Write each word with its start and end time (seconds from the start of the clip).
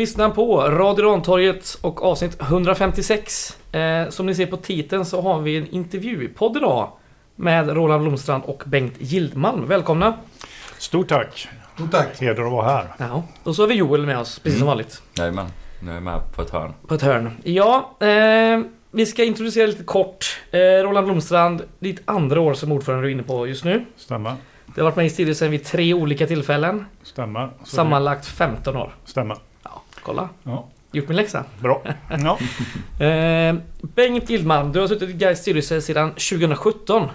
Lyssnar 0.00 0.30
på 0.30 0.60
Radio 0.60 1.04
Rantorget 1.04 1.78
och 1.80 2.04
avsnitt 2.04 2.40
156. 2.40 3.58
Eh, 3.72 4.08
som 4.08 4.26
ni 4.26 4.34
ser 4.34 4.46
på 4.46 4.56
titeln 4.56 5.04
så 5.04 5.20
har 5.20 5.40
vi 5.40 5.56
en 5.56 5.66
intervjupodd 5.66 6.56
idag 6.56 6.92
med 7.36 7.68
Roland 7.68 8.02
Blomstrand 8.02 8.44
och 8.44 8.62
Bengt 8.66 8.94
Gildmalm. 8.98 9.66
Välkomna! 9.66 10.18
Stort 10.78 11.08
tack! 11.08 11.48
Stort 11.74 11.90
tack! 11.90 12.20
Heder 12.20 12.42
att 12.42 12.52
vara 12.52 12.66
här. 12.66 12.86
Ja, 12.98 13.22
och 13.42 13.56
så 13.56 13.62
har 13.62 13.68
vi 13.68 13.74
Joel 13.74 14.06
med 14.06 14.18
oss, 14.18 14.38
precis 14.38 14.58
som 14.58 14.68
vanligt. 14.68 15.02
Jajamän, 15.14 15.46
nu 15.82 15.90
är 15.90 15.94
jag 15.94 16.02
med 16.02 16.20
på 16.36 16.42
ett 16.42 16.50
hörn. 16.50 16.72
På 16.86 16.94
ett 16.94 17.02
hörn. 17.02 17.30
Ja, 17.44 17.96
eh, 18.00 18.60
vi 18.90 19.06
ska 19.06 19.24
introducera 19.24 19.66
lite 19.66 19.84
kort. 19.84 20.40
Eh, 20.50 20.58
Roland 20.58 21.06
Blomstrand, 21.06 21.62
ditt 21.78 22.02
andra 22.04 22.40
år 22.40 22.54
som 22.54 22.72
ordförande 22.72 23.04
du 23.04 23.08
är 23.08 23.12
inne 23.12 23.22
på 23.22 23.46
just 23.46 23.64
nu. 23.64 23.84
Stämmer. 23.96 24.34
Du 24.74 24.80
har 24.80 24.84
varit 24.84 24.96
med 24.96 25.06
i 25.06 25.10
styrelsen 25.10 25.50
vid 25.50 25.64
tre 25.64 25.94
olika 25.94 26.26
tillfällen. 26.26 26.86
Stämmer. 27.02 27.50
Så 27.64 27.76
Sammanlagt 27.76 28.26
15 28.26 28.76
år. 28.76 28.94
Stämmer. 29.04 29.36
Ja, 30.16 30.28
kolla. 30.42 30.56
Ja. 30.56 30.66
Gjort 30.92 31.08
min 31.08 31.16
läxa. 31.16 31.44
Bra. 31.60 31.82
Ja. 32.10 32.38
Eh, 33.06 33.54
Bengt 33.80 34.30
Gildmalm, 34.30 34.72
du 34.72 34.80
har 34.80 34.88
suttit 34.88 35.10
i 35.10 35.12
Gais 35.12 35.38
styrelse 35.40 35.80
sedan 35.80 36.10
2017. 36.10 37.08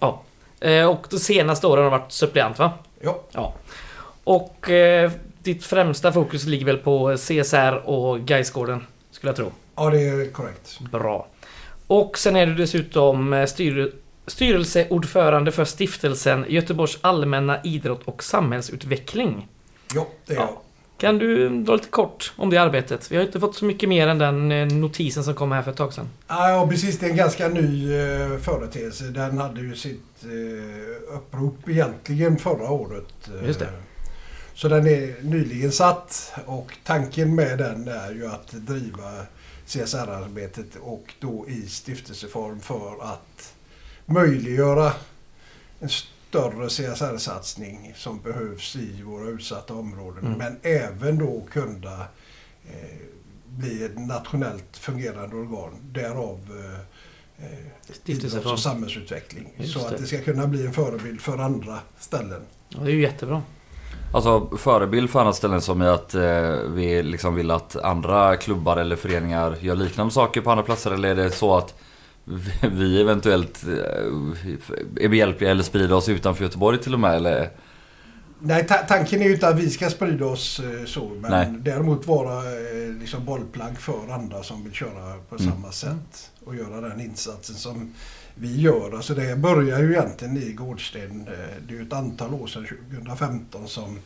Ja, 0.00 0.22
Eh, 0.60 0.86
och 0.90 1.06
de 1.10 1.18
senaste 1.18 1.66
åren 1.66 1.84
har 1.84 1.90
du 1.90 1.98
varit 1.98 2.12
suppleant 2.12 2.58
va? 2.58 2.72
ja. 3.32 3.54
Och 4.24 4.70
eh, 4.70 5.10
ditt 5.42 5.64
främsta 5.64 6.12
fokus 6.12 6.44
ligger 6.46 6.66
väl 6.66 6.76
på 6.78 7.16
CSR 7.16 7.82
och 7.84 8.20
Gaisgården, 8.20 8.86
skulle 9.10 9.28
jag 9.28 9.36
tro. 9.36 9.52
ja 9.76 9.90
det 9.90 10.00
är 10.00 10.32
korrekt. 10.32 10.80
Bra. 10.80 11.26
Och 11.86 12.18
sen 12.18 12.36
är 12.36 12.46
du 12.46 12.54
dessutom 12.54 13.32
eh, 13.32 13.46
styr, 13.46 13.92
styrelseordförande 14.26 15.52
för 15.52 15.64
stiftelsen 15.64 16.46
Göteborgs 16.48 16.98
allmänna 17.00 17.62
idrott 17.62 18.02
och 18.04 18.22
samhällsutveckling. 18.22 19.48
Ja, 19.94 20.06
det 20.26 20.32
är 20.34 20.36
Ja. 20.36 20.60
Kan 20.98 21.18
du 21.18 21.48
dra 21.48 21.74
lite 21.74 21.88
kort 21.88 22.32
om 22.36 22.50
det 22.50 22.56
arbetet? 22.56 23.12
Vi 23.12 23.16
har 23.16 23.24
inte 23.24 23.40
fått 23.40 23.56
så 23.56 23.64
mycket 23.64 23.88
mer 23.88 24.08
än 24.08 24.18
den 24.18 24.52
eh, 24.52 24.66
notisen 24.66 25.24
som 25.24 25.34
kom 25.34 25.52
här 25.52 25.62
för 25.62 25.70
ett 25.70 25.76
tag 25.76 25.92
sedan. 25.92 26.08
Ja, 26.28 26.66
precis. 26.70 26.98
Det 26.98 27.06
är 27.06 27.10
en 27.10 27.16
ganska 27.16 27.48
ny 27.48 27.94
eh, 27.94 28.38
företeelse. 28.38 29.04
Den 29.04 29.38
hade 29.38 29.60
ju 29.60 29.76
sitt 29.76 30.24
eh, 30.24 31.16
upprop 31.16 31.68
egentligen 31.68 32.38
förra 32.38 32.70
året. 32.70 33.30
Just 33.46 33.58
det. 33.58 33.68
Så 34.54 34.68
den 34.68 34.86
är 34.86 35.22
nyligen 35.22 35.72
satt 35.72 36.32
och 36.46 36.72
tanken 36.84 37.34
med 37.34 37.58
den 37.58 37.88
är 37.88 38.12
ju 38.12 38.26
att 38.26 38.52
driva 38.52 39.10
CSR-arbetet 39.66 40.76
och 40.80 41.14
då 41.20 41.44
i 41.48 41.68
stiftelseform 41.68 42.60
för 42.60 43.02
att 43.02 43.54
möjliggöra 44.06 44.92
en 45.80 45.88
större 46.34 46.68
CSR-satsning 46.68 47.92
som 47.96 48.20
behövs 48.20 48.76
i 48.76 49.02
våra 49.02 49.28
utsatta 49.28 49.74
områden. 49.74 50.26
Mm. 50.26 50.38
Men 50.38 50.56
även 50.62 51.18
då 51.18 51.46
kunna 51.52 52.00
eh, 52.64 52.96
bli 53.46 53.84
ett 53.84 53.98
nationellt 53.98 54.76
fungerande 54.76 55.36
organ. 55.36 55.70
Därav 55.82 56.40
eh, 57.38 57.46
eh, 57.46 57.58
Stiftelseform. 57.90 58.52
och 58.52 58.58
samhällsutveckling. 58.58 59.54
Just 59.56 59.72
så 59.72 59.78
det. 59.78 59.86
att 59.86 59.98
det 59.98 60.06
ska 60.06 60.18
kunna 60.20 60.46
bli 60.46 60.66
en 60.66 60.72
förebild 60.72 61.20
för 61.20 61.38
andra 61.38 61.78
ställen. 61.98 62.42
Ja, 62.68 62.78
det 62.80 62.90
är 62.90 62.94
ju 62.94 63.02
jättebra. 63.02 63.42
Alltså 64.14 64.56
förebild 64.56 65.10
för 65.10 65.20
andra 65.20 65.32
ställen 65.32 65.60
som 65.60 65.82
i 65.82 65.86
att 65.86 66.14
eh, 66.14 66.22
vi 66.68 67.02
liksom 67.02 67.34
vill 67.34 67.50
att 67.50 67.76
andra 67.76 68.36
klubbar 68.36 68.76
eller 68.76 68.96
föreningar 68.96 69.56
gör 69.60 69.74
liknande 69.74 70.12
saker 70.12 70.40
på 70.40 70.50
andra 70.50 70.64
platser 70.64 70.90
eller 70.90 71.08
är 71.08 71.14
det 71.14 71.30
så 71.30 71.56
att 71.56 71.74
vi- 72.72 73.00
eventuellt 73.00 73.64
eh, 73.64 75.04
är 75.04 75.08
behjälpliga 75.08 75.50
eller 75.50 75.62
sprider 75.62 75.92
oss 75.94 76.08
utanför 76.08 76.44
Göteborg 76.44 76.78
till 76.78 76.94
och 76.94 77.00
med 77.00 77.14
eller? 77.16 77.50
Nej, 78.40 78.66
ta 78.66 78.74
tanken 78.74 79.20
är 79.22 79.26
ju 79.26 79.32
inte 79.34 79.48
att 79.48 79.58
vi 79.58 79.70
ska 79.70 79.90
sprida 79.90 80.26
oss 80.26 80.60
eh, 80.60 80.84
så. 80.84 81.08
Men 81.08 81.30
Nej. 81.30 81.54
däremot 81.58 82.06
vara 82.06 82.38
eh, 82.44 82.92
liksom 83.00 83.24
bollplank 83.24 83.78
för 83.80 84.12
andra 84.12 84.42
som 84.42 84.64
vill 84.64 84.72
köra 84.72 85.16
på 85.28 85.36
Mm. 85.36 85.50
samma 85.52 85.72
sätt. 85.72 86.30
Och 86.44 86.56
göra 86.56 86.80
den 86.88 87.00
insatsen 87.00 87.56
som 87.56 87.94
vi 88.34 88.60
gör. 88.60 88.96
Alltså 88.96 89.14
det 89.14 89.36
börjar 89.38 89.78
ju 89.82 89.90
egentligen 89.92 90.36
i 90.36 90.52
Gårdsten. 90.52 91.24
Det 91.68 91.74
är 91.74 91.78
ju 91.78 91.82
ett 91.86 91.92
antal 91.92 92.34
år 92.34 92.46
sedan, 92.46 92.66
2015, 92.90 93.68
som, 93.68 93.98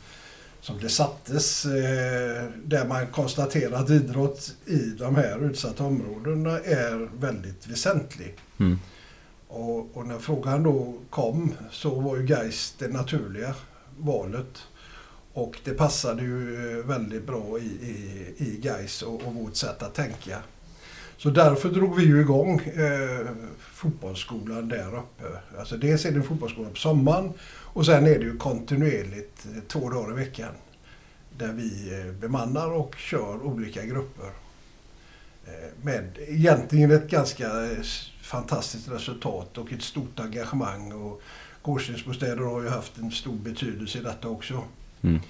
som 0.68 0.78
det 0.80 0.88
sattes. 0.88 1.64
Eh, 1.64 2.44
där 2.64 2.88
man 2.88 3.06
konstaterar 3.06 3.72
att 3.72 3.90
idrott 3.90 4.54
i 4.66 4.76
de 4.76 5.16
här 5.16 5.44
utsatta 5.44 5.84
områdena 5.84 6.58
är 6.58 7.08
väldigt 7.18 7.66
väsentlig. 7.66 8.36
Mm. 8.60 8.78
Och, 9.48 9.96
och 9.96 10.06
när 10.06 10.18
frågan 10.18 10.62
då 10.62 10.94
kom 11.10 11.54
så 11.70 12.00
var 12.00 12.16
ju 12.16 12.26
Gais 12.26 12.74
det 12.78 12.88
naturliga 12.88 13.54
valet. 13.98 14.58
Och 15.32 15.58
det 15.64 15.74
passade 15.74 16.22
ju 16.22 16.54
eh, 16.54 16.86
väldigt 16.86 17.26
bra 17.26 17.58
i, 17.58 17.62
i, 17.62 18.34
i 18.36 18.60
Gais 18.62 19.02
och, 19.02 19.22
och 19.26 19.34
vårt 19.34 19.56
sätt 19.56 19.82
att 19.82 19.94
tänka. 19.94 20.38
Så 21.16 21.30
därför 21.30 21.68
drog 21.68 21.96
vi 21.96 22.04
ju 22.04 22.20
igång 22.20 22.60
eh, 22.60 23.26
fotbollsskolan 23.58 24.68
där 24.68 24.88
uppe. 24.88 25.24
Alltså 25.58 25.76
dels 25.76 26.04
är 26.04 26.10
det 26.10 26.16
en 26.16 26.22
fotbollsskola 26.22 26.68
på 26.68 26.76
sommaren 26.76 27.32
och 27.78 27.86
sen 27.86 28.06
är 28.06 28.18
det 28.18 28.24
ju 28.24 28.36
kontinuerligt 28.36 29.46
eh, 29.46 29.62
två 29.68 29.90
dagar 29.90 30.12
i 30.12 30.14
veckan. 30.14 30.54
Där 31.36 31.52
vi 31.52 32.00
eh, 32.00 32.12
bemannar 32.12 32.70
och 32.70 32.94
kör 32.96 33.42
olika 33.42 33.84
grupper. 33.84 34.30
Eh, 35.46 35.52
med 35.82 36.18
egentligen 36.28 36.90
ett 36.90 37.10
ganska 37.10 37.50
fantastiskt 38.22 38.88
resultat 38.88 39.58
och 39.58 39.72
ett 39.72 39.82
stort 39.82 40.20
engagemang. 40.20 40.92
Och 40.92 41.22
Gårdstensbostäder 41.62 42.42
har 42.42 42.62
ju 42.62 42.68
haft 42.68 42.98
en 42.98 43.10
stor 43.10 43.36
betydelse 43.36 43.98
i 43.98 44.02
detta 44.02 44.28
också. 44.28 44.64
Mm. 45.02 45.20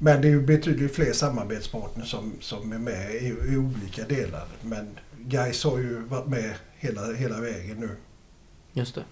Men 0.00 0.22
det 0.22 0.28
är 0.28 0.32
ju 0.32 0.42
betydligt 0.42 0.94
fler 0.94 1.12
samarbetspartners 1.12 2.10
som, 2.10 2.32
som 2.40 2.72
är 2.72 2.78
med 2.78 3.14
i, 3.14 3.26
i 3.26 3.56
olika 3.56 4.04
delar. 4.04 4.46
Men 4.62 4.98
Gais 5.18 5.64
har 5.64 5.78
ju 5.78 5.98
varit 6.00 6.26
med 6.26 6.54
hela, 6.78 7.12
hela 7.12 7.40
vägen 7.40 7.80
nu. 7.80 7.90
Just 8.72 8.94
det. 8.94 9.04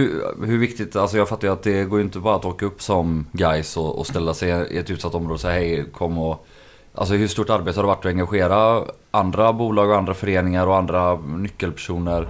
Hur, 0.00 0.46
hur 0.46 0.58
viktigt, 0.58 0.96
alltså 0.96 1.16
jag 1.16 1.28
fattar 1.28 1.48
ju 1.48 1.52
att 1.54 1.62
det 1.62 1.84
går 1.84 1.98
ju 1.98 2.04
inte 2.04 2.18
bara 2.18 2.36
att 2.36 2.44
åka 2.44 2.66
upp 2.66 2.82
som 2.82 3.26
guys 3.32 3.76
och, 3.76 3.98
och 3.98 4.06
ställa 4.06 4.34
sig 4.34 4.48
i 4.50 4.78
ett 4.78 4.90
utsatt 4.90 5.14
område 5.14 5.34
och 5.34 5.40
säga 5.40 5.52
hej, 5.54 5.84
kom 5.92 6.18
och... 6.18 6.46
Alltså 6.94 7.14
hur 7.14 7.28
stort 7.28 7.50
arbete 7.50 7.78
har 7.78 7.82
det 7.82 7.86
varit 7.86 7.98
att 7.98 8.06
engagera 8.06 8.84
andra 9.10 9.52
bolag 9.52 9.90
och 9.90 9.96
andra 9.96 10.14
föreningar 10.14 10.66
och 10.66 10.76
andra 10.76 11.16
nyckelpersoner? 11.20 12.28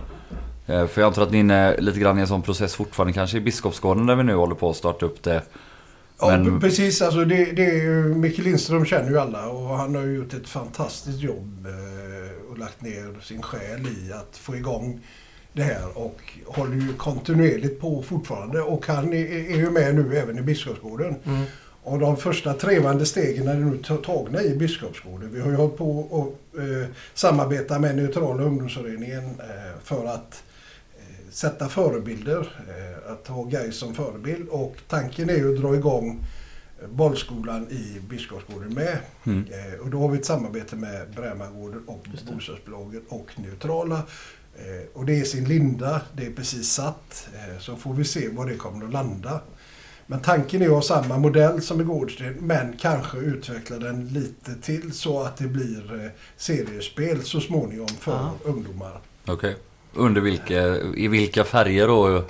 Eh, 0.66 0.86
För 0.86 1.00
jag 1.00 1.06
antar 1.08 1.22
att 1.22 1.30
ni 1.30 1.38
är 1.38 1.40
inne 1.40 1.76
lite 1.80 1.98
grann 2.00 2.18
i 2.18 2.20
en 2.20 2.26
sån 2.26 2.42
process 2.42 2.74
fortfarande 2.74 3.12
kanske 3.12 3.36
i 3.36 3.40
Biskopsgården 3.40 4.06
där 4.06 4.16
vi 4.16 4.22
nu 4.22 4.34
håller 4.34 4.54
på 4.54 4.70
att 4.70 4.76
starta 4.76 5.06
upp 5.06 5.22
det. 5.22 5.42
Ja, 6.20 6.26
Men- 6.30 6.60
precis. 6.60 7.02
Alltså 7.02 7.24
det, 7.24 7.44
det 7.44 7.64
är 7.66 7.82
ju, 7.82 8.14
Micke 8.14 8.38
Lindström 8.38 8.84
känner 8.84 9.10
ju 9.10 9.18
alla 9.18 9.48
och 9.48 9.76
han 9.76 9.94
har 9.94 10.02
ju 10.02 10.14
gjort 10.16 10.34
ett 10.34 10.48
fantastiskt 10.48 11.20
jobb 11.20 11.66
eh, 11.66 12.50
och 12.50 12.58
lagt 12.58 12.82
ner 12.82 13.20
sin 13.22 13.42
själ 13.42 13.86
i 13.86 14.12
att 14.12 14.36
få 14.36 14.56
igång 14.56 15.00
det 15.52 15.62
här 15.62 15.98
och 15.98 16.20
håller 16.46 16.76
ju 16.76 16.94
kontinuerligt 16.94 17.80
på 17.80 18.02
fortfarande 18.02 18.60
och 18.62 18.86
han 18.86 19.12
är, 19.12 19.26
är 19.52 19.56
ju 19.56 19.70
med 19.70 19.94
nu 19.94 20.16
även 20.18 20.38
i 20.38 20.42
Biskopsgården. 20.42 21.14
Mm. 21.24 21.44
Och 21.82 21.98
de 21.98 22.16
första 22.16 22.52
trevande 22.54 23.06
stegen 23.06 23.48
är 23.48 23.54
nu 23.54 23.78
ta- 23.78 23.96
tagna 23.96 24.42
i 24.42 24.56
Biskopsgården. 24.56 25.30
Vi 25.32 25.40
har 25.40 25.50
ju 25.50 25.56
hållit 25.56 25.76
på 25.76 25.98
och 25.98 26.58
eh, 26.60 26.88
samarbeta 27.14 27.78
med 27.78 27.96
Neutrala 27.96 28.42
ungdomsföreningen 28.42 29.24
eh, 29.24 29.80
för 29.84 30.06
att 30.06 30.42
eh, 30.98 31.30
sätta 31.30 31.68
förebilder. 31.68 32.40
Eh, 32.68 33.12
att 33.12 33.26
ha 33.26 33.44
Gais 33.44 33.76
som 33.76 33.94
förebild. 33.94 34.48
Och 34.48 34.76
tanken 34.88 35.30
är 35.30 35.34
ju 35.36 35.54
att 35.54 35.60
dra 35.62 35.74
igång 35.74 36.24
eh, 36.82 36.88
bollskolan 36.88 37.68
i 37.70 38.00
Biskopsgården 38.08 38.74
med. 38.74 38.98
Mm. 39.26 39.44
Eh, 39.50 39.80
och 39.80 39.90
då 39.90 40.00
har 40.00 40.08
vi 40.08 40.18
ett 40.18 40.24
samarbete 40.24 40.76
med 40.76 41.10
Brämagården 41.16 41.82
och 41.86 42.06
bostadsbolaget 42.32 43.02
och 43.08 43.26
Neutrala. 43.36 44.02
Eh, 44.60 44.86
och 44.94 45.04
det 45.06 45.20
är 45.20 45.24
sin 45.24 45.44
linda, 45.44 46.00
det 46.16 46.26
är 46.26 46.30
precis 46.30 46.72
satt. 46.72 47.28
Eh, 47.34 47.58
så 47.60 47.76
får 47.76 47.94
vi 47.94 48.04
se 48.04 48.28
var 48.28 48.46
det 48.46 48.56
kommer 48.56 48.86
att 48.86 48.92
landa. 48.92 49.40
Men 50.06 50.20
tanken 50.20 50.62
är 50.62 50.66
att 50.66 50.72
ha 50.72 50.82
samma 50.82 51.18
modell 51.18 51.62
som 51.62 51.80
i 51.80 51.84
Gårdsten 51.84 52.34
men 52.40 52.76
kanske 52.80 53.18
utveckla 53.18 53.78
den 53.78 54.08
lite 54.08 54.54
till 54.62 54.92
så 54.92 55.22
att 55.22 55.36
det 55.36 55.44
blir 55.48 56.04
eh, 56.04 56.10
seriespel 56.36 57.22
så 57.22 57.40
småningom 57.40 57.88
för 58.00 58.12
Ah. 58.12 58.30
ungdomar. 58.44 59.00
Okej. 59.26 59.56
Under 59.94 60.20
vilka, 60.20 60.76
i 60.96 61.08
vilka 61.08 61.44
färger 61.44 61.86
då? 61.88 62.24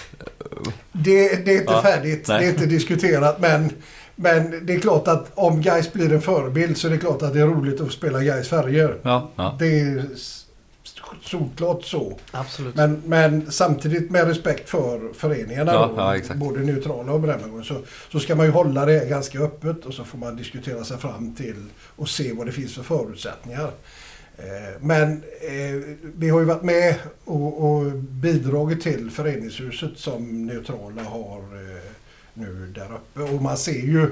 Det, 0.93 1.45
det 1.45 1.51
är 1.57 1.61
inte 1.61 1.73
Ja, 1.73 1.83
färdigt, 1.83 2.29
nej. 2.29 2.39
det 2.41 2.47
är 2.47 2.51
inte 2.51 2.67
diskuterat 2.67 3.41
men, 3.41 3.71
men 4.17 4.67
det 4.67 4.75
är 4.75 4.81
klart 4.81 5.09
att 5.09 5.31
om 5.35 5.63
Gais 5.63 5.93
blir 5.93 6.13
en 6.13 6.21
förebild 6.23 6.77
så 6.77 6.87
är 6.87 6.91
det 6.91 6.99
klart 6.99 7.23
att 7.23 7.33
det 7.35 7.41
är 7.41 7.47
roligt 7.47 7.81
att 7.81 7.93
spela 7.93 8.23
Gais 8.23 8.49
färger. 8.49 8.97
Ja, 9.03 9.31
ja. 9.37 9.57
Det 9.59 10.03
solklart 11.23 11.85
så. 11.85 12.19
Absolut. 12.31 12.75
Men, 12.75 13.03
men 13.07 13.53
samtidigt 13.53 14.11
med 14.11 14.27
respekt 14.27 14.69
för 14.69 15.13
föreningarna, 15.15 15.73
Ja, 15.73 15.91
då, 15.97 16.21
ja, 16.29 16.35
både 16.35 16.61
neutrala 16.61 17.13
och 17.13 17.21
Brännagården, 17.21 17.65
så, 17.65 17.81
så 18.13 18.21
ska 18.21 18.35
man 18.37 18.47
ju 18.47 18.53
hålla 18.53 18.85
det 18.87 19.09
ganska 19.09 19.39
öppet 19.39 19.85
och 19.85 19.95
så 19.95 20.05
får 20.05 20.19
man 20.19 20.37
diskutera 20.37 20.85
sig 20.85 20.99
fram 20.99 21.35
till 21.35 21.67
och 21.97 22.09
se 22.09 22.33
vad 22.33 22.47
det 22.47 22.53
finns 22.53 22.75
för 22.75 22.83
förutsättningar. 22.83 23.71
Eh, 24.39 24.81
Men 24.81 25.13
eh, 25.41 25.97
vi 26.17 26.29
har 26.29 26.41
ju 26.41 26.47
varit 26.47 26.63
med 26.63 26.95
och, 27.25 27.65
och 27.65 27.93
bidragit 27.93 28.83
till 28.83 29.11
föreningshuset 29.11 29.99
som 29.99 30.47
neutrala 30.47 31.03
har 31.03 31.39
eh, 31.39 31.83
nu 32.35 32.73
där 32.75 32.89
uppe 32.95 33.35
och 33.35 33.43
man 33.43 33.57
ser 33.57 33.87
ju 33.87 34.11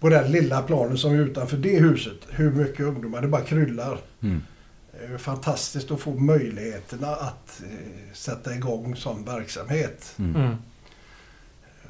på 0.00 0.08
den 0.08 0.32
lilla 0.32 0.62
planen 0.62 0.98
som 0.98 1.12
är 1.12 1.18
utanför 1.18 1.56
det 1.56 1.78
huset, 1.78 2.16
hur 2.28 2.50
mycket 2.50 2.80
ungdomar 2.80 3.20
det 3.20 3.28
bara 3.28 3.42
kryllar. 3.42 3.98
Mm. 4.22 4.42
Det 5.08 5.14
är 5.14 5.18
fantastiskt 5.18 5.90
att 5.90 6.00
få 6.00 6.10
möjligheterna 6.10 7.08
att 7.08 7.62
eh, 7.62 8.12
sätta 8.12 8.54
igång 8.54 8.96
sån 8.96 9.24
verksamhet 9.24 10.14
Mm. 10.18 10.36
Mm. 10.36 10.56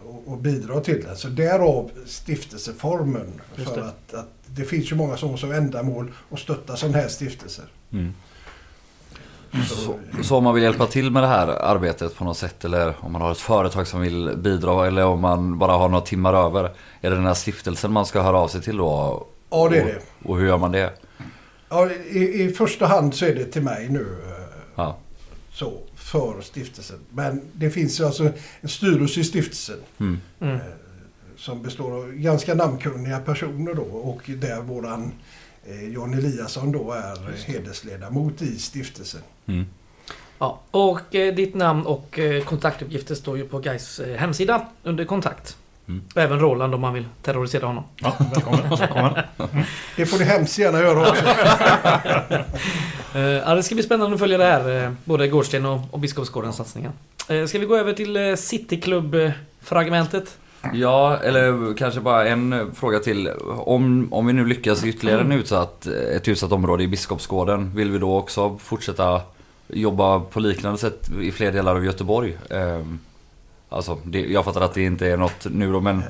och, 0.06 0.32
och 0.32 0.38
bidra 0.38 0.80
till 0.80 1.04
det. 1.04 1.16
Så 1.16 1.28
därav 1.28 1.90
stiftelseformen. 2.06 3.40
För 3.54 3.80
att, 3.80 4.14
att 4.14 4.28
det 4.46 4.64
finns 4.64 4.92
ju 4.92 4.96
många 4.96 5.16
som 5.16 5.30
har 5.30 5.36
som 5.36 5.52
ändamål 5.52 6.12
att 6.30 6.38
stötta 6.38 6.76
sådana 6.76 6.98
här 6.98 7.08
stiftelser. 7.08 7.64
Mm. 7.92 8.14
Så, 9.68 9.98
så 10.22 10.36
om 10.36 10.44
man 10.44 10.54
vill 10.54 10.62
hjälpa 10.62 10.86
till 10.86 11.10
med 11.10 11.22
det 11.22 11.26
här 11.26 11.48
arbetet 11.48 12.16
på 12.16 12.24
något 12.24 12.38
sätt 12.38 12.64
eller 12.64 12.94
om 13.00 13.12
man 13.12 13.22
har 13.22 13.32
ett 13.32 13.38
företag 13.38 13.86
som 13.86 14.00
vill 14.00 14.32
bidra 14.36 14.86
eller 14.86 15.04
om 15.04 15.20
man 15.20 15.58
bara 15.58 15.72
har 15.72 15.88
några 15.88 16.04
timmar 16.04 16.34
över. 16.34 16.64
Är 17.00 17.10
det 17.10 17.16
den 17.16 17.26
här 17.26 17.34
stiftelsen 17.34 17.92
man 17.92 18.06
ska 18.06 18.22
höra 18.22 18.38
av 18.38 18.48
sig 18.48 18.62
till 18.62 18.76
då? 18.76 19.26
Ja, 19.50 19.68
det 19.68 19.76
är 19.78 19.82
och, 19.82 19.88
det. 19.88 20.28
Och 20.28 20.38
hur 20.38 20.46
gör 20.46 20.58
man 20.58 20.72
det? 20.72 20.92
Ja, 21.74 21.90
i, 21.92 22.42
I 22.42 22.50
första 22.50 22.86
hand 22.86 23.14
så 23.14 23.24
är 23.24 23.34
det 23.34 23.44
till 23.44 23.62
mig 23.62 23.88
nu. 23.88 24.00
eh, 24.26 24.44
Ja. 24.76 24.98
Så, 25.52 25.78
för 25.96 26.40
stiftelsen. 26.42 26.98
Men 27.10 27.40
det 27.52 27.70
finns 27.70 28.00
alltså 28.00 28.30
en 28.60 28.68
styrelse 28.68 29.20
i 29.20 29.24
stiftelsen. 29.24 29.78
Mm. 30.00 30.20
Mm. 30.40 30.58
som 31.36 31.62
består 31.62 31.92
av 31.92 32.12
ganska 32.12 32.54
namnkunniga 32.54 33.18
personer 33.18 33.74
då 33.74 33.82
och 33.82 34.22
där 34.26 34.60
våran 34.62 35.12
eh, 35.66 35.92
Jan 35.92 36.14
Eliasson 36.14 36.72
då 36.72 36.92
är 36.92 37.46
hedersledamot 37.46 38.42
i 38.42 38.58
stiftelsen. 38.58 39.20
Mm. 39.46 39.66
Ja, 40.38 40.60
och 40.70 41.14
eh, 41.14 41.34
ditt 41.34 41.54
namn 41.54 41.86
och 41.86 42.18
eh, 42.18 42.44
kontaktuppgifter 42.44 43.14
står 43.14 43.36
ju 43.38 43.48
på 43.48 43.58
Gais 43.58 44.00
eh, 44.00 44.16
hemsida 44.16 44.68
under 44.82 45.04
kontakt. 45.04 45.56
Mm. 45.88 46.02
Även 46.14 46.40
Roland 46.40 46.74
om 46.74 46.80
man 46.80 46.94
vill 46.94 47.04
terrorisera 47.22 47.66
honom. 47.66 47.84
Ja, 47.96 48.16
välkommen. 48.34 48.60
välkommen. 48.78 49.12
Det 49.96 50.06
får 50.06 50.18
ni 50.18 50.24
hemskt 50.24 50.58
gärna 50.58 50.80
göra 50.80 51.00
också. 51.00 51.24
Eh, 53.14 53.20
ja, 53.22 53.54
det 53.54 53.62
ska 53.62 53.74
bli 53.74 53.84
spännande 53.84 54.14
att 54.14 54.20
följa 54.20 54.38
det 54.38 54.44
här, 54.44 54.84
eh, 54.84 54.92
både 55.04 55.28
Gårdsten 55.28 55.66
och, 55.66 55.80
och 55.90 55.98
Biskopsgårdens 55.98 56.56
satsningar. 56.56 56.92
Eh, 57.28 57.46
ska 57.46 57.58
vi 57.58 57.66
gå 57.66 57.76
över 57.76 57.92
till 57.92 58.36
Cityklubb-fragmentet? 58.36 60.38
Ja, 60.72 61.16
eller 61.16 61.74
kanske 61.74 62.00
bara 62.00 62.28
en 62.28 62.74
fråga 62.74 62.98
till. 62.98 63.30
Om, 63.58 64.08
om 64.12 64.26
vi 64.26 64.32
nu 64.32 64.46
lyckas 64.46 64.84
ytterligare 64.84 65.20
en 65.20 65.32
utsatt, 65.32 65.86
ett 65.86 66.28
utsatt 66.28 66.52
område 66.52 66.82
i 66.82 66.88
Biskopsgården, 66.88 67.72
vill 67.74 67.90
vi 67.90 67.98
då 67.98 68.16
också 68.16 68.58
fortsätta 68.58 69.20
jobba 69.68 70.20
på 70.20 70.40
liknande 70.40 70.78
sätt 70.78 71.10
i 71.20 71.32
fler 71.32 71.52
delar 71.52 71.76
av 71.76 71.84
Göteborg? 71.84 72.36
Alltså, 73.74 73.98
det, 74.04 74.20
jag 74.20 74.44
fattar 74.44 74.60
att 74.60 74.74
det 74.74 74.82
inte 74.84 75.06
är 75.06 75.16
något 75.16 75.46
nu 75.50 75.72
då, 75.72 75.80
men 75.80 76.02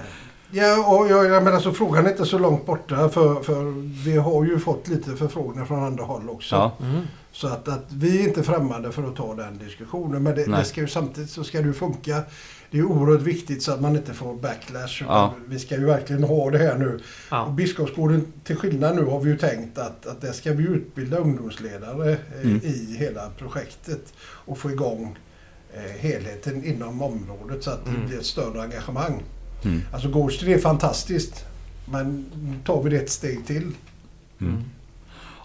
Ja, 0.50 0.86
och 0.96 1.08
jag, 1.08 1.26
jag 1.26 1.44
menar 1.44 1.58
så 1.60 1.72
frågan 1.72 2.06
är 2.06 2.10
inte 2.10 2.26
så 2.26 2.38
långt 2.38 2.66
borta 2.66 3.08
för, 3.08 3.42
för 3.42 3.64
vi 4.04 4.16
har 4.16 4.44
ju 4.44 4.58
fått 4.58 4.88
lite 4.88 5.16
förfrågningar 5.16 5.64
från 5.66 5.84
andra 5.84 6.04
håll 6.04 6.30
också. 6.30 6.54
ja. 6.56 6.72
Mm. 6.86 7.00
Så 7.32 7.46
att, 7.46 7.68
att 7.68 7.84
vi 7.92 8.20
är 8.22 8.28
inte 8.28 8.42
främmande 8.42 8.92
för 8.92 9.02
att 9.08 9.16
ta 9.16 9.34
den 9.34 9.58
diskussionen. 9.58 10.22
Men 10.22 10.34
det, 10.34 10.44
det 10.44 10.64
ska 10.64 10.80
ju 10.80 10.88
samtidigt 10.88 11.30
så 11.30 11.44
ska 11.44 11.58
det 11.60 11.66
ju 11.66 11.72
funka. 11.72 12.22
Det 12.70 12.78
är 12.78 12.82
oerhört 12.84 13.22
viktigt 13.22 13.62
så 13.62 13.72
att 13.72 13.80
man 13.80 13.96
inte 13.96 14.12
får 14.14 14.34
backlash. 14.34 15.04
Ja. 15.08 15.34
Vi 15.48 15.58
ska 15.58 15.74
ju 15.74 15.84
verkligen 15.86 16.24
ha 16.24 16.50
det 16.50 16.58
här 16.58 16.78
nu. 16.78 16.94
Och 16.94 17.00
Ja. 17.30 17.48
Biskopsgården, 17.56 18.32
till 18.44 18.56
skillnad 18.56 18.96
nu, 18.96 19.04
har 19.04 19.20
vi 19.20 19.30
ju 19.30 19.36
tänkt 19.38 19.78
att, 19.78 20.06
att 20.06 20.20
där 20.20 20.32
ska 20.32 20.52
vi 20.52 20.64
utbilda 20.64 21.16
ungdomsledare 21.18 22.10
eh, 22.12 22.18
Mm. 22.42 22.60
i 22.64 22.96
hela 22.98 23.30
projektet 23.38 24.14
och 24.20 24.58
få 24.58 24.70
igång 24.70 25.18
helheten 25.98 26.64
inom 26.64 27.02
området 27.02 27.64
så 27.64 27.70
att 27.70 27.86
Mm. 27.88 28.00
det 28.00 28.06
blir 28.06 28.18
ett 28.18 28.26
större 28.26 28.62
engagemang. 28.62 29.22
Mm. 29.64 29.82
Alltså 29.92 30.08
Gårdsten 30.10 30.48
är 30.48 30.58
fantastiskt, 30.58 31.44
men 31.90 32.26
nu 32.42 32.58
tar 32.64 32.82
vi 32.82 32.90
det 32.90 32.96
ett 32.96 33.10
steg 33.10 33.46
till. 33.46 33.72
Mm. 34.40 34.64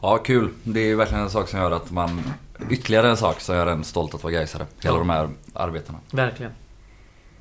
Ja, 0.02 0.18
kul. 0.18 0.50
Det 0.64 0.80
är 0.80 0.96
verkligen 0.96 1.24
en 1.24 1.30
sak 1.30 1.50
som 1.50 1.60
gör 1.60 1.72
att 1.72 1.92
man... 1.92 2.22
Ytterligare 2.70 3.10
en 3.10 3.18
sak 3.18 3.40
som 3.42 3.56
gör 3.56 3.68
en 3.68 3.84
stolt 3.84 4.14
att 4.16 4.24
vara 4.24 4.34
gaisare. 4.34 4.66
Hela 4.84 4.96
Ja. 4.96 5.00
de 5.00 5.10
här 5.10 5.30
arbetena. 5.54 5.98
Verkligen. 6.12 6.52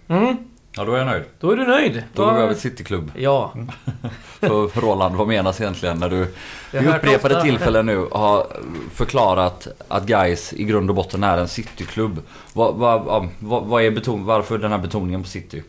Mm. 0.09 0.37
Ja, 0.77 0.85
då 0.85 0.93
är 0.95 0.99
jag 0.99 1.07
nöjd. 1.07 1.25
Då 1.41 1.51
är 1.51 1.57
du 1.57 1.67
nöjd. 1.67 2.03
Då 2.15 2.25
går 2.25 2.33
vi 2.35 2.41
över 2.41 2.53
till 2.53 2.63
Cityklubb. 2.63 3.11
Ja. 3.17 3.53
För 4.41 4.81
Roland, 4.81 5.17
vad 5.17 5.29
menas 5.29 5.61
egentligen 5.61 5.99
när 5.99 6.09
du 6.09 6.35
Jag 6.73 6.81
vid 6.81 6.91
upprepade 6.91 7.35
ofta- 7.35 7.43
tillfällen 7.47 7.87
nu 7.87 8.07
har 8.13 8.47
förklarat 8.95 9.69
att 9.89 10.07
Guys 10.07 10.53
i 10.53 10.65
grund 10.65 10.91
och 10.91 10.97
botten 10.97 11.25
är 11.25 11.39
en 11.39 11.49
cityklubb? 11.49 12.19
Vad, 12.53 12.75
vad, 12.75 13.29
vad, 13.39 13.65
vad 13.65 13.83
är 13.83 13.91
beton, 13.91 14.25
varför 14.25 14.59
den 14.59 14.71
här 14.71 14.79
betoningen 14.79 15.23
på 15.23 15.29
city? 15.29 15.63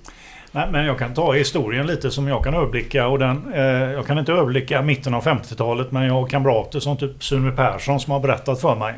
Nej, 0.51 0.67
men 0.71 0.85
jag 0.85 0.99
kan 0.99 1.13
ta 1.13 1.33
historien 1.33 1.87
lite 1.87 2.11
som 2.11 2.27
jag 2.27 2.43
kan 2.43 2.53
överblicka. 2.53 3.07
Och 3.07 3.19
den, 3.19 3.53
eh, 3.53 3.61
jag 3.91 4.05
kan 4.07 4.17
inte 4.17 4.31
överblicka 4.31 4.81
mitten 4.81 5.13
av 5.13 5.23
50-talet 5.23 5.91
men 5.91 6.03
jag 6.03 6.13
har 6.13 6.27
kamrater 6.27 6.79
som 6.79 6.97
typ 6.97 7.23
Sune 7.23 7.51
Persson 7.51 7.99
som 7.99 8.13
har 8.13 8.19
berättat 8.19 8.61
för 8.61 8.75
mig. 8.75 8.93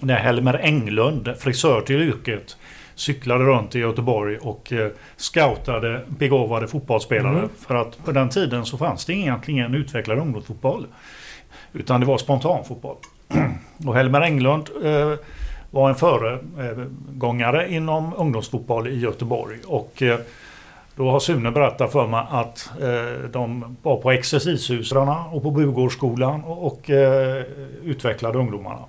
När 0.00 0.16
Helmer 0.16 0.60
Englund, 0.62 1.34
frisör 1.38 1.80
till 1.80 2.02
yrket, 2.02 2.56
cyklade 2.94 3.44
runt 3.44 3.74
i 3.74 3.78
Göteborg 3.78 4.38
och 4.38 4.72
eh, 4.72 4.90
scoutade 5.16 6.00
begåvade 6.06 6.68
fotbollsspelare. 6.68 7.38
Mm. 7.38 7.48
För 7.66 7.74
att 7.74 8.04
på 8.04 8.12
den 8.12 8.28
tiden 8.28 8.64
så 8.64 8.78
fanns 8.78 9.04
det 9.04 9.12
egentligen 9.12 9.74
utvecklad 9.74 10.18
ungdomsfotboll. 10.18 10.86
Utan 11.72 12.00
det 12.00 12.06
var 12.06 12.18
spontanfotboll. 12.18 12.96
och 13.86 13.94
Helmer 13.94 14.20
Englund 14.20 14.70
eh, 14.84 15.12
var 15.70 15.88
en 15.88 15.94
föregångare 15.94 17.72
inom 17.72 18.14
ungdomsfotboll 18.16 18.88
i 18.88 18.98
Göteborg. 18.98 19.58
Och 19.66 20.02
eh, 20.02 20.18
då 20.96 21.10
har 21.10 21.20
Sune 21.20 21.50
berättat 21.50 21.92
för 21.92 22.06
mig 22.06 22.26
att 22.30 22.70
eh, 22.80 23.30
de 23.30 23.76
var 23.82 23.96
på 23.96 24.10
exercishusarna 24.10 25.24
och 25.24 25.42
på 25.42 25.50
Bugårdsskolan 25.50 26.44
och, 26.44 26.66
och 26.66 26.90
eh, 26.90 27.44
utvecklade 27.84 28.38
ungdomarna. 28.38 28.80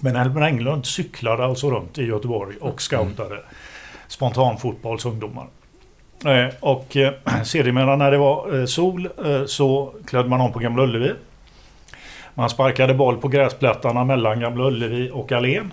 Men 0.00 0.16
Helmer 0.16 0.40
Englund 0.40 0.86
cyklade 0.86 1.44
alltså 1.44 1.70
runt 1.70 1.98
i 1.98 2.04
Göteborg 2.04 2.56
och 2.60 2.82
scoutade 2.82 3.38
spontanfotbollsungdomar. 4.08 5.46
Eh, 6.24 6.54
och 6.60 6.96
eh, 6.96 7.12
sedermera 7.44 7.96
när 7.96 8.10
det 8.10 8.18
var 8.18 8.58
eh, 8.58 8.64
sol 8.64 9.08
eh, 9.24 9.44
så 9.44 9.94
klädde 10.06 10.28
man 10.28 10.40
om 10.40 10.52
på 10.52 10.58
Gamla 10.58 10.82
Ullevi. 10.82 11.12
Man 12.34 12.50
sparkade 12.50 12.94
boll 12.94 13.16
på 13.16 13.28
gräsplättarna 13.28 14.04
mellan 14.04 14.40
Gamla 14.40 14.64
Ullevi 14.64 15.10
och 15.12 15.32
Allén. 15.32 15.72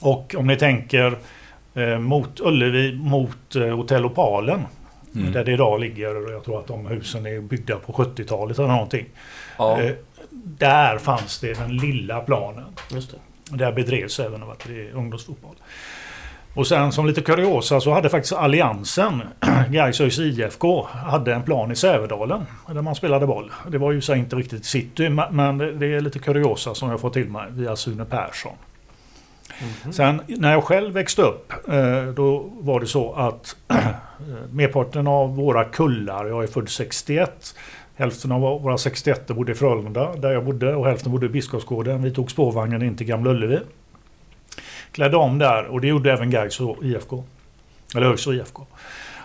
Och 0.00 0.34
om 0.38 0.46
ni 0.46 0.56
tänker 0.56 1.18
mot 1.98 2.40
Ullevi 2.40 2.92
mot 2.92 3.56
eh, 3.56 3.76
Hotell 3.76 4.04
Opalen. 4.04 4.60
Mm. 5.14 5.32
Där 5.32 5.44
det 5.44 5.52
idag 5.52 5.80
ligger. 5.80 6.32
Jag 6.32 6.44
tror 6.44 6.58
att 6.58 6.66
de 6.66 6.86
husen 6.86 7.26
är 7.26 7.40
byggda 7.40 7.76
på 7.76 7.92
70-talet 7.92 8.58
eller 8.58 8.68
någonting. 8.68 9.06
Ja, 9.58 9.80
där 10.44 10.98
fanns 10.98 11.38
det 11.40 11.58
den 11.58 11.76
lilla 11.76 12.20
planen. 12.20 12.64
Just 12.90 13.10
det. 13.10 13.56
Där 13.56 13.72
bedrevs 13.72 14.20
även 14.20 14.46
vad 14.46 14.56
det 14.66 14.88
är, 14.88 14.92
ungdomsfotboll. 14.92 15.56
Och 16.54 16.66
sen 16.66 16.92
som 16.92 17.06
lite 17.06 17.20
kuriosa 17.20 17.80
så 17.80 17.92
hade 17.94 18.08
faktiskt 18.08 18.32
Alliansen, 18.32 19.22
Gais 19.70 20.00
IFK, 20.00 20.82
hade 20.92 21.34
en 21.34 21.42
plan 21.42 21.72
i 21.72 21.76
Sävedalen. 21.76 22.42
Där 22.68 22.82
man 22.82 22.94
spelade 22.94 23.26
boll. 23.26 23.52
Det 23.68 23.78
var 23.78 23.92
ju 23.92 24.00
så 24.00 24.14
inte 24.14 24.36
riktigt 24.36 24.64
city 24.64 25.08
men- 25.08 25.58
det 25.58 25.86
är 25.86 26.00
lite 26.00 26.18
kuriosa 26.18 26.74
som 26.74 26.90
jag 26.90 27.00
får 27.00 27.10
till 27.10 27.28
mig 27.30 27.46
via 27.50 27.76
Sune 27.76 28.04
Persson. 28.04 28.52
Mhm. 29.84 29.92
Sen 29.92 30.20
när 30.28 30.52
jag 30.52 30.64
själv 30.64 30.92
växte 30.94 31.22
upp 31.22 31.52
eh, 31.68 32.02
då 32.04 32.50
var 32.52 32.80
det 32.80 32.86
så 32.86 33.12
att 33.12 33.56
eh, 33.68 33.76
merparten 34.52 35.06
av 35.06 35.36
våra 35.36 35.64
kullar, 35.64 36.26
jag 36.26 36.42
är 36.42 36.46
född 36.46 36.68
61, 36.68 37.54
hälften 37.94 38.32
av 38.32 38.40
våra 38.40 38.78
61 38.78 39.26
bodde 39.26 39.52
i 39.52 39.54
Frölunda 39.54 40.16
där 40.16 40.30
jag 40.32 40.44
bodde 40.44 40.74
och 40.74 40.86
hälften 40.86 41.12
bodde 41.12 41.26
i 41.26 41.28
Biskopsgården. 41.28 42.02
Vi 42.02 42.10
tog 42.10 42.30
spårvagnen 42.30 42.82
in 42.82 42.96
till 42.96 43.06
Gamla 43.06 43.30
Ullevi. 43.30 43.58
Klädde 44.92 45.16
om 45.16 45.38
där 45.38 45.64
och 45.64 45.80
det 45.80 45.86
gjorde 45.86 46.12
även 46.12 46.30
Gais 46.30 46.60
och 46.60 46.84
IFK. 46.84 47.24
Eller 47.94 48.12
och 48.12 48.34
IFK. 48.34 48.66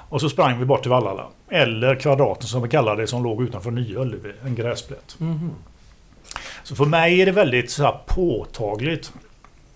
Och 0.10 0.22
så 0.22 0.30
sprang 0.30 0.60
vi 0.60 0.66
bort 0.66 0.82
till 0.82 0.92
Vallala. 0.92 1.28
Eller 1.50 1.96
Kvadraten 1.96 2.48
som 2.48 2.62
vi 2.62 2.70
kallar 2.70 2.96
det 2.96 3.08
som 3.08 3.24
låg 3.24 3.44
utanför 3.44 3.72
Nya 3.72 4.00
Ullevi, 4.00 4.32
en 4.46 4.56
gräsplätt. 4.56 5.16
Mhm. 5.20 5.52
Så 6.64 6.76
för 6.76 6.86
mig 6.86 7.22
är 7.22 7.26
det 7.26 7.32
väldigt 7.32 7.72
så 7.72 7.84
här 7.84 8.00
påtagligt 8.06 9.14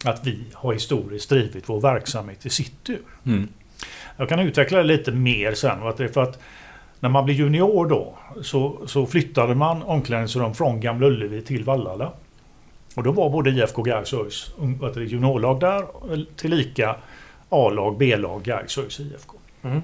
att 0.05 0.27
vi 0.27 0.39
har 0.53 0.73
historiskt 0.73 1.29
drivit 1.29 1.69
vår 1.69 1.81
verksamhet 1.81 2.45
i 2.45 2.49
city. 2.49 2.97
mm. 3.25 3.47
Jag 4.17 4.29
kan 4.29 4.39
utveckla 4.39 4.77
det 4.77 4.83
lite 4.83 5.11
mer 5.11 5.53
sen. 5.53 5.83
Att 5.83 5.97
det 5.97 6.03
är 6.03 6.07
för 6.07 6.23
att 6.23 6.39
när 7.01 7.09
man 7.09 7.25
blir 7.25 7.35
junior 7.35 7.85
då 7.85 8.17
så, 8.41 8.87
så 8.87 9.05
flyttade 9.05 9.55
man 9.55 9.83
omklädningsrum 9.83 10.53
från 10.53 10.79
Gamla 10.79 11.07
Ullevi 11.07 11.41
till 11.41 11.63
Vallala. 11.63 12.11
Och 12.95 13.03
då 13.03 13.11
var 13.11 13.29
både 13.29 13.49
IFK 13.49 13.83
Gais 13.83 14.13
och 14.13 14.25
ÖIS 14.25 14.51
juniorlag 15.11 15.59
där 15.59 15.85
tillika 16.35 16.95
A-lag, 17.49 17.97
B-lag, 17.97 18.43
Gais, 18.43 18.77
ÖIS, 18.77 18.99
IFK. 18.99 19.37
Mm. 19.61 19.81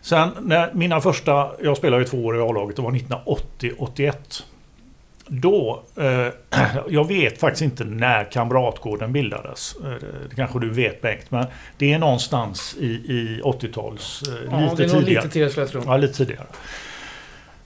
Sen 0.00 0.30
när 0.40 0.74
mina 0.74 1.00
första, 1.00 1.50
jag 1.62 1.76
spelade 1.76 2.02
ju 2.02 2.08
två 2.08 2.24
år 2.24 2.36
i 2.36 2.40
A-laget, 2.40 2.76
det 2.76 2.82
var 2.82 2.90
1980-81. 2.90 4.42
Då, 5.28 5.82
eh, 5.96 6.28
jag 6.88 7.08
vet 7.08 7.40
faktiskt 7.40 7.62
inte 7.62 7.84
när 7.84 8.24
Kamratgården 8.32 9.12
bildades. 9.12 9.76
Eh, 9.84 9.90
det 10.30 10.36
kanske 10.36 10.58
du 10.58 10.70
vet 10.70 11.02
Bengt, 11.02 11.30
men 11.30 11.46
det 11.76 11.92
är 11.92 11.98
någonstans 11.98 12.76
i, 12.80 12.86
i 12.86 13.40
80-tals, 13.44 14.22
eh, 14.28 14.34
Ja, 14.50 14.60
lite 14.60 14.76
det 14.76 14.84
är 14.84 14.88
nog 14.88 14.98
tidigare. 15.04 15.22
lite 15.22 15.32
tidigare 15.32 15.50
skulle 15.50 15.64
jag 15.64 15.70
tro. 15.72 15.82
Ja, 15.86 15.96
lite 15.96 16.14
tidigare. 16.14 16.46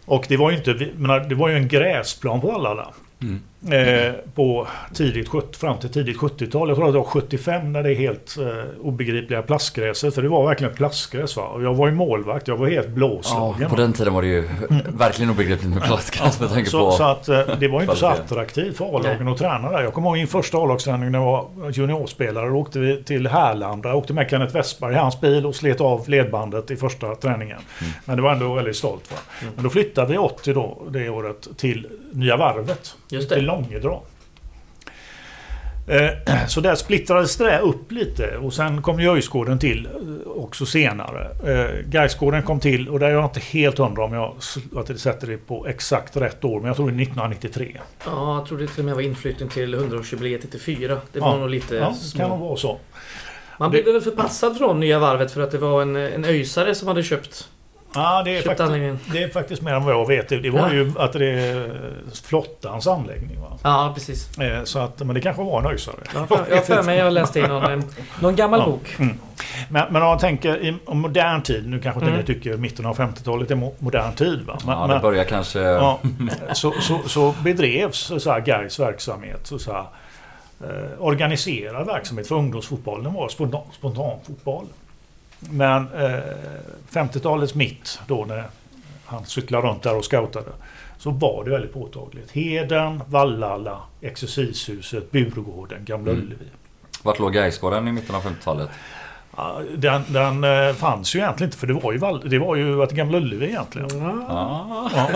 Och 0.04 0.24
det 0.28 0.36
var 0.36 0.50
ju 0.50 0.56
inte, 0.56 0.88
menar, 0.96 1.20
det 1.20 1.34
var 1.34 1.48
ju 1.48 1.56
en 1.56 1.68
gräsplan 1.68 2.40
på 2.40 2.46
Vallala. 2.46 2.88
Mm. 3.22 3.40
Eh, 3.68 4.12
på 4.34 4.66
tidigt, 4.94 5.28
70 5.28 5.58
fram 5.58 5.78
till 5.78 5.88
tidigt 5.88 6.16
70-tal. 6.16 6.68
Jag 6.68 6.76
tror 6.76 6.86
att 6.86 6.92
det 6.92 6.98
var 6.98 7.04
75 7.04 7.72
när 7.72 7.82
det 7.82 7.90
är 7.90 7.94
helt 7.94 8.36
eh, 8.38 8.80
obegripliga 8.86 9.42
plastgräset. 9.42 10.14
För 10.14 10.22
det 10.22 10.28
var 10.28 10.46
verkligen 10.48 10.74
plastgräs 10.74 11.36
va. 11.36 11.42
Och 11.42 11.62
jag 11.62 11.74
var 11.74 11.88
ju 11.88 11.94
målvakt, 11.94 12.48
jag 12.48 12.56
var 12.56 12.66
helt 12.68 12.86
Ja, 12.86 12.92
blåslagen. 12.92 13.70
på 13.70 13.76
va. 13.76 13.82
den 13.82 13.92
tiden 13.92 14.14
var 14.14 14.22
det 14.22 14.28
ju 14.28 14.48
verkligen 14.88 15.30
obegripligt 15.30 15.74
med 15.74 15.82
plastgräs 15.82 16.40
med 16.40 16.50
tanke 16.50 16.70
så, 16.70 16.90
på... 16.90 16.92
så 16.92 17.02
att 17.02 17.28
eh, 17.28 17.40
det 17.58 17.68
var 17.68 17.80
ju 17.80 17.84
inte 17.86 17.96
så 17.96 18.06
attraktivt 18.06 18.76
för 18.76 18.96
A-lagen 18.96 19.28
att 19.28 19.38
träna 19.38 19.70
där. 19.70 19.82
Jag 19.82 19.94
kommer 19.94 20.08
ihåg 20.08 20.16
min 20.16 20.26
första 20.26 20.58
A-lagsträning 20.58 21.12
när 21.12 21.18
jag 21.18 21.48
var 21.54 21.70
juniorspelare. 21.70 22.48
Då 22.48 22.54
åkte 22.54 22.78
vi 22.78 23.02
till 23.02 23.26
Härlanda. 23.26 23.88
Jag 23.88 23.98
åkte 23.98 24.12
med 24.12 24.30
Kenneth 24.30 24.54
Westberg 24.54 24.94
i 24.94 24.98
hans 24.98 25.20
bil 25.20 25.46
och 25.46 25.54
slet 25.54 25.80
av 25.80 26.08
ledbandet 26.08 26.70
i 26.70 26.76
första 26.76 27.14
träningen. 27.14 27.58
Mm. 27.80 27.92
Men 28.04 28.16
det 28.16 28.22
var 28.22 28.32
ändå 28.32 28.54
väldigt 28.54 28.76
stolt. 28.76 29.12
Va? 29.12 29.16
Men 29.54 29.64
då 29.64 29.70
flyttade 29.70 30.12
vi 30.12 30.18
80 30.18 30.52
då, 30.52 30.82
det 30.90 31.08
året 31.08 31.48
till 31.56 31.86
Nya 32.12 32.36
Varvet. 32.36 32.94
Just 33.08 33.28
det. 33.28 33.34
Till 33.34 33.49
Långedra. 33.52 33.96
Eh, 35.88 36.46
Så 36.48 36.60
där 36.60 36.74
splittrades 36.74 37.36
det 37.36 37.44
där 37.44 37.60
upp 37.60 37.92
lite 37.92 38.36
och 38.36 38.52
sen 38.54 38.82
kom 38.82 39.00
ju 39.00 39.10
Öjsgården 39.12 39.58
till 39.58 39.86
eh, 39.86 40.30
också 40.30 40.66
senare. 40.66 41.28
Eh, 41.54 41.80
Gaisgården 41.86 42.42
kom 42.42 42.60
till 42.60 42.88
och 42.88 42.98
där 43.00 43.06
är 43.06 43.10
jag 43.12 43.24
inte 43.24 43.40
helt 43.40 43.78
hundra 43.78 44.04
om 44.04 44.12
jag 44.12 44.34
att 44.76 44.86
det 44.86 44.98
sätter 44.98 45.26
det 45.26 45.36
på 45.36 45.66
exakt 45.66 46.16
rätt 46.16 46.44
år 46.44 46.58
men 46.60 46.66
jag 46.66 46.76
tror 46.76 46.86
det 46.90 46.94
är 46.94 47.02
1993. 47.02 47.76
Ja, 48.06 48.36
jag 48.38 48.46
tror 48.46 48.58
det 48.58 48.66
till 48.66 48.78
och 48.80 48.84
med 48.84 48.94
var 48.94 49.02
inflyttning 49.02 49.48
till 49.48 49.74
100-årsjubileet 49.74 50.40
94. 50.42 50.96
Det 51.12 51.20
var 51.20 51.28
Ja. 51.28 51.36
nog 51.36 51.50
lite 51.50 51.74
Ja, 51.74 51.94
små. 51.94 52.20
kan 52.20 52.30
nog 52.30 52.38
vara 52.40 52.56
så. 52.56 52.78
Man 53.58 53.70
blev 53.70 53.84
väl 53.84 54.00
förpassad 54.00 54.58
från 54.58 54.80
Nya 54.80 54.98
Varvet 54.98 55.32
för 55.32 55.40
att 55.40 55.50
det 55.50 55.58
var 55.58 55.82
en, 55.82 55.96
en 55.96 56.24
öjsare 56.24 56.74
som 56.74 56.88
hade 56.88 57.02
köpt, 57.02 57.48
Ja, 57.94 58.22
det, 58.24 58.36
är 58.38 58.42
faktiskt, 58.42 59.12
det 59.12 59.22
är 59.22 59.28
faktiskt 59.28 59.62
mer 59.62 59.72
än 59.72 59.84
vad 59.84 59.94
jag 59.94 60.06
vet. 60.08 60.28
Det, 60.28 60.50
var 60.50 60.60
Ja. 60.60 60.72
ju 60.72 60.92
att 60.98 61.12
det 61.12 61.26
är 61.30 61.70
flottans 62.24 62.86
anläggning. 62.86 63.40
Va? 63.40 63.58
Ja, 63.62 63.92
precis. 63.94 64.38
Eh, 64.38 64.64
Så 64.64 64.78
att, 64.78 64.98
men 64.98 65.14
det 65.14 65.20
kanske 65.20 65.42
var 65.42 65.60
en 65.60 65.66
öjsare. 65.66 65.94
Jag 66.12 66.20
har 66.20 66.26
för- 66.26 66.46
jag 66.50 66.56
har 66.56 66.62
för 66.62 66.82
mig 66.82 66.98
jag 66.98 67.12
läste 67.12 67.38
i 67.38 67.42
någon, 67.48 67.72
eh, 67.72 67.80
någon 68.20 68.36
gammal 68.36 68.60
Ja. 68.60 68.66
bok. 68.66 68.96
Men, 69.68 69.92
men 69.92 70.02
om 70.02 70.08
man 70.08 70.18
tänker 70.18 70.56
i 70.64 70.76
om 70.86 70.98
modern 71.00 71.42
tid, 71.42 71.68
nu 71.68 71.80
kanske 71.80 71.98
inte 72.00 72.10
Mm. 72.10 72.20
ni 72.20 72.26
tycker 72.26 72.56
mitten 72.56 72.86
av 72.86 72.96
50-talet 72.96 73.50
är 73.50 73.54
mo- 73.54 73.74
modern 73.78 74.12
tid. 74.14 74.40
Va? 74.46 74.58
Men, 74.66 74.76
Ja, 74.78 74.82
det 74.86 74.92
men, 74.92 75.02
börjar 75.02 75.24
kanske... 75.24 75.58
ja, 75.60 75.98
så, 76.52 76.72
så, 76.80 76.98
så 77.06 77.34
bedrevs 77.44 78.12
så 78.18 78.30
här 78.30 78.40
Gais 78.40 78.80
verksamhet. 78.80 79.40
Så 79.46 79.58
så 79.58 79.72
här, 79.72 79.84
eh, 80.60 80.90
organiserad 81.04 81.86
verksamhet 81.86 82.28
för 82.28 82.34
ungdomsfotboll. 82.34 83.02
Den 83.04 83.12
var 83.14 83.28
spontan, 83.28 83.60
spontanfotboll. 83.72 84.66
Men 85.40 85.88
eh, 85.94 86.18
50-talets 86.90 87.54
mitt, 87.54 88.00
då 88.06 88.24
när 88.24 88.44
han 89.04 89.24
cyklade 89.24 89.66
runt 89.68 89.82
där 89.82 89.96
och 89.96 90.04
scoutade, 90.04 90.50
så 90.98 91.10
var 91.10 91.44
det 91.44 91.50
väldigt 91.50 91.72
påtagligt. 91.72 92.30
Heden, 92.30 93.02
Vallala, 93.06 93.80
Exercishuset, 94.00 95.10
Burgården, 95.10 95.84
Gamla 95.84 96.12
Mm. 96.12 96.22
Ullevi. 96.24 96.44
Vart 97.02 97.18
låg 97.18 97.32
Gaisgården 97.34 97.88
i 97.88 97.92
mitten 97.92 98.14
av 98.14 98.22
50-talet? 98.22 98.70
Den, 99.76 100.02
den 100.08 100.44
eh, 100.44 100.74
fanns 100.74 101.14
ju 101.14 101.18
egentligen 101.18 101.48
inte 101.48 101.58
för 101.58 101.66
det 101.66 101.72
var 101.74 101.92
ju, 101.92 102.28
det 102.28 102.38
var 102.38 102.56
ju 102.56 102.82
att 102.82 102.92
Gamla 102.92 103.18
Ullevi 103.18 103.46
egentligen. 103.46 103.88
Ja. 104.28 104.90
Ja, 104.94 105.06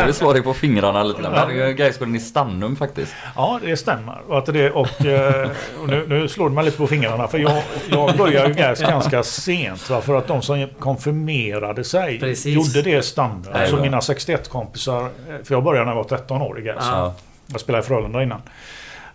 Får 0.00 0.06
vi 0.06 0.12
slå 0.12 0.32
dig 0.32 0.42
på 0.42 0.54
fingrarna 0.54 1.02
lite 1.02 1.22
grann. 1.22 1.48
Det 1.48 1.62
är 1.62 1.70
Gaisgården 1.72 2.14
i 2.16 2.20
Stannum 2.20 2.76
faktiskt. 2.76 3.14
ja 3.36 3.60
det 3.64 3.76
stämmer. 3.76 4.18
Och 4.28 4.38
att 4.38 4.46
det, 4.46 4.70
och, 4.70 5.06
eh, 5.06 5.50
och 5.82 5.88
nu, 5.88 6.06
nu 6.08 6.28
slår 6.28 6.48
det 6.48 6.54
mig 6.54 6.64
lite 6.64 6.76
på 6.76 6.86
fingrarna 6.86 7.28
för 7.28 7.38
jag, 7.38 7.62
jag 7.90 8.16
började 8.16 8.48
ju 8.48 8.54
GAS 8.54 8.80
ganska 8.80 9.22
sent. 9.22 9.90
Va, 9.90 10.00
för 10.00 10.14
att 10.14 10.26
de 10.26 10.42
som 10.42 10.68
konfirmerade 10.78 11.84
sig 11.84 12.20
Precis. 12.20 12.54
gjorde 12.54 12.82
det. 12.82 13.16
Nej, 13.52 13.68
Så 13.68 13.76
va. 13.76 13.82
mina 13.82 14.00
61-kompisar, 14.00 15.02
eh, 15.02 15.08
för 15.44 15.54
jag 15.54 15.64
började 15.64 15.84
när 15.84 15.92
jag 15.92 15.96
var 15.96 16.04
13 16.18 16.42
år 16.42 16.58
i 16.58 16.62
GAS. 16.62 16.76
Ja. 16.90 17.14
Jag 17.46 17.60
spelade 17.60 17.84
i 17.84 17.86
Frölunda 17.86 18.22
innan. 18.22 18.42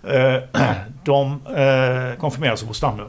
De 1.04 1.40
konfirmerade 2.20 2.58
sig 2.58 2.68
på 2.68 2.74
Stannum. 2.74 3.08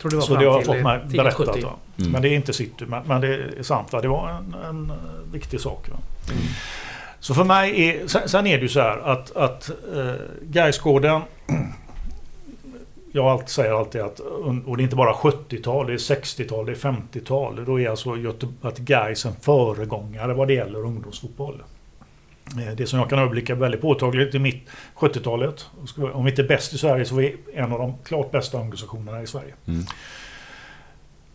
Tror 0.00 0.10
det 0.10 0.16
var 0.16 0.22
Så 0.22 0.36
det 0.36 0.46
har 0.46 0.52
jag 0.52 0.64
fått 0.64 0.82
mig 0.82 1.00
eh, 1.00 1.08
berättat. 1.08 1.48
70. 1.48 1.60
Va? 1.62 1.72
Mm. 1.98 2.12
Men 2.12 2.22
det 2.22 2.28
är 2.28 2.32
inte 2.32 2.52
city. 2.52 2.84
Men, 2.86 3.02
men 3.06 3.20
det 3.20 3.34
är 3.34 3.62
sant. 3.62 3.92
Va? 3.92 4.00
Det 4.00 4.08
var 4.08 4.30
en, 4.30 4.54
en 4.68 4.90
eh, 4.90 4.96
viktig 5.32 5.60
sak. 5.60 5.88
Mm. 5.88 5.98
Så 7.20 7.34
för 7.34 7.44
mig 7.44 7.88
är... 7.88 8.06
Sen, 8.06 8.28
sen 8.28 8.46
är 8.46 8.56
det 8.56 8.62
ju 8.62 8.68
så 8.68 8.80
här 8.80 8.98
att, 8.98 9.36
att 9.36 9.70
uh, 9.96 10.12
Gaisgården... 10.42 11.20
Jag 13.12 13.26
alltid 13.26 13.48
säger 13.48 13.72
alltid 13.72 14.00
att... 14.00 14.20
Och 14.66 14.76
det 14.76 14.82
är 14.82 14.84
inte 14.84 14.96
bara 14.96 15.12
70-tal, 15.12 15.86
det 15.86 15.92
är 15.92 15.96
60-tal, 15.96 16.66
det 16.66 16.72
är 16.72 16.76
50-tal. 16.76 17.64
Då 17.64 17.80
är 17.80 17.88
alltså 17.88 18.16
Göte, 18.16 18.48
att 18.62 18.78
Gais 18.78 19.26
en 19.26 19.34
föregångare 19.40 20.34
vad 20.34 20.48
det 20.48 20.54
gäller 20.54 20.78
ungdomsfotboll. 20.78 21.62
Eh, 22.58 22.74
Det 22.76 22.86
som 22.86 22.98
jag 22.98 23.10
kan 23.10 23.18
överblicka 23.18 23.54
väldigt 23.54 23.80
påtagligt 23.80 24.34
i 24.34 24.38
mitt 24.38 24.68
70-talet. 24.94 25.66
Om 26.12 26.28
inte 26.28 26.42
bäst 26.42 26.72
i 26.72 26.78
Sverige 26.78 27.04
så 27.04 27.14
är 27.14 27.20
vi 27.20 27.36
en 27.54 27.72
av 27.72 27.78
de 27.78 27.94
klart 28.04 28.30
bästa 28.30 28.58
ungdomssektionerna 28.58 29.22
i 29.22 29.26
Sverige. 29.26 29.54
Mm. 29.66 29.84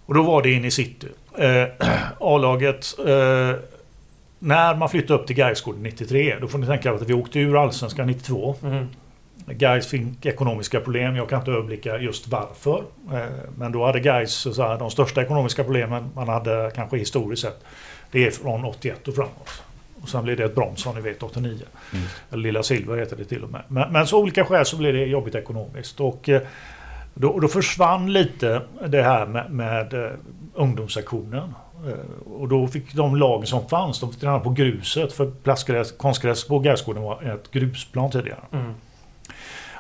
Och 0.06 0.14
då 0.14 0.24
var 0.24 0.42
det 0.42 0.52
inne 0.52 0.68
i 0.68 0.72
city. 0.72 1.08
Eh, 1.38 1.64
A-laget, 2.20 2.96
eh, 3.00 3.56
när 4.40 4.76
man 4.76 4.90
flyttade 4.90 5.20
upp 5.20 5.28
till 5.28 5.36
Gaisgården 5.36 5.84
93, 5.84 6.36
då 6.42 6.48
får 6.48 6.58
ni 6.58 6.68
tänka 6.68 6.92
att 6.92 7.02
vi 7.02 7.14
åkte 7.14 7.40
ur 7.40 7.64
Allsvenskan 7.64 8.08
92. 8.08 8.56
Mm. 8.64 8.88
Gais 9.46 9.88
fick 9.88 10.26
ekonomiska 10.26 10.80
problem, 10.80 11.16
jag 11.16 11.30
kan 11.30 11.40
inte 11.40 11.52
överblicka 11.52 11.98
just 11.98 12.28
varför. 12.28 12.84
Eh, 13.14 13.20
men 13.58 13.72
då 13.72 13.86
hade 13.86 14.00
Gais 14.00 14.34
så 14.34 14.64
här, 14.64 14.78
de 14.78 14.92
största 14.92 15.22
ekonomiska 15.22 15.64
problemen 15.64 16.10
man 16.16 16.28
hade 16.28 16.72
kanske 16.76 16.98
historiskt 16.98 17.42
sett. 17.42 17.64
Det 18.12 18.28
är 18.28 18.32
från 18.32 18.66
81 18.66 19.08
och 19.08 19.16
framåt. 19.16 19.64
Och 20.02 20.10
sen 20.10 20.24
blir 20.24 20.36
det 20.36 20.44
ett 20.44 20.56
brons 20.56 20.82
som 20.82 20.96
ni 20.96 21.02
vet 21.02 21.24
89. 21.24 21.58
Mm. 21.94 22.06
Eller 22.32 22.44
Lilla 22.44 22.64
Silver 22.64 22.98
heter 22.98 23.16
det 23.16 23.26
till 23.26 23.44
och 23.44 23.50
med. 23.50 23.62
Men, 23.68 23.94
men 23.94 24.08
så 24.08 24.20
olika 24.20 24.46
skäl 24.46 24.66
så 24.66 24.78
blev 24.78 24.94
det 24.94 25.06
jobbigt 25.06 25.36
ekonomiskt. 25.36 26.00
Och 26.00 26.30
eh, 26.30 26.42
då, 27.14 27.40
då 27.40 27.48
försvann 27.48 28.14
lite 28.14 28.62
det 28.88 29.04
här 29.04 29.26
med, 29.26 29.52
med 29.52 29.94
eh, 29.94 30.12
ungdomssektionen. 30.54 31.54
Eh, 31.88 32.32
och 32.32 32.48
då 32.48 32.68
fick 32.68 32.94
de 32.94 33.16
lag 33.16 33.48
som 33.48 33.70
fanns, 33.70 34.00
de 34.00 34.12
fick 34.12 34.22
träna 34.22 34.40
på 34.40 34.50
gruset. 34.50 35.14
För 35.14 35.32
plastgräs, 35.44 35.92
konstgräs 35.92 36.48
på 36.48 36.60
Gaisgården 36.60 37.04
var 37.04 37.24
ett 37.24 37.52
grusplan 37.52 38.12
tidigare. 38.12 38.42
Mm. 38.52 38.74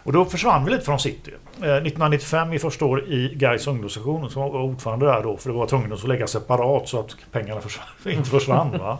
Och 0.03 0.13
då 0.13 0.25
försvann 0.25 0.65
vi 0.65 0.71
lite 0.71 0.85
från 0.85 0.99
city. 0.99 1.31
Eh, 1.57 1.63
1995 1.63 2.53
i 2.53 2.59
första 2.59 2.85
år 2.85 3.09
i 3.09 3.35
Gais 3.35 3.67
ungdomssektion 3.67 4.29
som 4.29 4.41
var 4.41 4.61
ordförande 4.61 5.05
där 5.05 5.23
då. 5.23 5.37
För 5.37 5.49
det 5.49 5.55
var 5.55 5.67
tvungen 5.67 5.93
att 5.93 6.07
lägga 6.07 6.27
separat 6.27 6.87
så 6.89 6.99
att 6.99 7.15
pengarna 7.31 7.61
försvann, 7.61 7.87
inte 8.05 8.29
försvann. 8.29 8.71
Va? 8.71 8.97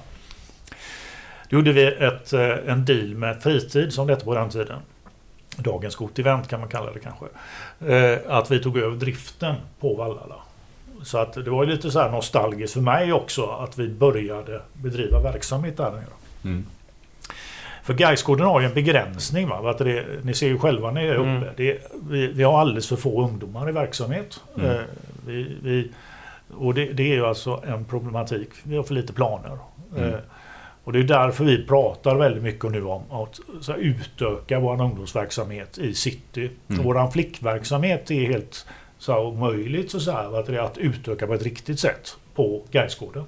Då 1.50 1.58
gjorde 1.58 1.72
vi 1.72 1.88
ett, 1.88 2.34
eh, 2.34 2.72
en 2.72 2.86
deal 2.86 3.16
med 3.16 3.44
Fritid 3.44 3.94
som 3.94 4.08
det 4.08 4.14
hette 4.14 4.26
på 4.26 4.36
den 4.36 4.50
tiden. 4.50 4.80
Dagens 5.56 5.96
Got 5.96 6.20
Event 6.20 6.48
kan 6.48 6.60
man 6.60 6.70
kalla 6.70 6.92
det 6.92 7.00
kanske. 7.00 7.26
Eh, 7.96 8.20
att 8.28 8.52
vi 8.52 8.60
tog 8.60 8.78
över 8.78 8.96
driften 8.96 9.56
på 9.80 9.94
Vallala. 9.94 10.36
Så 11.04 11.18
att 11.18 11.34
det 11.34 11.50
var 11.50 11.66
lite 11.66 11.92
så 11.92 12.00
här 12.00 12.12
nostalgiskt 12.12 12.74
för 12.74 12.82
mig 12.82 13.14
också 13.14 13.46
att 13.46 13.80
vi 13.80 13.90
började 13.90 14.62
bedriva 14.74 15.22
verksamhet 15.22 15.78
där 15.78 15.92
nere. 15.92 16.04
Mm. 16.44 16.66
För 17.84 17.94
Gaisgården 17.94 18.46
har 18.46 18.60
ju 18.60 18.68
en 18.68 18.74
begränsning. 18.74 19.48
Va? 19.48 19.70
Att 19.70 19.78
det, 19.78 20.06
ni 20.24 20.34
ser 20.34 20.48
ju 20.48 20.60
själva 20.60 20.92
när 20.92 21.02
ni 21.02 21.08
är 21.08 21.16
uppe. 21.16 21.30
Mm. 21.30 21.44
Det, 21.58 21.92
vi, 22.10 22.28
vi 22.28 22.44
har 22.44 22.60
alldeles 22.60 22.88
för 22.88 22.96
få 22.96 23.24
ungdomar 23.24 23.70
i 23.70 23.72
verksamhet. 23.72 24.42
Mm. 24.58 24.72
Eh, 24.72 24.82
vi, 25.26 25.58
vi, 25.64 25.92
och 26.58 26.74
det, 26.74 26.86
det 26.86 27.04
är 27.04 27.16
ju 27.16 27.26
alltså 27.26 27.64
en 27.68 27.86
problematik. 27.86 28.50
Vi 28.64 28.76
har 28.76 28.84
för 28.84 28.94
lite 28.94 29.14
planer. 29.14 29.58
Mm. 29.98 30.10
Eh, 30.10 30.20
och 30.90 30.94
det 30.94 31.00
är 31.00 31.04
därför 31.04 31.46
vi 31.46 31.66
pratar 31.66 32.16
väldigt 32.16 32.44
mycket 32.44 32.72
nu 32.72 32.84
om 32.84 33.12
att 33.12 33.40
här, 33.68 33.78
utöka 33.78 34.60
vår 34.60 34.82
ungdomsverksamhet 34.82 35.78
i 35.78 35.94
city. 35.94 36.50
Mm. 36.70 36.84
Vår 36.84 37.12
flickverksamhet 37.12 38.12
är 38.12 38.26
helt 38.28 38.66
så 38.98 39.12
här, 39.12 39.22
omöjligt 39.22 39.92
så, 39.92 40.00
så 40.00 40.12
här, 40.12 40.40
att, 40.40 40.46
det 40.46 40.56
är 40.56 40.60
att 40.60 40.78
utöka 40.78 41.28
på 41.28 41.34
ett 41.34 41.44
riktigt 41.44 41.80
sätt 41.80 42.18
på 42.36 42.64
Gaisgården. 42.72 43.24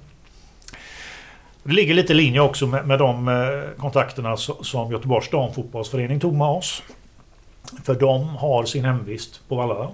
Det 1.62 1.72
ligger 1.72 1.94
lite 1.94 2.12
i 2.12 2.16
linje 2.16 2.40
också 2.40 2.66
med, 2.66 2.86
med 2.86 2.98
de 2.98 3.28
eh, 3.28 3.80
kontakterna 3.80 4.34
so- 4.34 4.62
som 4.62 4.92
Göteborgs 4.92 5.30
damfotbollsförening 5.30 6.20
tog 6.20 6.34
med 6.34 6.48
oss. 6.48 6.82
För 7.84 7.94
de 7.94 8.28
har 8.28 8.64
sin 8.64 8.84
hemvist 8.84 9.48
på 9.48 9.56
Vallala. 9.56 9.90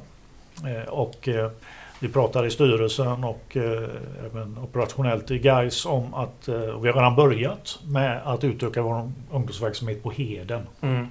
Eh, 0.67 0.89
och 0.89 1.29
eh, 1.29 1.51
vi 2.01 2.09
pratar 2.09 2.47
i 2.47 2.51
styrelsen 2.51 3.25
och 3.25 3.57
eh, 3.57 3.89
även 4.27 4.59
operationellt 4.59 5.31
i 5.31 5.39
GAIS 5.39 5.87
om 5.87 6.15
att 6.15 6.49
eh, 6.49 6.55
och 6.61 6.85
vi 6.85 6.89
har 6.89 6.95
redan 6.95 7.17
börjat 7.17 7.79
med 7.89 8.21
att 8.25 8.45
utöka 8.45 8.83
vår 8.83 9.13
ungdomsverksamhet 9.33 10.03
på 10.03 10.11
Heden. 10.11 10.67
Mm. 10.81 11.09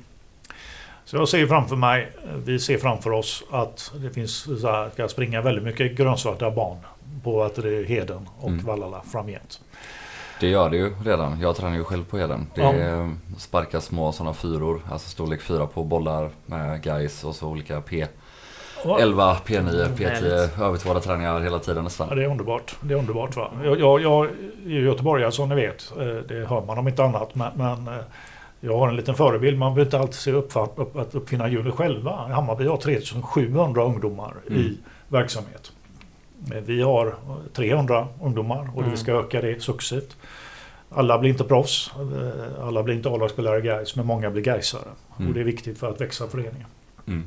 Så 1.05 1.15
jag 1.17 1.29
ser 1.29 1.47
framför 1.47 1.75
mig, 1.75 2.11
vi 2.45 2.59
ser 2.59 2.77
framför 2.77 3.11
oss 3.11 3.43
att 3.51 3.91
det 3.95 4.09
finns 4.09 4.61
så 4.61 4.67
här, 4.71 4.89
ska 4.89 5.07
springa 5.07 5.41
väldigt 5.41 5.63
mycket 5.63 5.95
grönsvarta 5.97 6.51
barn 6.51 6.77
på 7.23 7.43
att 7.43 7.55
det 7.55 7.77
är 7.77 7.83
Heden 7.83 8.29
och 8.39 8.49
Mm. 8.49 8.65
Vallala 8.65 9.01
framgent. 9.11 9.61
Det 10.39 10.47
gör 10.47 10.69
det 10.69 10.77
ju 10.77 10.93
redan. 11.05 11.39
Jag 11.41 11.55
tränar 11.55 11.75
ju 11.75 11.83
själv 11.83 12.05
på 12.05 12.17
Heden. 12.17 12.47
Det 12.55 12.61
Ja. 12.61 12.73
är 12.73 13.15
sparka 13.37 13.81
små 13.81 14.11
sådana 14.11 14.33
fyror, 14.33 14.81
alltså 14.91 15.09
storlek 15.09 15.41
fyra 15.41 15.67
på 15.67 15.83
bollar 15.83 16.29
med 16.45 16.81
guys 16.83 17.23
och 17.23 17.35
så 17.35 17.47
olika 17.47 17.81
P. 17.81 18.07
Ja. 18.87 18.99
11 18.99 19.37
P9, 19.45 19.87
P10 19.95 20.07
Härligt. 20.09 20.59
över 20.59 20.77
till 20.77 20.87
våra 20.89 20.99
träningar 20.99 21.39
hela 21.41 21.59
tiden 21.59 21.83
nästan. 21.83 22.07
Ja, 22.09 22.15
det 22.15 22.23
är 22.23 22.27
underbart. 22.27 22.75
Det 22.81 22.93
är 22.93 22.97
underbart 22.97 23.35
va? 23.35 23.51
Jag, 23.63 23.79
jag, 23.79 24.01
jag 24.01 24.25
är 24.65 24.69
göteborgare 24.69 25.31
som 25.31 25.49
ni 25.49 25.55
vet. 25.55 25.91
Eh, 25.99 26.05
Det 26.05 26.47
hör 26.49 26.65
man 26.65 26.77
om 26.77 26.87
inte 26.87 27.03
annat. 27.03 27.35
Men, 27.35 27.51
men 27.55 27.87
eh, 27.87 27.93
jag 28.59 28.77
har 28.77 28.87
en 28.89 28.95
liten 28.95 29.15
förebild. 29.15 29.57
Man 29.57 29.73
behöver 29.73 29.87
inte 29.87 29.99
alltid 29.99 30.15
se 30.15 30.31
uppfatt, 30.31 30.71
upp, 30.75 30.95
att 30.95 31.15
uppfinna 31.15 31.49
hjulet 31.49 31.73
själva. 31.75 32.11
Hammarby 32.11 32.67
har 32.67 32.77
3700 32.77 33.83
ungdomar 33.83 34.33
i 34.47 34.53
Mm. 34.53 34.77
verksamhet. 35.07 35.71
Eh, 36.53 36.61
Vi 36.65 36.81
har 36.81 37.15
300 37.53 38.07
ungdomar 38.23 38.69
och 38.73 38.79
Mm. 38.79 38.91
vi 38.91 38.97
ska 38.97 39.11
öka 39.11 39.41
det 39.41 39.61
successivt. 39.63 40.15
Alla 40.89 41.19
blir 41.19 41.29
inte 41.29 41.43
proffs. 41.43 41.91
eh, 41.95 42.65
Alla 42.67 42.83
blir 42.83 42.95
inte 42.95 43.09
A-lagsspelare 43.09 43.59
i 43.59 43.61
Gais, 43.61 43.95
men 43.95 44.05
många 44.05 44.29
blir 44.29 44.43
Gaisare. 44.43 44.81
Mm. 45.17 45.27
Och 45.27 45.33
det 45.33 45.39
är 45.39 45.43
viktigt 45.43 45.77
för 45.79 45.89
att 45.89 46.01
växa 46.01 46.27
föreningen. 46.27 46.67
Mm. 47.07 47.23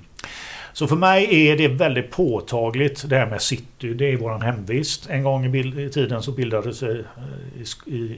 Så 0.72 0.86
för 0.86 0.96
mig 0.96 1.48
är 1.48 1.56
det 1.56 1.68
väldigt 1.68 2.10
påtagligt 2.10 3.08
det 3.08 3.16
här 3.16 3.26
med 3.26 3.42
city. 3.42 3.94
Det 3.94 4.12
är 4.12 4.16
våran 4.16 4.42
hemvist. 4.42 5.10
En 5.10 5.22
gång 5.22 5.54
i, 5.56 5.90
tiden 5.90 6.22
så 6.22 6.32
bildades 6.32 6.82
eh, 6.82 6.96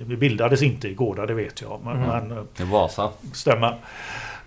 vi 0.07 0.17
bildades 0.19 0.63
inte 0.63 0.89
i 0.89 0.95
Gårda, 0.95 1.27
det 1.27 1.35
vet 1.35 1.61
jag. 1.63 1.81
Men, 1.85 1.97
Mm. 1.97 2.09
men 2.29 2.39
eh, 2.39 2.45
Det 2.57 2.63
är 2.63 2.67
Vasa. 2.67 3.11
stämmer. 3.33 3.77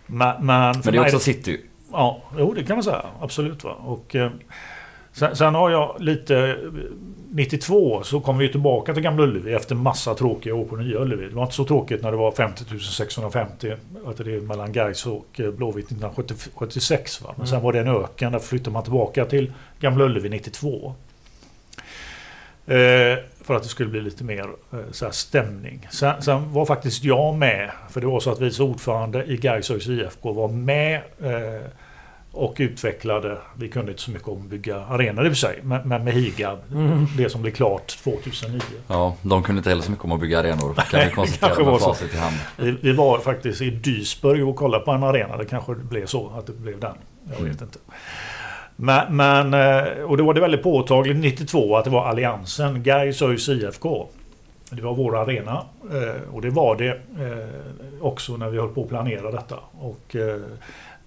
Men, 0.06 0.46
men, 0.46 0.76
Men 0.84 0.94
det 0.94 0.98
är 0.98 1.02
också 1.02 1.20
city. 1.20 1.60
Ja, 1.92 2.22
jo 2.38 2.54
det 2.54 2.64
kan 2.64 2.76
man 2.76 2.84
säga. 2.84 3.06
Absolut. 3.22 3.64
Va? 3.64 3.72
Och, 3.72 4.16
eh, 4.16 4.32
sen, 5.16 5.36
sen 5.36 5.56
har 5.56 5.70
jag 5.70 5.96
lite... 6.00 6.38
eh, 6.38 6.56
92 7.32 8.04
så 8.04 8.20
kom 8.20 8.38
vi 8.38 8.52
tillbaka 8.52 8.94
till 8.94 9.04
Gamla 9.04 9.24
Ullevi 9.24 9.54
efter 9.54 9.76
massa 9.76 10.14
tråkiga 10.16 10.56
år 10.56 10.66
på 10.66 10.76
Nya 10.76 11.00
Ullevi. 11.00 11.28
Det 11.30 11.36
var 11.36 11.44
inte 11.44 11.56
så 11.56 11.66
tråkigt 11.66 12.04
när 12.04 12.12
det 12.12 12.18
var 12.18 12.32
50 12.32 12.80
650. 12.80 13.74
Att 14.06 14.18
det 14.18 14.36
är 14.36 14.42
mellan 14.42 14.72
Gais 14.72 15.06
och 15.06 15.40
eh, 15.40 15.52
Blåvitt 15.52 15.86
1976. 15.86 17.22
Va? 17.22 17.34
Men 17.38 17.48
sen 17.48 17.56
Mm. 17.56 17.64
var 17.66 17.74
det 17.74 17.80
en 17.80 17.88
öken. 17.88 18.32
Där 18.32 18.40
flyttade 18.40 18.72
man 18.72 18.84
tillbaka 18.84 19.26
till 19.26 19.52
Gamla 19.80 20.04
Ullevi 20.06 20.30
92. 20.30 20.96
Eh, 22.68 23.18
för 23.44 23.56
att 23.56 23.64
det 23.64 23.70
skulle 23.70 23.90
bli 23.90 24.02
lite 24.02 24.24
mer 24.24 24.44
eh, 24.74 24.80
så 24.92 25.06
här 25.06 25.12
stämning. 25.12 25.88
Sen, 25.92 26.22
sen 26.22 26.54
var 26.54 26.66
faktiskt 26.66 27.04
jag 27.04 27.36
med, 27.36 27.72
för 27.90 28.02
det 28.02 28.08
var 28.08 28.20
så 28.20 28.32
att 28.32 28.42
vice 28.42 28.64
ordförande 28.64 29.26
i 29.26 29.38
Gais 29.38 29.72
IFK 29.88 30.32
var 30.34 30.48
med 30.48 30.96
eh, 31.24 31.62
och 32.36 32.56
utvecklade, 32.60 33.38
vi 33.58 33.70
kunde 33.70 33.92
inte 33.92 34.04
så 34.04 34.12
mycket 34.12 34.28
om 34.28 34.38
att 34.38 34.44
bygga 34.50 34.80
arenor 34.80 35.26
i 35.26 35.28
och 35.28 35.32
för 35.32 35.38
sig, 35.38 35.60
men, 35.64 35.88
men 35.88 36.04
med 36.04 36.14
Higab, 36.14 36.60
Mm. 36.72 37.06
det 37.18 37.30
som 37.30 37.42
blev 37.42 37.52
klart 37.52 37.88
2009. 37.88 38.62
Ja, 38.88 39.16
de 39.22 39.44
kunde 39.44 39.60
inte 39.60 39.70
heller 39.70 39.82
så 39.84 39.92
mycket 39.92 40.06
om 40.06 40.12
att 40.12 40.20
bygga 40.20 40.40
arenor. 40.40 40.74
Kan 40.74 41.00
vi 41.00 41.06
det 41.06 41.12
konstatera 41.12 41.72
med 41.72 41.82
så. 41.82 41.94
facit 41.94 42.14
i 42.14 42.18
hand. 42.18 42.36
Vi, 42.58 42.72
vi 42.82 42.92
var 42.94 43.20
faktiskt 43.20 43.62
i 43.62 43.70
Duisburg 43.70 44.48
och 44.48 44.56
kollade 44.56 44.86
på 44.86 44.92
en 44.92 45.04
arena, 45.04 45.38
det 45.38 45.46
kanske 45.46 45.76
blev 45.76 46.06
så 46.06 46.32
att 46.38 46.48
det 46.48 46.54
blev 46.54 46.80
den. 46.80 46.96
Jag 47.38 47.44
vet 47.46 47.62
inte. 47.62 47.80
Men, 48.76 49.16
men, 49.16 49.54
eh, 49.54 50.04
och 50.04 50.18
det 50.18 50.24
var 50.24 50.34
det 50.34 50.42
väldigt 50.42 50.64
påtagligt 50.64 51.18
92 51.18 51.78
att 51.78 51.84
det 51.84 51.90
var 51.90 52.06
Alliansen, 52.06 52.84
Gais, 52.84 53.22
ÖIS, 53.22 53.50
IFK. 53.50 54.08
Det 54.70 54.82
var 54.82 54.94
vår 54.94 55.18
arena 55.18 55.66
eh, 55.92 56.34
och 56.34 56.42
det 56.42 56.50
var 56.50 56.76
det 56.76 56.90
eh, 56.90 58.02
också 58.02 58.38
när 58.38 58.50
vi 58.50 58.60
höll 58.60 58.70
på 58.70 58.84
att 58.84 58.90
planera 58.90 59.32
detta. 59.32 59.56
Och 59.80 60.16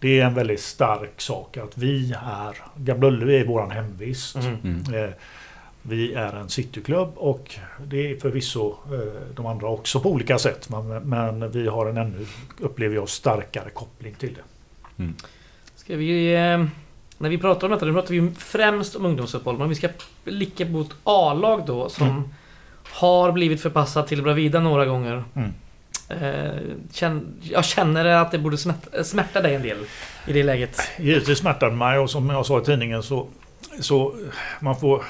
det 0.00 0.20
är 0.20 0.24
en 0.26 0.34
väldigt 0.34 0.60
stark 0.60 1.20
sak 1.20 1.56
att 1.56 1.78
vi 1.78 2.12
är, 2.12 2.56
Gamla 2.76 3.06
Ullevi 3.06 3.36
är 3.40 3.46
vår 3.46 3.70
hemvist. 3.70 4.36
Mm. 4.36 4.56
Mm. 4.64 5.04
Eh, 5.04 5.10
Vi 5.82 6.14
är 6.14 6.32
en 6.32 6.48
cityklubb 6.48 7.12
och 7.16 7.54
det 7.86 8.10
är 8.10 8.16
förvisso 8.16 8.74
eh, 8.92 9.34
de 9.34 9.46
andra 9.46 9.68
också 9.68 10.00
på 10.00 10.10
olika 10.10 10.38
sätt. 10.38 10.68
Men, 10.68 10.86
men 10.88 11.50
vi 11.50 11.66
har 11.68 11.86
en 11.86 11.96
ännu, 11.96 12.26
upplever 12.60 12.94
jag, 12.94 13.08
starkare 13.08 13.70
koppling 13.70 14.14
till 14.14 14.34
det. 14.34 14.42
Ska 15.76 15.96
vi... 15.96 16.34
Eh, 16.34 16.64
när 17.18 17.28
vi 17.28 17.38
pratar 17.38 17.66
om 17.66 17.70
detta, 17.72 17.86
nu 17.86 17.92
pratar 17.92 18.14
vi 18.14 18.30
främst 18.38 18.96
om 18.96 19.06
ungdomsfotboll, 19.06 19.58
men 19.58 19.68
vi 19.68 19.74
ska 19.74 19.88
blicka 20.24 20.66
mot 20.66 20.94
A-lag 21.04 21.62
då 21.66 21.88
som 21.88 22.08
Mm. 22.08 22.22
har 22.92 23.32
blivit 23.32 23.60
förpassat 23.62 24.08
till 24.08 24.22
Bravida 24.22 24.60
några 24.60 24.86
gånger. 24.86 25.24
Mm. 25.34 25.50
Eh, 26.08 26.50
känn, 26.92 27.34
jag 27.42 27.64
känner 27.64 28.04
att 28.04 28.30
det 28.30 28.38
borde 28.38 28.58
smärta, 28.58 29.04
smärta 29.04 29.40
dig 29.40 29.54
en 29.54 29.62
del 29.62 29.76
i 30.26 30.32
det 30.32 30.42
läget. 30.42 30.80
Givetvis 30.98 31.38
smärtar 31.38 31.70
det 31.70 31.76
mig 31.76 31.98
och 31.98 32.10
som 32.10 32.30
jag 32.30 32.46
sa 32.46 32.60
i 32.60 32.64
tidningen 32.64 33.02
så, 33.02 33.28
så 33.80 34.14
man 34.60 34.80
får... 34.80 35.04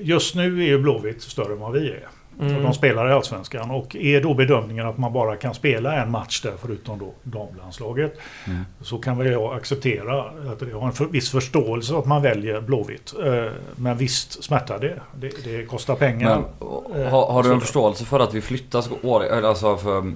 Just 0.00 0.34
nu 0.34 0.62
är 0.62 0.66
ju 0.66 0.78
Blåvitt 0.78 1.22
större 1.22 1.52
än 1.52 1.58
vad 1.58 1.72
vi 1.72 1.90
är. 1.90 2.08
Och 2.38 2.44
Mm. 2.44 2.62
de 2.62 2.74
spelar 2.74 3.08
i 3.08 3.12
Allsvenskan 3.12 3.70
och 3.70 3.96
är 3.96 4.20
då 4.20 4.34
bedömningen 4.34 4.86
att 4.86 4.98
man 4.98 5.12
bara 5.12 5.36
kan 5.36 5.54
spela 5.54 6.02
en 6.02 6.10
match 6.10 6.40
där 6.42 6.52
förutom 6.62 6.98
då 6.98 7.12
damlandslaget 7.22 8.18
Mm. 8.46 8.64
så 8.80 8.98
kan 8.98 9.18
väl 9.18 9.26
jag 9.32 9.54
acceptera 9.54 10.20
att 10.22 10.62
jag 10.70 10.80
har 10.80 10.86
en 10.86 10.92
för, 10.92 11.04
viss 11.04 11.30
förståelse 11.30 11.96
att 11.96 12.06
man 12.06 12.22
väljer 12.22 12.60
Blåvitt. 12.60 13.14
Eh, 13.24 13.52
Men 13.76 13.96
visst 13.96 14.44
smärtar 14.44 14.78
det. 14.78 15.00
Det, 15.20 15.44
det 15.44 15.64
kostar 15.66 15.94
pengar. 15.94 16.42
Men 16.90 17.08
har, 17.10 17.26
har 17.32 17.42
du 17.42 17.52
en 17.52 17.60
förståelse 17.60 18.04
för 18.04 18.20
att 18.20 18.34
vi 18.34 18.40
flyttas 18.40 18.90
år, 19.02 19.24
alltså 19.44 19.76
för... 19.76 20.12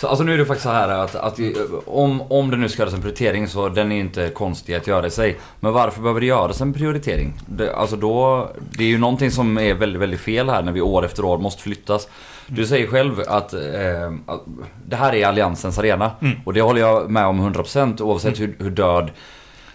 Så, 0.00 0.06
alltså 0.08 0.24
nu 0.24 0.34
är 0.34 0.38
det 0.38 0.44
faktiskt 0.46 0.64
så 0.64 0.70
här 0.72 0.88
att, 0.88 1.14
att 1.14 1.38
om, 1.86 2.22
om 2.22 2.50
det 2.50 2.56
nu 2.56 2.68
ska 2.68 2.82
göras 2.82 2.94
en 2.94 3.00
prioritering 3.00 3.48
så 3.48 3.68
den 3.68 3.92
är 3.92 4.00
inte 4.00 4.28
konstig 4.28 4.74
att 4.74 4.86
göra 4.86 5.06
i 5.06 5.10
sig. 5.10 5.36
Men 5.60 5.72
varför 5.72 6.00
behöver 6.02 6.20
det 6.20 6.26
göras 6.26 6.60
en 6.60 6.72
prioritering? 6.72 7.32
Det, 7.46 7.74
alltså 7.74 7.96
då, 7.96 8.48
det 8.70 8.84
är 8.84 8.88
ju 8.88 8.98
någonting 8.98 9.30
som 9.30 9.58
är 9.58 9.74
väldigt, 9.74 10.02
väldigt 10.02 10.20
fel 10.20 10.48
här 10.50 10.62
när 10.62 10.72
vi 10.72 10.80
år 10.80 11.04
efter 11.04 11.24
år 11.26 11.38
måste 11.38 11.62
flyttas. 11.62 12.08
Du 12.46 12.66
säger 12.66 12.86
själv 12.86 13.20
att, 13.28 13.52
eh, 13.52 14.12
att 14.26 14.42
det 14.84 14.96
här 14.96 15.14
är 15.14 15.26
Alliansens 15.26 15.78
arena. 15.78 16.10
Mm. 16.20 16.36
Och 16.44 16.52
det 16.52 16.60
håller 16.60 16.80
jag 16.80 17.10
med 17.10 17.26
om 17.26 17.40
100% 17.40 18.00
oavsett 18.00 18.40
hur, 18.40 18.56
hur 18.58 18.70
död 18.70 19.10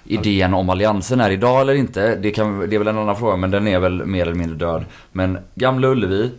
idén 0.04 0.54
om 0.54 0.70
Alliansen 0.70 1.20
är 1.20 1.30
idag 1.30 1.62
eller 1.62 1.74
inte. 1.74 2.16
Det, 2.16 2.32
kan, 2.32 2.70
det 2.70 2.76
är 2.76 2.78
väl 2.78 2.88
en 2.88 2.98
annan 2.98 3.16
fråga 3.16 3.38
men 3.38 3.52
den 3.52 3.68
är 3.68 3.80
väl 3.80 4.06
mer 4.06 4.22
eller 4.22 4.34
mindre 4.34 4.58
död. 4.58 4.86
Men 5.12 5.38
Gamla 5.56 5.88
Ullevi 5.88 6.32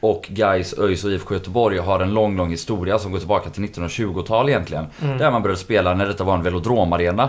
och 0.00 0.26
Gais, 0.28 0.78
ÖIS 0.78 1.04
och 1.04 1.10
IFK 1.10 1.34
Göteborg 1.34 1.78
har 1.78 2.00
en 2.00 2.14
lång, 2.14 2.36
lång 2.36 2.50
historia 2.50 2.98
som 2.98 3.12
går 3.12 3.18
tillbaka 3.18 3.50
till 3.50 3.62
1920-tal 3.62 4.48
egentligen. 4.48 4.86
Mm. 5.02 5.18
Där 5.18 5.30
man 5.30 5.42
började 5.42 5.60
spela 5.60 5.94
när 5.94 6.06
detta 6.06 6.24
var 6.24 6.34
en 6.34 6.42
velodromarena. 6.42 7.28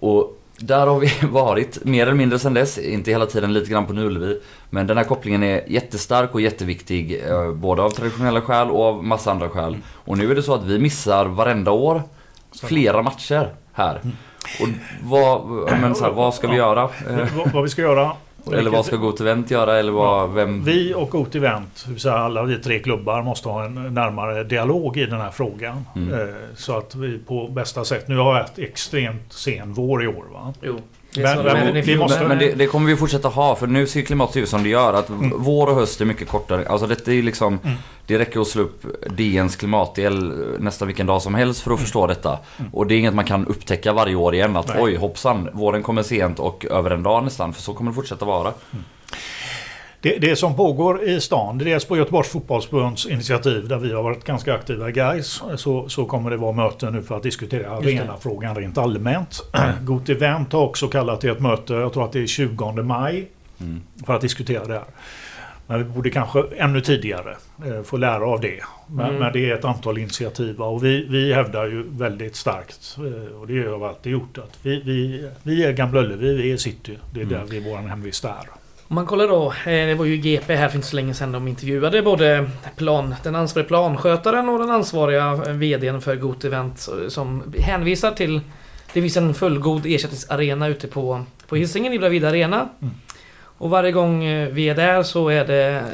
Och 0.00 0.41
där 0.58 0.86
har 0.86 1.00
vi 1.00 1.12
varit 1.30 1.84
mer 1.84 2.02
eller 2.02 2.14
mindre 2.14 2.38
sedan 2.38 2.54
dess. 2.54 2.78
Inte 2.78 3.10
hela 3.10 3.26
tiden, 3.26 3.52
lite 3.52 3.70
grann 3.70 3.86
på 3.86 3.92
Ullevi. 3.92 4.40
Men 4.70 4.86
den 4.86 4.96
här 4.96 5.04
kopplingen 5.04 5.42
är 5.42 5.64
jättestark 5.68 6.34
och 6.34 6.40
jätteviktig. 6.40 7.22
eh, 7.28 7.52
Både 7.52 7.82
av 7.82 7.90
traditionella 7.90 8.40
skäl 8.40 8.70
och 8.70 8.84
av 8.84 9.04
massa 9.04 9.30
andra 9.30 9.48
skäl. 9.48 9.76
Och 9.94 10.18
nu 10.18 10.30
är 10.30 10.34
det 10.34 10.42
så 10.42 10.54
att 10.54 10.64
vi 10.64 10.78
missar 10.78 11.26
varenda 11.26 11.70
år 11.70 12.02
flera 12.62 13.02
matcher 13.02 13.54
här. 13.72 14.00
Och 14.60 14.68
vad, 15.02 15.46
men 15.80 15.94
så 15.94 16.04
här, 16.04 16.10
vad 16.12 16.34
ska 16.34 16.48
vi 16.48 16.56
göra? 16.56 16.82
Eh, 16.82 17.28
vad, 17.36 17.52
vad 17.52 17.62
vi 17.62 17.68
ska 17.68 17.82
göra. 17.82 18.12
Eller 18.52 18.70
vad 18.70 18.86
ska 18.86 18.96
Go 18.96 19.14
Event 19.20 19.50
göra? 19.50 19.78
Eller 19.78 19.92
vad, 19.92 20.32
vem... 20.32 20.64
Vi 20.64 20.94
och 20.94 21.10
Got 21.10 21.34
Event, 21.34 21.82
det 21.86 21.92
vill 21.92 22.00
säga 22.00 22.14
alla 22.14 22.42
vi 22.42 22.58
tre 22.58 22.78
klubbar, 22.78 23.22
måste 23.22 23.48
ha 23.48 23.64
en 23.64 23.94
närmare 23.94 24.44
dialog 24.44 24.96
i 24.96 25.06
den 25.06 25.20
här 25.20 25.30
frågan. 25.30 25.86
Mm. 25.96 26.20
Eh, 26.20 26.34
Så 26.54 26.78
att 26.78 26.94
vi 26.94 27.18
på 27.18 27.48
bästa 27.48 27.84
sätt... 27.84 28.08
Nu 28.08 28.16
har 28.16 28.32
vi 28.32 28.38
haft 28.40 28.58
extremt 28.58 29.32
sen 29.32 29.72
vår 29.72 30.04
i 30.04 30.06
år. 30.06 30.24
Va? 30.32 30.54
Jo. 30.62 30.78
Det 31.14 31.22
Men- 31.44 31.82
vi 31.84 31.96
måste- 31.96 32.34
det, 32.34 32.52
det 32.52 32.66
kommer 32.66 32.86
vi 32.90 32.96
fortsätta 32.96 33.28
ha 33.28 33.56
för 33.56 33.66
nu 33.66 33.86
ser 33.86 34.02
klimatet 34.02 34.36
ut 34.36 34.48
som 34.48 34.62
det 34.62 34.68
gör. 34.68 34.92
Att 34.94 35.08
Mm. 35.08 35.32
vår 35.36 35.66
och 35.66 35.74
höst 35.74 36.00
är 36.00 36.04
mycket 36.04 36.28
kortare. 36.28 36.68
Alltså 36.68 36.86
detta 36.86 37.12
är 37.12 37.22
liksom... 37.22 37.58
Mm. 37.64 37.76
Det 38.06 38.18
räcker 38.18 38.40
att 38.40 38.46
slå 38.46 38.62
upp 38.62 38.84
DNs 39.10 39.56
klimatdel 39.56 40.32
nästan 40.58 40.88
vilken 40.88 41.06
dag 41.06 41.22
som 41.22 41.34
helst 41.34 41.62
för 41.62 41.70
att 41.74 41.80
förstå 41.80 42.06
detta. 42.06 42.38
Mm. 42.58 42.70
Och 42.74 42.86
det 42.86 42.94
är 42.94 42.98
inget 42.98 43.14
man 43.14 43.24
kan 43.24 43.46
upptäcka 43.46 43.92
varje 43.92 44.14
år 44.14 44.34
igen. 44.34 44.56
Att 44.56 44.68
Nej. 44.68 44.76
oj 44.82 44.96
hoppsan, 44.96 45.48
våren 45.52 45.82
kommer 45.82 46.02
sent 46.02 46.38
och 46.38 46.66
över 46.70 46.90
en 46.90 47.02
dag 47.02 47.24
nästan. 47.24 47.52
För 47.52 47.62
så 47.62 47.74
kommer 47.74 47.90
det 47.90 47.94
fortsätta 47.94 48.24
vara. 48.24 48.52
Det, 50.02 50.18
det 50.18 50.36
som 50.36 50.56
pågår 50.56 51.02
i 51.02 51.20
stan, 51.20 51.58
det 51.58 51.64
är 51.64 51.66
dels 51.66 51.84
på 51.84 51.96
Göteborgs 51.96 52.28
fotbollsförbunds 52.28 53.06
initiativ 53.06 53.68
där 53.68 53.78
vi 53.78 53.92
har 53.92 54.02
varit 54.02 54.24
ganska 54.24 54.54
aktiva 54.54 54.88
i 54.88 54.92
Gais. 54.92 55.42
Så, 55.56 55.88
så 55.88 56.04
kommer 56.04 56.30
det 56.30 56.36
vara 56.36 56.52
möten 56.52 56.92
nu 56.92 57.02
för 57.02 57.16
att 57.16 57.22
diskutera 57.22 57.70
arenafrågan 57.70 58.54
rent 58.56 58.78
allmänt. 58.78 59.42
Got 59.82 60.08
Event 60.08 60.52
har 60.52 60.60
också 60.62 60.88
kallat 60.88 61.20
till 61.20 61.30
ett 61.30 61.40
möte, 61.40 61.74
jag 61.74 61.92
tror 61.92 62.04
att 62.04 62.12
det 62.12 62.20
är 62.22 62.26
20 62.26 62.72
maj, 62.82 63.28
Mm. 63.60 63.80
för 64.06 64.14
att 64.14 64.20
diskutera 64.20 64.64
det 64.64 64.72
här. 64.74 64.84
Men 65.66 65.78
vi 65.78 65.84
borde 65.84 66.10
kanske 66.10 66.42
ännu 66.56 66.80
tidigare 66.80 67.36
eh, 67.66 67.82
få 67.82 67.96
lära 67.96 68.26
av 68.26 68.40
det. 68.40 68.60
Men, 68.86 69.06
Mm. 69.06 69.18
men 69.20 69.32
det 69.32 69.50
är 69.50 69.54
ett 69.54 69.64
antal 69.64 69.98
initiativ 69.98 70.60
och 70.62 70.84
vi, 70.84 71.06
vi 71.08 71.34
hävdar 71.34 71.66
ju 71.66 71.82
väldigt 71.88 72.36
starkt, 72.36 72.96
eh, 72.98 73.36
och 73.40 73.46
det 73.46 73.62
har 73.70 73.78
vi 73.78 73.84
alltid 73.84 74.12
gjort, 74.12 74.38
att 74.38 74.58
vi, 74.62 74.82
vi, 74.84 75.28
vi 75.42 75.64
är 75.64 75.72
Gamla 75.72 76.00
Ullevi, 76.00 76.34
vi 76.42 76.52
är 76.52 76.56
city. 76.56 76.98
Det 77.14 77.20
är 77.20 77.24
Mm. 77.24 77.38
där 77.38 77.46
vi 77.50 77.70
vår 77.70 77.76
hemvist 77.76 78.24
är. 78.24 78.61
Om 78.92 78.96
man 78.96 79.06
kollar 79.06 79.28
då, 79.28 79.46
eh, 79.46 79.86
det 79.86 79.94
var 79.94 80.04
ju 80.04 80.16
GP 80.16 80.54
här 80.54 80.68
för 80.68 80.76
inte 80.76 80.88
så 80.88 80.96
länge 80.96 81.14
sedan 81.14 81.32
de 81.32 81.48
intervjuade 81.48 82.02
både 82.02 82.50
plan, 82.76 83.14
den 83.22 83.34
ansvariga 83.34 83.68
planskötaren 83.68 84.48
och 84.48 84.58
den 84.58 84.70
ansvariga 84.70 85.34
VDn 85.34 86.00
för 86.00 86.16
Got 86.16 86.44
Event 86.44 86.88
eh, 86.88 87.08
som 87.08 87.54
hänvisar 87.58 88.10
till 88.10 88.40
det 88.92 89.00
finns 89.00 89.16
en 89.16 89.34
fullgod 89.34 89.86
ersättningsarena 89.86 90.68
ute 90.68 90.88
på, 90.88 91.24
på 91.48 91.56
Hisingen 91.56 91.92
i 91.92 91.98
Bravida 91.98 92.28
Arena. 92.28 92.68
Mm. 92.80 92.94
Och 93.34 93.70
varje 93.70 93.92
gång 93.92 94.24
eh, 94.24 94.48
vi 94.48 94.68
är 94.68 94.74
där 94.74 95.02
så 95.02 95.28
är 95.28 95.44
det 95.44 95.84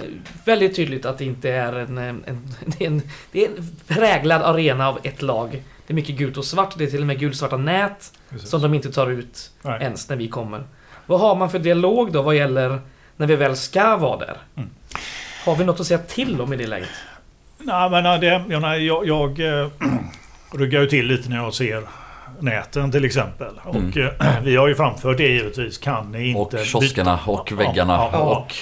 väldigt 0.45 0.77
tydligt 0.77 1.07
att 1.07 1.19
det 1.19 1.25
inte 1.25 1.51
är 1.51 1.73
en, 1.73 1.99
eh, 1.99 2.05
en, 2.05 2.23
en, 2.79 3.03
det 3.33 3.45
är 3.45 3.49
en 3.49 3.77
präglad 3.87 4.43
arena 4.43 4.89
av 4.89 4.99
ett 5.03 5.23
lag. 5.23 5.63
Det 5.87 5.93
är 5.93 5.95
mycket 5.95 6.17
gult 6.17 6.37
och 6.37 6.45
svart. 6.45 6.75
Det 6.79 6.85
är 6.85 6.91
till 6.91 7.01
och 7.01 7.07
med 7.07 7.19
gulsvarta 7.19 7.57
nät 7.57 8.13
Precis. 8.31 8.51
som 8.51 8.63
de 8.63 8.75
inte 8.75 8.93
tar 8.93 9.11
ut 9.11 9.51
Nej. 9.63 9.83
ens 9.83 10.09
när 10.09 10.17
vi 10.17 10.29
kommer. 10.29 10.65
Vad 11.09 11.21
har 11.21 11.35
man 11.35 11.51
för 11.51 11.59
dialog 11.59 12.13
då 12.13 12.23
vad 12.23 12.37
gäller 12.37 12.79
när 13.17 13.27
vi 13.27 13.37
väl 13.37 13.57
ska 13.57 13.97
vara 13.97 14.19
där? 14.19 14.37
Mm. 14.57 14.69
Har 15.45 15.57
vi 15.57 15.65
något 15.65 15.81
att 15.81 15.87
säga 15.87 15.99
till 15.99 16.41
om 16.41 16.53
i 16.53 16.57
det 16.57 16.67
läget? 16.67 16.89
Nej, 17.59 17.91
men 17.91 18.21
det, 18.21 18.45
jag, 18.49 18.81
jag, 18.81 19.07
jag 19.07 19.41
äh, 19.63 19.69
ryggar 20.55 20.81
ju 20.81 20.87
till 20.87 21.07
lite 21.07 21.29
när 21.29 21.37
jag 21.37 21.55
ser 21.55 21.83
näten 22.41 22.93
till 22.93 23.05
exempel. 23.05 23.61
Och 23.65 23.97
äh, 23.97 24.11
vi 24.43 24.57
har 24.57 24.69
ju 24.69 24.75
framfört 24.75 25.17
det 25.17 25.29
givetvis. 25.29 25.79
Kan 25.79 26.13
ni 26.13 26.29
inte 26.29 26.57
Och 26.59 26.67
kioskerna 26.67 27.17
byta- 27.17 27.31
och 27.31 27.53
väggarna 27.53 27.93
ja, 27.93 28.11
ja. 28.13 28.19
och 28.19 28.55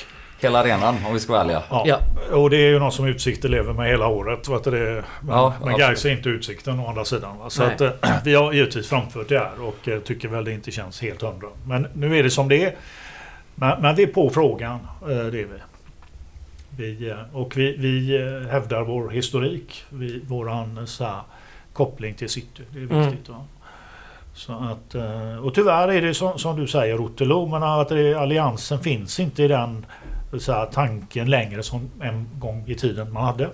hela 0.46 0.60
arenan 0.60 0.96
om 1.06 1.12
vi 1.14 1.20
ska 1.20 1.32
vara 1.32 1.42
ärliga. 1.42 1.62
Ja. 1.70 1.84
Ja. 1.86 1.98
Och 2.36 2.50
det 2.50 2.56
är 2.56 2.70
ju 2.70 2.78
något 2.78 2.94
som 2.94 3.06
Utsikter 3.06 3.48
lever 3.48 3.72
med 3.72 3.88
hela 3.90 4.06
året. 4.08 4.48
Vet 4.48 4.64
du 4.64 4.70
det? 4.70 5.04
Men, 5.20 5.36
Ja, 5.36 5.54
men. 5.64 5.78
Gais 5.78 6.04
är 6.04 6.10
inte 6.10 6.28
Utsikten 6.28 6.80
å 6.80 6.88
andra 6.88 7.04
sidan. 7.04 7.38
Va? 7.38 7.50
Så 7.50 7.62
att, 7.62 7.80
eh, 7.80 7.90
vi 8.24 8.34
har 8.34 8.52
givetvis 8.52 8.88
framfört 8.88 9.28
det 9.28 9.38
här 9.38 9.52
och 9.62 9.88
eh, 9.88 9.98
tycker 10.00 10.28
väl 10.28 10.44
det 10.44 10.52
inte 10.52 10.70
känns 10.70 11.02
helt 11.02 11.22
hundra. 11.22 11.48
Men 11.66 11.86
nu 11.94 12.18
är 12.18 12.22
det 12.22 12.30
som 12.30 12.48
det 12.48 12.64
är. 12.64 12.74
Men, 13.54 13.82
men 13.82 13.94
vi 13.94 14.02
är 14.02 14.06
på 14.06 14.30
frågan. 14.30 14.78
eh, 15.02 15.06
Det 15.08 15.14
är 15.16 15.30
vi. 15.30 15.46
vi 16.76 17.14
och 17.32 17.56
vi, 17.56 17.76
vi 17.76 18.18
hävdar 18.50 18.82
vår 18.82 19.10
historik. 19.10 19.84
Vi, 19.88 20.20
våran 20.28 20.86
så 20.86 21.04
här, 21.04 21.20
koppling 21.72 22.14
till 22.14 22.28
city. 22.28 22.62
Det 22.70 22.78
är 22.78 22.82
Mm. 22.84 23.10
viktigt. 23.10 23.28
Va? 23.28 23.44
Så 24.34 24.52
att, 24.52 24.94
och 25.44 25.54
tyvärr 25.54 25.88
är 25.88 26.02
det 26.02 26.14
som, 26.14 26.38
som 26.38 26.56
du 26.60 26.66
säger 26.66 27.00
Otterlo, 27.00 27.46
men 27.46 27.62
att 27.62 27.88
det, 27.88 28.14
alliansen 28.14 28.80
finns 28.80 29.20
inte 29.20 29.42
i 29.42 29.48
den 29.48 29.86
så 30.38 30.52
här, 30.52 30.66
tanken 30.66 31.30
längre 31.30 31.62
som 31.62 31.90
en 32.00 32.26
gång 32.38 32.64
i 32.66 32.74
tiden 32.74 33.12
man 33.12 33.24
hade. 33.24 33.50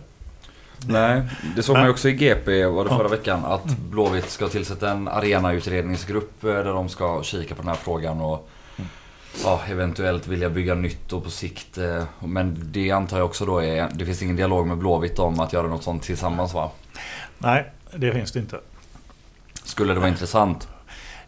Nej, 0.86 1.22
det 1.56 1.62
såg 1.62 1.76
man 1.76 1.84
ju 1.84 1.90
också 1.90 2.08
i 2.08 2.12
GP 2.12 2.64
var 2.66 2.84
det 2.84 2.90
förra 2.90 3.08
veckan 3.08 3.44
att 3.44 3.64
Blåvitt 3.64 4.30
ska 4.30 4.48
tillsätta 4.48 4.90
en 4.90 5.08
arenautredningsgrupp 5.08 6.40
där 6.40 6.64
de 6.64 6.88
ska 6.88 7.22
kika 7.22 7.54
på 7.54 7.62
den 7.62 7.68
här 7.68 7.76
frågan 7.76 8.20
och 8.20 8.48
ja, 9.44 9.60
eventuellt 9.68 10.26
vilja 10.26 10.50
bygga 10.50 10.74
nytt 10.74 11.12
och 11.12 11.24
på 11.24 11.30
sikt. 11.30 11.78
eh, 11.78 12.04
Men 12.20 12.58
det 12.72 12.90
antar 12.90 13.18
jag 13.18 13.26
också 13.26 13.46
då 13.46 13.62
är, 13.62 13.88
det 13.94 14.04
finns 14.04 14.22
ingen 14.22 14.36
dialog 14.36 14.66
med 14.66 14.78
Blåvitt 14.78 15.18
om 15.18 15.40
att 15.40 15.52
göra 15.52 15.66
något 15.66 15.82
sånt 15.82 16.02
tillsammans 16.02 16.54
va? 16.54 16.70
Nej, 17.38 17.72
det 17.96 18.12
finns 18.12 18.32
det 18.32 18.38
inte. 18.38 18.60
Skulle 19.64 19.94
det 19.94 19.98
vara 20.00 20.08
intressant? 20.10 20.68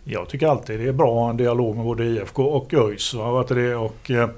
Jag 0.04 0.28
tycker 0.28 0.46
alltid 0.46 0.80
det 0.80 0.88
är 0.88 0.92
bra 0.92 1.08
att 1.08 1.22
ha 1.22 1.30
en 1.30 1.36
dialog 1.36 1.76
med 1.76 1.84
både 1.84 2.04
IFK 2.04 2.44
och 2.44 2.74
ÖIS. 2.74 3.14
det? 3.54 3.74
Och, 3.74 4.10
eh, 4.10 4.28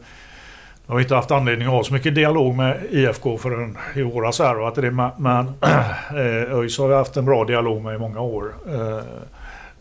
jag 0.86 0.94
har 0.94 1.00
inte 1.00 1.14
haft 1.14 1.30
anledning 1.30 1.68
att 1.68 1.74
ha 1.74 1.84
så 1.84 1.92
mycket 1.92 2.14
dialog 2.14 2.56
med 2.56 2.86
IFK 2.90 3.38
förrän 3.38 3.78
i 3.94 4.02
våras. 4.02 4.38
Här, 4.38 4.54
va, 4.54 4.66
vet 4.70 4.74
det? 4.74 4.90
Men, 4.90 5.10
men 5.16 5.46
eh, 6.10 6.58
ÖIS 6.58 6.78
har 6.78 6.88
vi 6.88 6.94
haft 6.94 7.16
en 7.16 7.24
bra 7.24 7.44
dialog 7.44 7.82
med 7.82 7.94
i 7.94 7.98
många 7.98 8.20
år. 8.20 8.54
Eh, 8.68 9.04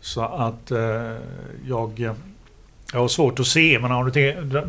så 0.02 0.22
att 0.22 0.72
eh, 0.72 1.12
jag... 1.68 2.15
Jag 2.93 3.00
har 3.00 3.08
svårt 3.08 3.39
att 3.39 3.48
se, 3.48 3.80
men 3.80 4.12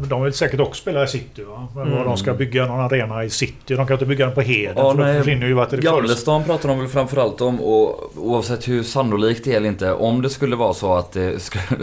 de 0.08 0.22
vill 0.22 0.32
säkert 0.32 0.60
också 0.60 0.82
spela 0.82 1.04
i 1.04 1.08
city. 1.08 1.42
Va? 1.44 1.68
Mm. 1.82 2.04
De 2.04 2.16
ska 2.16 2.34
bygga 2.34 2.66
någon 2.66 2.80
arena 2.80 3.24
i 3.24 3.30
city. 3.30 3.74
De 3.74 3.86
kan 3.86 3.94
inte 3.94 4.06
bygga 4.06 4.26
den 4.26 4.34
på 4.34 4.40
Heden. 4.40 4.74
Ja, 4.76 4.90
för 4.92 4.98
då 4.98 5.04
nej. 5.04 5.18
försvinner 5.18 5.46
ju 5.46 5.52
vad 5.52 5.64
heter 5.64 5.76
det, 5.76 5.82
förutsättningar. 5.82 6.02
Gamlestan 6.08 6.44
pratar 6.44 6.68
de 6.68 6.78
väl 6.78 6.88
framförallt 6.88 7.40
om 7.40 7.60
och 7.60 8.16
oavsett 8.16 8.68
hur 8.68 8.82
sannolikt 8.82 9.44
det 9.44 9.52
är 9.52 9.56
eller 9.56 9.68
inte. 9.68 9.92
Om 9.92 10.22
det 10.22 10.30
skulle 10.30 10.56
vara 10.56 10.74
så 10.74 10.94
att 10.94 11.12
det 11.12 11.40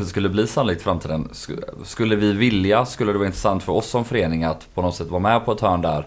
skulle, 0.08 0.30
bli 0.30 0.48
sannolikt 0.48 0.82
i 0.82 0.84
framtiden. 0.84 1.30
sk- 1.34 1.64
Skulle 1.84 2.16
vi 2.16 2.34
vilja, 2.34 2.86
skulle 2.86 3.12
det 3.12 3.18
vara 3.18 3.26
intressant 3.28 3.64
för 3.64 3.74
oss 3.74 3.88
som 3.90 4.06
förening 4.06 4.44
att 4.44 4.68
på 4.74 4.82
något 4.82 4.96
sätt 4.96 5.08
vara 5.08 5.22
med 5.22 5.46
på 5.46 5.52
ett 5.52 5.62
hörn 5.62 5.82
där. 5.82 6.06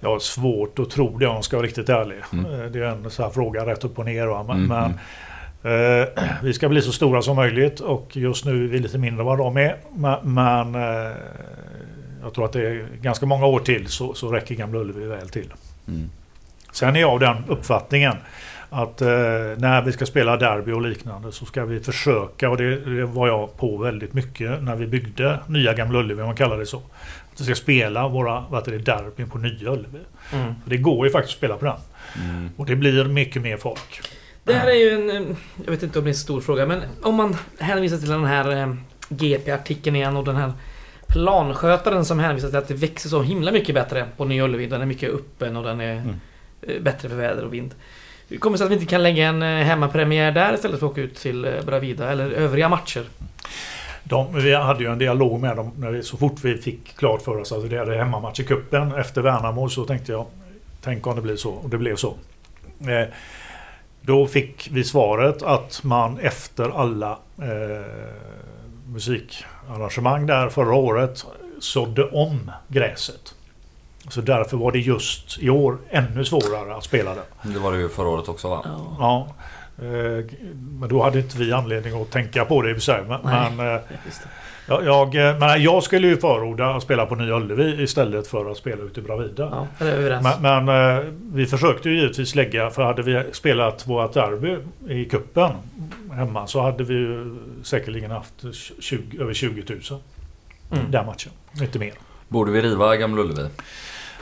Jag 0.00 0.08
har 0.08 0.18
svårt 0.18 0.78
att 0.78 0.90
tro 0.90 1.18
det 1.18 1.26
om 1.26 1.34
jag 1.34 1.44
ska 1.44 1.56
vara 1.56 1.66
riktigt 1.66 1.88
ärlig. 1.88 2.16
Mm. 2.32 2.44
Eh, 2.60 2.66
Det 2.66 2.78
är 2.78 2.82
en 2.82 3.10
så 3.10 3.22
här 3.22 3.30
fråga 3.30 3.66
rätt 3.66 3.84
upp 3.84 3.98
och 3.98 4.04
ner. 4.04 4.26
Va? 4.26 4.42
Men, 4.48 4.56
Mm, 4.56 4.68
men 4.68 4.84
eh, 4.90 4.96
vi 6.42 6.52
ska 6.54 6.68
bli 6.68 6.82
så 6.82 6.92
stora 6.92 7.22
som 7.22 7.36
möjligt 7.36 7.80
och 7.80 8.16
just 8.16 8.44
nu 8.44 8.64
är 8.64 8.68
vi 8.68 8.78
lite 8.78 8.98
mindre 8.98 9.20
än 9.20 9.26
vad 9.26 9.38
de 9.38 9.56
är. 9.56 9.76
Men, 10.22 10.74
eh, 10.74 11.16
jag 12.22 12.34
tror 12.34 12.44
att 12.44 12.52
det 12.52 12.68
är 12.68 12.86
ganska 13.00 13.26
många 13.26 13.46
år 13.46 13.60
till 13.60 13.86
så, 13.86 14.14
så 14.14 14.32
räcker 14.32 14.54
Gamla 14.54 14.78
Ullevi 14.78 15.06
väl 15.06 15.28
till. 15.28 15.52
Mm. 15.88 16.10
Sen 16.72 16.96
är 16.96 17.00
jag 17.00 17.10
av 17.10 17.20
den 17.20 17.44
uppfattningen 17.48 18.16
att 18.70 19.00
eh, 19.02 19.08
när 19.56 19.82
vi 19.82 19.92
ska 19.92 20.06
spela 20.06 20.36
derby 20.36 20.72
och 20.72 20.82
liknande 20.82 21.32
så 21.32 21.44
ska 21.44 21.64
vi 21.64 21.80
försöka, 21.80 22.50
och 22.50 22.56
det, 22.56 22.76
det 22.76 23.04
var 23.04 23.28
jag 23.28 23.56
på 23.56 23.76
väldigt 23.76 24.12
mycket 24.12 24.62
när 24.62 24.76
vi 24.76 24.86
byggde 24.86 25.38
nya 25.46 25.74
Gamla 25.74 25.98
Ullevi, 25.98 26.20
om 26.20 26.26
man 26.26 26.36
kallar 26.36 26.58
det 26.58 26.66
så. 26.66 26.82
Att 27.32 27.40
vi 27.40 27.44
ska 27.44 27.54
spela 27.54 28.08
våra 28.08 28.44
vad 28.50 28.64
derbyn 28.64 29.30
på 29.30 29.38
nya 29.38 29.70
Ullevi. 29.70 29.98
Mm. 30.32 30.54
Det 30.64 30.76
går 30.76 31.06
ju 31.06 31.12
faktiskt 31.12 31.34
att 31.34 31.38
spela 31.38 31.56
på 31.56 31.64
den. 31.64 31.76
Mm. 32.24 32.50
Och 32.56 32.66
det 32.66 32.76
blir 32.76 33.04
mycket 33.04 33.42
mer 33.42 33.56
folk. 33.56 34.00
Det 34.44 34.52
här 34.54 34.66
är 34.66 34.74
ju 34.74 34.90
en... 34.90 35.10
eh, 35.30 35.36
Jag 35.64 35.70
vet 35.70 35.82
inte 35.82 35.98
om 35.98 36.04
det 36.04 36.08
är 36.08 36.12
en 36.12 36.18
stor 36.18 36.40
fråga, 36.40 36.66
men 36.66 36.82
om 37.02 37.14
man 37.14 37.36
hänvisar 37.58 37.96
till 37.98 38.08
den 38.08 38.24
här 38.24 38.56
eh, 38.62 38.74
GP-artikeln 39.08 39.96
igen 39.96 40.16
och 40.16 40.24
den 40.24 40.36
här 40.36 40.52
planskötaren 41.08 42.04
som 42.04 42.18
hänvisar 42.18 42.48
till 42.48 42.58
att 42.58 42.68
det 42.68 42.74
växer 42.74 43.08
så 43.08 43.22
himla 43.22 43.52
mycket 43.52 43.74
bättre 43.74 44.06
på 44.16 44.24
Nya 44.24 44.44
Ullevi. 44.44 44.66
Den 44.66 44.80
är 44.82 44.86
mycket 44.86 45.10
öppen 45.10 45.56
och 45.56 45.62
den 45.64 45.80
är 45.80 45.92
Mm. 45.96 46.20
eh, 46.62 46.82
bättre 46.82 47.08
för 47.08 47.16
väder 47.16 47.44
och 47.44 47.54
vind. 47.54 47.74
Hur 48.28 48.38
kommer 48.38 48.54
det 48.54 48.58
sig 48.58 48.64
att 48.64 48.70
vi 48.70 48.74
inte 48.74 48.86
kan 48.86 49.02
lägga 49.02 49.26
en 49.28 49.42
hemmapremiär 49.42 50.32
där 50.32 50.54
istället 50.54 50.80
för 50.80 50.86
att 50.86 50.92
åka 50.92 51.00
ut 51.00 51.14
till 51.14 51.60
Bravida 51.66 52.12
eller 52.12 52.30
övriga 52.30 52.68
matcher? 52.68 53.04
De, 54.04 54.34
vi 54.34 54.54
hade 54.54 54.84
ju 54.84 54.92
en 54.92 54.98
dialog 54.98 55.40
med 55.40 55.56
dem 55.56 55.70
när 55.76 55.90
vi, 55.90 56.02
så 56.02 56.16
fort 56.16 56.34
vi 56.44 56.56
fick 56.56 56.96
klart 56.96 57.22
för 57.22 57.38
oss 57.40 57.52
att 57.52 57.70
det 57.70 57.76
är 57.78 57.98
hemmamatch 57.98 58.40
i 58.40 58.44
cupen 58.44 58.94
efter 58.94 59.20
Värnamo 59.22 59.68
så 59.68 59.84
tänkte 59.84 60.12
jag 60.12 60.26
Tänk 60.84 61.06
om 61.06 61.16
det 61.16 61.22
blir 61.22 61.36
så. 61.36 61.50
Och 61.50 61.70
det 61.70 61.78
blev 61.78 61.96
så. 61.96 62.14
Eh, 62.80 63.08
då 64.02 64.26
fick 64.26 64.68
vi 64.72 64.84
svaret 64.84 65.42
att 65.42 65.80
man 65.84 66.18
efter 66.18 66.80
alla 66.80 67.18
eh, 67.38 67.86
musikarrangemang 68.86 70.26
där 70.26 70.48
förra 70.48 70.74
året 70.74 71.26
sådde 71.60 72.04
om 72.04 72.50
gräset. 72.68 73.34
Så 74.08 74.20
därför 74.20 74.56
var 74.56 74.72
det 74.72 74.78
just 74.78 75.38
i 75.38 75.50
år 75.50 75.78
ännu 75.90 76.24
svårare 76.24 76.76
att 76.76 76.84
spela 76.84 77.14
det. 77.14 77.22
Det 77.42 77.58
var 77.58 77.72
det 77.72 77.78
ju 77.78 77.88
förra 77.88 78.08
året 78.08 78.28
också 78.28 78.48
va? 78.48 78.64
Ja. 78.98 79.28
Eh, 79.78 80.24
men 80.80 80.88
då 80.88 81.02
hade 81.02 81.18
inte 81.18 81.38
vi 81.38 81.52
anledning 81.52 82.02
att 82.02 82.10
tänka 82.10 82.44
på 82.44 82.62
det 82.62 82.70
i 82.70 82.72
och 82.72 82.76
för 82.76 82.82
sig. 82.82 83.02
Men, 83.08 83.20
Nej. 83.24 83.50
men, 83.56 83.74
eh, 83.74 83.80
Visst. 84.06 84.22
jag, 84.68 84.84
jag, 84.84 85.14
eh, 85.30 85.38
men 85.38 85.62
jag 85.62 85.82
skulle 85.82 86.06
ju 86.08 86.16
förorda 86.16 86.66
att 86.74 86.82
spela 86.82 87.06
på 87.06 87.14
Nya 87.14 87.36
Ullevi 87.36 87.82
istället 87.82 88.26
för 88.26 88.50
att 88.50 88.56
spela 88.56 88.82
ute 88.82 89.00
i 89.00 89.02
Bravida. 89.02 89.66
Ja. 89.78 89.86
Men, 90.42 90.64
men 90.64 91.34
vi 91.34 91.46
försökte 91.46 91.90
ju 91.90 91.96
givetvis 92.00 92.34
lägga, 92.34 92.70
för 92.70 92.82
hade 92.82 93.02
vi 93.02 93.22
spelat 93.32 93.86
vårt 93.86 94.12
derby 94.14 94.56
i 94.88 95.04
kuppen 95.04 95.50
hemma 96.12 96.46
så 96.46 96.60
hade 96.60 96.84
vi 96.84 96.94
ju 96.94 97.36
säkerligen 97.62 98.10
haft 98.10 98.34
20, 98.80 99.20
över 99.22 99.34
20 99.34 99.62
000 99.90 100.00
Mm. 100.72 100.90
den 100.90 101.06
matchen. 101.06 101.32
Inte 101.60 101.78
mer. 101.78 101.92
Borde 102.28 102.52
vi 102.52 102.60
riva 102.62 102.96
Gamla 102.96 103.22
Ullevi? 103.22 103.48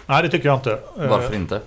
Nej, 0.07 0.23
det 0.23 0.29
tycker 0.29 0.49
jag 0.49 0.57
inte. 0.59 0.79
Varför 0.97 1.35
inte? 1.35 1.61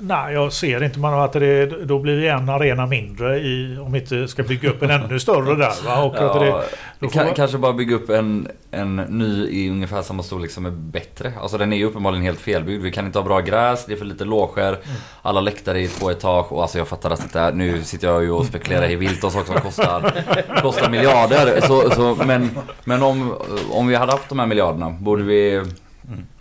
Nej, 0.00 0.34
jag 0.34 0.52
ser 0.52 0.82
inte. 0.84 0.98
Man 0.98 1.20
att 1.20 1.32
det, 1.32 1.66
då 1.84 1.98
blir 1.98 2.16
det 2.20 2.28
en 2.28 2.48
arena 2.48 2.86
mindre 2.86 3.38
i, 3.38 3.78
om 3.80 3.92
vi 3.92 3.98
inte 4.00 4.28
ska 4.28 4.42
bygga 4.42 4.70
upp 4.70 4.82
en 4.82 4.90
ännu 4.90 5.20
större 5.20 5.54
där. 5.54 5.84
Va? 5.86 6.02
Och 6.02 6.14
att 6.18 6.40
det, 6.40 6.46
Ja, 6.46 6.62
då 6.98 7.06
får 7.08 7.14
kan, 7.14 7.26
man- 7.26 7.34
kanske 7.34 7.58
bara 7.58 7.72
bygga 7.72 7.96
upp 7.96 8.10
en, 8.10 8.48
en 8.70 8.96
ny 8.96 9.48
i 9.48 9.70
ungefär 9.70 10.02
samma 10.02 10.22
storlek 10.22 10.50
som 10.50 10.66
är 10.66 10.70
bättre. 10.70 11.32
Alltså 11.42 11.58
den 11.58 11.72
är 11.72 11.76
ju 11.76 11.84
uppenbarligen 11.84 12.24
helt 12.24 12.40
felbyggd. 12.40 12.82
Vi 12.82 12.90
kan 12.92 13.06
inte 13.06 13.18
ha 13.18 13.24
bra 13.24 13.40
gräs, 13.40 13.86
det 13.86 13.92
är 13.92 13.96
för 13.96 14.04
lite 14.04 14.24
loger. 14.24 14.68
Mm. 14.68 14.78
Alla 15.22 15.40
läktare 15.40 15.80
i 15.80 15.88
två 15.88 16.10
etage 16.10 16.52
och 16.52 16.62
alltså 16.62 16.78
jag 16.78 16.88
fattar 16.88 17.10
att 17.10 17.32
det 17.32 17.38
är, 17.40 17.52
nu 17.52 17.82
sitter 17.82 18.08
jag 18.08 18.22
ju 18.22 18.30
och 18.30 18.46
spekulerar 18.46 18.90
i 18.90 18.94
vilt 18.96 19.24
och 19.24 19.32
saker 19.32 19.52
som 19.52 19.60
kostar, 19.62 20.12
kostar 20.62 20.90
miljarder. 20.90 21.60
Så, 21.60 21.90
så, 21.90 22.16
men 22.26 22.50
men 22.84 23.02
om, 23.02 23.34
om 23.70 23.86
vi 23.86 23.94
hade 23.94 24.12
haft 24.12 24.28
de 24.28 24.38
här 24.38 24.46
miljarderna, 24.46 24.90
borde 24.90 25.22
vi 25.22 25.62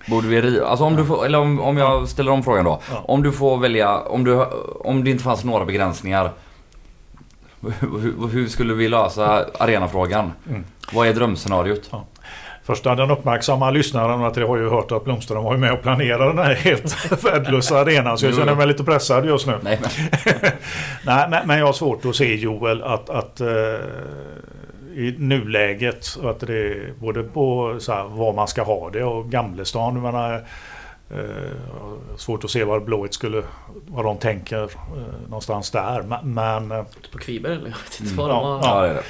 Borde 0.08 0.28
vi 0.28 0.42
riva? 0.42 0.66
Alltså 0.68 0.86
om 0.86 0.96
du 0.96 1.06
får, 1.06 1.26
eller 1.26 1.40
om, 1.40 1.60
om 1.60 1.78
jag 1.78 2.08
ställer 2.08 2.32
om 2.32 2.44
frågan 2.44 2.66
då. 2.66 2.82
Ja. 2.92 3.04
Om 3.08 3.24
du 3.24 3.32
får 3.32 3.58
välja, 3.58 4.00
om, 4.00 4.24
du, 4.24 4.46
om 4.80 5.04
det 5.04 5.12
inte 5.12 5.24
fanns 5.24 5.44
några 5.44 5.66
begränsningar. 5.66 6.32
Hur, 7.80 8.28
hur 8.28 8.48
skulle 8.48 8.74
vi 8.74 8.88
lösa 8.88 9.46
arenafrågan? 9.60 10.32
Mm. 10.50 10.64
Vad 10.94 11.08
är 11.08 11.14
drömscenariot? 11.14 11.92
Första 12.68 12.96
den 12.96 13.12
uppmärksamma 13.12 13.72
lyssnaren 13.72 14.24
att 14.24 14.38
jag 14.38 14.48
har 14.48 14.58
ju 14.58 14.70
hört 14.70 14.92
att 14.92 15.04
Blomström 15.04 15.44
var 15.44 15.58
med 15.58 15.74
och 15.74 15.82
planerade 15.82 16.26
den 16.26 16.38
här 16.38 16.54
helt 16.54 17.24
värdelösa 17.24 17.80
arenan. 17.80 18.18
Så 18.18 18.26
jag 18.26 18.36
känner 18.36 18.56
mig 18.56 18.68
lite 18.68 18.84
pressad 18.84 19.26
just 19.26 19.48
nu. 19.48 19.60
Nej 19.62 19.80
men, 19.82 19.90
Nej, 21.06 21.28
men, 21.30 21.48
men 21.48 21.60
jag 21.60 21.66
har 21.66 21.74
svårt 21.74 22.06
att 22.06 22.16
se 22.16 22.36
Joel 22.36 22.84
att, 22.84 23.10
att 23.10 23.42
eh, 23.42 23.48
i 24.98 25.16
nuläget 25.20 26.18
att 26.24 26.40
det 26.40 26.58
är 26.58 26.94
både 27.00 27.24
på 27.24 27.76
så 27.80 27.94
här, 27.94 28.04
var 28.04 28.34
man 28.34 28.48
ska 28.48 28.64
ha 28.64 28.90
det 28.90 29.04
och 29.04 29.30
Gamlestan. 29.32 29.94
Jag 29.94 30.04
menar, 30.04 30.34
eh, 31.10 31.18
har 31.82 32.18
svårt 32.18 32.44
att 32.44 32.50
se 32.52 32.64
vad 32.64 32.84
Blåvitt 32.86 33.14
skulle, 33.14 33.44
vad 33.88 34.06
de 34.06 34.18
tänker 34.18 34.64
eh, 34.64 34.70
någonstans 35.28 35.72
där. 35.72 36.02
Men, 36.02 36.34
men 36.34 36.72
eh, 36.80 36.86
På 37.12 37.18
Kviberg 37.18 37.54
eller? 37.54 37.64
Jag 37.70 37.78
vet 37.78 38.00
inte 38.00 38.14
Mm. 38.14 38.18
vad 38.18 38.30
de 38.30 38.36
Ja, 38.44 38.70
har. 38.76 38.84
ja 38.86 38.88
det 38.88 38.90
är 38.90 38.94
det. 38.94 39.02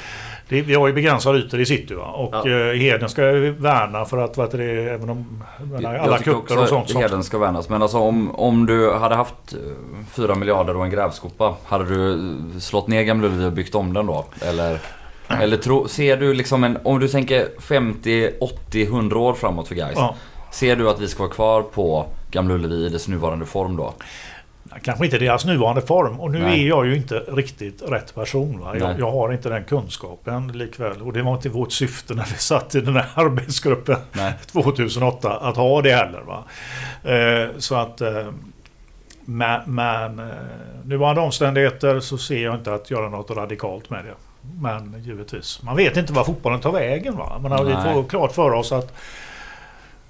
det, 0.50 0.62
vi 0.62 0.74
har 0.76 0.88
ju 0.88 0.94
begränsade 0.94 1.38
ytor 1.38 1.60
i 1.60 1.66
city 1.66 1.94
va? 1.94 2.04
och 2.06 2.34
Ja. 2.48 2.50
eh, 2.50 2.74
Heden 2.80 3.10
ska 3.10 3.32
ju 3.32 3.52
värna 3.52 4.06
för 4.06 4.18
att 4.18 4.38
vad 4.38 4.52
det, 4.58 4.90
även 4.90 5.10
om 5.10 5.44
alla 5.84 6.18
kupper 6.18 6.62
och 6.62 6.68
sånt. 6.68 6.94
Heden 6.94 7.24
ska 7.24 7.38
värnas. 7.38 7.70
Men 7.70 7.82
alltså 7.82 7.98
om, 7.98 8.36
om 8.36 8.66
du 8.66 8.94
hade 8.94 9.16
haft 9.16 9.54
eh, 9.54 9.60
4 10.14 10.36
miljarder 10.36 10.76
och 10.78 10.86
en 10.86 10.92
grävskopa. 10.92 11.56
Hade 11.66 11.86
du 11.86 12.12
eh, 12.14 12.60
slått 12.60 12.88
ner 12.88 13.04
Gamla 13.04 13.28
Ullevi 13.28 13.46
och 13.46 13.52
byggt 13.52 13.76
om 13.76 13.94
den 13.94 14.06
då? 14.06 14.26
Eller, 14.42 14.80
eller 15.30 15.58
tro, 15.58 15.88
ser 15.88 16.18
du 16.18 16.34
liksom 16.34 16.64
en... 16.64 16.78
Om 16.84 17.00
du 17.00 17.08
tänker 17.08 17.48
50, 17.60 18.32
80, 18.40 18.84
100 18.84 19.20
år 19.20 19.34
framåt 19.34 19.68
för 19.68 19.76
guys. 19.76 19.94
Ja. 19.96 20.16
Ser 20.52 20.76
du 20.76 20.90
att 20.90 21.00
vi 21.00 21.08
ska 21.08 21.24
vara 21.24 21.34
kvar 21.34 21.62
på 21.62 22.06
Gamla 22.32 22.54
Ullevi 22.54 22.86
i 22.86 22.90
dess 22.90 23.08
nuvarande 23.08 23.46
form 23.46 23.76
då? 23.76 23.94
Kanske 24.82 25.06
inte 25.06 25.18
deras 25.18 25.46
nuvarande 25.46 25.82
form. 25.82 26.20
Och 26.20 26.32
nu 26.32 26.40
Nej. 26.40 26.64
är 26.64 26.68
jag 26.68 26.86
ju 26.86 26.96
inte 26.96 27.16
riktigt 27.16 27.82
rätt 27.82 28.16
person. 28.16 28.66
Jag, 28.80 29.00
jag 29.00 29.12
har 29.12 29.34
inte 29.34 29.50
den 29.50 29.64
kunskapen 29.64 30.48
likväl. 30.48 31.02
Och 31.02 31.14
det 31.14 31.22
var 31.22 31.34
inte 31.34 31.50
vårt 31.50 31.72
syfte 31.72 32.14
när 32.14 32.26
vi 32.26 32.36
satt 32.36 32.76
i 32.76 32.82
den 32.82 32.96
här 32.96 33.10
arbetsgruppen 33.16 33.98
Nej. 34.12 34.34
2008 34.52 35.38
att 35.38 35.56
ha 35.56 35.82
det 35.82 35.92
heller. 35.96 36.22
Va? 36.22 36.44
Eh, 37.12 37.58
så 37.58 37.76
att... 37.76 38.02
Eh, 38.02 38.28
men 39.30 39.62
men 39.66 40.20
eh, 40.20 40.26
nuvarande 40.84 41.22
omständigheter 41.22 42.00
så 42.00 42.18
ser 42.18 42.44
jag 42.44 42.56
inte 42.56 42.74
att 42.74 42.92
göra 42.92 43.10
något 43.10 43.32
radikalt 43.32 43.90
med 43.90 44.06
det. 44.06 44.14
Men 44.62 45.04
givetvis. 45.04 45.62
Man 45.64 45.76
vet 45.76 45.98
inte 45.98 46.14
var 46.14 46.24
fotbollen 46.24 46.60
tar 46.60 46.72
vägen. 46.72 47.18
Va? 47.18 47.40
Men 47.42 47.66
vi 47.66 47.74
får 47.74 48.04
klart 48.10 48.32
för 48.32 48.52
oss 48.52 48.72
att 48.72 48.94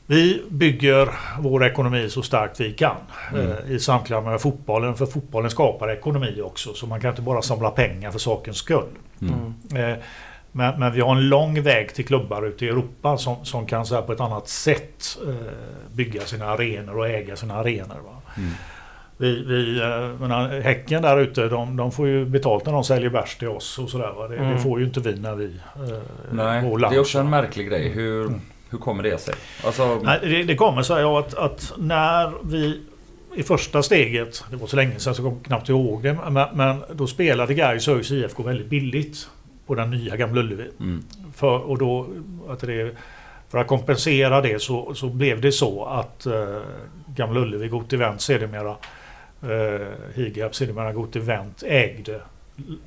vi 0.06 0.44
bygger 0.50 1.10
vår 1.40 1.66
ekonomi 1.66 2.10
så 2.10 2.22
starkt 2.22 2.60
vi 2.60 2.74
kan 2.74 2.96
Mm. 3.34 3.52
eh, 3.52 3.72
i 3.72 3.80
samklang 3.80 4.24
med 4.26 4.42
fotbollen. 4.42 4.96
För 4.96 5.06
fotbollen 5.06 5.50
skapar 5.52 5.92
ekonomi 5.92 6.42
också. 6.44 6.74
Så 6.74 6.88
man 6.88 7.02
kan 7.02 7.10
inte 7.10 7.22
bara 7.22 7.42
samla 7.42 7.70
pengar 7.72 8.12
för 8.12 8.20
sakens 8.20 8.58
skull. 8.58 8.88
Mm. 9.22 9.92
Eh, 9.92 9.98
Men, 10.52 10.80
men 10.80 10.94
vi 10.94 11.02
har 11.02 11.16
en 11.16 11.30
lång 11.30 11.62
väg 11.64 11.94
till 11.94 12.06
klubbar 12.06 12.46
ute 12.48 12.66
i 12.66 12.70
Europa 12.70 13.18
som, 13.18 13.46
som 13.46 13.66
kan 13.66 13.86
så 13.86 13.96
här 13.96 14.02
på 14.02 14.14
ett 14.14 14.20
annat 14.20 14.48
sätt 14.48 15.18
eh, 15.28 15.34
bygga 15.92 16.22
sina 16.22 16.46
arenor 16.46 16.98
och 16.98 17.08
äga 17.10 17.36
sina 17.36 17.54
arenor. 17.56 17.96
Va? 18.06 18.22
Mm. 18.38 18.50
Vi, 19.20 19.44
vi, 19.44 19.80
eh, 19.80 20.20
menar, 20.22 20.60
häcken 20.62 21.02
där 21.02 21.18
ute 21.18 21.48
de, 21.48 21.76
de 21.78 21.92
får 21.92 22.08
ju 22.08 22.26
betalt 22.26 22.66
när 22.66 22.74
de 22.74 22.84
säljer 22.84 23.10
bärs 23.10 23.36
till 23.36 23.48
oss 23.48 23.80
och 23.80 23.90
sådär. 23.90 24.12
Va? 24.18 24.28
Det, 24.28 24.36
det 24.36 24.42
Mm. 24.42 24.60
får 24.60 24.80
ju 24.80 24.86
inte 24.86 25.00
vi 25.00 25.20
när 25.20 25.36
vi 25.36 25.46
eh, 25.46 25.98
Nej, 26.32 26.70
går 26.70 26.80
det 26.80 26.86
är 26.96 27.00
också 27.00 27.20
en 27.20 27.30
märklig 27.30 27.68
grej. 27.70 27.90
Hur, 27.90 28.26
Mm. 28.26 28.42
hur 28.70 28.78
kommer 28.78 29.04
det 29.04 29.18
sig? 29.22 29.34
Alltså, 29.66 30.00
Nej, 30.04 30.20
det, 30.22 30.44
det 30.44 30.56
kommer 30.56 30.82
så 30.82 30.96
här 30.96 31.20
att, 31.20 31.34
att 31.34 31.74
när 31.78 32.32
vi 32.44 32.82
i 33.36 33.44
första 33.44 33.84
steget, 33.84 34.44
det 34.52 34.56
var 34.56 34.68
så 34.68 34.76
länge 34.76 35.00
sedan 35.00 35.16
så 35.16 35.22
jag 35.22 35.30
kommer 35.32 35.44
knappt 35.44 35.70
ihåg 35.70 36.04
det, 36.04 36.18
men, 36.30 36.48
men 36.54 36.84
då 36.94 37.08
spelade 37.08 37.54
Gais 37.54 37.88
ÖIS 37.88 38.12
IFK 38.12 38.44
väldigt 38.44 38.68
billigt 38.68 39.28
på 39.68 39.76
den 39.76 39.90
nya 39.92 40.16
Gamla 40.16 40.42
Ullevi. 40.42 40.70
mm, 40.80 41.04
För, 41.36 41.58
och 41.70 41.78
då, 41.78 42.08
att 42.50 42.60
det, 42.60 42.92
för 43.50 43.58
att 43.58 43.68
kompensera 43.68 44.42
det 44.42 44.62
så, 44.62 44.94
så 44.96 45.10
blev 45.10 45.42
det 45.42 45.52
så 45.52 45.86
att 45.86 46.26
eh, 46.26 46.58
Gamla 47.16 47.40
Ullevi, 47.40 47.68
Got 47.68 47.94
Event 47.94 48.22
sedermera, 48.22 48.76
eh, 49.42 49.88
Higab 50.16 50.56
sedermera 50.56 50.94
Got 50.94 51.16
Event 51.16 51.64
ägde 51.66 52.22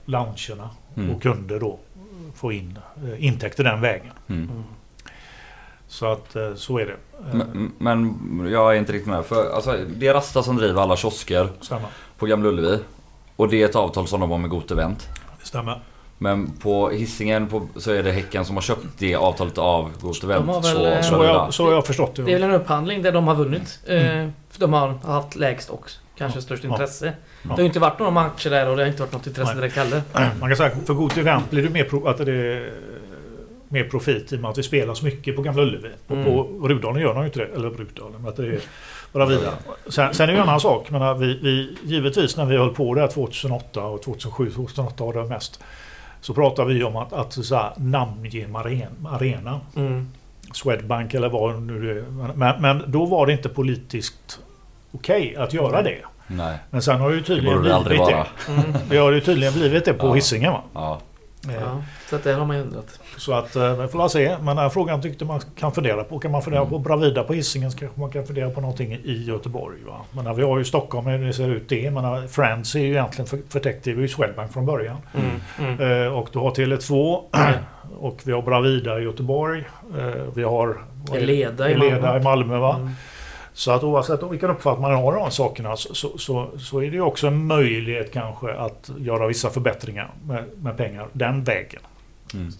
loungerna 0.04 0.70
Mm. 0.96 1.10
och 1.14 1.22
kunde 1.22 1.58
då 1.58 1.78
få 2.34 2.52
in 2.52 2.78
eh, 3.04 3.24
intäkter 3.24 3.64
den 3.64 3.80
vägen. 3.80 4.12
mm. 4.28 4.50
Så 5.88 6.12
att 6.12 6.36
eh, 6.36 6.54
så 6.54 6.78
är 6.78 6.86
det. 6.86 6.92
Eh, 7.30 7.34
Men, 7.78 8.18
men 8.28 8.50
jag 8.52 8.74
är 8.74 8.78
inte 8.78 8.92
riktigt 8.92 9.08
med. 9.08 9.24
För 9.26 9.54
alltså, 9.54 9.78
det 9.96 10.06
är 10.06 10.14
Rasta 10.14 10.42
som 10.42 10.56
driver 10.56 10.82
alla 10.82 10.96
kiosker 10.96 11.48
stämmer. 11.60 11.88
på 12.18 12.26
Gamla 12.26 12.48
Ullevi. 12.48 12.78
Och 13.36 13.48
det 13.48 13.62
är 13.62 13.68
ett 13.68 13.76
avtal 13.76 14.06
som 14.06 14.20
de 14.20 14.30
har 14.30 14.38
med 14.38 14.50
Got 14.50 14.70
Event. 14.70 15.08
Det 15.40 15.46
stämmer. 15.46 15.80
Men 16.18 16.50
på 16.50 16.90
Hisingen 16.90 17.46
på, 17.48 17.68
så 17.76 17.90
är 17.92 18.02
det 18.02 18.12
Häcken 18.12 18.44
som 18.44 18.56
har 18.56 18.62
köpt 18.62 18.86
det 18.98 19.14
avtalet 19.14 19.58
av 19.58 19.90
Got 20.00 20.24
Event. 20.24 20.46
väl, 20.48 20.62
så, 20.62 20.86
eh, 20.86 21.02
Så 21.02 21.16
har 21.16 21.24
jag, 21.24 21.54
så 21.54 21.64
har 21.66 21.72
jag 21.72 21.86
förstått 21.86 22.14
det. 22.16 22.22
Det 22.22 22.30
är 22.34 22.38
väl 22.38 22.50
en 22.50 22.54
upphandling 22.60 23.02
där 23.02 23.12
de 23.12 23.26
har 23.28 23.34
vunnit. 23.34 23.78
Mm. 23.86 24.24
Eh, 24.26 24.30
för 24.50 24.60
de 24.60 24.72
har 24.72 24.88
haft 24.88 25.36
lägst 25.36 25.70
och 25.70 25.90
kanske 26.20 26.42
störst 26.42 26.64
intresse. 26.64 27.12
Det 27.42 27.48
har 27.48 27.58
ju 27.58 27.64
inte 27.64 27.80
varit 27.80 27.98
några 27.98 28.10
matcher 28.12 28.50
där 28.50 28.68
och 28.68 28.76
det 28.76 28.82
har 28.82 28.88
inte 28.88 29.02
varit 29.02 29.12
något 29.12 29.26
intresse 29.26 29.54
direkt 29.54 29.76
heller. 29.76 30.02
Man 30.40 30.48
kan 30.50 30.56
säga 30.56 30.70
för 30.86 30.94
Got 30.94 31.16
Event 31.16 31.50
blir 31.50 31.62
det 31.62 31.70
mer, 31.70 32.08
att 32.08 32.18
det 32.18 32.32
är 32.32 32.72
mer 33.68 33.84
profit 33.84 34.32
i 34.32 34.36
och 34.36 34.40
med 34.40 34.50
att 34.50 34.58
vi 34.58 34.62
spelar 34.62 34.94
så 34.94 35.04
mycket 35.04 35.36
på 35.36 35.42
Gamla 35.42 35.62
Ullevi. 35.62 35.88
Mm. 36.10 36.24
på 36.24 36.42
Rudalen 36.68 37.02
gör 37.02 37.14
de 37.14 37.20
ju 37.20 37.26
inte 37.26 37.38
det. 37.38 37.46
Eller 37.54 37.70
Rudalen, 37.70 38.28
att 38.28 38.36
det 38.36 38.46
är 38.46 38.60
bara 39.12 39.26
vidare. 39.26 39.54
Sen, 39.88 40.14
sen 40.14 40.22
är 40.24 40.26
det 40.26 40.32
ju 40.32 40.38
en 40.42 40.48
annan 40.48 40.60
sak. 40.60 40.90
Men 40.90 41.18
vi, 41.20 41.38
vi, 41.42 41.76
givetvis 41.84 42.36
när 42.36 42.44
vi 42.44 42.56
höll 42.56 42.74
på 42.74 42.94
där 42.94 43.08
2008 43.08 43.84
och 43.84 44.02
2007, 44.02 44.50
2008 44.50 45.04
var 45.04 45.12
det 45.12 45.24
mest. 45.24 45.60
Så 46.20 46.34
pratade 46.34 46.74
vi 46.74 46.84
om 46.84 46.96
att, 46.96 47.12
att 47.12 47.32
så 47.32 47.54
här, 47.54 47.72
namnge 47.76 48.46
aren- 48.46 49.06
arenan. 49.08 49.60
Mm. 49.76 50.08
Swedbank 50.52 51.14
eller 51.14 51.28
vad 51.28 51.62
nu 51.62 51.94
det 51.94 52.00
är. 52.00 52.34
Men, 52.34 52.62
men 52.62 52.84
då 52.86 53.06
var 53.06 53.26
det 53.26 53.32
inte 53.32 53.48
politiskt 53.48 54.40
okej 54.92 55.36
att 55.36 55.52
göra 55.52 55.82
det. 55.82 55.98
Nej, 56.26 56.58
Men 56.70 56.82
sen 56.82 57.00
har 57.00 57.10
det 57.10 57.16
ju 57.16 57.22
tydligen 57.22 57.62
det 57.62 57.80
blivit 57.84 57.98
vara. 58.00 58.26
det. 58.46 58.52
Mm. 58.52 58.64
Det 58.90 58.96
har 58.96 59.12
ju 59.12 59.20
tydligen 59.20 59.52
blivit 59.54 59.84
det 59.84 59.92
på 59.94 60.06
Ja. 60.06 60.12
Hisingen 60.14 60.52
va? 60.52 60.62
Ja. 60.74 61.00
Eh, 61.48 61.54
Ja, 61.54 61.82
så 62.10 62.16
att 62.16 62.24
det 62.24 62.32
har 62.32 62.46
man 62.46 62.56
ändrat. 62.56 63.00
Så 63.16 63.32
att 63.32 63.56
eh, 63.56 63.74
vi 63.76 63.88
får 63.88 64.08
se. 64.08 64.28
Men 64.36 64.46
den 64.46 64.58
här 64.58 64.68
frågan 64.68 65.02
tyckte 65.02 65.24
man 65.24 65.40
kan 65.58 65.72
fundera 65.72 66.04
på. 66.04 66.18
Kan 66.18 66.30
man 66.30 66.42
fundera 66.42 66.60
Mm. 66.60 66.70
på 66.70 66.78
Bravida 66.78 67.22
på 67.22 67.32
Hisingen 67.32 67.70
så 67.70 67.78
kanske 67.78 68.00
man 68.00 68.10
kan 68.10 68.26
fundera 68.26 68.50
på 68.50 68.60
någonting 68.60 68.92
i 69.04 69.24
Göteborg. 69.28 69.76
Va? 69.86 69.96
Men 70.12 70.24
när 70.24 70.34
vi 70.34 70.42
har 70.42 70.58
ju 70.58 70.64
Stockholm 70.64 71.06
hur 71.06 71.26
det 71.26 71.32
ser 71.32 71.48
ut 71.48 71.68
det. 71.68 71.90
Men 71.90 72.28
Friends 72.28 72.74
är 72.74 72.80
ju 72.80 72.90
egentligen 72.90 73.26
för, 73.26 73.38
förtäckt. 73.48 73.84
Det 73.84 73.90
är 73.90 73.94
ju 73.94 74.08
Swedbank 74.08 74.52
från 74.52 74.66
början. 74.66 74.96
Mm. 75.14 75.76
Mm. 75.78 76.06
Eh, 76.06 76.12
och 76.12 76.28
du 76.32 76.38
har 76.38 76.50
Tele2 76.50 77.20
och 78.00 78.18
vi 78.24 78.32
har 78.32 78.42
Bravida 78.42 79.00
i 79.00 79.02
Göteborg. 79.02 79.64
Eh, 79.98 80.04
vi 80.34 80.42
har? 80.42 80.80
Eleda 81.14 81.70
i 81.70 81.76
Malmö. 81.76 82.16
i 82.18 82.22
Malmö. 82.22 82.58
Va? 82.58 82.90
Så 83.52 83.70
att 83.70 83.82
oavsett 83.82 84.22
vilken 84.22 84.50
uppfattning 84.50 84.82
man 84.82 84.92
har 84.92 85.16
om 85.16 85.30
sakerna 85.30 85.76
så, 85.76 85.94
så, 85.94 86.18
så, 86.18 86.50
så 86.58 86.78
är 86.78 86.90
det 86.90 86.96
ju 86.96 87.00
också 87.00 87.26
en 87.26 87.46
möjlighet 87.46 88.12
kanske 88.12 88.52
att 88.52 88.90
göra 88.98 89.26
vissa 89.26 89.50
förbättringar 89.50 90.10
med, 90.26 90.44
med 90.62 90.76
pengar 90.76 91.08
den 91.12 91.44
vägen. 91.44 91.80
Mm. 92.34 92.52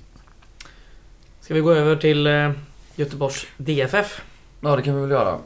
Ska 1.41 1.55
vi 1.55 1.61
gå 1.61 1.73
över 1.73 1.97
till 1.97 2.27
eh, 2.27 2.51
Göteborgs 2.97 3.47
DFF? 3.57 4.23
ja, 4.61 4.77
det 4.77 4.83
kan 4.83 4.95
vi 4.95 5.01
väl 5.01 5.11
göra. 5.11 5.39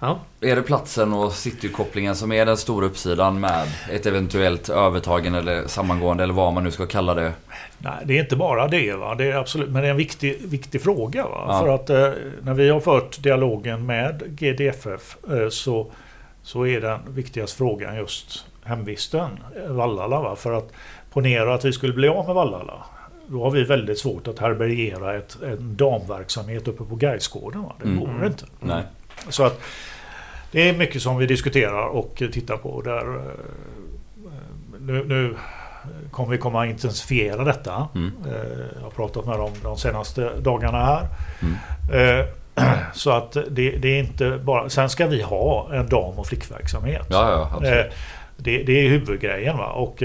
Ja. 0.00 0.18
Är 0.40 0.56
det 0.56 0.62
platsen 0.62 1.12
och 1.12 1.32
citykopplingen 1.32 2.16
som 2.16 2.32
är 2.32 2.46
den 2.46 2.56
stora 2.56 2.86
uppsidan 2.86 3.40
med 3.40 3.66
ett 3.90 4.06
eventuellt 4.06 4.68
övertagen 4.68 5.34
eller 5.34 5.66
sammangående 5.66 6.22
eller 6.22 6.34
vad 6.34 6.52
man 6.52 6.64
nu 6.64 6.70
ska 6.70 6.86
kalla 6.86 7.14
det? 7.14 7.32
Nej, 7.78 7.92
det 8.04 8.18
är 8.18 8.22
inte 8.22 8.36
bara 8.36 8.68
det. 8.68 8.92
Va? 8.94 9.14
Det 9.14 9.24
är 9.30 9.36
absolut, 9.36 9.70
men 9.70 9.82
det 9.82 9.88
är 9.88 9.90
en 9.90 9.96
viktig, 9.96 10.38
viktig 10.44 10.82
fråga. 10.82 11.22
Va? 11.24 11.44
Ja. 11.48 11.60
För 11.60 11.68
att 11.74 11.90
eh, 11.90 12.10
när 12.42 12.54
vi 12.54 12.68
har 12.68 12.80
fört 12.80 13.22
dialogen 13.22 13.86
med 13.86 14.22
GDFF 14.26 15.16
eh, 15.30 15.48
så, 15.48 15.86
så 16.42 16.66
är 16.66 16.80
den 16.80 16.98
viktigaste 17.08 17.56
frågan 17.58 17.96
just 17.96 18.44
hemvisten, 18.64 19.30
eh, 19.64 19.72
Vallala. 19.72 20.20
Va? 20.20 20.36
För 20.36 20.52
att 20.52 20.72
ponera 21.12 21.54
att 21.54 21.64
vi 21.64 21.72
skulle 21.72 21.92
bli 21.92 22.08
av 22.08 22.26
med 22.26 22.34
Vallala. 22.34 22.74
Då 23.26 23.42
har 23.44 23.50
vi 23.50 23.64
väldigt 23.64 23.98
svårt 23.98 24.28
att 24.28 24.38
härbärgera 24.38 25.16
ett, 25.16 25.36
en 25.42 25.76
damverksamhet 25.76 26.68
uppe 26.68 26.84
på 26.84 26.94
Gaisgården. 26.96 27.64
Det 27.82 27.88
Mm. 27.88 27.98
går 28.00 28.26
inte. 28.26 28.44
Nej. 28.60 28.82
Så 29.28 29.44
att 29.44 29.60
det 30.52 30.68
är 30.68 30.76
mycket 30.76 31.02
som 31.02 31.16
vi 31.18 31.26
diskuterar 31.26 31.86
och 31.86 32.22
tittar 32.32 32.56
på. 32.56 32.82
Där, 32.82 33.16
eh, 33.16 33.22
nu, 34.80 35.04
nu 35.04 35.36
kommer 36.10 36.30
vi 36.30 36.38
komma 36.38 36.62
att 36.62 36.70
intensifiera 36.70 37.44
detta. 37.44 37.88
Mm. 37.94 38.12
Eh, 38.26 38.58
Jag 38.76 38.82
har 38.82 38.90
pratat 38.90 39.26
med 39.26 39.38
dem 39.38 39.50
de 39.62 39.76
senaste 39.76 40.30
dagarna 40.40 40.84
här. 40.84 41.06
Mm. 41.42 42.18
Eh, 42.20 42.26
Så 42.94 43.10
att 43.10 43.32
det, 43.32 43.70
det 43.70 43.88
är 43.88 43.98
inte 43.98 44.40
bara... 44.44 44.68
Sen 44.68 44.88
ska 44.90 45.06
vi 45.06 45.22
ha 45.22 45.74
en 45.74 45.88
dam 45.88 46.18
och 46.18 46.26
flickverksamhet. 46.26 47.06
Ja, 47.10 47.48
ja, 47.62 47.84
Det, 48.36 48.62
det 48.62 48.72
är 48.72 48.88
huvudgrejen. 48.88 49.58
Va? 49.58 49.66
Och 49.72 50.02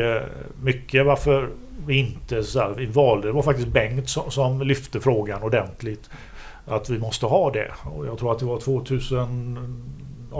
mycket 0.61 1.05
varför 1.05 1.49
vi 1.85 1.97
inte 1.97 2.43
så 2.43 2.59
här, 2.59 2.69
vi 2.77 2.85
valde, 2.85 3.27
det 3.27 3.31
var 3.31 3.41
faktiskt 3.41 3.67
Bengt 3.67 4.09
som, 4.09 4.31
som 4.31 4.61
lyfte 4.61 4.99
frågan 4.99 5.43
ordentligt. 5.43 6.09
Att 6.67 6.89
vi 6.89 6.99
måste 6.99 7.25
ha 7.25 7.51
det. 7.51 7.71
Och 7.83 8.07
jag 8.07 8.17
tror 8.17 8.31
att 8.31 8.39
det 8.39 8.45
var 8.45 8.59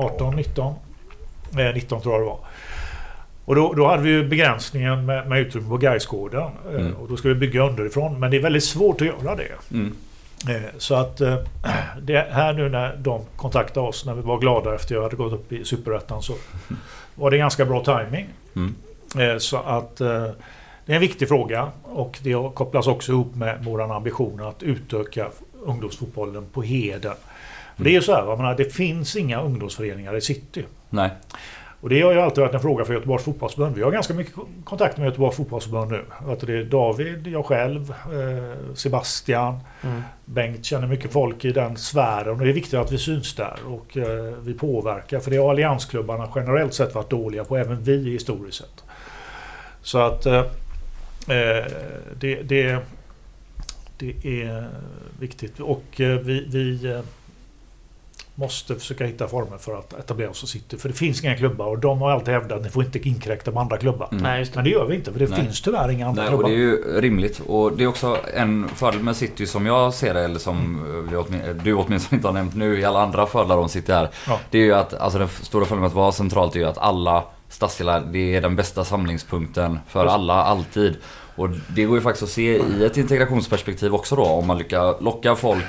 2018, 0.01 0.35
19. 0.35 0.73
Eh, 1.57 1.73
19 1.73 2.01
tror 2.01 2.13
jag 2.13 2.21
det 2.21 2.25
var. 2.25 2.39
Och 3.45 3.55
då, 3.55 3.73
då 3.73 3.87
hade 3.87 4.03
vi 4.03 4.09
ju 4.09 4.27
begränsningen 4.27 5.05
med, 5.05 5.27
med 5.27 5.39
utrymme 5.39 5.69
på 5.69 5.77
Gaisgården. 5.77 6.41
Eh, 6.69 6.75
Mm. 6.75 6.93
Och 6.95 7.09
då 7.09 7.17
ska 7.17 7.27
vi 7.27 7.35
bygga 7.35 7.63
underifrån. 7.69 8.19
Men 8.19 8.31
det 8.31 8.37
är 8.37 8.41
väldigt 8.41 8.63
svårt 8.63 9.01
att 9.01 9.07
göra 9.07 9.35
det. 9.35 9.51
Mm. 9.71 9.95
Eh, 10.49 10.69
Så 10.77 10.95
att 10.95 11.21
eh, 11.21 11.35
det 12.01 12.27
här 12.31 12.53
nu 12.53 12.69
när 12.69 12.95
de 12.97 13.21
kontaktade 13.35 13.87
oss 13.87 14.05
när 14.05 14.13
vi 14.13 14.21
var 14.21 14.39
glada 14.39 14.75
efter 14.75 14.95
jag 14.95 15.03
hade 15.03 15.15
gått 15.15 15.33
upp 15.33 15.51
i 15.51 15.65
Superettan 15.65 16.21
så 16.21 16.33
var 17.15 17.31
det 17.31 17.37
ganska 17.37 17.65
bra 17.65 17.83
timing. 17.83 18.25
Mm. 18.55 18.75
Så 19.39 19.57
att 19.57 19.95
det 19.97 20.91
är 20.91 20.95
en 20.95 21.01
viktig 21.01 21.27
fråga 21.27 21.71
och 21.83 22.19
det 22.23 22.35
kopplas 22.53 22.87
också 22.87 23.11
ihop 23.11 23.35
med 23.35 23.57
vår 23.61 23.95
ambition 23.95 24.41
att 24.41 24.63
utöka 24.63 25.27
ungdomsfotbollen 25.65 26.45
på 26.53 26.61
Heden. 26.61 27.13
Det 27.77 27.89
är 27.89 27.93
ju 27.93 28.01
så 28.01 28.15
här, 28.15 28.25
jag 28.25 28.37
menar, 28.37 28.55
det 28.55 28.73
finns 28.73 29.15
inga 29.15 29.41
ungdomsföreningar 29.41 30.15
i 30.15 30.21
city. 30.21 30.65
Nej. 30.89 31.09
Och 31.81 31.89
det 31.89 32.01
har 32.01 32.11
ju 32.11 32.19
alltid 32.19 32.41
varit 32.41 32.53
en 32.53 32.61
fråga 32.61 32.85
för 32.85 32.93
Göteborgs 32.93 33.23
fotbollsförbund. 33.23 33.75
Vi 33.75 33.81
har 33.81 33.91
ganska 33.91 34.13
mycket 34.13 34.33
kontakt 34.63 34.97
med 34.97 35.05
Göteborgs 35.05 35.35
fotbollsförbund 35.35 35.91
nu. 35.91 36.05
Att 36.27 36.39
det 36.39 36.53
är 36.53 36.63
David, 36.63 37.27
jag 37.27 37.45
själv, 37.45 37.91
eh, 37.91 38.73
Sebastian, 38.75 39.59
Mm. 39.81 40.01
Bengt 40.25 40.65
känner 40.65 40.87
mycket 40.87 41.11
folk 41.11 41.45
i 41.45 41.51
den 41.51 41.77
sfären. 41.77 42.29
Och 42.29 42.37
det 42.45 42.49
är 42.49 42.53
viktigt 42.53 42.73
att 42.73 42.91
vi 42.91 42.97
syns 42.97 43.35
där 43.35 43.55
och 43.67 43.97
eh, 43.97 44.33
vi 44.43 44.53
påverkar. 44.53 45.19
För 45.19 45.31
det 45.31 45.37
har 45.37 45.49
alliansklubbarna 45.49 46.29
generellt 46.35 46.73
sett 46.73 46.95
varit 46.95 47.09
dåliga 47.09 47.43
på, 47.43 47.57
även 47.57 47.83
vi 47.83 48.11
historiskt 48.11 48.57
sett. 48.57 48.83
Så 49.81 49.99
att 49.99 50.25
eh, 50.25 50.39
eh, 51.27 51.65
det, 52.19 52.41
det, 52.41 52.79
det 53.97 54.43
är 54.43 54.67
viktigt. 55.19 55.59
Och 55.59 56.01
eh, 56.01 56.19
vi, 56.19 56.45
vi 56.49 56.91
eh, 56.91 56.99
måste 58.35 58.75
försöka 58.75 59.05
hitta 59.05 59.27
former 59.27 59.57
för 59.57 59.79
att 59.79 59.93
etablera 59.93 60.29
oss 60.29 60.43
och 60.43 60.49
City. 60.49 60.77
För 60.77 60.89
det 60.89 60.95
finns 60.95 61.23
inga 61.23 61.37
klubbar 61.37 61.65
och 61.67 61.79
de 61.79 62.01
har 62.01 62.11
alltid 62.11 62.33
hävdat 62.33 62.57
att 62.57 62.63
ni 62.63 62.69
får 62.69 62.83
inte 62.83 62.99
inkräkta 62.99 63.51
på 63.51 63.59
andra 63.59 63.77
klubbar. 63.77 64.07
Mm. 64.11 64.23
Nej, 64.23 64.39
just 64.39 64.53
det. 64.53 64.57
Men 64.57 64.63
det 64.63 64.69
gör 64.69 64.85
vi 64.85 64.95
inte 64.95 65.11
för 65.11 65.19
det 65.19 65.29
Nej. 65.29 65.41
finns 65.41 65.61
tyvärr 65.61 65.89
inga 65.91 66.07
andra 66.07 66.23
Nej, 66.23 66.33
och 66.33 66.39
klubbar. 66.39 66.49
det 66.49 66.55
är 66.55 66.59
ju 66.59 67.01
rimligt. 67.01 67.41
Och 67.47 67.77
det 67.77 67.83
är 67.83 67.87
också 67.87 68.17
en 68.33 68.67
fördel 68.69 68.99
med 69.03 69.15
City 69.15 69.45
som 69.47 69.65
jag 69.65 69.93
ser 69.93 70.13
det, 70.13 70.23
eller 70.25 70.39
som 70.39 70.55
Mm. 71.15 71.59
du 71.63 71.73
åtminstone 71.73 72.17
inte 72.17 72.27
har 72.27 72.33
nämnt 72.33 72.55
nu 72.55 72.79
i 72.79 72.85
alla 72.85 73.01
andra 73.03 73.25
fördelar 73.25 73.57
om 73.57 73.69
City 73.69 73.91
här. 73.91 74.09
Ja. 74.27 74.39
Det 74.51 74.57
är 74.57 74.63
ju 74.63 74.73
att, 74.73 74.93
alltså 74.93 75.19
den 75.19 75.27
stora 75.27 75.65
fördelen 75.65 75.81
med 75.81 75.87
att 75.87 75.93
vara 75.93 76.11
centralt 76.11 76.55
är 76.55 76.59
ju 76.59 76.65
att 76.65 76.77
alla 76.77 77.23
stadsdelar, 77.49 78.03
det 78.11 78.35
är 78.35 78.41
den 78.41 78.55
bästa 78.55 78.83
samlingspunkten 78.83 79.79
för 79.87 80.05
alla, 80.05 80.33
alltid. 80.33 80.95
Och 81.35 81.49
det 81.75 81.83
går 81.83 81.97
ju 81.97 82.01
faktiskt 82.01 82.23
att 82.23 82.29
se 82.29 82.57
i 82.57 82.85
ett 82.85 82.97
integrationsperspektiv 82.97 83.95
också 83.95 84.15
då, 84.15 84.23
om 84.23 84.47
man 84.47 84.57
lyckas 84.57 84.95
locka 85.01 85.35
folk 85.35 85.65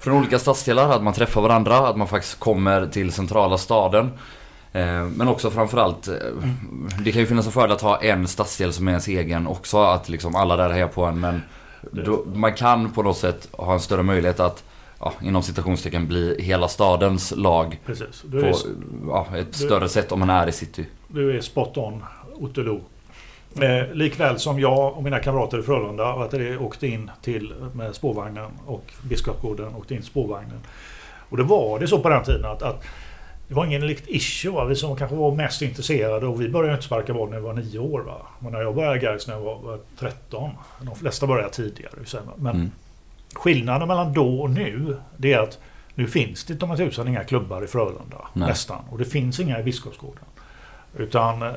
från 0.00 0.16
olika 0.18 0.38
stadsdelar, 0.38 0.90
att 0.90 1.02
man 1.02 1.12
träffar 1.12 1.40
varandra, 1.40 1.88
att 1.88 1.96
man 1.96 2.08
faktiskt 2.08 2.38
kommer 2.38 2.86
till 2.86 3.12
centrala 3.12 3.58
staden. 3.58 4.10
Eh, 4.72 5.04
Men 5.04 5.28
också 5.28 5.50
framförallt, 5.50 6.08
eh, 6.08 6.14
det 7.04 7.12
kan 7.12 7.20
ju 7.20 7.26
finnas 7.26 7.46
en 7.46 7.52
fördel 7.52 7.72
att 7.72 7.82
ha 7.82 8.02
en 8.02 8.28
stadsdel 8.28 8.72
som 8.72 8.88
är 8.88 8.92
ens 8.92 9.08
egen 9.08 9.46
också, 9.46 9.82
att 9.82 10.08
liksom 10.08 10.36
alla 10.36 10.56
där 10.56 10.70
hejar 10.70 10.88
på 10.88 11.04
en. 11.04 11.20
Men 11.20 11.42
då, 11.90 12.24
man 12.34 12.54
kan 12.54 12.90
på 12.90 13.02
något 13.02 13.16
sätt 13.16 13.48
ha 13.52 13.72
en 13.72 13.80
större 13.80 14.02
möjlighet 14.02 14.40
att, 14.40 14.64
ja, 15.00 15.12
inom 15.22 15.42
citationstecken, 15.42 16.06
bli 16.06 16.42
hela 16.42 16.68
stadens 16.68 17.32
lag 17.36 17.80
Precis. 17.86 18.22
På 18.30 18.36
är, 18.36 18.54
ja, 19.06 19.26
ett 19.36 19.54
större 19.54 19.88
sätt 19.88 20.12
om 20.12 20.18
man 20.18 20.30
är 20.30 20.46
i 20.48 20.52
city. 20.52 20.86
du 21.08 21.36
är 21.36 21.40
spot 21.40 21.76
on, 21.76 22.04
Otto 22.34 22.80
Eh, 23.60 23.92
likväl 23.94 24.38
som 24.38 24.60
jag 24.60 24.96
och 24.96 25.02
mina 25.02 25.18
kamrater 25.18 25.58
i 25.58 25.62
Frölunda 25.62 26.08
att 26.12 26.30
det 26.30 26.56
åkte 26.56 26.86
in 26.86 27.10
till 27.22 27.54
med 27.74 27.94
spårvagnen 27.94 28.50
och 28.66 28.92
Biskopsgården 29.02 29.74
åkte 29.74 29.94
in 29.94 30.02
spårvagnen. 30.02 30.60
Och 31.30 31.36
det 31.36 31.42
var 31.42 31.78
det 31.78 31.86
så 31.88 31.98
på 31.98 32.08
den 32.08 32.22
tiden 32.24 32.44
att, 32.44 32.62
att 32.62 32.84
det 33.48 33.54
var 33.54 33.64
ingen 33.66 33.86
likt 33.86 34.08
issue. 34.08 34.50
Va? 34.52 34.64
Vi 34.64 34.76
som 34.76 34.96
kanske 34.96 35.16
var 35.16 35.34
mest 35.34 35.62
intresserade 35.62 36.26
och 36.26 36.40
vi 36.40 36.48
började 36.48 36.72
inte 36.74 36.84
sparka 36.86 37.14
boll 37.14 37.30
när 37.30 37.36
vi 37.36 37.42
var 37.42 37.52
nio 37.52 37.78
år. 37.78 38.00
Va? 38.00 38.16
Men 38.38 38.52
när 38.52 38.60
jag 38.60 38.74
började 38.74 38.98
Gais 38.98 39.26
när 39.26 39.34
jag 39.34 39.40
var, 39.40 39.58
var 39.58 39.78
13. 39.98 40.50
De 40.82 40.94
flesta 40.96 41.26
började 41.26 41.50
tidigare. 41.50 41.92
Men 42.36 42.54
Mm. 42.56 42.70
skillnaden 43.34 43.88
mellan 43.88 44.12
då 44.12 44.40
och 44.40 44.50
nu 44.50 44.96
det 45.16 45.32
är 45.32 45.38
att 45.38 45.58
nu 45.94 46.06
finns 46.06 46.44
det 46.44 46.54
de 46.54 46.76
tusan 46.76 47.08
inga 47.08 47.24
klubbar 47.24 47.64
i 47.64 47.66
Frölunda. 47.66 48.16
Nej. 48.32 48.48
Nästan. 48.48 48.78
Och 48.90 48.98
det 48.98 49.04
finns 49.04 49.40
inga 49.40 49.60
i 49.60 49.62
Biskopsgården. 49.62 50.24
Utan 50.96 51.42
eh, 51.42 51.48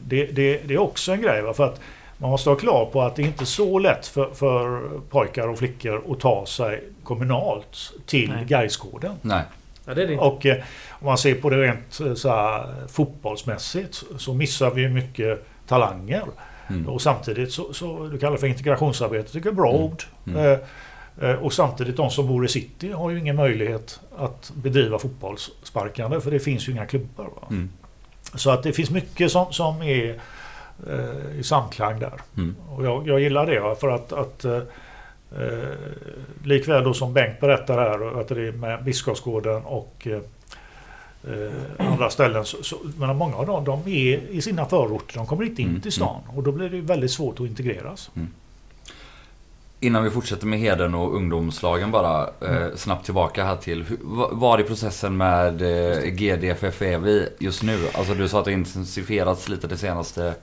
det, 0.00 0.26
det, 0.26 0.60
det 0.64 0.74
är 0.74 0.78
också 0.78 1.12
en 1.12 1.22
grej. 1.22 1.42
Va? 1.42 1.54
För 1.54 1.64
att 1.64 1.80
man 2.18 2.30
måste 2.30 2.48
vara 2.48 2.58
klar 2.58 2.86
på 2.92 3.02
att 3.02 3.16
det 3.16 3.22
är 3.22 3.26
inte 3.26 3.46
så 3.46 3.78
lätt 3.78 4.06
för, 4.06 4.30
för 4.34 4.80
pojkar 5.10 5.48
och 5.48 5.58
flickor 5.58 6.12
att 6.12 6.20
ta 6.20 6.46
sig 6.46 6.84
kommunalt 7.04 7.92
till 8.06 8.30
Nej. 8.30 8.44
Gaisgården. 8.44 9.14
Nej. 9.22 9.42
Ja, 9.86 9.94
det 9.94 10.02
är 10.02 10.06
det 10.06 10.12
inte. 10.12 10.24
Och 10.24 10.46
eh, 10.46 10.56
om 10.90 11.06
man 11.06 11.18
ser 11.18 11.34
på 11.34 11.50
det 11.50 11.62
rent 11.62 12.00
eh, 12.00 12.14
så 12.14 12.28
här, 12.28 12.74
fotbollsmässigt 12.88 14.02
så 14.18 14.34
missar 14.34 14.70
vi 14.70 14.88
mycket 14.88 15.46
talanger. 15.66 16.24
Mm. 16.70 16.88
Och 16.88 17.02
samtidigt 17.02 17.52
så, 17.52 17.72
så 17.72 18.08
du 18.12 18.18
kallar 18.18 18.32
det 18.32 18.38
för 18.38 18.46
integrationsarbete, 18.46 19.32
tycker 19.32 19.46
jag 19.46 19.52
är 19.52 19.56
bra 19.56 19.70
Mm. 19.70 19.82
ord. 19.82 20.02
Mm. 20.26 20.58
Och 21.42 21.52
samtidigt 21.52 21.96
de 21.96 22.10
som 22.10 22.26
bor 22.26 22.44
i 22.44 22.48
city 22.48 22.92
har 22.92 23.10
ju 23.10 23.18
ingen 23.18 23.36
möjlighet 23.36 24.00
att 24.16 24.52
bedriva 24.54 24.98
fotbollssparkande 24.98 26.20
för 26.20 26.30
det 26.30 26.40
finns 26.40 26.68
ju 26.68 26.72
inga 26.72 26.86
klubbar. 26.86 27.28
Mm. 28.34 28.38
Så 28.38 28.50
att 28.50 28.62
det 28.62 28.72
finns 28.72 28.90
mycket 28.90 29.32
som, 29.32 29.52
som 29.52 29.82
är 29.82 30.20
eh, 30.90 31.38
i 31.38 31.42
samklang 31.42 31.98
där. 32.00 32.12
Mm. 32.36 32.56
Och 32.70 32.84
jag, 32.84 33.08
jag 33.08 33.20
gillar 33.20 33.46
det 33.46 33.80
för 33.80 33.88
att, 33.88 34.12
att 34.12 34.44
eh, 34.44 34.56
eh, 35.38 35.68
likväl 36.44 36.84
då 36.84 36.94
som 36.94 37.12
Bengt 37.12 37.40
berättar 37.40 37.78
här 37.78 38.20
att 38.20 38.28
det 38.28 38.48
är 38.48 38.52
med 38.52 38.84
Biskopsgården 38.84 39.62
och 39.64 40.06
eh, 40.06 40.20
eh, 41.34 41.92
andra 41.92 42.10
ställen. 42.10 42.44
Så, 42.44 42.62
så, 42.62 42.76
men 42.98 43.16
många 43.16 43.36
av 43.36 43.46
dem 43.46 43.64
de 43.64 43.80
är 43.88 44.18
i 44.30 44.42
sina 44.42 44.66
förorter. 44.66 45.16
De 45.16 45.26
kommer 45.26 45.44
inte 45.44 45.62
in 45.62 45.68
Mm, 45.68 45.80
till 45.80 45.92
stan. 45.92 46.20
Och 46.36 46.42
då 46.42 46.52
blir 46.52 46.68
det 46.68 46.80
väldigt 46.80 47.10
svårt 47.10 47.40
att 47.40 47.46
integreras. 47.46 48.10
Innan 49.84 50.04
vi 50.04 50.10
fortsätter 50.10 50.46
med 50.46 50.58
Heden 50.58 50.94
och 50.94 51.14
ungdomslagen 51.16 51.90
bara, 51.90 52.20
eh, 52.22 52.74
snabbt 52.76 53.04
tillbaka 53.04 53.44
här 53.44 53.56
till, 53.56 53.84
var 54.32 54.60
i 54.60 54.62
processen 54.62 55.16
med 55.16 55.62
eh, 55.62 56.02
GDFF 56.02 56.82
är 56.82 56.98
vi 56.98 57.28
just 57.38 57.62
nu? 57.62 57.78
Alltså 57.94 58.14
du 58.14 58.28
sa 58.28 58.38
att 58.38 58.44
det 58.44 58.52
intensifierats 58.52 59.48
lite 59.48 59.66
det 59.66 59.76
senaste. 59.76 60.34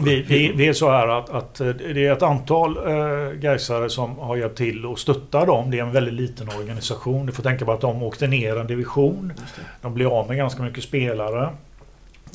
Vi, 0.00 0.22
vi, 0.22 0.52
vi 0.52 0.68
är 0.68 0.72
så 0.72 0.90
här 0.90 1.08
att, 1.08 1.30
att 1.30 1.60
eh, 1.60 1.68
det 1.68 2.06
är 2.06 2.12
ett 2.12 2.22
antal 2.22 2.76
eh, 2.76 3.32
Gaisare 3.32 3.90
som 3.90 4.18
har 4.18 4.36
hjälpt 4.36 4.58
till 4.58 4.86
och 4.86 4.98
stöttar 4.98 5.46
dem. 5.46 5.70
Det 5.70 5.78
är 5.78 5.82
en 5.82 5.92
väldigt 5.92 6.14
liten 6.14 6.48
organisation. 6.48 7.26
Du 7.26 7.32
får 7.32 7.42
tänka 7.42 7.64
på 7.64 7.72
att 7.72 7.80
de 7.80 8.02
åkte 8.02 8.26
ner 8.26 8.56
en 8.56 8.66
division. 8.66 9.32
De 9.82 9.94
blir 9.94 10.18
av 10.18 10.28
med 10.28 10.36
ganska 10.36 10.62
mycket 10.62 10.84
spelare. 10.84 11.50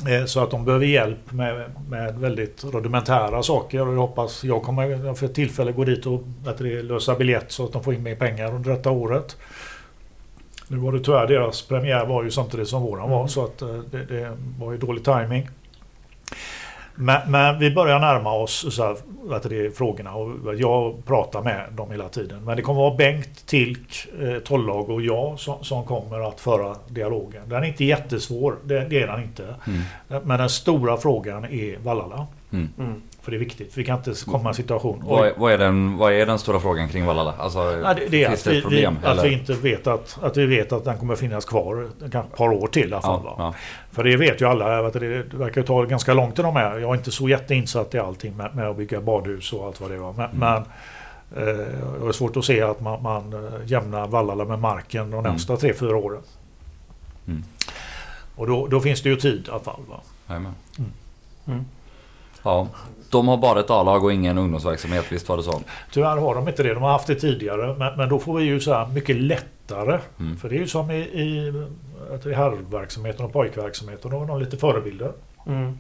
Eh, 0.08 0.26
Så 0.26 0.40
att 0.44 0.52
de 0.52 0.66
behöver 0.66 0.86
hjälp 0.86 1.32
med, 1.32 1.72
med 1.90 2.20
väldigt 2.20 2.64
rudimentära 2.64 3.44
saker. 3.44 3.88
Och 3.88 3.94
jag 3.94 4.00
hoppas 4.00 4.44
jag 4.44 4.64
kommer 4.64 5.14
för 5.14 5.28
tillfälle 5.28 5.72
gå 5.72 5.84
dit 5.84 6.06
och 6.06 6.24
att 6.46 6.58
det, 6.58 6.82
lösa 6.84 7.16
biljett 7.16 7.52
så 7.52 7.66
att 7.66 7.74
de 7.74 7.84
får 7.84 7.94
in 7.94 8.04
mer 8.04 8.16
pengar 8.16 8.56
under 8.56 8.72
detta 8.72 8.92
året. 8.92 9.38
Nu 10.68 10.78
var 10.78 10.92
det 10.92 11.00
tyvärr 11.00 11.28
deras 11.28 11.62
premiär 11.62 12.06
var 12.06 12.24
ju 12.24 12.32
samtidigt 12.32 12.68
som 12.68 12.82
våran 12.82 13.10
var 13.10 13.18
Mm. 13.18 13.30
så 13.30 13.44
att 13.46 13.62
eh, 13.62 13.68
det, 13.92 14.06
det 14.06 14.38
var 14.60 14.72
ju 14.72 14.78
dålig 14.78 15.04
timing. 15.04 15.50
Men, 16.96 17.32
men 17.32 17.60
vi 17.60 17.72
börjar 17.72 18.00
närma 18.00 18.34
oss 18.34 18.76
så 18.76 18.84
här, 18.84 18.96
att 19.32 19.44
det 19.44 19.66
är 19.66 19.70
frågorna 19.70 20.16
och 20.16 20.56
jag 20.56 21.06
pratar 21.06 21.42
med 21.42 21.66
dem 21.72 21.92
hela 21.92 22.10
tiden. 22.10 22.46
Men 22.46 22.58
det 22.58 22.62
kommer 22.62 22.82
vara 22.82 22.96
Bengt, 22.96 23.46
Tilk, 23.46 24.08
eh, 24.22 24.40
Tollag 24.40 24.90
och 24.90 25.02
jag 25.02 25.40
som, 25.40 25.64
som 25.64 25.84
kommer 25.84 26.28
att 26.28 26.40
föra 26.40 26.76
dialogen. 26.88 27.50
Den 27.50 27.64
är 27.64 27.68
inte 27.68 27.86
jättesvår, 27.86 28.56
det, 28.64 28.86
det 28.90 29.02
är 29.02 29.08
den 29.08 29.24
inte. 29.24 29.56
Mm. 29.68 30.24
Men 30.28 30.40
den 30.40 30.50
stora 30.50 30.98
frågan 30.98 31.46
är 31.46 31.78
Vallala. 31.78 32.28
Mm. 32.52 32.70
Mm. 32.80 33.02
För 33.26 33.32
det 33.32 33.38
är 33.38 33.40
viktigt. 33.40 33.78
Vi 33.78 33.84
kan 33.84 33.98
inte 33.98 34.14
komma 34.26 34.44
i 34.44 34.52
en 34.52 34.54
situation... 34.56 35.04
Vad, 35.06 35.28
är, 35.28 35.34
vad, 35.38 35.52
är 35.54 35.58
den, 35.58 35.98
vad 35.98 36.14
är 36.14 36.26
den 36.26 36.40
stora 36.40 36.60
frågan 36.60 36.90
kring 36.90 37.06
Vallala? 37.06 37.34
Alltså, 37.38 37.60
Ja, 37.60 37.94
det, 37.94 38.08
det 38.10 38.24
är 38.24 38.28
finns 38.30 38.40
att 38.40 38.44
det 38.46 38.52
vi, 38.52 38.58
ett 38.58 38.64
problem? 38.64 38.98
vi, 39.02 39.08
att 39.08 39.24
vi 39.24 39.34
inte 39.34 39.54
vet 39.54 39.88
att, 39.88 40.18
att 40.22 40.38
vi 40.38 40.46
vet 40.46 40.72
att 40.72 40.84
den 40.86 40.98
kommer 40.98 41.16
finnas 41.16 41.46
kvar 41.46 41.88
kanske 42.00 42.20
ett 42.20 42.38
par 42.38 42.50
år 42.50 42.68
till 42.68 42.90
i 42.90 42.94
alla 42.94 43.02
fall. 43.02 43.22
ja, 43.26 43.36
ja. 43.38 43.54
För 43.92 44.04
det 44.04 44.18
vet 44.18 44.42
ju 44.42 44.46
alla, 44.48 44.88
att 44.88 44.94
det, 44.94 45.24
verkar 45.34 45.64
ta 45.64 45.84
ganska 45.84 46.14
långt 46.14 46.36
till 46.36 46.44
de 46.44 46.56
här. 46.56 46.80
Jag 46.80 46.90
är 46.90 46.96
inte 46.98 47.12
så 47.12 47.30
jätteinsatt 47.30 47.96
i 47.96 48.00
allting 48.00 48.38
med, 48.38 48.56
med 48.56 48.68
att 48.70 48.78
bygga 48.78 49.02
badhus 49.02 49.54
och 49.54 49.66
allt 49.66 49.82
vad 49.82 49.92
det 49.92 49.98
var. 49.98 50.14
Men, 50.14 50.26
Mm. 50.30 50.40
men 50.40 50.58
eh, 51.48 51.66
det 52.02 52.08
är 52.08 52.12
svårt 52.12 52.38
att 52.38 52.46
se 52.46 52.62
att 52.62 52.82
man, 52.82 53.04
man 53.04 53.34
eh, 53.34 53.54
jämnar 53.66 54.08
Vallala 54.08 54.46
med 54.46 54.60
marken 54.60 55.12
de 55.12 55.20
Mm. 55.20 55.32
närmsta 55.32 55.58
tre, 55.58 55.74
fyra 55.74 55.98
åren. 55.98 56.22
Mm. 57.28 57.44
Och 58.36 58.48
då, 58.48 58.68
då 58.68 58.80
finns 58.80 59.02
det 59.02 59.10
ju 59.10 59.16
tid 59.16 59.46
i 59.48 59.52
alla 59.52 59.60
fall. 59.60 59.82
Va? 59.90 60.00
Jajamän. 60.28 60.54
Mm. 61.48 61.66
Ja, 62.46 62.68
de 63.10 63.28
har 63.28 63.38
bara 63.38 63.60
ett 63.60 63.70
A-lag 63.70 64.04
och 64.04 64.14
ingen 64.14 64.38
ungdomsverksamhet, 64.38 65.06
visst 65.12 65.30
var 65.30 65.38
det 65.38 65.44
så? 65.44 65.62
Tyvärr 65.92 66.18
har 66.18 66.36
de 66.36 66.48
inte 66.48 66.64
det. 66.64 66.74
De 66.74 66.84
har 66.84 66.92
haft 66.92 67.08
det 67.08 67.16
tidigare. 67.16 67.76
Men, 67.78 67.98
men 67.98 68.10
då 68.10 68.20
får 68.20 68.38
vi 68.38 68.44
ju 68.44 68.60
så 68.60 68.74
här 68.74 68.88
mycket 68.88 69.16
lättare. 69.16 70.00
Mm. 70.20 70.38
För 70.38 70.50
det 70.50 70.56
är 70.56 70.60
ju 70.60 70.68
som 70.68 70.92
i, 70.92 70.96
i, 70.96 71.54
i 72.26 72.34
herrverksamheten 72.34 73.26
och 73.26 73.34
pojkverksamheten. 73.34 74.12
Då 74.12 74.18
har 74.18 74.26
de 74.26 74.40
lite 74.40 74.58
förebilder. 74.58 75.12
Mm. 75.48 75.78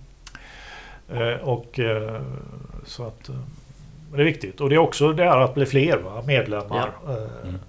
Eh, 1.13 1.33
och 1.41 1.79
och 1.79 1.79
så 2.85 3.07
att 3.07 3.29
eh, 3.29 3.35
det 4.13 4.21
är 4.21 4.25
viktigt. 4.25 4.61
Och 4.61 4.69
det 4.69 4.75
är 4.75 4.79
också 4.79 5.13
det 5.13 5.23
här 5.23 5.39
att 5.39 5.53
bli 5.53 5.65
fler 5.65 5.97
va? 5.97 6.23
medlemmar. 6.27 6.91
Eh, 7.07 7.49
Mm. 7.49 7.59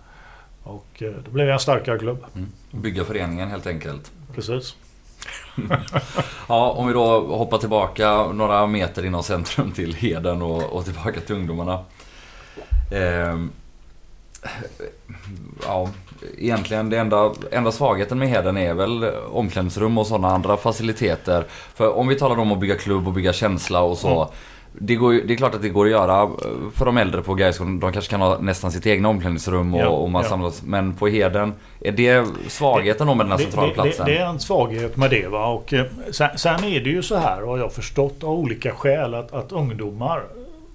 Och 0.62 1.02
eh, 1.02 1.12
då 1.24 1.30
blir 1.30 1.44
vi 1.44 1.52
en 1.52 1.58
starkare 1.58 1.98
klubb. 1.98 2.24
Mm. 2.34 2.52
Bygga 2.70 3.04
föreningen 3.04 3.48
helt 3.48 3.66
enkelt. 3.66 4.12
Precis. 4.34 4.76
Ja, 6.48 6.70
om 6.70 6.86
vi 6.86 6.92
då 6.92 7.20
hoppar 7.20 7.58
tillbaka 7.58 8.26
några 8.32 8.66
meter 8.66 9.04
inom 9.04 9.22
centrum 9.22 9.72
till 9.72 9.94
Heden 9.94 10.42
och, 10.42 10.62
och 10.62 10.84
tillbaka 10.84 11.20
till 11.20 11.34
ungdomarna. 11.34 11.80
Eh, 12.90 13.38
ja, 15.66 15.90
egentligen 16.38 16.90
det 16.90 16.98
enda, 16.98 17.32
enda 17.52 17.72
svagheten 17.72 18.18
med 18.18 18.28
Heden 18.28 18.56
är 18.56 18.74
väl 18.74 19.04
omklädningsrum 19.32 19.98
och 19.98 20.06
sådana 20.06 20.28
andra 20.28 20.56
faciliteter. 20.56 21.44
För 21.74 21.96
om 21.96 22.08
vi 22.08 22.14
talar 22.14 22.38
om 22.38 22.52
att 22.52 22.60
bygga 22.60 22.74
klubb 22.74 23.06
och 23.06 23.12
bygga 23.12 23.32
känsla 23.32 23.80
och 23.80 23.98
så. 23.98 24.22
Mm 24.22 24.34
det, 24.78 24.94
går, 24.94 25.12
det 25.12 25.32
är 25.32 25.36
klart 25.36 25.54
att 25.54 25.62
det 25.62 25.68
går 25.68 25.84
att 25.84 25.90
göra 25.90 26.22
eh, 26.22 26.28
för 26.74 26.84
de 26.84 26.96
äldre 26.96 27.22
på 27.22 27.34
Gaisgården. 27.34 27.80
De 27.80 27.92
kanske 27.92 28.10
kan 28.10 28.20
ha 28.20 28.38
nästan 28.38 28.72
sitt 28.72 28.86
egna 28.86 29.08
omklädningsrum 29.08 29.74
och, 29.74 29.80
Ja, 29.80 29.88
och 29.88 30.10
man 30.10 30.22
ja. 30.22 30.28
samlas. 30.28 30.62
Men 30.62 30.94
på 30.94 31.06
Heden, 31.08 31.52
är 31.80 31.92
det 31.92 32.26
svagheten 32.48 33.06
då 33.06 33.14
med 33.14 33.26
den 33.26 33.30
här 33.30 33.38
Det, 33.38 33.44
centrala 33.44 33.68
det, 33.68 33.74
platsen? 33.74 34.06
det, 34.06 34.12
det 34.12 34.18
är 34.18 34.26
en 34.26 34.40
svaghet 34.40 34.96
med 34.96 35.10
det. 35.10 35.26
Va? 35.28 35.46
Och, 35.46 35.72
eh, 35.72 35.84
sen, 36.10 36.28
sen 36.38 36.64
är 36.64 36.80
det 36.80 36.90
ju 36.90 37.02
så 37.02 37.16
här, 37.16 37.42
har 37.42 37.58
jag 37.58 37.72
förstått 37.72 38.24
av 38.24 38.30
olika 38.30 38.70
skäl, 38.72 39.14
att, 39.14 39.32
att 39.32 39.52
ungdomar 39.52 40.22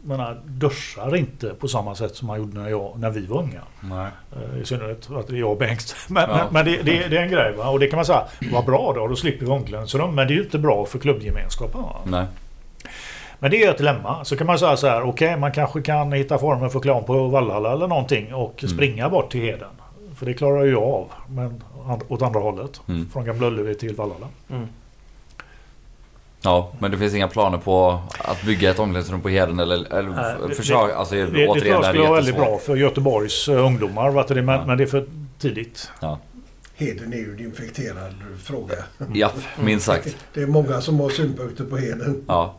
menar, 0.04 0.40
duschar 0.46 1.16
inte 1.16 1.50
på 1.50 1.68
samma 1.68 1.96
sätt 1.96 2.16
som 2.16 2.28
man 2.28 2.38
gjorde 2.38 2.60
när, 2.60 2.70
jag, 2.70 2.94
när 3.00 3.10
vi 3.10 3.26
var 3.26 3.38
unga. 3.40 3.62
Nej. 3.82 4.08
Eh, 4.56 4.62
I 4.62 4.66
synnerhet 4.66 5.10
att 5.12 5.28
det 5.28 5.36
är 5.36 5.40
jag 5.40 5.52
och 5.52 5.58
Bengt. 5.58 5.96
Men, 6.10 6.30
Ja. 6.30 6.36
men, 6.38 6.54
men 6.54 6.66
det, 6.66 6.82
det, 6.84 7.08
det 7.08 7.18
är 7.18 7.22
en 7.24 7.32
grej. 7.32 7.54
Va? 7.58 7.70
Och 7.70 7.80
det 7.80 7.88
kan 7.88 7.98
man 7.98 8.06
säga, 8.06 8.24
vad 8.52 8.66
bra 8.66 8.94
då, 8.96 9.08
då 9.08 9.16
slipper 9.16 9.46
vi 9.46 9.52
omklädningsrum. 9.52 10.16
Men 10.16 10.28
det 10.28 10.34
är 10.34 10.36
ju 10.36 10.44
inte 10.44 10.60
bra 10.60 10.86
för 10.86 11.00
klubbgemenskapen. 11.00 11.82
Va? 11.82 11.96
Nej. 12.06 12.26
Men 13.44 13.52
det 13.52 13.64
är 13.64 13.72
ett 13.72 13.78
dilemma. 13.78 14.26
Så 14.26 14.38
kan 14.38 14.48
man 14.48 14.60
säga 14.60 14.78
så 14.78 14.88
här, 14.88 15.02
okej 15.04 15.38
man 15.38 15.52
kanske 15.52 15.82
kan 15.82 16.12
hitta 16.12 16.38
former 16.38 16.70
för 16.70 16.80
klan 16.80 17.04
på 17.04 17.28
Vallhalla 17.28 17.72
eller 17.74 17.88
någonting 17.88 18.34
och 18.34 18.64
Mm. 18.64 18.76
springa 18.76 19.10
bort 19.10 19.32
till 19.32 19.42
Heden. 19.42 19.68
För 20.16 20.26
det 20.26 20.34
klarar 20.34 20.64
ju 20.64 20.72
jag 20.72 20.84
av. 20.84 21.12
Men 21.30 21.64
åt 22.08 22.22
andra 22.22 22.40
hållet. 22.40 22.82
Mm. 22.88 23.10
Från 23.14 23.26
Gamla 23.26 23.48
Ullevi 23.48 23.76
till 23.76 23.96
Vallhalla. 23.96 24.28
Mm. 24.50 24.68
Ja, 26.42 26.72
men 26.80 26.92
det 26.92 26.98
finns 26.98 27.14
inga 27.14 27.28
planer 27.28 27.58
på 27.58 28.00
att 28.20 28.44
bygga 28.46 28.70
ett 28.70 28.80
omklädningsrum 28.80 29.22
på 29.22 29.30
Heden 29.30 29.60
eller, 29.60 29.94
eller 29.94 30.10
Nej, 30.10 30.36
det- 30.50 30.56
försök, 30.56 30.76
alltså 30.96 31.16
Det, 31.16 31.22
det 31.26 31.32
tror 31.32 31.48
återigen, 31.50 31.68
jag 31.72 31.82
det 31.82 31.86
här 31.86 31.94
skulle 31.94 32.04
är 32.06 32.08
vara 32.10 32.16
väldigt 32.16 32.36
bra 32.36 32.58
för 32.58 32.76
Göteborgs 32.76 33.48
eh, 33.50 33.66
ungdomar. 33.66 34.12
Vet 34.12 34.28
du, 34.28 34.42
men, 34.42 34.56
Ja. 34.60 34.66
men 34.66 34.78
det 34.78 34.84
är 34.84 34.88
för 34.88 35.06
tidigt. 35.40 35.90
Heden 36.76 37.14
är 37.14 37.18
ju 37.18 37.34
en 37.34 37.40
infekterad 37.40 38.14
fråga. 38.44 38.76
Ja, 39.14 39.32
minst 39.64 39.86
sagt. 39.86 40.16
Det 40.34 40.42
är 40.42 40.48
många 40.48 40.82
som 40.82 41.00
har 41.00 41.10
synpunkter 41.10 41.64
på 41.64 41.78
heden. 41.78 42.24
Ja. 42.28 42.54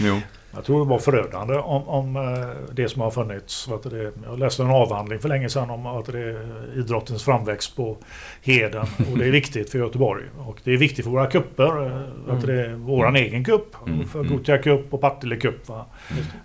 Jo. 0.00 0.18
Jag 0.54 0.64
tror 0.64 0.84
det 0.84 0.90
var 0.90 0.98
förödande 0.98 1.54
om, 1.54 1.88
om 1.88 2.16
eh, 2.16 2.72
det 2.72 2.88
som 2.88 3.02
har 3.02 3.10
funnits. 3.10 3.68
Du, 3.82 3.90
det, 3.90 4.12
jag 4.24 4.38
läste 4.38 4.62
en 4.62 4.70
avhandling 4.70 5.18
för 5.18 5.28
länge 5.28 5.48
sedan 5.48 5.70
om 5.70 5.86
att 5.86 6.06
det 6.06 6.18
är 6.18 6.46
idrottens 6.76 7.24
framväxt 7.24 7.76
på 7.76 7.96
Heden. 8.42 8.86
Och 9.12 9.18
det 9.18 9.26
är 9.26 9.30
viktigt 9.30 9.70
för 9.70 9.78
Göteborg. 9.78 10.24
Och 10.46 10.58
det 10.64 10.72
är 10.72 10.76
viktigt 10.76 11.04
för 11.04 11.10
våra 11.12 11.26
kupper. 11.26 11.86
eh, 11.86 12.36
du, 12.40 12.46
det 12.46 12.66
är 12.66 12.74
våran 12.74 13.16
egen 13.16 13.44
kupp. 13.44 13.76
Mm, 13.86 14.08
För 14.08 14.20
mm. 14.20 14.32
Gothia 14.36 14.58
Cup 14.58 14.94
och 14.94 15.00
Partille 15.00 15.36
Cup. 15.36 15.68
Va? 15.68 15.84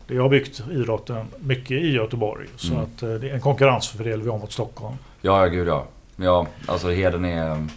Det 0.07 0.17
har 0.17 0.29
byggt 0.29 0.63
idrotten 0.71 1.25
mycket 1.39 1.71
i 1.71 1.91
Göteborg. 1.91 2.47
Så 2.55 2.73
Mm. 2.73 2.83
att 2.85 3.03
eh, 3.03 3.09
det 3.09 3.29
är 3.29 3.33
en 3.33 3.41
konkurrensfördel 3.41 4.21
vi 4.21 4.29
har 4.29 4.37
mot 4.37 4.51
Stockholm. 4.51 4.95
Ja, 5.21 5.39
ja, 5.41 5.47
gud 5.47 5.67
ja. 5.67 5.85
Ja, 6.15 6.47
alltså 6.67 6.89
Heden 6.89 7.25
är 7.25 7.67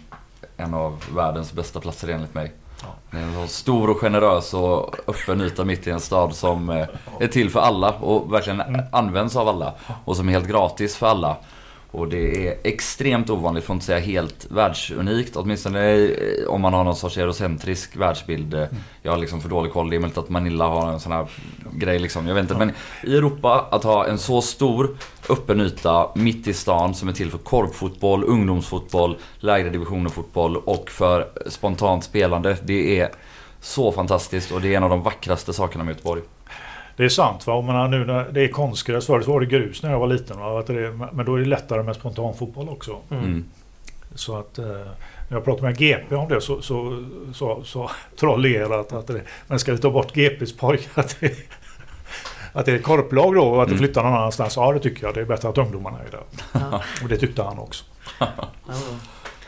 en 0.57 0.75
av 0.75 1.05
världens 1.15 1.53
bästa 1.53 1.81
platser 1.81 2.09
enligt 2.09 2.35
mig. 2.35 2.53
En 3.11 3.35
så 3.35 3.47
stor 3.47 3.91
och 3.91 3.97
generös 3.99 4.55
och 4.55 4.97
öppen 5.07 5.41
yta 5.41 5.65
mitt 5.65 5.87
i 5.87 5.91
en 5.91 6.01
stad 6.01 6.35
som 6.35 6.71
eh, 6.71 6.87
är 7.21 7.27
till 7.29 7.51
för 7.51 7.61
alla 7.61 7.93
och 7.93 8.33
verkligen 8.33 8.61
Mm. 8.61 8.81
används 8.93 9.37
av 9.37 9.49
alla. 9.49 9.75
Och 10.05 10.17
som 10.17 10.29
är 10.29 10.33
helt 10.33 10.49
gratis 10.49 10.97
för 10.97 11.07
alla. 11.07 11.37
Och 11.93 12.09
det 12.09 12.49
är 12.49 12.57
extremt 12.65 13.31
ovanligt, 13.31 13.65
för 13.65 13.73
att 13.73 13.77
inte 13.77 13.87
säga 13.87 13.99
helt 13.99 14.47
världsunikt. 14.51 15.37
Åtminstone 15.37 15.93
eh, 15.95 16.49
om 16.49 16.61
man 16.61 16.75
har 16.75 16.85
någon 16.85 16.97
sorts 16.97 17.17
eurocentrisk 17.19 17.97
världsbild. 17.97 18.55
Mm. 18.55 18.65
Eh, 18.73 18.79
Jag 19.03 19.13
har 19.13 19.19
liksom 19.19 19.41
för 19.41 19.49
dålig 19.49 19.73
koll. 19.73 19.91
Det 19.91 19.97
är 19.97 20.01
möjligt 20.01 20.19
att 20.19 20.29
Manila 20.29 20.67
har 20.69 20.93
en 20.93 21.01
sån 21.01 21.13
här 21.13 21.27
grej 21.73 21.99
liksom. 21.99 22.27
Jag 22.29 22.35
vet 22.35 22.43
inte. 22.43 22.55
Men 22.55 22.73
i 23.05 23.17
Europa, 23.17 23.67
att 23.71 23.85
ha 23.85 24.07
en 24.07 24.19
så 24.19 24.43
stor 24.43 24.97
öppen 25.31 25.61
yta 25.61 26.11
mitt 26.15 26.47
i 26.47 26.53
stan 26.53 26.95
som 26.95 27.09
är 27.09 27.13
till 27.13 27.31
för 27.31 27.39
korpfotboll, 27.39 28.25
ungdomsfotboll, 28.25 29.17
lägre 29.39 29.71
divisioner 29.71 30.11
fotboll 30.11 30.57
och 30.57 30.91
för 30.91 31.29
spontant 31.47 32.05
spelande. 32.05 32.57
Det 32.63 33.01
är 33.01 33.11
så 33.61 33.93
fantastiskt 33.93 34.53
och 34.53 34.61
det 34.61 34.73
är 34.73 34.77
en 34.77 34.85
av 34.85 34.91
de 34.91 35.03
vackraste 35.03 35.53
sakerna 35.53 35.85
med 35.85 35.93
Göteborg. 35.93 36.23
Det 36.97 37.05
är 37.05 37.09
sant. 37.09 37.47
Va? 37.47 37.63
Men 37.63 37.91
nu 37.91 38.05
när 38.05 38.29
det 38.33 38.41
är 38.41 38.49
konstgräs. 38.49 39.07
Förut 39.07 39.27
var 39.27 39.41
det 39.41 39.47
grus 39.47 39.83
när 39.83 39.91
jag 39.91 39.99
var 40.01 40.07
liten. 40.07 40.39
Va? 40.39 40.65
Men 41.13 41.27
då 41.27 41.35
är 41.35 41.39
det 41.39 41.47
lättare 41.47 41.83
med 41.83 41.97
spontanfotboll 41.97 42.69
också. 42.69 42.97
Mm. 43.11 43.45
Så 44.15 44.37
att 44.37 44.59
eh, 44.59 44.65
när 45.29 45.37
jag 45.37 45.45
pratade 45.45 45.67
med 45.67 45.79
GP 45.79 46.15
om 46.15 46.29
det 46.29 46.41
så, 46.41 46.63
så, 46.63 47.05
så, 47.35 47.63
så 47.65 47.91
trollerade 48.17 48.81
att, 48.81 48.93
att 48.93 49.07
det, 49.07 49.23
men 49.47 49.59
ska 49.59 49.73
vi 49.73 49.79
ta 49.79 49.91
bort 49.91 50.15
GPs 50.15 50.57
pojk 50.57 50.89
att 50.95 51.17
det, 51.21 51.33
att 52.53 52.67
det 52.67 52.73
är 52.73 52.79
korplag 52.79 53.35
då 53.35 53.43
och 53.43 53.63
att 53.63 53.69
det 53.69 53.73
Mm. 53.75 53.85
flyttar 53.85 54.03
någon 54.03 54.15
annanstans. 54.15 54.57
Ja 54.57 54.73
det 54.73 54.79
tycker 54.79 55.07
jag. 55.07 55.15
Det 55.15 55.21
är 55.21 55.25
bättre 55.25 55.49
att 55.49 55.59
ungdomarna 55.59 55.99
är 55.99 56.11
där. 56.11 56.21
Ja. 56.53 56.83
Och 57.03 57.09
det 57.09 57.17
tyckte 57.17 57.43
han 57.43 57.59
också. 57.59 57.85
Ja. 58.19 58.27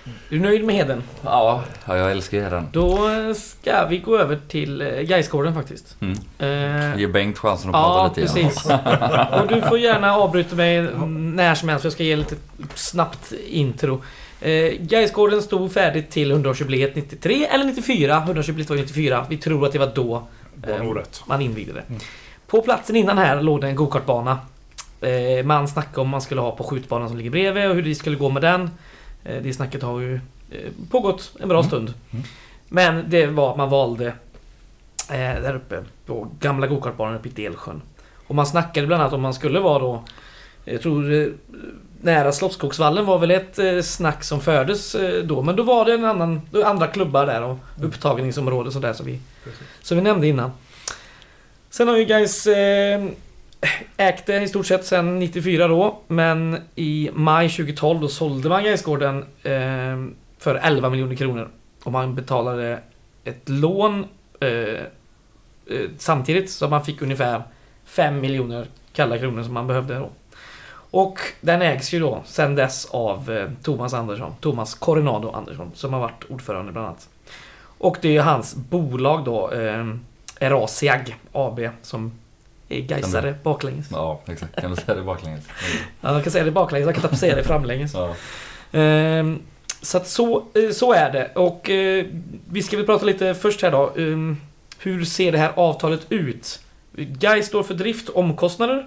Är 0.05 0.11
du 0.29 0.41
nöjd 0.41 0.65
med 0.65 0.75
Heden? 0.75 1.03
Ja, 1.25 1.63
ja, 1.87 1.97
jag 1.97 2.11
älskar 2.11 2.41
Heden. 2.41 2.69
Då 2.73 2.99
ska 3.35 3.87
vi 3.87 3.99
gå 3.99 4.19
över 4.19 4.39
till 4.49 4.81
eh, 4.83 4.89
Gaisgården 4.89 5.55
faktiskt. 5.55 5.97
Mm. 6.01 6.19
Eh, 6.39 6.99
Ge 7.01 7.07
Bengt 7.07 7.39
chansen 7.39 7.69
att 7.71 7.75
prata 7.75 8.21
Ja, 8.21 8.23
lite 8.25 8.39
igen. 8.39 8.49
precis. 8.51 8.71
Och 9.43 9.49
du 9.49 9.63
får 9.69 9.79
gärna 9.79 10.15
avbryta 10.17 10.57
mig 10.57 10.83
när 11.09 11.55
som 11.55 11.69
helst 11.69 11.83
för 11.83 11.87
jag 11.87 11.93
ska 11.93 12.03
ge 12.03 12.17
lite 12.17 12.35
snabbt 12.75 13.33
intro. 13.49 14.03
Eh, 14.41 14.73
Gaisgården 14.81 15.43
stod 15.43 15.73
färdigt 15.73 16.11
till 16.11 16.33
100-årsjubileet 16.33 16.91
93 16.95 17.47
eller 17.47 17.65
94. 17.65 18.23
100-årsjubileet 18.29 18.69
var 18.71 18.77
94. 18.77 19.27
Vi 19.29 19.37
tror 19.37 19.67
att 19.67 19.73
det 19.73 19.79
var 19.79 19.93
då 19.95 20.23
eh, 20.69 20.83
man 21.27 21.43
invigde 21.43 21.73
det. 21.73 21.83
Mm. 21.89 22.01
På 22.53 22.63
platsen 22.63 22.97
innan 22.97 23.19
här 23.19 23.43
låg 23.43 23.61
det 23.61 23.67
en 23.67 23.77
gokartbana. 23.77 24.39
Eh, 25.01 25.45
man 25.45 25.69
snackade 25.69 26.01
om 26.01 26.09
man 26.09 26.21
skulle 26.23 26.41
ha 26.41 26.51
på 26.57 26.65
skjutbanan 26.65 27.09
som 27.09 27.19
ligger 27.19 27.31
bredvid 27.31 27.69
och 27.69 27.75
hur 27.75 27.83
det 27.83 27.95
skulle 27.95 28.17
gå 28.17 28.29
med 28.31 28.43
den. 28.43 28.71
Eh, 29.25 29.43
det 29.43 29.53
snacket 29.55 29.83
har 29.83 30.01
ju 30.01 30.15
eh, 30.51 30.71
pågått 30.91 31.33
en 31.41 31.49
bra 31.49 31.59
Mm. 31.59 31.69
stund. 31.69 31.95
Mm. 32.11 32.25
Men 32.69 33.05
det 33.11 33.27
var 33.27 33.51
att 33.51 33.57
man 33.57 33.71
valde 33.71 34.13
där 35.09 35.55
uppe 35.55 35.83
på 36.07 36.29
gamla 36.41 36.67
gokartbanan 36.67 37.15
uppe 37.17 37.29
i 37.29 37.33
Delsjön. 37.33 37.83
Och 38.27 38.35
man 38.35 38.47
snackade 38.47 38.87
bland 38.87 39.03
annat 39.03 39.15
om 39.15 39.23
man 39.23 39.35
skulle 39.35 39.61
vara 39.61 39.79
då 39.79 40.03
jag 40.65 40.83
tror 40.83 41.33
nära 42.03 42.33
Slottsskogsvallen 42.33 43.07
var 43.07 43.19
väl 43.19 43.31
ett 43.31 43.87
snack 43.87 44.25
som 44.25 44.41
fördes 44.41 44.97
då. 45.25 45.43
Men 45.43 45.57
då 45.57 45.63
var 45.63 45.85
det 45.85 45.93
en 45.95 46.05
annan, 46.05 46.41
andra 46.65 46.87
klubbar 46.87 47.27
där 47.27 47.43
och 47.43 47.59
upptagningsområde 47.83 48.67
och 48.67 48.73
sådär 48.73 48.93
som 48.93 49.07
vi, 49.07 49.21
Precis. 49.45 49.61
som 49.83 49.97
vi 49.97 50.03
nämnde 50.03 50.27
innan. 50.27 50.51
Sen 51.73 51.89
har 51.89 51.97
ju 51.97 52.05
guys 52.05 52.47
eh, 52.47 53.05
ägt 53.97 54.27
det 54.27 54.43
i 54.43 54.49
stort 54.49 54.67
sett 54.67 54.87
sedan 54.87 55.19
94 55.19 55.69
då. 55.69 55.99
Men 56.07 56.59
i 56.75 57.11
maj 57.13 57.49
2012 57.49 58.01
då 58.01 58.09
sålde 58.09 58.49
man 58.49 58.65
Gaisgården 58.65 59.25
eh, 59.43 60.15
för 60.39 60.55
11 60.55 60.91
miljoner 60.91 61.17
kronor. 61.17 61.49
Och 61.85 61.93
man 61.93 62.15
betalade 62.15 62.79
ett 63.25 63.49
lån 63.49 64.07
eh, 64.41 64.49
eh 64.49 64.85
samtidigt 65.99 66.51
så 66.51 66.69
man 66.69 66.85
fick 66.85 67.03
ungefär 67.03 67.43
5 67.85 68.21
miljoner 68.21 68.67
kalla 68.93 69.19
kronor 69.19 69.43
som 69.43 69.55
man 69.55 69.67
behövde 69.67 69.95
då. 69.95 70.11
Och 70.75 71.19
den 71.41 71.63
ägs 71.63 71.95
ju 71.95 72.01
då 72.01 72.23
sen 72.25 72.55
dess 72.55 72.89
av 72.91 73.31
eh, 73.31 73.51
Thomas 73.63 73.95
Andersson, 73.95 74.35
Thomas 74.41 74.75
Coronado 74.75 75.31
Andersson, 75.31 75.71
som 75.75 75.93
har 75.93 76.01
varit 76.01 76.25
ordförande 76.29 76.73
bland 76.73 76.87
annat. 76.87 77.09
Och 77.79 77.97
det 78.01 78.09
är 78.09 78.13
ju 78.13 78.21
hans 78.21 78.55
bolag 78.55 79.25
då, 79.25 79.51
eh, 79.51 79.85
Erasiag 80.43 81.17
AB, 81.33 81.61
som 81.83 82.13
är 82.69 82.81
Gaisare 82.81 83.35
baklänges. 83.43 83.87
Ja, 83.91 84.21
exakt. 84.27 84.61
Kan 84.61 84.71
du 84.71 84.77
säga 84.77 84.95
det 84.95 85.03
baklänges? 85.03 85.45
Ja, 86.01 86.15
jag 86.15 86.23
kan 86.23 86.33
säga 86.33 86.45
det 86.45 86.51
baklänges, 86.51 86.87
jag 86.87 86.95
kan 86.95 87.05
inte 87.05 87.17
säga 87.17 87.37
det 87.37 87.45
framlänges. 87.45 87.95
Ja. 87.95 88.15
Ehm, 88.73 89.43
så 89.83 89.97
att 89.97 90.09
så, 90.09 90.45
eh, 90.55 90.71
så 90.71 90.93
är 90.93 91.13
det. 91.13 91.31
Och 91.35 91.71
eh, 91.71 92.07
vi 92.51 92.63
ska 92.63 92.77
väl 92.77 92.87
prata 92.87 93.05
lite 93.05 93.35
först 93.35 93.63
här 93.63 93.71
då. 93.71 93.93
Ehm, 93.97 94.37
hur 94.79 95.05
ser 95.05 95.33
det 95.33 95.39
här 95.39 95.53
avtalet 95.57 96.07
ut? 96.09 96.61
Guy 96.97 97.43
står 97.43 97.63
för 97.63 97.75
drift, 97.75 98.09
omkostnader 98.09 98.87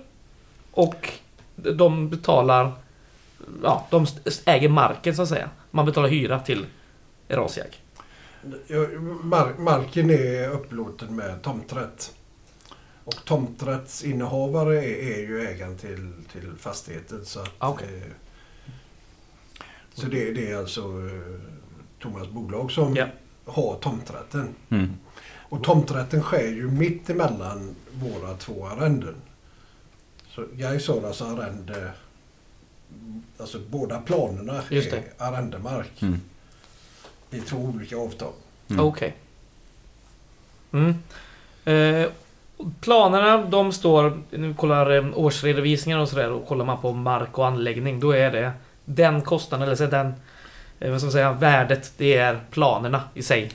och 0.71 1.09
de 1.55 2.09
betalar... 2.09 2.71
Ja, 3.63 3.87
de 3.89 4.05
äger 4.45 4.69
marken 4.69 5.15
så 5.15 5.21
att 5.21 5.29
säga. 5.29 5.49
Man 5.71 5.85
betalar 5.85 6.09
hyra 6.09 6.39
till 6.39 6.65
Erasiag. 7.27 7.84
Mark, 9.23 9.57
marken 9.57 10.09
är 10.09 10.49
upplåten 10.49 11.15
med 11.15 11.41
tomträtt. 11.41 12.15
Och 13.03 13.15
tomträttsinnehavare 13.25 14.75
är, 14.85 15.17
är 15.17 15.19
ju 15.19 15.47
ägaren 15.47 15.77
till, 15.77 16.13
till 16.31 16.51
fastigheten. 16.59 17.25
Så, 17.25 17.39
att, 17.39 17.51
Ah, 17.57 17.69
okej. 17.69 17.97
eh, 18.05 18.11
så 19.93 20.07
det, 20.07 20.31
det 20.31 20.51
är 20.51 20.57
alltså 20.57 20.81
eh, 20.81 21.39
Thomas 22.01 22.27
bolag 22.29 22.71
som 22.71 22.95
Ja. 22.95 23.07
har 23.45 23.77
tomträtten. 23.81 24.47
Mm. 24.69 24.89
Och 25.49 25.63
tomträtten 25.63 26.21
sker 26.21 26.47
ju 26.47 26.71
mitt 26.71 27.09
emellan 27.09 27.75
våra 27.93 28.33
två 28.37 28.67
arrenden. 28.67 29.15
Så 30.29 30.45
Gais 30.53 30.87
har 30.87 31.07
alltså 31.07 31.23
arrende... 31.25 31.91
Alltså 33.37 33.59
båda 33.69 34.01
planerna 34.01 34.61
Just 34.69 34.91
det. 34.91 34.97
är 34.97 35.03
arrendemark 35.17 36.01
Mm. 36.01 36.19
I 37.35 37.41
två 37.41 37.57
olika 37.57 37.97
avtal. 37.97 38.31
Mm. 38.69 38.85
Okej. 38.85 39.15
Mm. 40.71 40.95
Eh, 41.65 42.09
planerna 42.81 43.37
de 43.37 43.71
står, 43.71 44.17
nu 44.29 44.53
kollar 44.53 44.91
eh, 44.95 45.05
årsredovisningar 45.13 45.99
och 45.99 46.09
sådär 46.09 46.31
och 46.31 46.47
kollar 46.47 46.65
man 46.65 46.81
på 46.81 46.93
mark 46.93 47.37
och 47.37 47.47
anläggning 47.47 47.99
då 47.99 48.11
är 48.11 48.31
det 48.31 48.51
den 48.85 49.21
kostnaden, 49.21 49.67
eller 49.67 49.75
så 49.75 49.85
den, 49.85 50.13
eh, 50.79 50.91
vad 50.91 50.99
ska 50.99 51.05
man 51.05 51.11
säga, 51.11 51.31
värdet 51.31 51.93
det 51.97 52.17
är 52.17 52.39
planerna 52.51 53.01
i 53.13 53.23
sig. 53.23 53.51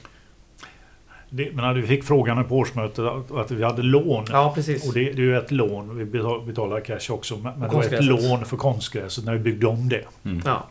Det, 1.33 1.53
men 1.53 1.75
vi 1.75 1.87
fick 1.87 2.05
frågan 2.05 2.45
på 2.45 2.57
årsmötet 2.57 2.99
att, 2.99 3.31
att 3.33 3.51
vi 3.51 3.65
hade 3.65 3.83
lån. 3.83 4.25
Ja, 4.31 4.53
precis. 4.55 4.89
Och 4.89 4.95
det, 4.95 5.01
det 5.01 5.23
är 5.23 5.27
ju 5.27 5.39
ett 5.39 5.51
lån. 5.51 5.99
Vi 5.99 6.05
betal- 6.05 6.47
betalar 6.47 6.81
cash 6.81 7.15
också. 7.15 7.37
Men, 7.37 7.61
det 7.61 7.69
var 7.69 7.83
ett 7.83 8.05
lån 8.05 8.45
för 8.45 8.57
konstgräset 8.57 9.25
när 9.25 9.33
vi 9.33 9.39
byggde 9.39 9.67
om 9.67 9.89
det. 9.89 10.05
Ja, 10.45 10.67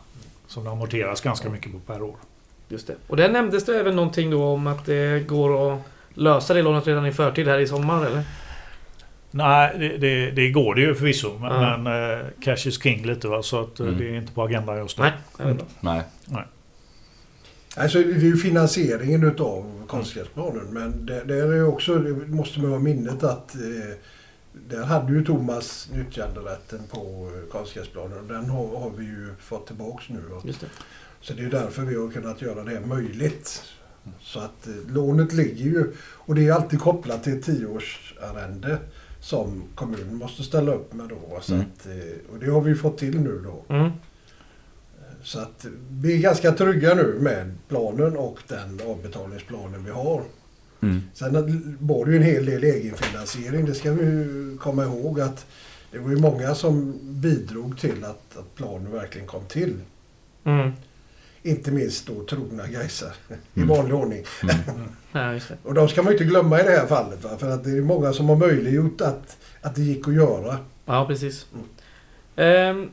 Som 0.46 0.64
det 0.64 0.70
amorteras 0.70 1.20
ganska 1.20 1.50
mycket 1.50 1.72
på 1.72 1.78
per 1.78 2.02
år. 2.02 2.16
Just 2.70 2.86
det. 2.86 2.94
Och 3.06 3.16
där 3.16 3.28
nämndes 3.28 3.64
det 3.64 3.76
även 3.80 3.96
någonting 3.96 4.30
då 4.30 4.44
om 4.44 4.66
att 4.66 4.86
det 4.86 5.26
går 5.28 5.72
att 5.74 5.80
lösa 6.14 6.54
det 6.54 6.62
lånet 6.62 6.86
redan 6.86 7.06
i 7.06 7.12
förtid 7.12 7.48
här 7.48 7.58
i 7.58 7.66
sommar, 7.66 8.06
eller? 8.06 8.22
Nej, 9.30 9.76
det, 9.78 9.96
det, 9.98 10.30
det 10.30 10.50
går 10.50 10.74
det 10.74 10.80
ju 10.80 10.94
förvisso. 10.94 11.38
Men, 11.38 11.50
Ja. 11.62 11.76
men 11.76 12.10
eh, 12.20 12.26
cash 12.40 12.66
is 12.68 12.82
king 12.82 13.06
lite 13.06 13.28
va. 13.28 13.42
Så 13.42 13.60
att 13.60 13.80
eh, 13.80 13.86
Mm. 13.86 13.98
det 13.98 14.08
är 14.08 14.14
inte 14.14 14.32
på 14.32 14.42
agendan 14.42 14.78
just 14.78 14.98
nu. 14.98 15.04
Nej, 15.04 15.12
vet 15.38 15.48
inte. 15.60 15.64
Nej. 15.80 16.02
Alltså, 17.76 17.98
det 17.98 18.04
är 18.14 18.20
ju 18.20 18.36
finansieringen 18.36 19.24
utav 19.24 19.86
konstgräsplanen. 19.88 20.66
Men 20.70 21.06
det, 21.06 21.24
det 21.24 21.34
är 21.34 21.52
ju 21.52 21.64
också, 21.64 21.94
det 21.94 22.26
måste 22.26 22.60
man 22.60 22.70
ha 22.70 22.78
minnet 22.78 23.22
att 23.24 23.54
eh, 23.54 23.60
där 24.68 24.84
hade 24.84 25.12
ju 25.12 25.24
Thomas 25.24 25.88
nyttjanderätten 25.94 26.80
på 26.90 27.30
eh, 27.34 27.52
konstgräsplanen. 27.52 28.18
Och 28.18 28.24
den 28.24 28.50
har, 28.50 28.66
har 28.80 28.90
vi 28.98 29.04
ju 29.04 29.34
fått 29.40 29.66
tillbaks 29.66 30.08
nu. 30.08 30.20
Just 30.44 30.60
det. 30.60 30.66
Så 31.20 31.32
det 31.32 31.42
är 31.42 31.50
därför 31.50 31.82
vi 31.82 31.96
har 31.96 32.10
kunnat 32.10 32.42
göra 32.42 32.64
det 32.64 32.80
möjligt. 32.80 33.62
Så 34.20 34.40
att 34.40 34.66
eh, 34.66 34.74
lånet 34.94 35.32
ligger 35.32 35.64
ju, 35.64 35.92
och 36.02 36.34
det 36.34 36.46
är 36.48 36.52
alltid 36.52 36.80
kopplat 36.80 37.24
till 37.24 37.38
ett 37.38 37.44
tioårsarrende 37.44 38.78
som 39.20 39.62
kommunen 39.74 40.14
måste 40.14 40.42
ställa 40.42 40.72
upp 40.74 40.92
med 40.92 41.08
då. 41.08 41.38
Så 41.42 41.54
Mm. 41.54 41.66
att, 41.66 41.86
eh, 41.86 42.32
och 42.32 42.38
det 42.38 42.50
har 42.50 42.60
vi 42.60 42.74
fått 42.74 42.98
till 42.98 43.20
nu 43.20 43.42
då. 43.44 43.74
Mm. 43.74 43.90
Så 45.22 45.38
att 45.40 45.66
vi 45.90 46.14
är 46.16 46.18
ganska 46.18 46.52
trygga 46.52 46.94
nu 46.94 47.18
med 47.20 47.54
planen 47.68 48.16
och 48.16 48.38
den 48.48 48.80
avbetalningsplanen 48.86 49.84
vi 49.84 49.90
har. 49.90 50.22
Mm. 50.82 51.00
Sen 51.14 51.76
var 51.80 52.04
det 52.04 52.10
ju 52.10 52.16
en 52.16 52.22
hel 52.22 52.44
del 52.46 52.64
egenfinansiering. 52.64 53.64
Det 53.66 53.74
ska 53.74 53.92
vi 53.92 54.04
ju 54.04 54.56
komma 54.60 54.84
ihåg 54.84 55.20
att 55.20 55.46
det 55.92 55.98
var 55.98 56.10
ju 56.10 56.16
många 56.16 56.54
som 56.54 56.98
bidrog 57.02 57.78
till 57.80 58.04
att, 58.04 58.36
att 58.36 58.54
planen 58.54 58.92
verkligen 58.92 59.26
kom 59.26 59.44
till. 59.44 59.76
Mm. 60.44 60.70
Inte 61.42 61.70
minst 61.70 62.06
då 62.06 62.24
trogna 62.24 62.66
Gaisar 62.66 63.12
i 63.28 63.60
Mm. 63.60 63.68
vanlig 63.68 63.94
ordning. 63.94 64.24
Just 65.32 65.48
det. 65.48 65.56
Och 65.62 65.74
de 65.74 65.88
ska 65.88 66.02
man 66.02 66.12
inte 66.12 66.24
glömma 66.24 66.60
i 66.60 66.62
det 66.62 66.70
här 66.70 66.86
fallet. 66.86 67.24
Va? 67.24 67.30
För 67.38 67.50
att 67.50 67.64
det 67.64 67.70
är 67.70 67.80
många 67.82 68.12
som 68.12 68.28
har 68.28 68.36
möjliggjort 68.36 69.00
att, 69.00 69.36
att 69.62 69.74
det 69.74 69.82
gick 69.82 70.08
att 70.08 70.14
göra. 70.14 70.58
Ja, 70.86 71.06
precis. 71.06 71.46
Ehm, 72.36 72.90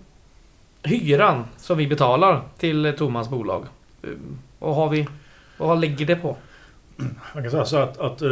hyran 0.83 1.43
som 1.57 1.77
vi 1.77 1.87
betalar 1.87 2.41
till 2.57 2.85
eh, 2.85 2.91
Thomas 2.91 3.29
bolag. 3.29 3.65
Ehm, 4.03 4.37
vad 4.59 4.75
har 4.75 4.89
vi? 4.89 5.07
Vad 5.57 5.79
ligger 5.79 6.05
det 6.05 6.15
på? 6.15 6.35
Man 7.33 7.43
kan 7.43 7.51
säga 7.51 7.65
så 7.65 7.77
att, 7.77 7.97
att 7.99 8.21
eh, 8.21 8.29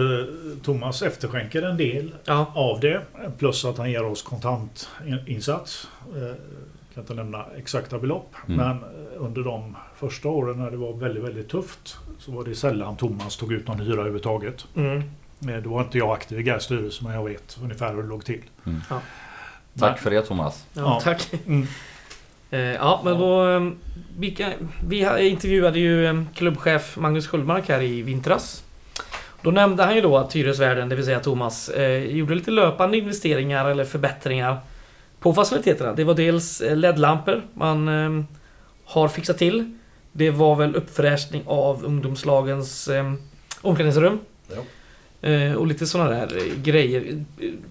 Thomas 0.64 1.02
efterskänker 1.02 1.62
en 1.62 1.78
del 1.78 2.16
Ja, 2.26 2.52
av 2.56 2.80
det. 2.80 3.02
Plus 3.38 3.66
att 3.66 3.78
han 3.78 3.92
ger 3.92 4.06
oss 4.06 4.22
kontantinsats. 4.22 5.88
Eh, 6.16 6.36
kan 6.94 7.04
inte 7.04 7.14
nämna 7.14 7.46
exakta 7.58 8.00
belopp. 8.00 8.34
Mm. 8.48 8.58
Men 8.58 8.78
eh, 8.78 8.86
under 9.18 9.42
de 9.44 9.76
första 9.98 10.28
åren 10.30 10.58
när 10.58 10.72
det 10.72 10.78
var 10.78 10.94
väldigt, 10.94 11.24
väldigt 11.24 11.50
tufft 11.50 11.98
så 12.20 12.32
var 12.32 12.44
det 12.44 12.56
sällan 12.56 12.98
Thomas 12.98 13.38
tog 13.38 13.54
ut 13.54 13.68
någon 13.68 13.80
hyra 13.80 13.94
överhuvudtaget. 13.94 14.66
mm. 14.76 15.04
Eh, 15.50 15.56
Då 15.64 15.70
var 15.70 15.82
inte 15.82 15.98
jag 15.98 16.12
aktiv 16.12 16.40
i 16.40 16.44
GAIS 16.44 16.64
styrelse 16.64 17.04
men 17.04 17.14
jag 17.14 17.24
vet 17.24 17.58
ungefär 17.64 17.94
hur 17.94 18.02
det 18.02 18.08
låg 18.10 18.26
till. 18.26 18.42
Tack 19.80 20.00
för 20.00 20.12
det 20.12 20.22
Thomas. 20.22 20.66
ja, 20.74 20.82
Ja. 20.82 21.00
tack. 21.04 21.32
Mm. 21.48 21.68
Eh, 22.52 22.60
ja, 22.60 23.02
men 23.06 23.20
då... 23.20 23.42
ehm, 23.42 23.76
Vilka, 24.18 24.52
vi 24.88 25.28
intervjuade 25.30 25.80
ju 25.80 26.08
ehm, 26.08 26.28
klubbchef 26.36 26.98
Magnus 26.98 27.28
Sköldmark 27.28 27.70
här 27.70 27.82
i 27.82 28.02
vintras. 28.02 28.64
Då 29.42 29.52
nämnde 29.52 29.84
han 29.84 29.96
ju 29.96 30.02
då 30.02 30.18
att 30.18 30.34
hyresvärden, 30.36 30.90
det 30.90 30.96
vill 30.96 31.06
säga 31.06 31.20
Thomas, 31.20 31.70
eh, 31.70 32.04
gjorde 32.16 32.36
lite 32.36 32.52
löpande 32.52 32.98
investeringar 32.98 33.66
eller 33.70 33.86
förbättringar 33.86 34.58
på 35.20 35.34
faciliteterna. 35.34 35.94
Det 35.94 36.04
var 36.04 36.14
dels 36.14 36.62
LED-lampor 36.62 37.42
man 37.54 37.88
ehm, 37.88 38.26
har 38.86 39.08
fixat 39.08 39.38
till. 39.38 39.78
Det 40.18 40.30
var 40.32 40.56
väl 40.56 40.76
uppfräschning 40.76 41.44
av 41.46 41.86
ungdomslagens 41.86 42.88
eh, 42.88 43.14
omklädningsrum. 43.62 44.20
Ja. 44.56 45.30
Eh, 45.30 45.54
och 45.54 45.68
lite 45.68 45.88
sådana 45.88 46.10
där 46.10 46.42
grejer. 46.64 47.26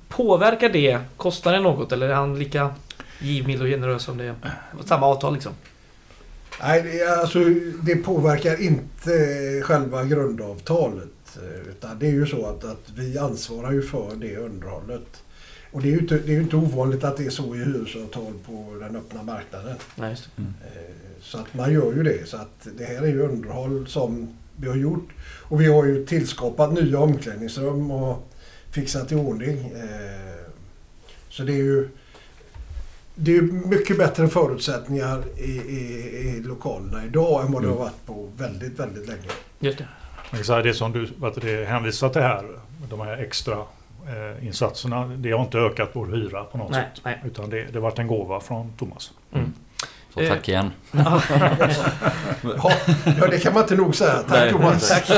Påverkar 0.08 0.68
det? 0.68 0.98
Kostar 1.16 1.52
det 1.52 1.60
något 1.60 1.92
eller 1.92 2.08
är 2.08 2.14
han 2.14 2.38
lika 2.38 2.74
givmild 3.20 3.62
och 3.62 3.68
generös 3.68 4.02
som 4.02 4.18
det 4.18 4.24
är? 4.24 4.34
Samma 4.84 5.06
avtal 5.06 5.34
liksom. 5.34 5.52
Nej, 6.62 6.82
det, 6.82 7.20
alltså, 7.20 7.38
det 7.82 7.96
påverkar 7.96 8.62
inte 8.62 9.10
själva 9.62 10.04
grundavtalet. 10.04 11.08
eh, 11.36 11.68
Utan 11.70 11.98
det 11.98 12.06
är 12.06 12.12
ju 12.12 12.26
så 12.26 12.46
att, 12.46 12.64
att 12.64 12.90
vi 12.96 13.18
ansvarar 13.18 13.72
ju 13.72 13.82
för 13.82 14.10
det 14.16 14.36
underhållet. 14.36 15.22
Och 15.72 15.82
det 15.82 15.88
är, 15.88 15.92
ju 15.92 15.98
inte, 15.98 16.18
det 16.18 16.34
är 16.36 16.40
inte 16.40 16.56
ovanligt 16.56 17.04
att 17.04 17.16
det 17.16 17.26
är 17.26 17.30
så 17.30 17.54
i 17.54 17.58
hyresavtal 17.58 18.32
på 18.46 18.76
den 18.80 18.96
öppna 18.96 19.22
marknaden. 19.22 19.76
Nej, 19.96 20.10
just 20.10 20.28
det. 20.36 20.42
Eh, 20.42 21.13
Så 21.24 21.38
att 21.38 21.54
man 21.54 21.72
gör 21.72 21.92
ju 21.92 22.02
det. 22.02 22.28
Så 22.28 22.36
att 22.36 22.68
det 22.78 22.84
här 22.84 23.02
är 23.02 23.06
ju 23.06 23.22
underhåll 23.22 23.86
som 23.86 24.28
vi 24.56 24.68
har 24.68 24.76
gjort. 24.76 25.08
Och 25.42 25.60
vi 25.60 25.66
har 25.72 25.84
ju 25.84 26.06
tillskapat 26.06 26.72
nya 26.72 26.98
omklädningsrum 26.98 27.90
och 27.90 28.28
fixat 28.70 29.12
i 29.12 29.14
ordning. 29.14 29.58
Eh, 29.58 30.50
Så 31.28 31.42
det 31.42 31.52
är 31.52 31.56
ju 31.56 31.88
det 33.14 33.36
är 33.36 33.42
mycket 33.42 33.98
bättre 33.98 34.28
förutsättningar 34.28 35.22
i, 35.38 35.50
i, 35.50 35.78
i 36.36 36.40
lokalerna 36.44 37.04
idag 37.04 37.46
än 37.46 37.52
vad 37.52 37.62
det 37.62 37.68
har 37.68 37.74
Mm. 37.74 37.84
varit 37.84 38.06
på 38.06 38.30
väldigt, 38.36 38.80
väldigt 38.80 39.08
länge. 39.08 39.22
Just 39.60 39.78
det. 39.78 40.62
Det 40.62 40.74
som 40.74 40.92
du 40.92 41.08
det 41.40 41.64
hänvisar 41.64 42.08
till 42.08 42.22
här, 42.22 42.44
de 42.90 43.00
här 43.00 43.16
extra 43.16 43.58
eh, 44.06 44.46
insatserna, 44.46 45.06
det 45.06 45.30
har 45.30 45.44
inte 45.44 45.58
ökat 45.58 45.90
vår 45.92 46.06
hyra 46.06 46.44
på 46.44 46.58
något 46.58 46.70
Nej, 46.70 46.88
sätt. 46.94 47.04
nej. 47.04 47.20
Utan 47.26 47.50
det, 47.50 47.62
det 47.64 47.74
har 47.74 47.80
varit 47.80 47.98
en 47.98 48.06
gåva 48.06 48.40
från 48.40 48.72
Thomas. 48.78 49.12
Mm. 49.32 49.52
Så 50.14 50.20
Eh. 50.20 50.28
tack 50.28 50.48
igen. 50.48 50.70
Ja, 52.42 52.72
ja 53.20 53.26
det 53.30 53.38
kan 53.38 53.54
man 53.54 53.62
inte 53.62 53.74
nog 53.74 53.94
säga. 53.96 54.12
Tack 54.14 54.28
Nej, 54.30 54.50
Thomas. 54.52 54.88
tack. 54.88 55.10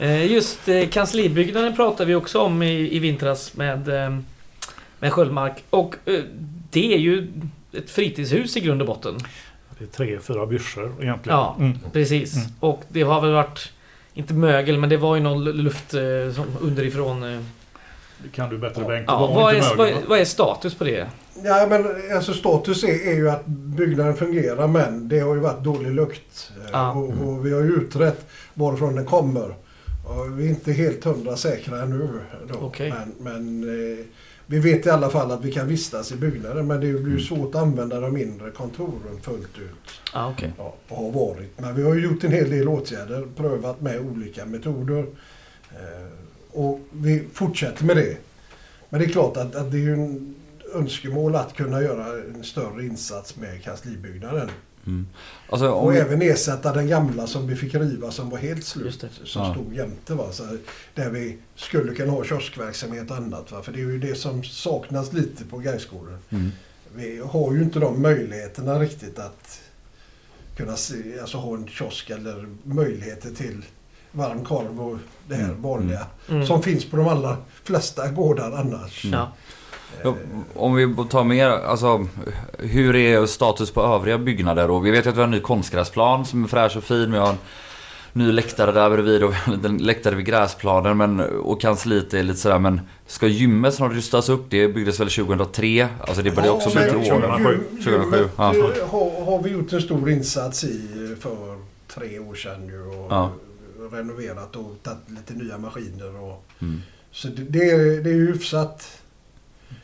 Eh, 0.00 0.32
Just 0.32 0.68
eh, 0.68 0.88
kanslibyggnaden 0.88 1.76
pratade 1.76 2.04
vi 2.04 2.14
också 2.14 2.40
om 2.40 2.62
i, 2.62 2.96
i 2.96 2.98
vintras 2.98 3.54
med, 3.56 3.88
med 4.98 5.12
Sköldmark. 5.12 5.64
Och 5.70 5.94
det 6.70 6.94
är 6.94 6.98
ju 6.98 7.28
ett 7.72 7.90
fritidshus 7.90 8.56
i 8.56 8.60
grund 8.60 8.80
och 8.80 8.86
botten. 8.86 9.18
Det 9.78 9.84
är 9.84 9.88
tre, 9.88 10.18
fyra 10.20 10.46
byrsor 10.46 10.94
egentligen. 11.02 11.38
Ja. 11.38 11.56
Mm. 11.58 11.78
Precis. 11.92 12.36
Mm. 12.36 12.48
Och 12.60 12.82
det 12.88 13.02
har 13.02 13.20
väl 13.20 13.32
varit, 13.32 13.72
inte 14.14 14.34
mögel, 14.34 14.78
men 14.78 14.88
det 14.90 14.96
var 14.96 15.16
ju 15.16 15.22
någon 15.22 15.44
luft 15.44 15.90
som 16.34 16.44
underifrån. 16.60 17.44
Det 18.22 18.28
kan 18.28 18.50
du 18.50 18.58
bättre 18.58 18.84
Bengt. 18.84 19.04
Ja, 19.08 19.26
vad, 19.34 19.54
är, 19.54 19.76
vad, 19.76 19.88
är, 19.88 19.94
va? 19.94 20.00
vad 20.08 20.18
är 20.18 20.24
status 20.24 20.74
på 20.74 20.84
det? 20.84 21.06
Ja, 21.44 21.66
men 21.70 21.86
alltså 22.16 22.32
status 22.32 22.84
är, 22.84 23.08
är 23.08 23.14
ju 23.14 23.30
att 23.30 23.46
byggnaden 23.46 24.14
fungerar 24.16 24.66
men 24.68 25.08
det 25.08 25.20
har 25.20 25.34
ju 25.34 25.40
varit 25.40 25.64
dålig 25.64 25.90
lukt. 25.92 26.52
Ja. 26.72 26.92
Och, 26.92 27.08
och 27.28 27.46
vi 27.46 27.52
har 27.52 27.60
ju 27.60 27.72
utrett 27.72 28.26
varifrån 28.54 28.94
den 28.96 29.04
kommer. 29.04 29.54
Och 30.06 30.38
vi 30.40 30.44
är 30.46 30.48
inte 30.50 30.72
helt 30.72 31.04
hundra 31.04 31.36
säkra 31.36 31.82
ännu. 31.82 32.08
Då. 32.48 32.54
Okej. 32.60 32.94
Men, 32.98 33.14
men 33.18 33.62
eh, 33.98 34.04
vi 34.46 34.58
vet 34.58 34.86
i 34.86 34.90
alla 34.90 35.10
fall 35.10 35.30
att 35.30 35.44
vi 35.44 35.52
kan 35.52 35.68
vistas 35.68 36.12
i 36.12 36.16
byggnaden 36.16 36.66
men 36.66 36.80
det 36.80 36.86
blir 36.86 36.98
Mm. 36.98 37.12
ju 37.12 37.20
svårt 37.20 37.54
att 37.54 37.62
använda 37.62 38.00
de 38.00 38.14
mindre 38.14 38.50
kontoren 38.50 39.20
fullt 39.22 39.58
ut. 39.58 40.00
Ja, 40.14 40.30
okej. 40.30 40.52
Ja, 40.58 40.74
och 40.88 40.96
har 40.96 41.10
varit. 41.12 41.60
Men 41.60 41.74
vi 41.74 41.82
har 41.82 41.94
ju 41.94 42.04
gjort 42.04 42.24
en 42.24 42.32
hel 42.32 42.50
del 42.50 42.68
åtgärder, 42.68 43.26
prövat 43.36 43.80
med 43.80 44.00
olika 44.00 44.44
metoder. 44.46 45.06
Eh, 45.70 46.06
och 46.52 46.80
vi 46.92 47.24
fortsätter 47.32 47.84
med 47.84 47.96
det. 47.96 48.16
Men 48.90 49.00
det 49.00 49.06
är 49.06 49.10
klart 49.10 49.36
att, 49.36 49.54
att 49.54 49.70
det 49.70 49.76
är 49.76 49.80
ju 49.82 49.92
en 49.94 50.34
önskemål 50.74 51.34
att 51.36 51.54
kunna 51.56 51.82
göra 51.82 52.22
en 52.34 52.44
större 52.44 52.84
insats 52.86 53.36
med 53.36 53.62
kanslibyggnaden. 53.64 54.50
Mm. 54.86 55.06
Alltså, 55.48 55.68
Och 55.70 55.94
vi, 55.94 55.98
även 55.98 56.22
ersätta 56.22 56.72
den 56.72 56.88
gamla 56.88 57.26
som 57.26 57.46
vi 57.46 57.56
fick 57.56 57.74
riva 57.74 58.10
som 58.10 58.30
var 58.30 58.38
helt 58.38 58.64
slut. 58.64 59.04
Som 59.24 59.42
Ja. 59.42 59.54
stod 59.54 59.74
jämte. 59.74 60.14
Va? 60.14 60.32
Så 60.32 60.56
där 60.94 61.10
vi 61.10 61.38
skulle 61.56 61.94
kunna 61.94 62.12
ha 62.12 62.24
kioskverksamhet 62.24 63.10
och 63.10 63.16
annat. 63.16 63.52
Va? 63.52 63.62
För 63.62 63.72
det 63.72 63.78
är 63.78 63.84
ju 63.84 63.98
det 63.98 64.14
som 64.14 64.44
saknas 64.44 65.12
lite 65.12 65.44
på 65.44 65.58
Gaisgården. 65.58 66.18
mm. 66.30 66.50
Vi 66.94 67.18
har 67.18 67.54
ju 67.54 67.62
inte 67.62 67.78
de 67.78 68.02
möjligheterna 68.02 68.78
riktigt 68.80 69.18
att 69.18 69.60
kunna 70.56 70.76
se, 70.76 71.20
alltså 71.20 71.38
ha 71.38 71.54
en 71.56 71.68
kiosk 71.68 72.10
eller 72.10 72.48
möjligheter 72.64 73.30
till 73.30 73.64
varm 74.18 74.44
korv 74.44 74.80
och 74.80 74.98
det 75.28 75.34
här 75.34 75.44
Mm. 75.44 75.62
vanliga. 75.62 76.06
Mm. 76.28 76.46
Som 76.46 76.62
finns 76.62 76.84
på 76.84 76.96
de 76.96 77.08
allra 77.08 77.36
flesta 77.64 78.08
gårdar 78.10 78.52
annars. 78.52 79.04
Mm. 79.04 79.18
Ja. 79.18 79.32
Ja, 80.02 80.14
om 80.54 80.74
vi 80.74 80.94
tar 81.10 81.24
mer, 81.24 81.48
alltså 81.48 82.06
hur 82.58 82.96
är 82.96 83.26
status 83.26 83.70
på 83.70 83.82
övriga 83.82 84.18
byggnader? 84.18 84.70
Och 84.70 84.86
vi 84.86 84.90
vet 84.90 85.06
ju 85.06 85.10
att 85.10 85.16
vi 85.16 85.20
har 85.20 85.24
en 85.24 85.30
ny 85.30 85.40
konstgräsplan 85.40 86.24
som 86.26 86.44
är 86.44 86.48
fräsch 86.48 86.76
och 86.76 86.84
fin. 86.84 87.12
Vi 87.12 87.18
har 87.18 87.28
en 87.28 87.36
ny 88.12 88.32
läktare 88.32 88.72
där 88.72 88.90
bredvid 88.90 89.22
och 89.24 89.34
en 89.46 89.52
liten 89.54 89.76
läktare 89.78 90.14
vid 90.14 90.26
gräsplanen. 90.26 90.96
Men, 90.96 91.20
och 91.20 91.60
kansliet 91.60 92.14
är 92.14 92.22
lite 92.22 92.38
sådär, 92.38 92.58
men 92.58 92.80
ska 93.06 93.26
gymmet 93.26 93.74
snart 93.74 93.92
rustas 93.92 94.28
upp? 94.28 94.46
Det 94.50 94.68
byggdes 94.68 95.00
väl 95.00 95.08
2003? 95.10 95.88
Alltså 96.00 96.22
det 96.22 96.30
började 96.30 96.50
också 96.52 96.70
bli 96.70 96.82
till 96.88 96.96
år. 96.96 97.04
2007. 97.04 97.60
gym- 97.70 97.84
2007, 97.84 97.90
gymmet, 98.16 98.30
ja. 98.36 98.54
eh, 98.54 98.88
har, 98.90 99.24
har 99.24 99.42
vi 99.42 99.50
gjort 99.50 99.72
en 99.72 99.80
stor 99.80 100.10
insats 100.10 100.64
i 100.64 100.88
för 101.20 101.56
tre 101.94 102.18
år 102.18 102.34
sedan 102.34 102.66
nu. 102.66 102.80
Och 102.82 103.06
Ja. 103.10 103.30
Renoverat 103.92 104.56
och 104.56 104.82
tagit 104.82 104.98
lite 105.10 105.34
nya 105.34 105.58
maskiner. 105.58 106.16
Och, 106.16 106.44
Mm. 106.60 106.80
så 107.10 107.28
det, 107.28 107.42
det, 107.42 107.70
är, 107.70 107.78
det 108.02 108.10
är 108.10 108.14
ju 108.14 108.26
hyfsat. 108.32 109.02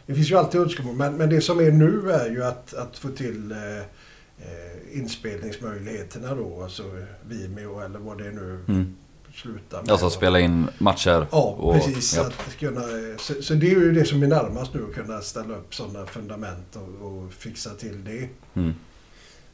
Det 0.07 0.14
finns 0.14 0.30
ju 0.30 0.34
alltid 0.38 0.61
önskemål 0.61 0.94
men, 0.96 1.16
men 1.16 1.30
det 1.30 1.40
som 1.40 1.61
är 1.61 1.70
nu 1.70 2.11
är 2.12 2.30
ju 2.30 2.44
att, 2.44 2.74
att 2.74 2.98
få 2.98 3.09
till 3.09 3.52
eh, 3.52 3.78
eh, 3.78 4.98
inspelningsmöjligheterna 4.98 6.34
då. 6.34 6.62
Alltså 6.62 6.82
Vimeo 7.28 7.80
eller 7.80 7.98
vad 7.98 8.18
det 8.18 8.30
nu 8.30 8.64
Mm. 8.68 8.94
slutar 9.34 9.82
med. 9.82 9.90
Alltså 9.90 10.11
spela 10.11 10.40
in 10.40 10.66
matcher. 10.78 11.26
Ja, 11.30 11.42
och, 11.59 11.74
precis. 11.74 12.16
ja. 12.16 12.26
Att 12.26 12.57
kunna, 12.59 12.82
så, 13.18 13.42
så 13.42 13.55
det 13.55 13.66
är 13.66 13.70
ju 13.80 13.92
det 13.92 14.05
som 14.05 14.22
är 14.22 14.26
närmast 14.26 14.74
nu, 14.74 14.86
att 14.88 14.94
kunna 14.94 15.20
ställa 15.20 15.55
upp 15.57 15.74
sådana 15.74 16.07
fundament 16.07 16.76
och, 16.76 17.07
och 17.09 17.32
fixa 17.32 17.70
till 17.70 18.05
det. 18.05 18.28
Mm. 18.61 18.74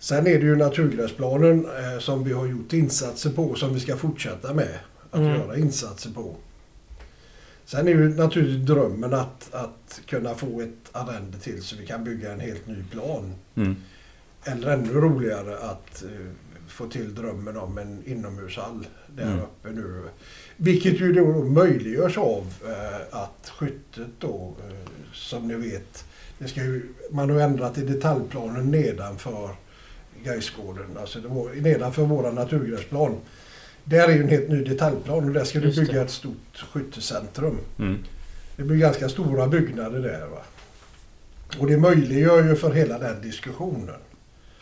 Sen 0.03 0.26
är 0.26 0.38
det 0.38 0.46
ju 0.46 0.57
naturgräsplanen 0.57 1.64
eh, 1.66 1.98
som 1.98 2.24
vi 2.24 2.32
har 2.32 2.46
gjort 2.46 2.72
insatser 2.72 3.30
på 3.30 3.55
som 3.55 3.74
vi 3.74 3.80
ska 3.80 3.96
fortsätta 3.96 4.55
med 4.55 4.78
att 5.11 5.20
Mm. 5.20 5.34
göra 5.40 5.57
insatser 5.57 6.11
på. 6.11 6.36
Sen 7.64 7.88
är 7.88 7.92
ju 7.92 8.09
naturligtvis 8.16 8.66
drömmen 8.66 9.14
att, 9.14 9.55
att 9.55 10.01
kunna 10.07 10.34
få 10.34 10.61
ett 10.61 10.88
arrende 10.92 11.38
till 11.38 11.62
så 11.62 11.76
vi 11.76 11.86
kan 11.86 12.05
bygga 12.05 12.32
en 12.32 12.40
helt 12.40 12.66
ny 12.66 12.84
plan. 12.90 13.34
Mm. 13.55 13.76
Eller 14.44 14.70
ännu 14.72 14.92
roligare 14.92 15.59
att 15.59 16.03
eh, 16.03 16.09
få 16.68 16.86
till 16.88 17.14
drömmen 17.14 17.57
om 17.57 17.78
en 17.78 18.03
inomhushall 18.07 18.86
där 19.16 19.22
Mm. 19.24 19.38
uppe 19.40 19.70
nu. 19.70 20.03
Vilket 20.57 21.01
ju 21.01 21.12
då 21.12 21.44
möjliggörs 21.44 22.18
av 22.18 22.55
eh, 22.66 23.16
att 23.22 23.53
skyttet 23.59 24.09
då, 24.18 24.55
eh, 24.68 24.74
som 25.12 25.48
ni 25.48 25.55
vet, 25.55 26.05
det 26.38 26.48
ska 26.48 26.61
ju, 26.61 26.82
man 27.11 27.30
har 27.30 27.40
ändrat 27.40 27.78
i 27.78 27.82
detaljplanen 27.84 28.70
nedanför 28.70 29.51
Gaisgården, 30.24 30.96
alltså 31.00 31.18
det 31.18 31.28
var, 31.28 31.50
nedanför 31.60 32.02
våra 32.02 32.30
naturgräsplan. 32.30 33.16
Där 33.84 34.08
är 34.08 34.12
ju 34.12 34.22
en 34.22 34.28
helt 34.28 34.48
ny 34.48 34.64
detaljplan 34.64 35.24
och 35.24 35.30
där 35.30 35.44
ska 35.44 35.60
du 35.60 35.70
det. 35.70 35.80
bygga 35.80 36.02
ett 36.02 36.10
stort 36.10 36.64
skyttecentrum. 36.72 37.58
Mm. 37.78 37.98
Det 38.56 38.62
blir 38.62 38.76
ganska 38.76 39.08
stora 39.08 39.46
byggnader 39.46 40.00
där. 40.00 40.26
Va? 40.26 40.42
Och 41.58 41.66
det 41.66 41.76
möjliggör 41.76 42.44
ju 42.44 42.56
för 42.56 42.72
hela 42.72 42.98
den 42.98 43.22
diskussionen. 43.22 43.94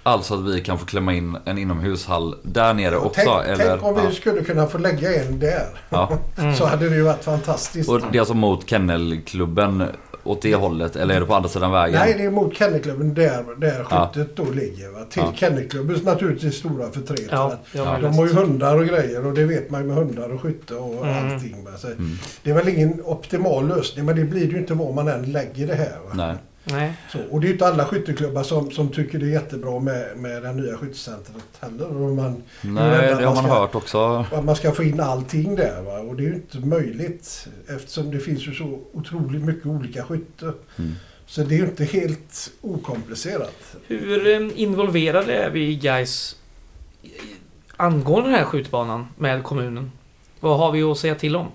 Alltså 0.02 0.34
att 0.34 0.54
vi 0.54 0.60
kan 0.60 0.78
få 0.78 0.86
klämma 0.86 1.14
in 1.14 1.36
en 1.44 1.58
inomhushall 1.58 2.36
där 2.42 2.74
nere 2.74 2.96
Och 2.96 3.06
också? 3.06 3.20
tänk, 3.24 3.46
eller? 3.46 3.68
tänk 3.68 3.82
om 3.82 3.94
vi 3.94 4.04
ja. 4.04 4.10
skulle 4.10 4.44
kunna 4.44 4.66
få 4.66 4.78
lägga 4.78 5.24
en 5.24 5.38
där. 5.38 5.66
Ja. 5.88 6.18
Mm. 6.38 6.54
Så 6.56 6.66
hade 6.66 6.88
det 6.88 6.96
ju 6.96 7.02
varit 7.02 7.24
fantastiskt. 7.24 7.88
Och 7.88 8.00
det 8.12 8.18
är 8.18 8.20
alltså 8.20 8.34
mot 8.34 8.70
kennelklubben 8.70 9.84
åt 10.28 10.42
det 10.42 10.54
hållet? 10.54 10.96
Eller 10.96 11.14
är 11.14 11.20
det 11.20 11.26
på 11.26 11.34
andra 11.34 11.48
sidan 11.48 11.72
vägen? 11.72 12.00
Nej, 12.00 12.14
det 12.18 12.24
är 12.24 12.30
mot 12.30 12.54
Kennelklubben 12.56 13.14
där, 13.14 13.44
där 13.60 13.86
Ja. 13.90 14.10
skyttet 14.14 14.36
då 14.36 14.44
ligger. 14.50 14.88
Va? 14.88 14.98
Till 15.10 15.22
Ja. 15.26 15.32
Kennelklubbens 15.36 16.02
naturligtvis 16.02 16.54
stora 16.54 16.90
förtret. 16.90 17.28
Ja, 17.30 17.58
ja, 17.72 17.98
De 18.02 18.14
har 18.18 18.26
ju 18.26 18.32
hundar 18.32 18.76
och 18.76 18.86
grejer 18.86 19.26
och 19.26 19.34
det 19.34 19.44
vet 19.44 19.70
man 19.70 19.80
ju 19.80 19.86
med 19.86 19.96
hundar 19.96 20.28
och 20.28 20.40
skytte 20.42 20.74
och 20.74 21.06
Mm. 21.06 21.32
allting. 21.32 21.64
Va? 21.64 21.70
Så 21.78 21.86
Mm. 21.86 22.10
Det 22.42 22.50
är 22.50 22.54
väl 22.54 22.68
ingen 22.68 23.00
optimal 23.04 23.68
lösning 23.68 24.04
men 24.04 24.16
det 24.16 24.24
blir 24.24 24.46
det 24.46 24.52
ju 24.52 24.58
inte 24.58 24.74
var 24.74 24.92
man 24.92 25.08
än 25.08 25.32
lägger 25.32 25.66
det 25.66 25.74
här. 25.74 25.96
Va? 26.08 26.12
Nej. 26.14 26.34
Nej. 26.64 26.92
Så, 27.12 27.18
och 27.30 27.40
det 27.40 27.44
är 27.44 27.48
ju 27.48 27.52
inte 27.52 27.66
alla 27.66 27.84
skytteklubbar 27.84 28.42
som, 28.42 28.70
som 28.70 28.88
tycker 28.88 29.18
det 29.18 29.26
är 29.26 29.30
jättebra 29.30 29.80
med, 29.80 30.16
med 30.16 30.42
det 30.42 30.52
nya 30.52 30.76
skyttecentret 30.76 31.44
heller. 31.60 31.86
Och 32.02 32.10
man, 32.16 32.42
Nej, 32.62 33.06
det 33.06 33.14
har 33.14 33.22
att 33.22 33.22
man 33.34 33.36
ska- 33.44 33.54
hört 33.54 33.74
också. 33.74 34.26
att 34.32 34.44
man 34.44 34.56
ska 34.56 34.72
få 34.72 34.82
in 34.82 35.00
allting 35.00 35.56
där. 35.56 35.82
Va? 35.82 35.98
Och 35.98 36.16
det 36.16 36.22
är 36.22 36.26
ju 36.28 36.34
inte 36.34 36.58
möjligt 36.58 37.48
eftersom 37.68 38.10
det 38.10 38.18
finns 38.18 38.46
ju 38.48 38.54
så 38.54 38.80
otroligt 38.92 39.42
mycket 39.44 39.66
olika 39.66 40.02
skytte. 40.04 40.52
Mm. 40.78 40.92
Så 41.26 41.42
det 41.42 41.54
är 41.54 41.58
ju 41.58 41.64
inte 41.64 41.84
helt 41.84 42.50
okomplicerat. 42.60 43.76
Hur 43.86 44.26
eh, 44.42 44.60
involverade 44.60 45.34
är 45.34 45.50
vi 45.50 45.68
i 45.68 45.74
Gais 45.76 46.36
angående 47.76 48.28
den 48.30 48.38
här 48.38 48.44
skjutbanan 48.44 49.06
med 49.16 49.42
kommunen? 49.42 49.92
Vad 50.40 50.58
har 50.58 50.72
vi 50.72 50.82
att 50.82 50.98
säga 50.98 51.14
till 51.14 51.36
om? 51.36 51.46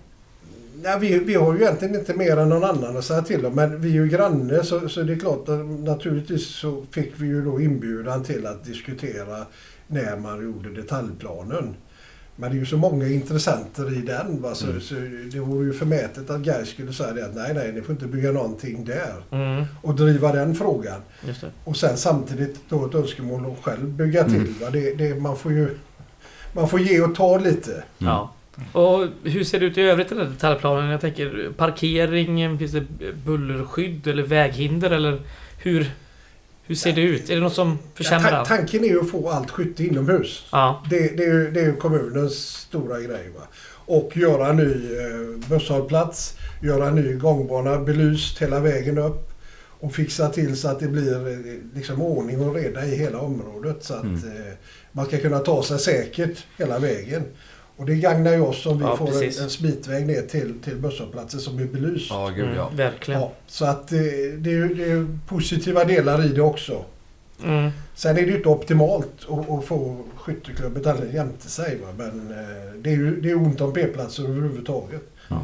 Ja, 0.83 0.97
vi, 1.01 1.19
vi 1.19 1.33
har 1.35 1.53
ju 1.53 1.61
egentligen 1.61 1.95
inte 1.95 2.13
mer 2.13 2.37
än 2.37 2.49
någon 2.49 2.63
annan 2.63 2.97
att 2.97 3.05
säga 3.05 3.21
till 3.21 3.45
om 3.45 3.55
men 3.55 3.81
vi 3.81 3.89
är 3.89 3.93
ju 3.93 4.07
granne 4.07 4.63
så, 4.63 4.89
så 4.89 5.01
det 5.03 5.13
är 5.13 5.19
klart 5.19 5.49
att 5.49 5.65
naturligtvis 5.65 6.47
så 6.47 6.83
fick 6.91 7.11
vi 7.15 7.27
ju 7.27 7.41
då 7.45 7.61
inbjudan 7.61 8.23
till 8.23 8.45
att 8.47 8.63
diskutera 8.65 9.45
när 9.87 10.17
man 10.17 10.43
gjorde 10.43 10.69
detaljplanen. 10.81 11.75
Men 12.35 12.51
det 12.51 12.55
är 12.57 12.59
ju 12.59 12.65
så 12.65 12.77
många 12.77 13.07
intressenter 13.07 13.97
i 13.97 14.01
den 14.01 14.41
va? 14.41 14.55
Så, 14.55 14.65
Mm. 14.67 14.81
så 14.81 14.95
det 15.33 15.39
vore 15.39 15.65
ju 15.65 15.73
förmätet 15.73 16.29
att 16.29 16.39
Gais 16.41 16.69
skulle 16.69 16.93
säga 16.93 17.13
det 17.13 17.25
att 17.25 17.35
nej 17.35 17.53
nej 17.53 17.71
ni 17.73 17.81
får 17.81 17.91
inte 17.91 18.05
bygga 18.07 18.31
någonting 18.31 18.85
där. 18.85 19.23
Mm, 19.31 19.65
Och 19.81 19.95
driva 19.95 20.31
den 20.31 20.55
frågan. 20.55 21.01
Och 21.63 21.77
sen 21.77 21.97
samtidigt 21.97 22.59
då 22.69 22.85
ett 22.85 22.95
önskemål 22.95 23.45
att 23.51 23.63
själv 23.63 23.87
bygga 23.89 24.23
till. 24.23 24.35
Mm. 24.61 24.71
Det, 24.71 24.93
det, 24.93 25.15
man 25.21 25.37
får 25.37 25.51
ju 25.51 25.77
man 26.53 26.69
får 26.69 26.79
ge 26.79 27.01
och 27.01 27.15
ta 27.15 27.37
lite. 27.37 27.83
Ja. 27.97 28.33
Och 28.71 29.07
hur 29.23 29.43
ser 29.43 29.59
det 29.59 29.65
ut 29.65 29.77
i 29.77 29.81
övrigt 29.81 30.11
i 30.11 30.15
den 30.15 30.23
här 30.25 30.31
detaljplanen? 30.33 30.89
Jag 30.89 31.01
tänker 31.01 31.49
parkering, 31.57 32.59
finns 32.59 32.71
det 32.71 32.83
bullerskydd 33.25 34.07
eller 34.07 34.23
väghinder 34.23 34.91
eller 34.91 35.21
hur, 35.57 35.91
hur 36.63 36.75
ser 36.75 36.93
det 36.93 37.01
ut? 37.01 37.29
Är 37.29 37.35
det 37.35 37.41
något 37.41 37.53
som 37.53 37.79
försämrar 37.95 38.29
Ta- 38.29 38.35
allt? 38.37 38.47
tanken 38.47 38.83
är 38.83 38.87
ju 38.87 38.99
att 39.01 39.09
få 39.11 39.29
allt 39.29 39.51
skytte 39.51 39.83
inomhus. 39.83 40.45
Ja. 40.51 40.83
Det, 40.89 41.17
det, 41.17 41.23
är 41.23 41.33
ju, 41.33 41.51
det 41.51 41.59
är 41.59 41.65
ju 41.65 41.75
kommunens 41.75 42.35
stora 42.57 42.99
grej. 43.01 43.31
Va? 43.35 43.41
Och 43.85 44.17
göra 44.17 44.47
en 44.47 44.55
ny 44.57 44.97
eh, 44.97 45.49
busshållplats, 45.49 46.37
göra 46.63 46.87
en 46.87 46.95
ny 46.95 47.13
gångbana, 47.13 47.77
belyst 47.79 48.41
hela 48.41 48.59
vägen 48.59 48.97
upp. 48.97 49.29
Och 49.79 49.93
fixa 49.95 50.29
till 50.29 50.57
så 50.57 50.67
att 50.67 50.79
det 50.79 50.87
blir 50.87 51.27
eh, 51.31 51.55
liksom 51.75 52.01
ordning 52.01 52.41
och 52.41 52.55
reda 52.55 52.85
i 52.85 52.95
hela 52.95 53.19
området. 53.19 53.83
Så 53.83 53.93
att 53.93 54.03
Mm. 54.03 54.15
eh, 54.15 54.53
man 54.91 55.05
ska 55.05 55.17
kunna 55.17 55.39
ta 55.39 55.63
sig 55.63 55.79
säkert 55.79 56.37
hela 56.57 56.79
vägen. 56.79 57.23
Och 57.77 57.85
det 57.85 57.95
gagnar 57.95 58.31
ju 58.31 58.41
oss 58.41 58.65
om 58.65 58.77
vi 58.77 58.83
Ja, 58.83 58.97
får 58.97 59.05
precis. 59.07 59.37
en, 59.37 59.43
en 59.43 59.49
smitväg 59.49 60.07
ner 60.07 60.21
till, 60.21 60.53
till 60.63 60.75
busshållplatsen 60.75 61.39
som 61.39 61.59
är 61.59 61.65
belyst. 61.65 62.07
Ja, 62.09 62.27
gud 62.35 62.49
ja. 62.55 62.63
Mm, 62.65 62.75
verkligen. 62.77 63.21
Ja, 63.21 63.31
så 63.47 63.65
att 63.65 63.91
eh, 63.91 63.97
det 64.37 64.49
är, 64.49 64.53
ju- 64.55 64.73
det 64.73 64.83
är 64.83 64.87
ju 64.87 65.17
positiva 65.27 65.85
delar 65.85 66.25
i 66.25 66.27
det 66.27 66.41
också. 66.41 66.85
Mm. 67.43 67.71
Sen 67.95 68.17
är 68.17 68.21
det 68.21 68.27
ju 68.27 68.37
inte 68.37 68.49
optimalt 68.49 69.11
att, 69.29 69.49
att 69.49 69.65
få 69.65 69.97
skytteklubbet 70.15 70.87
alldeles 70.87 71.13
jämte 71.13 71.49
sig. 71.49 71.77
Va? 71.81 71.87
Men 71.97 72.31
eh, 72.31 72.73
det 72.81 72.89
är 72.89 72.95
ju 72.95 73.21
det 73.21 73.29
är 73.31 73.35
ont 73.37 73.61
om 73.61 73.73
p-platser 73.73 74.23
överhuvudtaget. 74.23 75.01
Ja. 75.29 75.41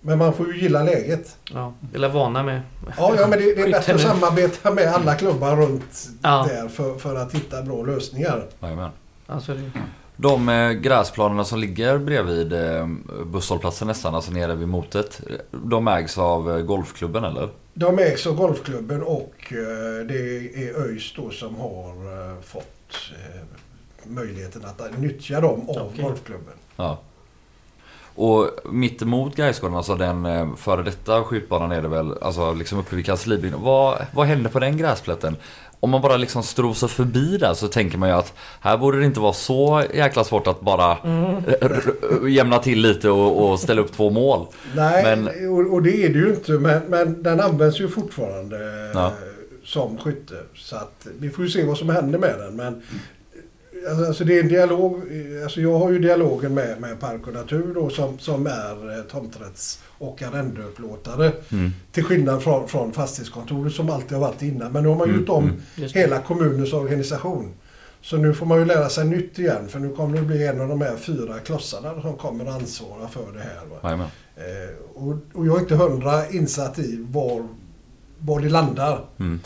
Men 0.00 0.18
man 0.18 0.32
får 0.34 0.54
ju 0.54 0.60
gilla 0.60 0.82
läget. 0.82 1.36
Ja, 1.52 1.74
eller 1.94 2.08
vana 2.08 2.42
med... 2.42 2.60
Ja, 2.98 3.14
ja 3.18 3.26
men 3.26 3.38
det, 3.38 3.54
det 3.54 3.62
är 3.62 3.70
bättre 3.72 3.94
att 3.94 4.00
samarbeta 4.00 4.70
med 4.74 4.88
alla 4.94 5.14
klubbar 5.14 5.56
runt 5.56 6.08
Ja. 6.22 6.46
där 6.48 6.68
för, 6.68 6.98
för 6.98 7.16
att 7.16 7.34
hitta 7.34 7.62
bra 7.62 7.82
lösningar. 7.82 8.46
Jajamän. 8.62 8.90
Alltså, 9.26 9.54
det- 9.54 9.70
De 10.16 10.48
eh, 10.48 10.70
gräsplanerna 10.70 11.44
som 11.44 11.58
ligger 11.58 11.98
bredvid 11.98 12.52
eh, 12.52 12.88
busshållplatsen 13.26 13.88
nästan, 13.88 14.14
alltså 14.14 14.32
nere 14.32 14.54
vid 14.54 14.68
motet. 14.68 15.20
De 15.50 15.88
ägs 15.88 16.18
av 16.18 16.50
eh, 16.50 16.58
golfklubben 16.58 17.24
eller? 17.24 17.48
De 17.74 17.98
ägs 17.98 18.26
av 18.26 18.36
golfklubben 18.36 19.02
och 19.02 19.34
det 20.08 20.50
är 20.54 20.80
ÖIS 20.80 21.12
då 21.16 21.30
som 21.30 21.54
har 21.54 22.42
fått 22.42 22.96
möjligheten 24.04 24.64
att 24.64 24.98
nyttja 24.98 25.40
dem 25.40 25.70
av 25.70 25.86
Okej. 25.92 26.04
golfklubben. 26.04 26.54
Ja. 26.76 26.98
Och 28.14 28.50
mitt 28.64 29.02
emot 29.02 29.36
Gaisgården, 29.36 29.76
alltså 29.76 29.94
den 29.94 30.26
eh, 30.26 30.54
före 30.56 30.82
detta 30.82 31.24
skjutbanan 31.24 31.72
är 31.72 31.82
det 31.82 31.88
väl, 31.88 32.14
alltså 32.20 32.52
liksom 32.54 32.78
uppe 32.78 32.96
vid 32.96 33.06
kanslibyggnaden. 33.06 33.64
Vad, 33.66 34.06
vad 34.14 34.26
hände 34.26 34.48
på 34.48 34.58
den 34.58 34.76
gräsplätten? 34.76 35.36
Om 35.80 35.90
man 35.90 36.00
bara 36.02 36.16
liksom 36.16 36.42
strosar 36.42 36.88
förbi 36.88 37.36
där 37.38 37.54
så 37.54 37.68
tänker 37.68 37.98
man 37.98 38.08
ju 38.08 38.14
att 38.14 38.32
här 38.60 38.76
borde 38.78 38.98
det 38.98 39.04
inte 39.04 39.20
vara 39.20 39.32
så 39.32 39.82
jäkla 39.94 40.24
svårt 40.24 40.46
att 40.46 40.60
bara 40.60 40.96
Mm. 40.98 41.34
r- 41.60 42.28
jämna 42.28 42.58
till 42.58 42.80
lite 42.80 43.10
och, 43.10 43.50
och 43.52 43.60
ställa 43.60 43.80
upp 43.80 43.92
två 43.92 44.10
mål. 44.10 44.46
Nej, 44.74 45.04
Men- 45.16 45.48
och, 45.52 45.72
och 45.74 45.82
det 45.82 46.04
är 46.04 46.08
det 46.08 46.18
ju 46.18 46.28
inte. 46.30 46.52
Men, 46.52 46.82
men 46.88 47.22
den 47.22 47.40
används 47.40 47.80
ju 47.80 47.88
fortfarande 47.88 48.56
Ja. 48.94 49.06
eh, 49.06 49.12
som 49.64 49.98
skytte. 49.98 50.34
Så 50.56 50.76
att 50.76 51.06
vi 51.18 51.30
får 51.30 51.44
ju 51.44 51.50
se 51.50 51.64
vad 51.64 51.78
som 51.78 51.88
händer 51.88 52.18
med 52.18 52.34
den. 52.38 52.56
Men 52.56 52.82
alltså, 54.06 54.24
det 54.24 54.38
är 54.38 54.42
en 54.42 54.48
dialog. 54.48 55.02
Alltså 55.42 55.60
jag 55.60 55.78
har 55.78 55.90
ju 55.90 55.98
dialogen 55.98 56.54
med, 56.54 56.80
med 56.80 57.00
Park 57.00 57.26
och 57.26 57.32
Natur 57.32 57.74
då 57.74 57.90
som, 57.90 58.18
som 58.18 58.46
är 58.46 58.98
eh, 58.98 59.02
tomträtts 59.04 59.82
och 59.98 60.22
arrendeupplåtare. 60.22 61.32
Mm. 61.52 61.70
Till 61.92 62.04
skillnad 62.04 62.42
från, 62.42 62.68
från 62.68 62.92
fastighetskontoret 62.92 63.72
som 63.72 63.90
alltid 63.90 64.12
har 64.12 64.20
varit 64.20 64.42
innan. 64.42 64.72
Men 64.72 64.82
nu 64.82 64.88
har 64.88 64.96
man 64.96 65.08
Mm, 65.08 65.20
gjort 65.20 65.28
om 65.28 65.44
mm. 65.44 65.90
hela 65.94 66.18
kommunens 66.18 66.72
organisation. 66.72 67.52
Så 68.00 68.16
nu 68.16 68.34
får 68.34 68.46
man 68.46 68.58
ju 68.58 68.64
lära 68.64 68.88
sig 68.88 69.04
nytt 69.04 69.38
igen. 69.38 69.68
För 69.68 69.78
nu 69.78 69.94
kommer 69.94 70.18
det 70.18 70.24
bli 70.24 70.46
en 70.46 70.60
av 70.60 70.68
de 70.68 70.80
här 70.80 70.96
fyra 70.96 71.38
klossarna 71.38 72.02
som 72.02 72.16
kommer 72.16 72.46
att 72.46 72.54
ansvara 72.54 73.08
för 73.08 73.32
det 73.32 73.40
här. 73.40 73.98
Eh, 74.36 74.74
och, 74.94 75.14
och 75.32 75.46
jag 75.46 75.56
är 75.56 75.60
inte 75.60 75.74
hundra 75.76 76.28
insatt 76.28 76.78
i 76.78 77.06
var, 77.10 77.48
var 78.18 78.40
det 78.40 78.48
landar. 78.48 79.04
Mm. 79.18 79.40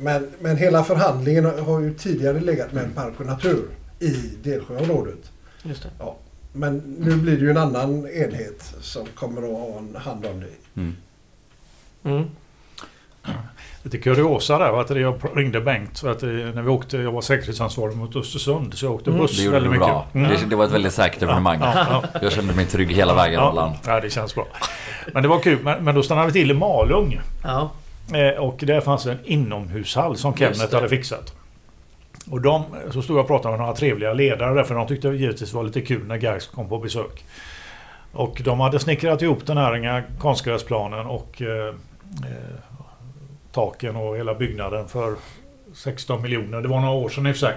Mm. 0.00 0.22
Men, 0.22 0.30
men 0.40 0.56
hela 0.56 0.84
förhandlingen 0.84 1.44
har- 1.44 1.80
ju 1.80 1.94
tidigare 1.94 2.40
legat 2.40 2.72
med 2.72 2.94
Park 2.94 3.20
och 3.20 3.26
Natur 3.26 3.62
i 4.00 4.10
Delsjöområdet. 4.42 5.30
Just 5.62 5.82
det. 5.82 5.88
Men 6.52 6.76
nu 6.98 7.16
blir 7.16 7.32
det 7.36 7.40
ju 7.44 7.50
en 7.50 7.56
annan 7.56 8.06
enhet 8.08 8.74
som 8.80 9.06
kommer 9.14 9.42
att 9.42 9.48
ha 9.48 9.78
en 9.78 9.96
hand 10.02 10.26
om 10.26 10.40
det. 10.40 10.80
Mm. 10.80 10.96
Mm. 12.04 12.24
lite 13.82 13.98
kuriosa 13.98 14.58
där. 14.58 14.80
Att 14.80 14.90
jag 14.90 15.20
ringde 15.36 15.60
Bengt 15.60 15.98
för 15.98 16.10
att 16.10 16.22
eh, 16.22 16.28
när 16.28 16.62
vi 16.62 16.68
åkte, 16.68 16.96
jag 16.96 17.12
var 17.12 17.20
säkerhetsansvarig 17.20 17.96
mot 17.96 18.16
Östersund. 18.16 18.74
Så 18.74 18.84
jag 18.86 18.92
åkte 18.92 19.10
Mm. 19.10 19.22
buss 19.22 19.36
Det 19.36 19.42
gjorde 19.42 19.54
väldigt 19.54 19.72
mycket. 19.72 19.86
bra. 19.86 20.06
Mm. 20.14 20.30
Det, 20.30 20.46
det 20.50 20.56
var 20.56 20.64
ett 20.64 20.70
väldigt 20.72 20.92
säkert 20.92 21.22
evenemang. 21.22 21.58
Ja, 21.62 21.86
ja. 22.12 22.18
Jag 22.22 22.32
kände 22.32 22.54
mig 22.54 22.66
trygg 22.66 22.92
hela 22.92 23.14
vägen. 23.14 23.40
Ja, 23.40 23.76
ja, 23.86 24.00
det 24.00 24.10
känns 24.10 24.34
bra. 24.34 24.46
Men 25.14 25.22
det 25.22 25.28
var 25.28 25.40
kul. 25.40 25.58
Men, 25.62 25.84
men 25.84 25.94
då 25.94 26.02
stannade 26.02 26.26
vi 26.26 26.32
till 26.32 26.50
i 26.50 26.54
Malung. 26.54 27.20
Ja. 27.42 27.70
Eh, 28.14 28.40
och 28.40 28.62
där 28.66 28.80
fanns 28.80 29.06
en 29.06 29.18
inomhushall 29.24 30.16
som 30.16 30.34
Kenneth 30.36 30.74
hade 30.74 30.88
fixat. 30.88 31.34
Och 32.30 32.40
de, 32.40 32.64
så 32.90 33.02
stod 33.02 33.16
jag 33.16 33.22
och 33.22 33.28
pratade 33.28 33.52
med 33.52 33.60
några 33.60 33.74
trevliga 33.74 34.12
ledare 34.12 34.54
där, 34.54 34.64
för 34.64 34.74
de 34.74 34.86
tyckte 34.86 35.08
givetvis 35.08 35.50
det 35.50 35.56
var 35.56 35.64
lite 35.64 35.80
kul 35.80 36.06
när 36.06 36.16
Gais 36.16 36.46
kom 36.46 36.68
på 36.68 36.78
besök. 36.78 37.24
Och 38.12 38.42
de 38.44 38.60
hade 38.60 38.78
snickrat 38.78 39.22
ihop 39.22 39.46
den 39.46 39.56
här 39.56 40.04
konstgräsplanen 40.18 41.06
och 41.06 41.42
eh, 41.42 41.68
eh, 41.68 41.74
taken 43.52 43.96
och 43.96 44.16
hela 44.16 44.34
byggnaden 44.34 44.88
för 44.88 45.14
16 45.74 46.22
miljoner. 46.22 46.60
Det 46.60 46.68
var 46.68 46.80
några 46.80 46.94
år 46.94 47.08
sedan 47.08 47.26
i 47.26 47.30
och 47.30 47.36
för 47.36 47.40
sig. 47.46 47.54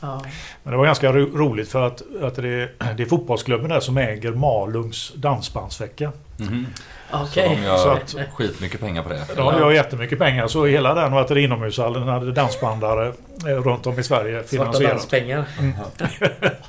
ja. 0.00 0.24
Men 0.62 0.70
det 0.70 0.76
var 0.76 0.86
ganska 0.86 1.12
ro 1.12 1.38
roligt 1.38 1.68
för 1.68 1.86
att, 1.86 2.02
att 2.22 2.34
det, 2.34 2.68
det 2.96 3.02
är 3.02 3.06
fotbollsklubben 3.06 3.68
där 3.68 3.80
som 3.80 3.98
äger 3.98 4.32
Malungs 4.32 5.12
dansbandsvecka. 5.16 6.12
Mhm. 6.36 6.66
Okej. 7.10 7.48
Så 7.48 7.54
de 7.54 7.62
gör 7.62 7.76
Så 7.76 7.88
att- 7.88 8.16
skitmycket 8.34 8.80
pengar 8.80 9.02
på 9.02 9.08
det. 9.08 9.20
De 9.36 9.58
gör 9.58 9.70
jättemycket 9.70 10.18
pengar 10.18 10.46
så 10.46 10.66
hela 10.66 10.94
den 10.94 11.12
det 11.12 11.18
är 11.18 11.38
inomhushallen 11.38 12.08
hade 12.08 12.32
dansbandare 12.32 13.12
eh, 13.46 13.62
runt 13.62 13.86
om 13.86 13.98
i 13.98 14.02
Sverige 14.02 14.44
Svarta 14.44 14.48
finansierat. 14.48 14.92
danspengar. 14.92 15.44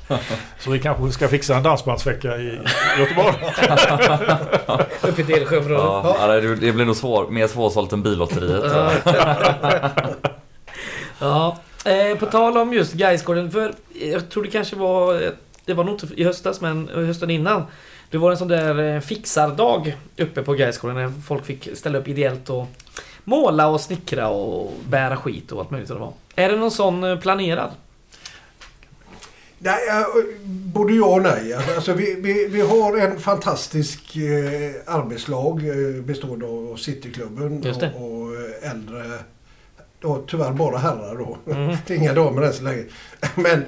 Så 0.58 0.70
vi 0.70 0.78
kanske 0.78 1.12
ska 1.12 1.28
fixa 1.28 1.56
en 1.56 1.62
dansbandsvecka 1.62 2.36
i 2.36 2.58
Göteborg. 2.98 3.34
Uppe 5.02 5.20
i 5.20 5.24
Delsjöområdet. 5.24 5.84
Ja, 5.84 6.34
ja, 6.34 6.40
det, 6.40 6.72
blir 6.72 6.84
nog 6.84 6.96
svår, 6.96 7.28
mer 7.30 7.46
svårsålt 7.46 7.92
än 7.92 8.02
billotteriet. 8.02 8.72
Ja. 8.74 8.92
ja. 11.18 11.56
Eh, 11.90 12.18
på 12.18 12.26
tal 12.26 12.58
om 12.58 12.72
just 12.72 12.92
Gaisgården, 12.92 13.50
för 13.50 13.72
jag 14.12 14.30
tror 14.30 14.42
det 14.42 14.50
kanske 14.50 14.76
var... 14.76 15.32
Det 15.64 15.74
var 15.74 15.84
nog 15.84 15.94
inte 15.94 16.06
i 16.16 16.24
höstas, 16.24 16.60
men 16.60 16.90
hösten 16.94 17.30
innan. 17.30 17.62
Det 18.10 18.18
var 18.18 18.30
en 18.30 18.36
sån 18.36 18.48
där 18.48 18.94
eh, 18.94 19.00
fixardag 19.00 19.96
uppe 20.16 20.42
på 20.42 20.52
Gaisgården 20.52 20.96
när 20.96 21.12
folk 21.26 21.44
fick 21.44 21.68
ställa 21.74 21.98
upp 21.98 22.08
ideellt 22.08 22.50
och 22.50 22.66
måla 23.24 23.68
och 23.68 23.80
snickra 23.80 24.28
och 24.28 24.72
bära 24.88 25.16
skit 25.16 25.52
och 25.52 25.60
allt 25.60 25.70
möjligt 25.70 25.90
vad 25.90 25.98
det 25.98 26.04
var. 26.04 26.12
Är 26.34 26.48
det 26.48 26.56
någon 26.56 26.70
sån 26.70 27.04
eh, 27.04 27.18
planerad? 27.18 27.70
Nej, 29.58 29.78
både 30.44 30.92
ja 30.92 31.06
och 31.06 31.22
nej. 31.22 31.54
Alltså, 31.54 31.92
vi, 31.92 32.14
vi, 32.20 32.46
vi 32.46 32.60
har 32.60 32.96
en 32.96 33.20
fantastisk 33.20 34.16
eh, 34.16 34.94
arbetslag 34.94 35.68
eh, 35.68 36.02
bestående 36.02 36.46
av 36.46 36.76
Cityklubben 36.76 37.58
och, 37.58 38.02
och 38.02 38.36
äldre, 38.62 39.04
då, 40.00 40.24
tyvärr 40.26 40.52
bara 40.52 40.78
herrar 40.78 41.16
då. 41.16 41.52
Mm. 41.52 41.76
Det 41.86 41.94
är 41.94 41.98
inga 41.98 42.14
damer 42.14 42.42
än 42.42 42.52
så 42.52 42.62
länge. 42.62 42.84
Men 43.34 43.64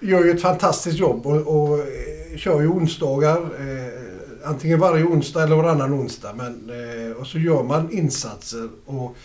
gör 0.00 0.24
ju 0.24 0.30
ett 0.30 0.42
fantastiskt 0.42 0.98
jobb 0.98 1.26
och, 1.26 1.36
och 1.36 1.78
eh, 1.78 2.36
kör 2.36 2.60
ju 2.60 2.68
onsdagar. 2.68 3.36
Eh, 3.36 4.00
antingen 4.44 4.78
varje 4.78 5.04
onsdag 5.04 5.42
eller 5.42 5.56
varannan 5.56 5.94
onsdag. 5.94 6.34
Men, 6.34 6.70
eh, 6.70 7.16
och 7.16 7.26
så 7.26 7.38
gör 7.38 7.62
man 7.62 7.92
insatser 7.92 8.68
och 8.86 9.16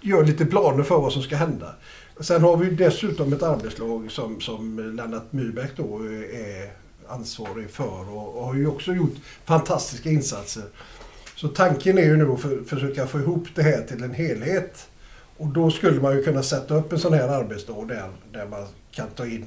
gör 0.00 0.24
lite 0.24 0.46
planer 0.46 0.82
för 0.82 0.98
vad 0.98 1.12
som 1.12 1.22
ska 1.22 1.36
hända. 1.36 1.74
Sen 2.20 2.42
har 2.42 2.56
vi 2.56 2.70
dessutom 2.70 3.32
ett 3.32 3.42
arbetslag 3.42 4.10
som, 4.10 4.40
som 4.40 4.78
Lennart 4.96 5.32
Myrbeck 5.32 5.76
då 5.76 5.84
eh, 5.84 6.40
är 6.40 6.70
ansvarig 7.08 7.70
för 7.70 8.10
och, 8.10 8.36
och 8.36 8.44
har 8.44 8.54
ju 8.54 8.66
också 8.66 8.92
gjort 8.92 9.14
fantastiska 9.44 10.10
insatser. 10.10 10.64
Så 11.36 11.48
tanken 11.48 11.98
är 11.98 12.02
ju 12.02 12.16
nu 12.16 12.32
att 12.32 12.40
för, 12.40 12.64
försöka 12.64 13.06
få 13.06 13.18
ihop 13.18 13.46
det 13.54 13.62
här 13.62 13.82
till 13.82 14.02
en 14.02 14.14
helhet. 14.14 14.88
Och 15.36 15.46
då 15.46 15.70
skulle 15.70 16.00
man 16.00 16.16
ju 16.16 16.24
kunna 16.24 16.42
sätta 16.42 16.74
upp 16.74 16.92
en 16.92 16.98
sån 16.98 17.12
här 17.12 17.28
arbetsdag 17.28 17.84
där, 17.88 18.10
där 18.32 18.46
man 18.46 18.66
kan 18.90 19.06
ta 19.16 19.26
in 19.26 19.46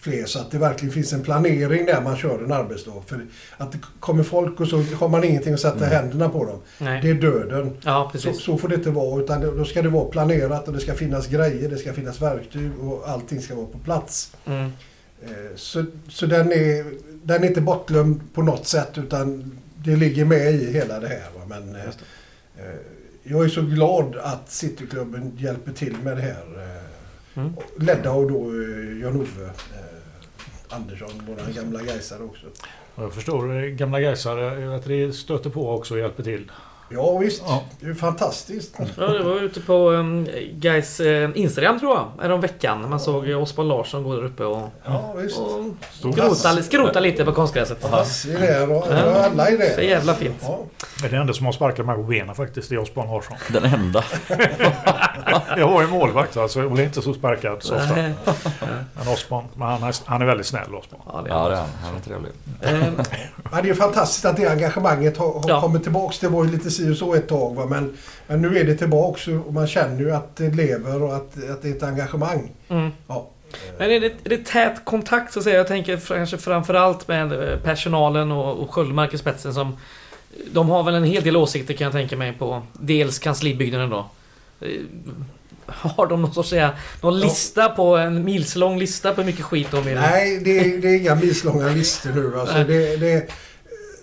fler 0.00 0.24
så 0.24 0.38
att 0.38 0.50
det 0.50 0.58
verkligen 0.58 0.94
finns 0.94 1.12
en 1.12 1.22
planering 1.22 1.84
när 1.84 2.00
man 2.00 2.16
kör 2.16 2.44
en 2.44 2.52
arbetsdag. 2.52 2.92
För 3.06 3.26
att 3.56 3.72
det 3.72 3.78
kommer 4.00 4.22
folk 4.22 4.60
och 4.60 4.68
så 4.68 4.82
har 4.82 5.08
man 5.08 5.24
ingenting 5.24 5.54
att 5.54 5.60
sätta 5.60 5.84
händerna 5.84 6.28
på 6.28 6.44
dem. 6.44 6.58
Nej. 6.78 7.02
Det 7.02 7.10
är 7.10 7.14
döden. 7.14 7.76
Ja, 7.84 8.12
Så, 8.14 8.32
så 8.32 8.58
får 8.58 8.68
det 8.68 8.74
inte 8.74 8.90
vara 8.90 9.20
utan 9.22 9.40
då 9.40 9.64
ska 9.64 9.82
det 9.82 9.88
vara 9.88 10.04
planerat 10.04 10.68
och 10.68 10.74
det 10.74 10.80
ska 10.80 10.94
finnas 10.94 11.26
grejer, 11.26 11.68
det 11.70 11.78
ska 11.78 11.92
finnas 11.92 12.22
verktyg 12.22 12.70
och 12.80 13.08
allting 13.08 13.40
ska 13.42 13.54
vara 13.54 13.66
på 13.66 13.78
plats. 13.78 14.32
Mm. 14.46 14.72
Eh, 15.22 15.30
Så, 15.56 15.84
så 16.08 16.26
den, 16.26 16.52
är, 16.52 16.84
den 17.22 17.44
är 17.44 17.48
inte 17.48 17.60
bortglömd 17.60 18.20
på 18.34 18.42
något 18.42 18.66
sätt 18.66 18.98
utan 18.98 19.58
det 19.84 19.96
ligger 19.96 20.24
med 20.24 20.54
i 20.54 20.72
hela 20.72 21.00
det 21.00 21.08
här. 21.08 21.28
Men 21.48 21.74
eh, 21.76 21.82
eh, 22.56 22.74
jag 23.22 23.44
är 23.44 23.48
så 23.48 23.62
glad 23.62 24.16
att 24.16 24.50
Cityklubben 24.50 25.32
hjälper 25.38 25.72
till 25.72 25.96
med 26.02 26.16
det 26.16 26.22
här. 26.22 26.44
Eh, 27.40 27.46
Mm. 27.46 27.54
och 27.56 27.82
Ledda 27.82 28.10
av 28.10 28.30
då 28.30 28.38
eh, 28.38 29.02
Jan-Ove 29.02 29.44
eh, 29.44 30.76
Andersson, 30.76 31.08
våran 31.28 31.52
gamla 31.56 31.82
gaisare 31.82 32.22
också. 32.22 32.46
Och 32.94 33.04
Jag 33.04 33.12
förstår 33.12 33.56
eh, 33.58 33.62
gamla 33.68 34.00
Gaisare 34.00 34.76
att 34.76 34.84
det 34.84 35.12
stöter 35.12 35.50
på 35.50 35.70
också 35.74 35.94
och 35.94 36.00
hjälper 36.00 36.22
till. 36.22 36.50
Ja 36.92 37.18
visst, 37.18 37.42
Ja. 37.46 37.62
det 37.80 37.86
är 37.86 37.94
fantastiskt. 37.94 38.76
Ja, 38.98 39.06
det 39.06 39.22
var 39.22 39.40
ute 39.40 39.60
på 39.60 39.90
um, 39.90 40.28
Guys 40.52 41.00
uh, 41.00 41.30
Instagram 41.34 41.80
tror 41.80 41.92
jag, 41.96 42.08
härom 42.22 42.40
veckan. 42.40 42.90
Man 42.90 43.00
såg 43.00 43.28
uh, 43.28 43.42
Oscar 43.42 43.62
Larsson 43.62 44.02
gå 44.02 44.16
där 44.16 44.24
uppe 44.24 44.44
och, 44.44 44.68
Ja 44.84 45.12
visst. 45.16 45.38
och 45.38 45.64
skrota, 45.92 46.62
skrota 46.62 47.00
lite 47.00 47.24
på 47.24 47.32
konstgräset. 47.32 47.84
Hasse 47.84 48.32
är 48.32 48.40
där 48.40 48.70
och 48.70 48.86
alla 48.86 49.48
är 49.48 49.58
där. 49.58 49.74
Så 49.74 49.80
jävla 49.80 50.14
fint. 50.14 50.36
Ja. 50.42 50.58
Det 51.00 51.06
är 51.06 51.10
det 51.10 51.16
enda 51.16 51.32
som 51.32 51.46
har 51.46 51.52
sparkat 51.52 51.86
mig 51.86 51.96
på 51.96 52.02
benen 52.02 52.34
faktiskt, 52.34 52.68
det 52.68 52.74
är 52.74 52.78
Osborn 52.78 53.08
Larsson. 53.08 53.36
Den 53.52 53.64
enda. 53.64 54.04
Jag 55.56 55.68
var 55.68 55.80
ju 55.82 55.88
målvakt 55.88 56.36
alltså, 56.36 56.62
och 56.64 56.78
är 56.78 56.82
inte 56.82 57.02
så 57.02 57.14
sparkad 57.14 57.62
så 57.62 57.76
ofta. 57.76 57.94
Men 57.94 59.08
Osborn, 59.12 59.44
men 59.54 59.68
han 59.68 59.82
är, 59.82 59.94
han 60.04 60.22
är 60.22 60.26
väldigt 60.26 60.46
snäll 60.46 60.74
Osborn. 60.74 61.00
Ja, 61.06 61.22
det 61.22 61.28
Ja, 61.30 61.48
det 61.48 61.54
är 61.54 61.58
han. 61.60 61.68
Han 61.84 61.96
är 61.96 62.00
trevlig. 62.00 62.32
Eh, 62.60 63.04
Ja, 63.52 63.62
det 63.62 63.70
är 63.70 63.74
fantastiskt 63.74 64.24
att 64.24 64.36
det 64.36 64.46
engagemanget 64.48 65.16
har, 65.16 65.32
har 65.32 65.48
Ja. 65.48 65.60
kommit 65.60 65.82
tillbaks. 65.82 66.18
Det 66.18 66.28
var 66.28 66.44
ju 66.44 66.50
lite 66.50 66.70
si 66.70 66.92
och 66.92 66.96
så 66.96 67.14
ett 67.14 67.28
tag 67.28 67.54
va? 67.54 67.66
Men, 67.66 67.96
men 68.26 68.42
nu 68.42 68.58
är 68.58 68.64
det 68.64 68.74
tillbaks 68.74 69.28
och 69.28 69.54
man 69.54 69.66
känner 69.66 69.98
ju 70.00 70.10
att 70.14 70.36
det 70.36 70.50
lever 70.50 71.02
och 71.02 71.16
att, 71.16 71.50
att 71.50 71.62
det 71.62 71.68
är 71.68 71.76
ett 71.76 71.82
engagemang. 71.82 72.50
mm. 72.68 72.90
Ja. 73.06 73.28
Men 73.78 73.90
är 73.90 74.00
det, 74.00 74.06
är 74.06 74.28
det 74.28 74.44
tät 74.46 74.84
kontakt 74.84 75.32
så 75.32 75.38
att 75.38 75.44
säga? 75.44 75.56
Jag 75.56 75.66
tänker 75.68 75.96
kanske 75.96 76.38
framförallt 76.38 77.08
med 77.08 77.32
eh, 77.52 77.58
personalen 77.58 78.32
och, 78.32 78.58
och 78.62 78.74
Sköldmark 78.74 79.14
i 79.14 79.18
spetsen 79.18 79.54
som... 79.54 79.76
De 80.52 80.68
har 80.68 80.82
väl 80.82 80.94
en 80.94 81.04
hel 81.04 81.22
del 81.22 81.36
åsikter 81.36 81.74
kan 81.74 81.84
jag 81.84 81.92
tänka 81.92 82.16
mig 82.16 82.32
på 82.32 82.62
dels 82.72 83.18
kanslibyggnaden 83.18 83.90
då. 83.90 84.06
Eh, 84.60 84.68
Har 85.66 86.06
de 86.06 86.22
någon 86.22 86.34
sorts 86.34 86.48
säga, 86.50 86.70
någon 87.02 87.20
lista 87.20 87.68
på 87.68 87.96
en 87.96 88.24
milslång 88.24 88.78
lista 88.78 89.14
på 89.14 89.20
hur 89.20 89.26
mycket 89.26 89.44
skit 89.44 89.68
de 89.70 89.84
vill? 89.84 89.94
Nej, 89.94 90.40
det 90.44 90.58
är, 90.58 90.78
det 90.78 90.88
är 90.88 90.96
inga 91.00 91.14
milslånga 91.14 91.68
listor 91.68 92.10
nu. 92.14 92.40
Alltså, 92.40 92.54
det, 92.64 92.96
det, 92.96 93.26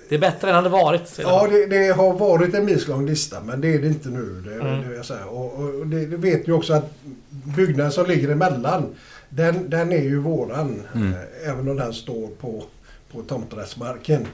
Det 0.10 0.16
är 0.16 0.20
bättre 0.20 0.48
än 0.48 0.54
det 0.54 0.54
hade 0.56 0.70
varit. 0.70 1.20
ja, 1.22 1.48
de. 1.48 1.54
det, 1.56 1.66
det 1.66 1.92
har 1.94 2.14
varit 2.14 2.54
en 2.54 2.66
milslång 2.66 3.06
lista 3.06 3.42
men 3.42 3.62
det 3.62 3.74
är 3.74 3.80
det 3.80 3.88
inte 3.88 4.10
nu. 4.10 4.44
Det, 4.46 4.54
Mm. 4.68 4.90
det 4.90 5.04
säga. 5.04 5.26
Och, 5.26 5.54
och 5.64 5.88
det, 5.88 6.06
det 6.06 6.18
vet 6.18 6.48
ni 6.48 6.54
också 6.54 6.74
att 6.74 6.94
byggnaden 7.30 7.92
som 7.92 8.06
ligger 8.06 8.30
emellan 8.30 8.96
den, 9.30 9.70
den 9.70 9.92
är 9.92 10.02
ju 10.02 10.20
våran. 10.20 10.82
Mm. 10.96 11.14
Eh, 11.14 11.50
även 11.50 11.70
om 11.70 11.76
den 11.76 11.94
står 11.94 12.28
på, 12.28 12.64
på 13.12 13.22
tomträttsmarken. 13.22 14.28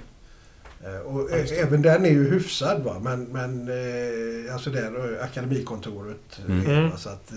Eh, 0.85 0.99
Och 0.99 1.29
Ja, 1.31 1.35
även 1.37 1.81
den 1.81 2.05
är 2.05 2.09
ju 2.09 2.29
hyfsad 2.31 2.83
va. 2.83 2.99
Men, 3.03 3.23
men 3.23 3.67
eh, 3.69 4.53
alltså 4.53 4.69
där 4.69 5.15
eh, 5.17 5.23
akademikontoret 5.23 6.39
Mm. 6.47 6.67
är, 6.69 6.81
va? 6.89 6.97
så 6.97 7.09
att 7.09 7.31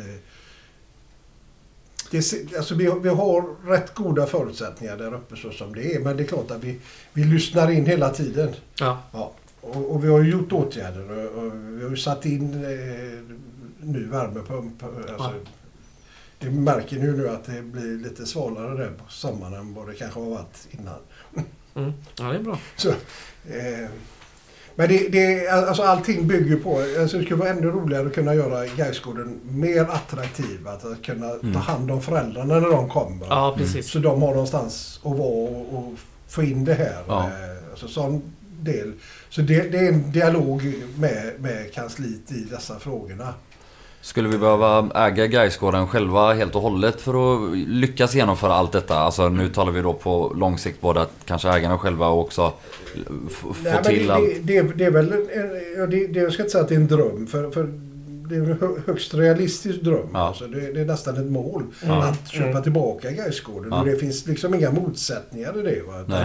det, 2.11 2.57
alltså 2.57 2.75
vi, 2.75 2.93
vi 3.03 3.09
har 3.09 3.67
rätt 3.71 3.95
goda 3.95 4.27
förutsättningar 4.27 4.97
där 4.97 5.15
uppe 5.15 5.37
så 5.37 5.51
som 5.51 5.75
det 5.75 5.95
är. 5.95 6.01
Men 6.01 6.17
det 6.17 6.23
är 6.23 6.27
klart 6.27 6.51
att 6.51 6.65
vi, 6.65 6.81
vi 7.13 7.25
lyssnar 7.25 7.71
in 7.71 7.87
hela 7.87 8.11
tiden. 8.11 8.49
Ja. 8.81 9.03
Ja, 9.13 9.33
och, 9.61 9.91
och 9.91 10.05
vi 10.05 10.09
har 10.09 10.23
ju 10.23 10.31
gjort 10.31 10.53
åtgärder 10.53 11.11
och, 11.11 11.43
och 11.45 11.53
vi 11.55 11.83
har 11.83 11.91
ju 11.91 11.97
satt 11.97 12.27
in 12.27 12.55
eh, 12.65 13.37
ny 13.87 14.05
värmepump. 14.07 14.83
Alltså, 14.83 15.33
Det 16.39 16.51
märker 16.51 16.97
ni 16.97 17.05
ju 17.07 17.17
nu 17.17 17.29
att 17.29 17.45
det 17.45 17.63
blir 17.63 17.97
lite 17.99 18.27
svalare 18.27 18.77
där 18.79 18.91
på 18.99 19.05
sommaren 19.13 19.55
än 19.55 19.75
vad 19.75 19.87
det 19.89 19.95
kanske 19.95 20.21
har 20.21 20.31
varit 20.31 20.69
innan. 20.71 20.99
Mm. 21.77 21.93
ja, 22.19 22.25
det 22.25 22.37
är 22.39 22.43
bra. 22.43 22.59
Så, 22.77 22.89
eh, 22.89 23.89
men 24.79 24.89
det, 24.89 25.09
det, 25.09 25.49
alltså 25.49 25.83
allting 25.83 26.27
bygger 26.27 26.57
på, 26.57 26.79
alltså 27.01 27.19
det 27.19 27.25
skulle 27.25 27.41
vara 27.41 27.49
ännu 27.51 27.67
roligare 27.71 28.07
att 28.07 28.15
kunna 28.15 28.35
göra 28.35 28.67
Gaisgården 28.67 29.41
mer 29.51 29.81
attraktiv. 29.83 30.69
Att, 30.69 31.03
kunna 31.07 31.31
Mm. 31.31 31.53
ta 31.53 31.59
hand 31.59 31.91
om 31.91 32.03
föräldrarna 32.03 32.55
när 32.61 32.71
de 32.71 32.89
kommer. 32.89 33.27
Ja, 33.31 33.55
precis. 33.59 33.91
Så 33.91 33.99
de 33.99 34.23
har 34.23 34.31
någonstans 34.31 35.01
att 35.05 35.17
vara 35.19 35.29
och, 35.51 35.75
och 35.79 35.93
få 36.29 36.43
in 36.43 36.65
det 36.65 36.75
här. 36.75 37.03
Ja. 37.09 37.25
Eh, 37.27 37.57
Alltså 37.71 37.89
sån 37.89 38.23
del. 38.61 38.93
Så 39.29 39.41
det, 39.43 39.61
det 39.73 39.79
är 39.79 39.89
en 39.93 40.13
dialog 40.13 40.75
med, 40.99 41.33
med 41.39 41.73
kansliet 41.75 42.33
i 42.33 42.45
dessa 42.51 42.79
frågorna. 42.79 43.35
Skulle 44.07 44.29
vi 44.29 44.39
behöva 44.39 44.89
äga 44.95 45.27
Gaisgården 45.27 45.87
själva 45.89 46.33
helt 46.35 46.55
och 46.55 46.63
hållet 46.63 47.01
för 47.01 47.15
att 47.35 47.57
lyckas 47.57 48.15
genomföra 48.15 48.53
allt 48.55 48.73
detta? 48.73 48.99
Alltså 48.99 49.29
nu 49.29 49.49
talar 49.49 49.73
vi 49.73 49.81
då 49.83 49.93
på 49.93 50.33
lång 50.37 50.59
sikt 50.59 50.81
både 50.81 51.01
att 51.03 51.11
kanske 51.25 51.49
ägarna 51.49 51.79
själva 51.79 52.09
och 52.09 52.21
också 52.21 52.53
få 53.31 53.55
Nej, 53.65 53.85
till 53.85 54.07
det, 54.07 54.15
allt. 54.15 54.25
det, 54.43 54.61
det, 54.63 54.73
det 54.77 54.85
är 54.85 54.91
väl 54.91 55.13
en, 55.13 55.29
ja, 55.79 55.87
det, 55.87 56.07
det, 56.07 56.21
jag 56.21 56.33
ska 56.33 56.43
inte 56.43 56.53
säga 56.53 56.63
att 56.63 56.69
det 56.69 56.75
är 56.75 56.81
en 56.81 56.87
dröm. 56.87 57.27
För, 57.27 57.51
för 57.51 57.69
det 58.29 58.35
är 58.35 58.41
en 58.41 58.59
hö- 58.61 58.81
högst 58.87 59.15
realistisk 59.15 59.81
dröm. 59.81 60.09
Ja. 60.13 60.19
Alltså 60.19 60.47
det, 60.47 60.73
det 60.73 60.81
är 60.81 60.85
nästan 60.85 61.17
ett 61.17 61.31
mål 61.31 61.63
Mm. 61.85 61.99
att 61.99 62.29
köpa 62.29 62.49
Mm. 62.51 62.63
tillbaka 62.63 63.11
Gaisgården. 63.11 63.69
Ja. 63.73 63.81
Och 63.81 63.87
det 63.87 63.97
finns 63.97 64.27
liksom 64.27 64.55
inga 64.55 64.71
motsättningar 64.71 65.59
i 65.61 65.63
det. 65.63 65.83
Va? 65.87 66.25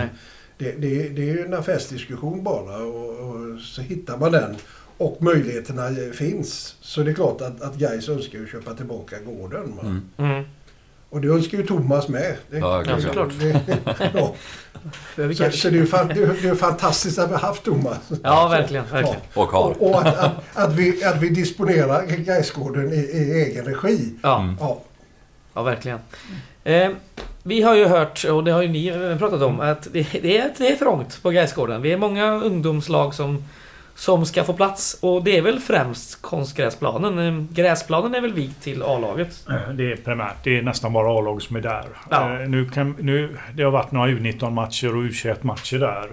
Det, 0.57 0.71
det, 0.71 1.09
det 1.09 1.21
är 1.29 1.33
ju 1.33 1.45
en 1.45 1.53
affärsdiskussion 1.53 2.43
bara 2.43 2.77
och, 2.77 3.09
och 3.09 3.59
så 3.61 3.81
hittar 3.81 4.17
man 4.17 4.31
den 4.31 4.55
och 5.01 5.17
möjligheterna 5.21 6.11
finns. 6.13 6.75
Så 6.81 7.03
det 7.03 7.11
är 7.11 7.15
klart 7.15 7.41
att, 7.41 7.61
att 7.61 7.75
Gais 7.75 8.09
önskar 8.09 8.39
ju 8.39 8.47
köpa 8.47 8.73
tillbaka 8.73 9.15
gården. 9.19 9.75
Va? 9.75 9.81
Mm. 9.81 10.01
Mm. 10.17 10.43
Och 11.09 11.21
det 11.21 11.27
önskar 11.27 11.57
ju 11.57 11.65
Thomas 11.67 12.07
med. 12.07 12.35
Det, 12.49 12.57
Ja, 12.57 12.83
Ja, 12.87 12.99
såklart. 13.01 13.29
det, 13.39 13.61
ja. 14.13 14.35
Så, 15.15 15.51
så 15.51 15.69
det, 15.69 15.75
är 15.75 15.79
ju 15.79 15.85
fan, 15.85 16.07
det, 16.07 16.23
är, 16.23 16.41
det 16.41 16.47
är 16.47 16.55
fantastiskt 16.55 17.19
att 17.19 17.29
vi 17.29 17.33
har 17.33 17.39
haft 17.39 17.63
Thomas. 17.63 17.97
Ja, 18.23 18.47
verkligen. 18.47 18.85
verkligen. 18.91 19.19
Och 19.33 19.47
har. 19.51 19.69
Och, 19.69 19.89
och 19.89 20.01
att, 20.01 20.17
att, 20.17 20.33
att, 20.53 20.73
vi, 20.75 21.03
att 21.03 21.21
vi 21.21 21.29
disponerar 21.29 22.05
Gaisgården 22.05 22.93
i, 22.93 22.95
i 22.95 23.43
egen 23.43 23.65
regi. 23.65 24.13
Ja, 24.21 24.39
Mm. 24.39 24.57
Ja, 24.59 24.81
ja 25.53 25.63
verkligen. 25.63 25.99
Eh, 26.63 26.89
vi 27.43 27.61
har 27.61 27.75
ju 27.75 27.85
hört, 27.85 28.25
och 28.25 28.43
det 28.43 28.51
har 28.51 28.61
ju 28.61 28.67
ni 28.67 29.15
pratat 29.19 29.41
om, 29.41 29.59
att 29.59 29.87
det, 29.93 30.07
det, 30.11 30.37
är, 30.37 30.51
det 30.57 30.71
är 30.71 30.75
trångt 30.75 31.23
på 31.23 31.29
Gaisgården. 31.29 31.81
Vi 31.81 31.91
är 31.91 31.97
många 31.97 32.33
ungdomslag 32.33 33.13
som, 33.13 33.43
som 34.01 34.25
ska 34.25 34.43
få 34.43 34.53
plats. 34.53 34.97
Och 35.01 35.23
det 35.23 35.37
är 35.37 35.41
väl 35.41 35.59
främst 35.59 36.21
konstgräsplanen. 36.21 37.19
Eh, 37.19 37.43
Gräsplanen 37.53 38.15
är 38.15 38.21
väl 38.21 38.33
vigd 38.33 38.61
till 38.61 38.83
A-laget. 38.83 39.45
Eh, 39.49 39.73
Det 39.73 39.91
är 39.91 39.95
primärt. 39.95 40.43
Det 40.43 40.57
är 40.57 40.61
nästan 40.61 40.93
bara 40.93 41.19
A-lag 41.19 41.41
som 41.41 41.55
är 41.55 41.61
där. 41.61 41.85
Ja. 42.09 42.33
Eh, 42.41 42.49
Nu 42.49 42.69
kan, 42.69 42.95
nu, 42.99 43.37
det 43.55 43.63
har 43.63 43.71
varit 43.71 43.91
några 43.91 44.07
U19-matcher 44.07 44.87
och 44.95 45.03
U21-matcher 45.03 45.79
där. 45.79 46.07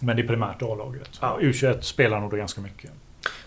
Men 0.00 0.16
det 0.16 0.22
är 0.22 0.26
primärt 0.26 0.62
A-laget. 0.62 1.10
Ja. 1.20 1.38
U21 1.40 1.80
spelar 1.80 2.20
nog 2.20 2.30
det 2.30 2.36
ganska 2.38 2.60
mycket. 2.60 2.90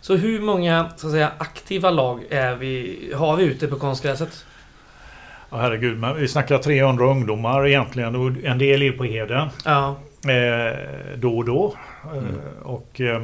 Så 0.01 0.15
hur 0.15 0.39
många 0.41 0.89
så 0.95 1.07
att 1.07 1.13
säga, 1.13 1.31
aktiva 1.37 1.89
lag 1.91 2.23
är 2.29 2.55
vi, 2.55 2.99
har 3.15 3.35
vi 3.35 3.43
ute 3.43 3.67
på 3.67 3.75
konstgräset? 3.75 4.45
Ja, 5.49 5.57
herregud, 5.57 5.97
men 5.97 6.15
vi 6.15 6.27
snackar 6.27 6.57
300 6.57 7.05
ungdomar 7.05 7.67
egentligen. 7.67 8.15
En 8.45 8.57
del 8.57 8.81
är 8.81 8.91
på 8.91 9.03
Heden 9.03 9.47
Ja, 9.65 9.95
eh, 10.31 10.77
då 11.17 11.37
och 11.37 11.45
då. 11.45 11.75
Eh, 12.13 12.17
Mm. 12.17 12.35
och, 12.63 13.01
eh, 13.01 13.21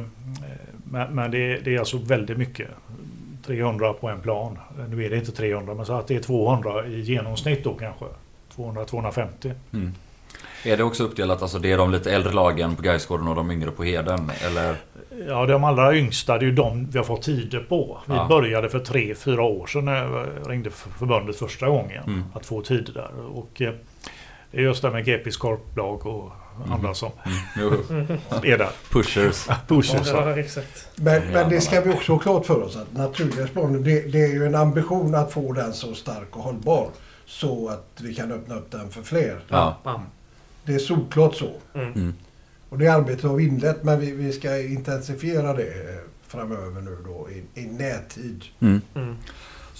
men 1.10 1.30
det, 1.30 1.56
det 1.64 1.74
är 1.74 1.78
alltså 1.78 1.98
väldigt 1.98 2.38
mycket. 2.38 2.68
300 3.46 3.92
på 3.92 4.08
en 4.08 4.20
plan. 4.20 4.58
Nu 4.90 5.04
är 5.04 5.10
det 5.10 5.16
inte 5.16 5.32
300 5.32 5.74
men 5.74 5.86
så 5.86 5.92
att 5.92 6.06
det 6.06 6.16
är 6.16 6.20
200 6.20 6.86
i 6.86 7.00
genomsnitt 7.00 7.64
då 7.64 7.74
kanske. 7.74 8.04
200-250. 8.56 9.52
Mm. 9.72 9.92
Är 10.64 10.76
det 10.76 10.84
också 10.84 11.04
uppdelat, 11.04 11.42
alltså 11.42 11.58
det 11.58 11.72
är 11.72 11.78
de 11.78 11.90
lite 11.90 12.12
äldre 12.14 12.32
lagen 12.32 12.76
på 12.76 12.82
Gaisgården 12.82 13.28
och 13.28 13.34
de 13.34 13.50
yngre 13.50 13.70
på 13.70 13.84
Heden? 13.84 14.30
Eller? 14.46 14.76
Ja, 15.28 15.46
de 15.46 15.64
allra 15.64 15.96
yngsta, 15.96 16.38
det 16.38 16.44
är 16.44 16.48
ju 16.48 16.52
de 16.54 16.86
vi 16.90 16.98
har 16.98 17.04
fått 17.04 17.22
tider 17.22 17.60
på. 17.68 17.98
Vi 18.06 18.14
Ja. 18.14 18.26
började 18.28 18.68
för 18.68 18.78
tre, 18.78 19.14
fyra 19.14 19.42
år 19.42 19.66
sedan 19.66 19.84
när 19.84 19.94
jag 19.96 20.26
ringde 20.50 20.70
för 20.70 20.90
förbundet 20.90 21.36
första 21.36 21.68
gången. 21.68 22.04
Mm. 22.06 22.24
Att 22.34 22.46
få 22.46 22.62
tider 22.62 22.92
där. 22.92 23.10
Och 23.34 23.62
eh, 23.62 23.72
det 24.50 24.58
är 24.58 24.62
just 24.62 24.82
det 24.82 24.90
med 24.90 25.04
GPs 25.04 25.36
korplag 25.36 26.06
och 26.06 26.32
andra 26.70 26.94
som 26.94 27.10
Mm. 27.24 27.38
Jo, 27.56 27.72
är 28.44 28.58
där. 28.58 28.70
pushers. 28.90 29.48
Pushers. 29.68 30.06
ja 30.08 30.38
exakt. 30.38 30.88
men, 30.94 31.22
men 31.32 31.50
det 31.50 31.60
ska 31.60 31.80
vi 31.80 31.92
också 31.92 32.12
ha 32.12 32.18
klart 32.18 32.46
för 32.46 32.62
oss 32.62 32.76
att 32.76 32.92
naturlighetsplanen 32.96 33.82
det, 33.84 34.00
det 34.12 34.24
är 34.24 34.32
ju 34.32 34.46
en 34.46 34.54
ambition 34.54 35.14
att 35.14 35.32
få 35.32 35.52
den 35.52 35.72
så 35.72 35.94
stark 35.94 36.36
och 36.36 36.42
hållbar. 36.42 36.88
Så 37.26 37.68
att 37.68 38.00
vi 38.00 38.14
kan 38.14 38.32
öppna 38.32 38.54
upp 38.54 38.70
den 38.70 38.90
för 38.90 39.02
fler. 39.02 39.40
Ja. 39.48 39.76
Det 40.64 40.74
är 40.74 40.78
solklart 40.78 41.34
så. 41.34 41.50
Mm. 41.74 41.92
Mm. 41.92 42.14
Och 42.68 42.78
det 42.78 42.88
arbetet 42.88 43.24
har 43.24 43.36
vi 43.36 43.44
inlett 43.44 43.82
men 43.84 44.00
vi, 44.00 44.12
vi 44.12 44.32
ska 44.32 44.58
intensifiera 44.58 45.52
det 45.54 45.98
framöver 46.26 46.80
nu 46.80 46.98
då 47.04 47.28
i, 47.30 47.60
i 47.60 47.66
närtid. 47.66 48.44
Mm. 48.60 48.80
Mm. 48.94 49.16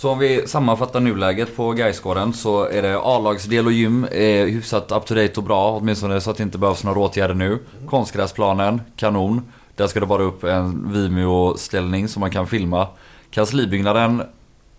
Så 0.02 0.10
om 0.10 0.18
vi 0.18 0.48
sammanfattar 0.48 1.00
nuläget 1.00 1.56
på 1.56 1.72
Gaisgården 1.72 2.32
så 2.32 2.64
är 2.64 2.82
det 2.82 2.98
A-lagsdel 2.98 3.66
och 3.66 3.72
gym 3.72 4.06
är 4.12 4.46
hyfsat 4.46 4.92
up 4.92 5.06
to 5.06 5.14
date 5.14 5.32
och 5.36 5.42
bra. 5.42 5.76
Åtminstone 5.76 6.20
så 6.20 6.30
att 6.30 6.36
det 6.36 6.42
inte 6.42 6.58
behövs 6.58 6.84
några 6.84 7.00
åtgärder 7.00 7.34
nu. 7.34 7.58
Konstgräsplanen, 7.86 8.80
kanon. 8.96 9.42
Där 9.76 9.86
ska 9.86 10.00
det 10.00 10.06
bara 10.06 10.22
upp 10.22 10.44
en 10.44 10.92
Vimeo-ställning 10.92 12.08
som 12.08 12.20
man 12.20 12.30
kan 12.30 12.46
filma. 12.46 12.86
Kanslibyggnaden 13.30 14.22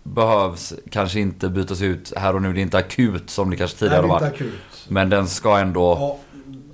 behövs 0.02 0.72
kanske 0.90 1.20
inte 1.20 1.48
bytas 1.48 1.82
ut 1.82 2.12
här 2.16 2.34
och 2.34 2.42
nu. 2.42 2.52
Det 2.52 2.60
är 2.60 2.62
inte 2.62 2.78
akut 2.78 3.30
som 3.30 3.50
det 3.50 3.56
kanske 3.56 3.78
tidigare 3.78 4.12
akut. 4.12 4.54
Men 4.88 5.10
den 5.10 5.28
ska 5.28 5.58
ändå... 5.58 5.96
Ja, 6.00 6.18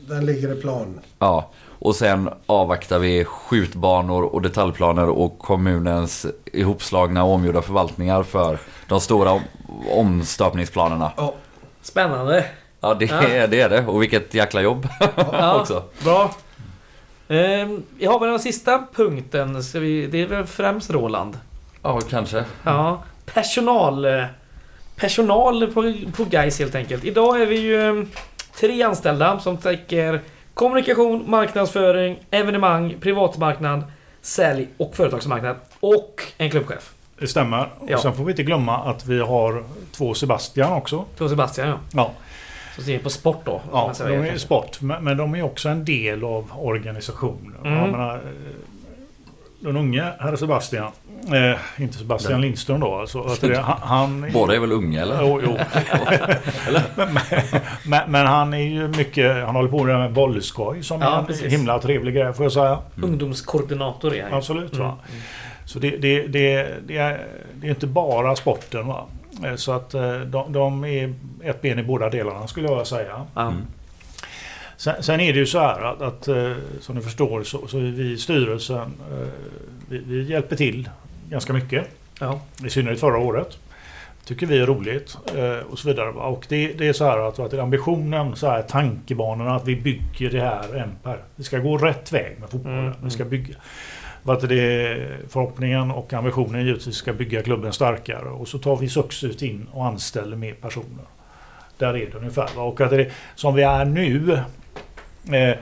den 0.08 0.26
ligger 0.26 0.58
i 0.58 0.60
plan. 0.60 1.00
Ja, 1.18 1.50
och 1.80 1.96
sen 1.96 2.30
avvaktar 2.46 2.98
vi 2.98 3.24
skjutbanor 3.24 4.22
och 4.22 4.42
detaljplaner 4.42 5.08
och 5.08 5.38
kommunens 5.38 6.26
ihopslagna 6.52 7.24
och 7.24 7.30
omgjorda 7.34 7.62
förvaltningar 7.62 8.22
för 8.22 8.58
de 8.88 9.00
stora 9.00 9.30
om- 9.30 9.42
omstöpningsplanerna. 9.90 11.12
Ja, 11.16 11.34
Spännande. 11.82 12.44
Ja, 12.80 12.94
det, 12.94 13.04
Ja. 13.04 13.22
Är, 13.22 13.48
det 13.48 13.60
är 13.60 13.68
det. 13.68 13.86
Och 13.86 14.02
vilket 14.02 14.34
jäkla 14.34 14.60
jobb 14.62 14.88
Ja, 15.32 15.60
också. 15.60 15.82
bra. 16.04 16.30
Ehm, 17.28 17.82
vi 17.98 18.06
har 18.06 18.20
väl 18.20 18.28
den 18.30 18.38
sista 18.40 18.84
punkten. 18.94 19.62
Ska 19.62 19.80
vi, 19.80 20.06
det 20.06 20.22
är 20.22 20.26
väl 20.26 20.46
främst 20.46 20.90
Roland. 20.90 21.38
Ja, 21.82 22.00
kanske. 22.00 22.44
Ja, 22.64 23.02
personal. 23.34 24.04
eh, 24.04 24.24
Personal 24.96 25.66
på, 25.66 25.94
på 26.16 26.24
Gais 26.24 26.58
helt 26.58 26.74
enkelt. 26.74 27.04
Idag 27.04 27.42
är 27.42 27.46
vi 27.46 27.58
ju 27.60 28.00
eh, 28.00 28.04
tre 28.60 28.82
anställda 28.82 29.38
som 29.38 29.56
täcker 29.56 30.20
kommunikation, 30.54 31.30
marknadsföring, 31.30 32.18
evenemang, 32.30 32.94
privatmarknad, 33.00 33.82
sälj 34.22 34.68
och 34.76 34.96
företagsmarknad. 34.96 35.56
Och 35.80 36.22
en 36.38 36.50
klubbchef. 36.50 36.94
Det 37.18 37.26
stämmer. 37.26 37.68
Ja. 37.88 37.96
Och 37.96 38.02
sen 38.02 38.14
får 38.14 38.24
vi 38.24 38.30
inte 38.32 38.42
glömma 38.42 38.76
att 38.78 39.06
vi 39.06 39.20
har 39.20 39.64
två 39.92 40.14
Sebastian 40.14 40.72
också. 40.72 41.04
Då 41.18 41.28
Sebastian 41.28 41.68
ja. 41.68 41.78
Ja, 41.92 42.12
Så 42.76 42.82
ser 42.82 42.98
på 42.98 43.10
sport 43.10 43.40
då. 43.44 43.60
ja 43.72 43.92
de 43.98 44.04
är 44.12 44.38
sport. 44.38 44.80
Men, 44.80 45.04
men 45.04 45.16
de 45.16 45.34
är 45.34 45.42
också 45.42 45.68
en 45.68 45.84
del 45.84 46.24
av 46.24 46.52
organisationen. 46.58 47.54
Mm. 47.64 47.90
Menar, 47.90 48.14
eh, 48.14 48.20
den 49.60 49.76
unge 49.76 50.12
herr 50.18 50.36
Sebastian, 50.36 50.92
eh, 51.28 51.82
inte 51.82 51.98
Sebastian 51.98 52.32
Den. 52.32 52.40
Lindström 52.40 52.80
då. 52.80 52.94
Alltså, 52.94 53.20
att 53.20 53.40
det, 53.40 53.58
han, 53.58 53.78
han, 53.82 54.30
Båda 54.32 54.54
är 54.54 54.58
väl 54.58 54.72
unga 54.72 55.02
eller? 55.02 55.18
Jo, 55.20 55.40
jo. 55.44 55.56
men, 56.96 57.18
men, 57.84 58.10
men 58.10 58.26
han 58.26 58.54
är 58.54 58.58
ju 58.58 58.88
mycket, 58.88 59.46
han 59.46 59.54
håller 59.56 59.70
på 59.70 59.78
med 59.78 59.86
det 59.94 59.98
här 59.98 60.02
med 60.02 60.12
bollskoj 60.12 60.82
som 60.82 61.00
Ja, 61.00 61.14
är 61.14 61.18
en 61.18 61.26
precis. 61.26 61.52
himla 61.52 61.78
trevlig 61.78 62.14
grej 62.14 62.32
får 62.32 62.44
jag 62.44 62.52
säga. 62.52 62.78
Ungdomskoordinator 63.02 64.14
är 64.14 64.22
han. 64.22 64.34
Absolut 64.34 64.76
va. 64.76 64.84
Mm. 65.08 65.22
Så 65.64 65.78
det, 65.78 65.90
det, 65.90 66.26
det, 66.26 66.68
det, 66.86 66.96
är, 66.96 67.26
det 67.54 67.66
är 67.66 67.70
inte 67.70 67.86
bara 67.86 68.36
sporten 68.36 68.86
va. 68.86 69.06
Eh, 69.44 69.54
Så 69.54 69.72
att 69.72 69.94
eh, 69.94 70.20
de, 70.20 70.52
de 70.52 70.84
är 70.84 71.14
ett 71.44 71.62
ben 71.62 71.78
i 71.78 71.82
båda 71.82 72.10
delarna 72.10 72.46
skulle 72.46 72.68
jag 72.68 72.86
säga. 72.86 73.26
Mm. 73.36 73.54
Sen, 74.76 75.02
sen 75.02 75.20
är 75.20 75.32
det 75.32 75.38
ju 75.38 75.46
så 75.46 75.58
här 75.58 75.82
att, 75.82 76.02
att 76.02 76.28
eh, 76.28 76.52
som 76.80 76.94
ni 76.94 77.00
förstår 77.02 77.42
så, 77.42 77.66
så 77.66 77.78
är 77.78 77.82
vi 77.82 78.12
i 78.12 78.16
styrelsen, 78.16 78.92
vi, 79.88 79.98
vi 79.98 80.22
hjälper 80.22 80.56
till 80.56 80.88
ganska 81.30 81.52
mycket. 81.52 81.86
Ja. 82.20 82.40
I 82.66 82.70
synnerhet 82.70 83.00
förra 83.00 83.18
året. 83.18 83.58
Tycker 84.24 84.46
vi 84.46 84.58
är 84.58 84.66
roligt 84.66 85.16
eh, 85.36 85.66
och 85.70 85.78
så 85.78 85.88
vidare. 85.88 86.08
Och 86.08 86.46
det, 86.48 86.72
det 86.72 86.88
är 86.88 86.92
så 86.92 87.04
här 87.04 87.18
att, 87.28 87.38
att 87.38 87.54
ambitionen, 87.54 88.36
så 88.36 88.48
här, 88.48 88.62
tankebanorna 88.62 89.54
att 89.54 89.68
vi 89.68 89.76
bygger 89.76 90.30
det 90.30 90.40
här 90.40 90.76
en 90.76 90.90
per. 91.02 91.18
Vi 91.36 91.44
ska 91.44 91.58
gå 91.58 91.78
rätt 91.78 92.12
väg 92.12 92.36
med 92.40 92.50
fotbollen. 92.50 92.78
Mm, 92.78 92.94
Vi 93.02 93.10
ska 93.10 93.24
bygga. 93.24 93.54
Vad 94.22 94.48
det 94.48 94.84
är 94.86 95.18
förhoppningen 95.28 95.90
och 95.90 96.12
ambitionen 96.12 96.66
givetvis 96.66 96.96
ska 96.96 97.12
bygga 97.12 97.42
klubben 97.42 97.72
starkare. 97.72 98.28
Och 98.28 98.48
så 98.48 98.58
tar 98.58 98.76
vi 98.76 98.88
successivt 98.88 99.42
in 99.42 99.66
och 99.72 99.86
anställer 99.86 100.36
mer 100.36 100.52
personer. 100.54 101.04
Där 101.78 101.96
är 101.96 102.10
det 102.10 102.18
ungefär. 102.18 102.58
Och 102.58 102.80
att 102.80 102.90
det, 102.90 103.10
som 103.34 103.54
vi 103.54 103.62
är 103.62 103.84
nu. 103.84 104.32
Eh, 105.32 105.56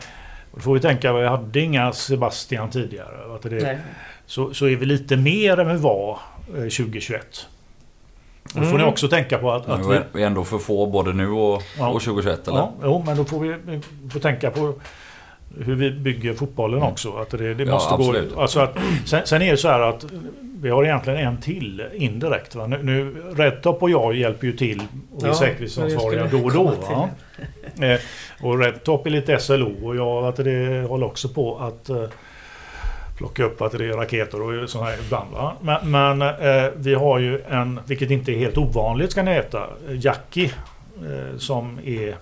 då 0.54 0.60
får 0.60 0.74
vi 0.74 0.80
tänka, 0.80 1.12
vi 1.12 1.26
hade 1.26 1.60
inga 1.60 1.92
Sebastian 1.92 2.70
tidigare. 2.70 3.34
Att 3.34 3.42
det, 3.42 3.50
Nej. 3.50 3.78
Så, 4.28 4.54
så 4.54 4.66
är 4.68 4.76
vi 4.76 4.86
lite 4.86 5.16
mer 5.16 5.58
än 5.60 5.68
vi 5.68 5.76
var 5.82 6.18
eh, 6.48 6.54
2021. 6.54 7.46
Och 8.44 8.50
Då 8.54 8.60
får 8.60 8.66
Mm. 8.66 8.80
ni 8.80 8.84
också 8.84 9.08
tänka 9.08 9.38
på 9.38 9.52
att... 9.52 9.68
att 9.68 9.86
Men 9.86 10.02
vi 10.12 10.22
är 10.22 10.26
ändå 10.26 10.44
för 10.44 10.58
få 10.58 10.86
både 10.86 11.12
nu 11.12 11.28
och, 11.30 11.62
Ja. 11.78 11.88
och 11.88 12.02
2021 12.02 12.48
eller? 12.48 12.58
ja, 12.58 12.72
jo, 12.82 13.02
men 13.06 13.16
då 13.16 13.24
får 13.24 13.40
vi, 13.40 13.54
vi 13.66 13.80
får 14.10 14.20
tänka 14.20 14.50
på 14.50 14.74
hur 15.64 15.74
vi 15.74 15.90
bygger 15.90 16.34
fotbollen 16.34 16.82
också. 16.82 17.12
Att 17.12 17.30
det, 17.30 17.54
det 17.54 17.64
Ja, 17.64 17.72
måste 17.72 17.94
absolut. 17.94 18.34
gå... 18.34 18.40
Alltså 18.40 18.60
att, 18.60 18.76
sen, 19.06 19.20
sen 19.24 19.42
är 19.42 19.50
det 19.50 19.56
så 19.56 19.68
här 19.68 19.80
att 19.80 20.04
vi 20.60 20.70
har 20.70 20.84
egentligen 20.84 21.18
en 21.18 21.40
till 21.40 21.84
indirekt. 21.94 22.54
Va? 22.54 22.66
Nu, 22.66 22.82
nu 22.82 23.14
Redtop 23.36 23.82
och 23.82 23.90
jag 23.90 24.14
hjälper 24.14 24.46
ju 24.46 24.52
till 24.56 24.82
och 25.16 25.22
är 25.22 25.26
Ja, 25.26 25.34
säkerhetsansvariga 25.34 26.26
då 26.30 26.38
och 26.44 26.52
då. 26.52 26.64
Va? 26.64 27.08
Eh, 27.86 28.00
och 28.46 28.58
Redtop 28.58 29.06
är 29.06 29.10
lite 29.10 29.38
SLO 29.38 29.86
och 29.86 29.96
jag 29.96 30.24
att 30.24 30.36
det 30.36 30.86
håller 30.88 31.06
också 31.06 31.28
på 31.28 31.58
att 31.58 31.88
eh, 31.88 32.02
plocka 33.18 33.44
upp 33.44 33.62
att 33.62 33.72
det 33.72 33.84
är 33.84 33.92
raketer 33.92 34.62
och 34.62 34.70
sådana 34.70 34.90
här 34.90 34.98
ibland. 35.06 35.30
Va? 35.32 35.52
Men, 35.60 35.90
men 35.90 36.22
eh, 36.22 36.70
vi 36.76 36.94
har 36.94 37.18
ju 37.18 37.40
en, 37.48 37.80
vilket 37.86 38.10
inte 38.10 38.32
är 38.32 38.38
helt 38.38 38.58
ovanligt 38.58 39.10
ska 39.12 39.22
ni 39.22 39.30
veta, 39.34 39.66
Jackie. 39.88 40.50
Eh, 41.02 41.38
som 41.38 41.78
är, 41.84 42.08
eh, 42.08 42.14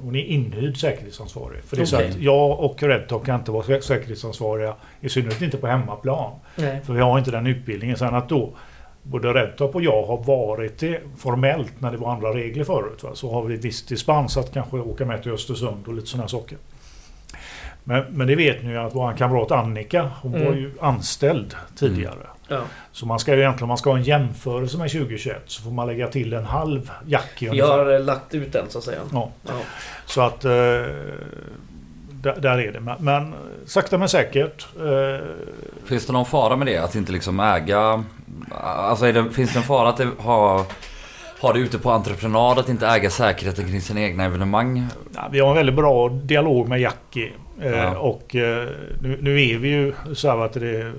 hon 0.00 0.16
är 0.16 0.22
inhyrd 0.24 0.76
säkerhetsansvarig. 0.80 1.62
För 1.64 1.76
det 1.76 1.82
är 1.82 1.86
så 1.86 1.96
Okej. 1.96 2.08
att 2.10 2.16
jag 2.20 2.60
och 2.60 2.82
Redtop 2.82 3.26
kan 3.26 3.38
inte 3.38 3.50
vara 3.50 3.62
sä- 3.62 3.80
säkerhetsansvariga. 3.80 4.74
I 5.00 5.08
synnerhet 5.08 5.42
inte 5.42 5.56
på 5.56 5.66
hemmaplan. 5.66 6.32
Nej. 6.56 6.80
För 6.86 6.92
vi 6.92 7.00
har 7.00 7.18
inte 7.18 7.30
den 7.30 7.46
utbildningen. 7.46 7.96
Sen 7.96 8.14
att 8.14 8.28
då 8.28 8.50
både 9.02 9.32
Redtop 9.32 9.74
och 9.74 9.82
jag 9.82 10.02
har 10.06 10.24
varit 10.24 10.78
det 10.78 11.00
formellt 11.18 11.72
när 11.80 11.90
det 11.92 11.96
var 11.96 12.12
andra 12.12 12.34
regler 12.34 12.64
förut. 12.64 13.02
Va? 13.02 13.10
Så 13.14 13.32
har 13.32 13.42
vi 13.42 13.56
viss 13.56 13.86
dispens 13.86 14.36
att 14.36 14.52
kanske 14.54 14.76
åka 14.76 15.04
med 15.04 15.22
till 15.22 15.32
Östersund 15.32 15.88
och 15.88 15.94
lite 15.94 16.06
sådana 16.06 16.28
saker. 16.28 16.58
Men, 17.88 18.04
men 18.10 18.26
det 18.26 18.36
vet 18.36 18.62
ni 18.62 18.70
ju 18.70 18.76
att 18.78 18.94
vår 18.94 19.12
kamrat 19.12 19.50
Annika, 19.52 20.10
hon 20.22 20.34
Mm. 20.34 20.46
var 20.46 20.54
ju 20.54 20.70
anställd 20.80 21.54
tidigare. 21.76 22.26
Ja. 22.48 22.60
Så 22.92 23.06
man 23.06 23.18
ska 23.18 23.34
ju 23.34 23.40
egentligen, 23.40 23.64
om 23.64 23.68
man 23.68 23.78
ska 23.78 23.90
ha 23.90 23.96
en 23.96 24.02
jämförelse 24.02 24.78
med 24.78 24.90
2021 24.90 25.42
så 25.46 25.62
får 25.62 25.70
man 25.70 25.86
lägga 25.86 26.08
till 26.08 26.32
en 26.32 26.44
halv 26.44 26.90
Jackie 27.06 27.50
Vi 27.50 27.60
har 27.60 27.92
eh, 27.94 28.00
lagt 28.04 28.34
ut 28.34 28.52
den 28.52 28.64
så 28.68 28.78
att 28.78 28.84
säga. 28.84 28.98
Ja, 29.12 29.30
Ja. 29.46 29.52
så 30.06 30.20
att 30.20 30.44
eh, 30.44 30.50
där, 32.10 32.36
där 32.40 32.58
är 32.58 32.72
det. 32.72 32.80
Men, 32.80 32.96
men 33.00 33.34
sakta 33.66 33.98
men 33.98 34.08
säkert. 34.08 34.66
Eh, 34.80 35.26
Finns 35.84 36.06
det 36.06 36.12
någon 36.12 36.26
fara 36.26 36.56
med 36.56 36.66
det? 36.66 36.78
Att 36.78 36.94
inte 36.94 37.12
liksom 37.12 37.40
äga... 37.40 38.04
Alltså 38.64 39.06
är 39.06 39.12
det, 39.12 39.30
finns 39.30 39.52
det 39.52 39.58
en 39.58 39.62
fara 39.62 39.88
att 39.88 39.96
det 39.96 40.08
har, 40.18 40.62
har 41.40 41.52
det 41.54 41.58
ute 41.60 41.78
på 41.78 41.90
entreprenad 41.90 42.58
att 42.58 42.68
inte 42.68 42.86
äga 42.88 43.10
säkerheten 43.10 43.64
kring 43.68 43.80
sina 43.80 44.00
egna 44.00 44.24
evenemang? 44.24 44.86
Ja, 45.14 45.28
vi 45.32 45.40
har 45.40 45.48
en 45.50 45.56
väldigt 45.56 45.74
bra 45.76 46.08
dialog 46.08 46.68
med 46.68 46.80
Jackie. 46.80 47.32
Eh, 47.62 47.70
Ja. 47.72 47.98
Och 47.98 48.36
eh, 48.36 48.68
nu, 49.00 49.18
nu 49.20 49.42
är 49.42 49.58
vi 49.58 49.68
ju 49.68 49.92
så 50.14 50.30
här 50.30 50.44
att 50.44 50.52
det 50.52 50.76
är 50.80 50.92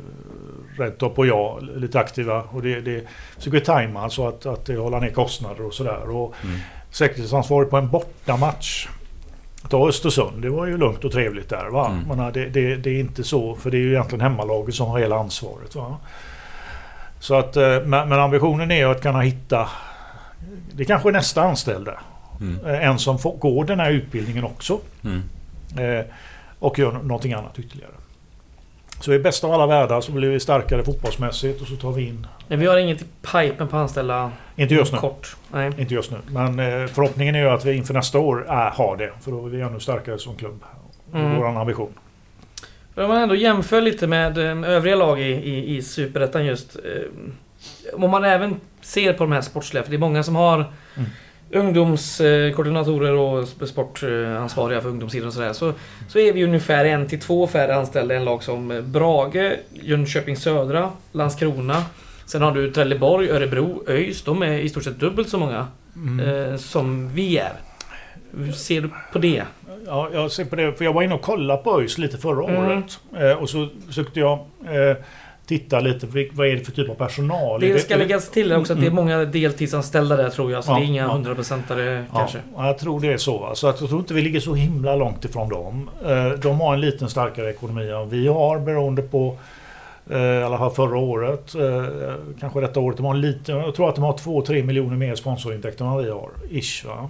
Redtop 0.78 1.20
och 1.20 1.28
jag 1.28 1.68
lite 1.76 2.00
aktiva. 2.00 2.42
Och 2.42 2.62
det, 2.62 2.82
det 2.82 3.04
försöker 3.38 3.60
tajma 3.60 4.10
så 4.10 4.28
att, 4.28 4.46
att 4.46 4.68
håller 4.68 5.00
ner 5.00 5.10
kostnader 5.10 5.66
och 5.66 5.74
sådär. 5.74 6.10
Och 6.10 6.34
Mm. 6.44 6.60
säkerhetsansvarig 6.92 7.70
på 7.70 7.78
en 7.78 7.90
bortamatch. 7.90 8.88
Ta 9.70 9.88
Östersund, 9.90 10.42
det 10.42 10.50
var 10.50 10.66
ju 10.66 10.78
lugnt 10.78 11.06
och 11.06 11.12
trevligt 11.12 11.50
där. 11.50 11.66
Va? 11.66 11.88
Mm. 11.88 12.18
Men, 12.18 12.34
det, 12.34 12.46
det, 12.46 12.76
det 12.76 12.90
är 12.90 13.00
inte 13.00 13.24
så, 13.24 13.56
för 13.56 13.72
det 13.72 13.78
är 13.78 13.80
ju 13.80 13.92
egentligen 13.92 14.22
hemmalaget 14.22 14.76
som 14.76 14.88
har 14.88 15.00
hela 15.00 15.20
ansvaret. 15.20 15.76
Va? 15.76 15.98
Så 17.20 17.36
att, 17.36 17.58
eh, 17.58 17.82
men, 17.86 18.14
ambitionen 18.14 18.72
är 18.72 18.78
ju 18.78 18.92
att 18.92 19.02
kunna 19.02 19.22
hitta 19.22 19.70
det 20.72 20.86
kanske 20.86 21.10
är 21.10 21.14
nästa 21.14 21.42
anställda. 21.42 22.00
Mm. 22.42 22.66
En 22.66 23.00
som 23.00 23.20
får, 23.20 23.38
går 23.38 23.66
den 23.66 23.80
här 23.80 23.92
utbildningen 23.92 24.44
också. 24.44 24.80
Mm. 25.04 25.22
Eh, 25.78 26.06
och 26.60 26.80
gör 26.80 26.92
någonting 26.92 27.34
annat 27.34 27.60
ytterligare. 27.60 27.92
Så 29.00 29.14
i 29.14 29.20
bästa 29.20 29.48
av 29.48 29.54
alla 29.54 29.68
världar 29.68 30.02
så 30.02 30.12
blir 30.12 30.30
vi 30.30 30.40
starkare 30.40 30.84
fotbollsmässigt 30.84 31.62
och 31.62 31.68
så 31.68 31.76
tar 31.76 31.92
vi 31.92 32.08
in, 32.08 32.28
Men 32.48 32.60
vi 32.60 32.66
har 32.66 32.78
inget 32.78 33.02
i 33.02 33.06
pipen 33.32 33.68
på 33.68 33.78
anställda 33.78 34.32
inte 34.56 34.74
just 34.74 34.94
nu, 34.94 35.00
kort. 35.00 35.36
Nej. 35.52 35.72
inte 35.78 35.94
just 35.94 36.12
nu, 36.12 36.18
men 36.28 36.60
eh, 36.60 36.88
förhoppningen 36.88 37.36
är 37.36 37.40
ju 37.40 37.50
att 37.50 37.66
vi 37.66 37.74
inför 37.74 37.94
nästa 37.94 38.20
år 38.20 38.46
är, 38.50 38.70
har 38.70 38.98
det. 38.98 39.12
För 39.22 39.32
då 39.32 39.46
är 39.46 39.50
vi 39.50 39.62
ännu 39.62 39.80
starkare 39.80 40.20
som 40.20 40.36
klubb. 40.36 40.64
Det 41.12 41.18
är 41.18 41.22
Mm. 41.22 41.38
vår 41.38 41.48
ambition. 41.62 41.94
Om 42.96 43.08
man 43.08 43.18
ändå 43.18 43.36
jämför 43.36 43.82
lite 43.82 44.08
med 44.08 44.38
eh, 44.38 44.70
övriga 44.70 44.96
lag 44.96 45.20
i, 45.22 45.24
i, 45.24 45.78
i 45.78 45.82
Superettan 45.82 46.46
just. 46.46 46.76
Eh, 46.76 48.04
om 48.04 48.12
man 48.12 48.24
även 48.24 48.60
ser 48.82 49.14
på 49.14 49.24
de 49.24 49.32
här 49.32 49.42
sportsliga, 49.42 49.84
för 49.84 49.90
det 49.92 49.96
är 49.98 50.00
många 50.00 50.24
som 50.24 50.36
har 50.36 50.66
Mm. 50.98 51.10
Ungdomskoordinatorer 51.52 53.12
och 53.14 53.44
sp- 53.44 53.66
sportansvariga 53.66 54.82
för 54.82 54.90
ungdomssidan 54.90 55.28
och 55.28 55.34
sådär. 55.34 55.54
Så, 55.54 55.74
så 56.10 56.20
är 56.20 56.34
vi 56.34 56.44
ungefär 56.44 56.86
en 56.86 57.08
till 57.08 57.20
två 57.20 57.48
färre 57.48 57.76
anställda 57.76 58.16
än 58.16 58.26
lag 58.26 58.44
som 58.44 58.84
Brage, 58.86 59.56
Jönköping 59.74 60.38
Södra, 60.38 60.90
Landskrona. 61.12 61.84
Sen 62.26 62.42
har 62.42 62.52
du 62.52 62.72
Trelleborg, 62.72 63.30
Örebro, 63.30 63.84
ÖIS. 63.88 64.24
De 64.24 64.42
är 64.44 64.52
i 64.58 64.70
stort 64.70 64.84
sett 64.84 65.00
dubbelt 65.00 65.30
så 65.30 65.38
många 65.38 65.68
Mm. 65.96 66.20
eh, 66.52 66.58
som 66.58 67.14
vi 67.14 67.38
är. 67.38 67.52
Hur 68.38 68.52
ser 68.52 68.82
du 68.82 68.90
på 69.14 69.20
det? 69.20 69.44
Ja, 69.86 70.10
jag 70.14 70.32
ser 70.32 70.46
på 70.46 70.56
det, 70.56 70.74
för 70.78 70.86
jag 70.86 70.94
var 70.94 71.02
inne 71.04 71.16
och 71.16 71.22
kollade 71.22 71.64
på 71.64 71.82
ÖIS 71.82 71.98
lite 71.98 72.18
förra 72.18 72.48
Mm. 72.50 72.66
året. 72.66 73.00
Eh, 73.20 73.32
och 73.42 73.50
så 73.50 73.68
försökte 73.88 74.20
jag 74.20 74.40
eh, 74.66 74.98
titta 75.48 75.80
lite 75.80 76.08
på 76.08 76.14
vad 76.32 76.48
är 76.48 76.56
det 76.56 76.60
för 76.66 76.72
typ 76.72 76.90
av 76.90 76.94
personal. 76.94 77.60
Det 77.62 77.80
ska 77.80 77.96
läggas 77.96 78.30
till 78.32 78.54
också 78.54 78.74
att 78.74 78.80
det 78.80 78.86
är 78.86 78.92
Mm. 78.92 78.96
många 78.96 79.26
deltidsanställda 79.26 80.16
där 80.16 80.30
tror 80.30 80.52
jag. 80.52 80.64
Så 80.64 80.72
Ja, 80.72 80.76
det 80.78 80.84
är 80.84 80.86
inga 80.86 81.02
ja. 81.02 81.08
hundraprocentare 81.12 82.06
kanske. 82.14 82.38
Ja, 82.56 82.68
jag 82.68 82.78
tror 82.78 83.00
det 83.02 83.14
är 83.14 83.18
så. 83.18 83.38
va. 83.38 83.56
Så 83.56 83.68
att 83.68 83.80
jag 83.82 83.90
tror 83.90 84.02
inte 84.02 84.14
vi 84.14 84.22
ligger 84.22 84.40
så 84.40 84.54
himla 84.54 84.96
långt 84.96 85.26
ifrån 85.26 85.50
dem. 85.50 85.90
Eh, 86.06 86.30
De 86.40 86.62
har 86.62 86.74
en 86.74 86.82
liten 86.82 87.10
starkare 87.10 87.50
ekonomi 87.50 87.90
än 87.90 88.10
vi 88.10 88.28
har 88.28 88.60
beroende 88.60 89.02
på 89.02 89.38
eh, 90.10 90.18
i 90.22 90.44
alla 90.44 90.58
fall 90.58 90.72
förra 90.72 90.98
året. 90.98 91.56
eh, 91.56 91.84
Kanske 92.40 92.62
detta 92.62 92.80
året. 92.80 92.98
De 92.98 93.06
har 93.06 93.14
en 93.16 93.22
liten, 93.22 93.58
jag 93.58 93.76
tror 93.76 93.90
att 93.90 93.96
de 93.96 94.04
har 94.04 94.14
2-3 94.18 94.64
miljoner 94.64 94.96
mer 94.98 95.16
sponsorintäkter 95.16 95.86
än 95.86 95.92
vad 95.92 96.04
vi 96.04 96.10
har. 96.12 96.30
Ish, 96.52 96.86
va? 96.86 97.10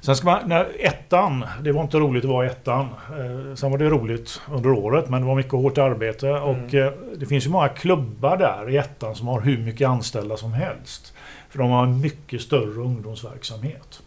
Sen 0.00 0.16
ska 0.16 0.26
man, 0.26 0.48
när 0.48 0.66
ettan, 0.78 1.44
det 1.62 1.72
var 1.72 1.82
inte 1.82 1.98
roligt 1.98 2.24
att 2.24 2.30
vara 2.30 2.46
ettan. 2.46 2.88
Eh, 3.18 3.54
Sen 3.54 3.70
var 3.70 3.78
det 3.78 3.88
roligt 3.88 4.40
under 4.52 4.70
året 4.70 5.08
men 5.08 5.20
det 5.20 5.26
var 5.26 5.34
mycket 5.34 5.52
hårt 5.52 5.78
arbete. 5.78 6.30
Och 6.30 6.74
eh, 6.74 6.92
det 7.16 7.26
finns 7.26 7.46
ju 7.46 7.50
många 7.50 7.68
klubbar 7.68 8.36
där 8.36 8.70
i 8.70 8.76
ettan 8.76 9.14
som 9.14 9.28
har 9.28 9.40
hur 9.40 9.58
mycket 9.58 9.88
anställda 9.88 10.36
som 10.36 10.52
helst. 10.52 11.14
För 11.48 11.58
de 11.58 11.70
har 11.70 11.82
en 11.82 12.00
mycket 12.00 12.40
större 12.42 12.80
ungdomsverksamhet. 12.80 14.00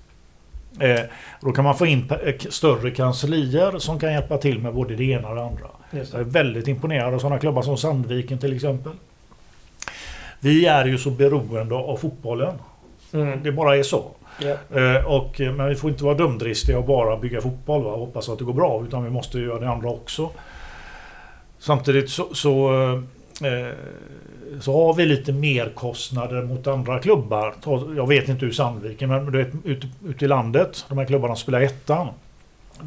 Eh, 0.80 1.00
då 1.42 1.52
kan 1.52 1.64
man 1.64 1.76
få 1.78 1.86
in 1.86 2.12
eh, 2.26 2.36
större 2.50 2.92
kanslier 2.92 3.80
som 3.80 4.00
kan 4.00 4.14
hjälpa 4.14 4.38
till 4.38 4.60
med 4.60 4.74
både 4.74 4.96
det 4.96 5.04
ena 5.04 5.30
och 5.30 5.36
det 5.36 5.44
andra. 5.44 5.68
Just 5.92 6.14
Jag 6.14 6.22
är 6.22 6.26
väldigt 6.26 6.68
imponerad 6.68 7.14
av 7.14 7.20
sådana 7.20 7.40
klubbar 7.40 7.62
som 7.62 7.78
Sandviken 7.78 8.38
till 8.38 8.56
exempel. 8.56 8.92
Vi 10.40 10.66
är 10.66 10.86
ju 10.86 10.98
så 10.98 11.10
beroende 11.10 11.76
av 11.76 11.98
fotbollen. 11.98 12.56
Mm. 13.14 13.44
Det 13.44 13.52
bara 13.52 13.78
är 13.78 13.84
så. 13.84 14.12
Eh, 14.76 15.06
och, 15.06 15.42
eh, 15.42 15.54
men 15.54 15.70
vi 15.70 15.76
får 15.76 15.90
inte 15.90 16.04
vara 16.04 16.16
dumdristiga 16.16 16.78
och 16.78 16.86
bara 16.86 17.18
bygga 17.18 17.42
fotboll 17.42 17.84
va? 17.84 17.92
och 17.92 18.00
hoppas 18.00 18.30
att 18.30 18.40
det 18.40 18.46
går 18.46 18.54
bra. 18.54 18.84
Utan 18.88 19.04
vi 19.04 19.10
måste 19.10 19.40
göra 19.40 19.60
det 19.60 19.70
andra 19.70 19.90
också. 19.90 20.30
Samtidigt 21.60 22.10
så, 22.10 22.34
så, 22.34 22.74
eh, 23.42 23.70
så 24.62 24.86
har 24.86 24.94
vi 24.94 25.06
lite 25.06 25.32
mer 25.32 25.72
kostnader 25.76 26.42
mot 26.42 26.68
andra 26.68 27.00
klubbar. 27.00 27.56
Jag 27.96 28.08
vet 28.08 28.30
inte 28.30 28.46
hur 28.46 28.52
Sandviken, 28.52 29.10
men 29.10 29.26
du 29.32 29.44
vet, 29.44 29.54
ute, 29.64 29.88
ute 30.06 30.26
i 30.26 30.28
landet, 30.28 30.86
de 30.90 30.98
här 30.98 31.06
klubbarna 31.06 31.36
som 31.36 31.42
spelar 31.42 31.62
ettan. 31.62 32.08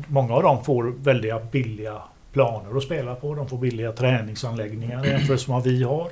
Många 0.07 0.35
av 0.35 0.43
dem 0.43 0.65
får 0.65 0.95
väldiga 1.03 1.41
billiga 1.51 2.03
planer 2.33 2.77
att 2.77 2.83
spela 2.83 3.15
på. 3.15 3.35
De 3.35 3.49
får 3.49 3.59
billiga 3.59 3.93
träningsanläggningar 3.93 5.05
jämfört 5.05 5.49
med 5.49 5.55
vad 5.55 5.65
vi 5.65 5.83
har. 5.83 6.09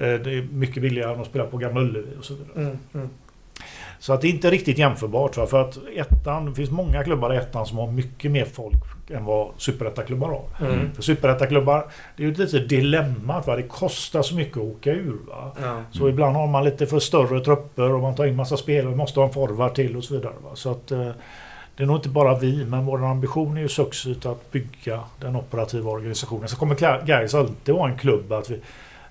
Eh, 0.00 0.06
Det 0.20 0.34
är 0.38 0.46
mycket 0.52 0.82
billigare 0.82 1.14
än 1.14 1.20
att 1.20 1.26
spela 1.26 1.44
på 1.44 1.56
Gamla 1.56 1.80
Ullevi 1.80 2.06
och 2.18 2.24
så 2.24 2.34
vidare. 2.34 2.52
Mm. 2.66 2.78
Mm. 2.94 3.08
Så 3.98 4.12
att 4.12 4.20
det 4.20 4.28
är 4.28 4.30
inte 4.30 4.50
riktigt 4.50 4.78
jämförbart. 4.78 5.36
Va? 5.36 5.46
För 5.46 5.60
att 5.60 5.78
ettan, 5.96 6.46
det 6.46 6.54
finns 6.54 6.70
många 6.70 7.04
klubbar 7.04 7.34
i 7.34 7.36
ettan 7.36 7.66
som 7.66 7.78
har 7.78 7.86
mycket 7.92 8.30
mer 8.30 8.44
folk 8.44 8.74
än 9.10 9.24
vad 9.24 9.48
superettaklubbar 9.56 10.28
har. 10.28 10.66
Mm. 10.68 10.94
För 10.94 11.02
superettaklubbar, 11.02 11.86
det 12.16 12.22
är 12.22 12.26
ju 12.26 12.32
ett 12.32 12.38
litet 12.38 12.68
dilemma. 12.68 13.40
Va? 13.40 13.56
Det 13.56 13.62
kostar 13.62 14.22
så 14.22 14.34
mycket 14.34 14.56
att 14.56 14.62
åka 14.62 14.92
ur. 14.92 15.16
Va? 15.28 15.52
Ja. 15.62 15.82
Så 15.92 16.08
ibland 16.08 16.36
har 16.36 16.46
man 16.46 16.64
lite 16.64 16.86
för 16.86 16.98
större 16.98 17.40
trupper 17.40 17.92
och 17.92 18.00
man 18.00 18.14
tar 18.14 18.26
in 18.26 18.36
massa 18.36 18.56
spelare 18.56 18.90
och 18.92 18.96
måste 18.96 19.20
ha 19.20 19.26
en 19.26 19.32
forward 19.32 19.74
till 19.74 19.96
och 19.96 20.04
så 20.04 20.14
vidare. 20.14 20.32
Va? 20.44 20.50
Så 20.54 20.70
att 20.70 20.90
eh, 20.90 21.08
det 21.76 21.82
är 21.82 21.86
nog 21.86 21.96
inte 21.96 22.08
bara 22.08 22.38
vi, 22.38 22.64
men 22.64 22.86
vår 22.86 23.04
ambition 23.04 23.56
är 23.56 23.60
ju 23.60 23.68
successivt 23.68 24.26
att 24.26 24.50
bygga 24.52 25.00
den 25.20 25.36
operativa 25.36 25.90
organisationen. 25.90 26.48
Så 26.48 26.56
kommer 26.56 26.74
Ga- 26.74 27.04
Gais 27.06 27.34
alltid 27.34 27.74
vara 27.74 27.90
en 27.90 27.98
klubb 27.98 28.32
att 28.32 28.50
vi 28.50 28.60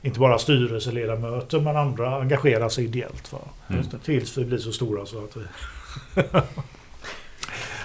inte 0.02 0.20
bara 0.20 0.38
styrelseledamöter 0.38 1.60
men 1.60 1.78
andra 1.78 2.16
engagerar 2.16 2.70
sig 2.70 2.84
ideellt. 2.84 3.34
Va? 3.34 3.40
Mm. 3.68 3.84
Tills 4.04 4.38
vi 4.38 4.46
blir 4.46 4.58
så 4.58 4.72
stora 4.72 5.06
så 5.06 5.24
att 5.24 5.38
vi... 5.38 5.44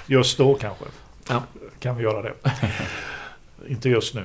just 0.15 0.39
då 0.39 0.55
kanske. 0.55 0.85
Ja. 1.29 1.43
Kan 1.79 1.97
vi 1.97 2.03
göra 2.03 2.23
det. 2.23 2.35
inte 3.69 3.89
just 3.89 4.15
nu. 4.15 4.25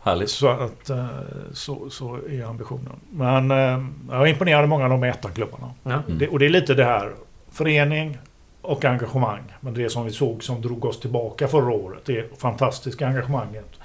Härligt. 0.00 0.30
Så, 0.30 0.48
att, 0.48 0.90
eh, 0.90 1.06
så, 1.52 1.90
så 1.90 2.18
är 2.28 2.44
ambitionen. 2.44 3.00
Men 3.10 3.50
eh, 3.50 3.84
jag 4.10 4.22
är 4.22 4.26
imponerad 4.26 4.62
av 4.62 4.68
många 4.68 4.84
av 4.84 4.90
de 4.90 5.04
ettan-klubbarna. 5.04 5.74
Ja. 5.82 6.02
Mm. 6.08 6.30
Och 6.30 6.38
det 6.38 6.46
är 6.46 6.50
lite 6.50 6.74
det 6.74 6.84
här, 6.84 7.12
förening 7.50 8.18
och 8.62 8.84
engagemang. 8.84 9.42
Men 9.60 9.74
det 9.74 9.90
som 9.90 10.04
vi 10.04 10.12
såg 10.12 10.44
som 10.44 10.62
drog 10.62 10.84
oss 10.84 11.00
tillbaka 11.00 11.48
förra 11.48 11.70
året, 11.70 12.04
det 12.04 12.40
fantastiska 12.40 13.06
engagemanget 13.06 13.77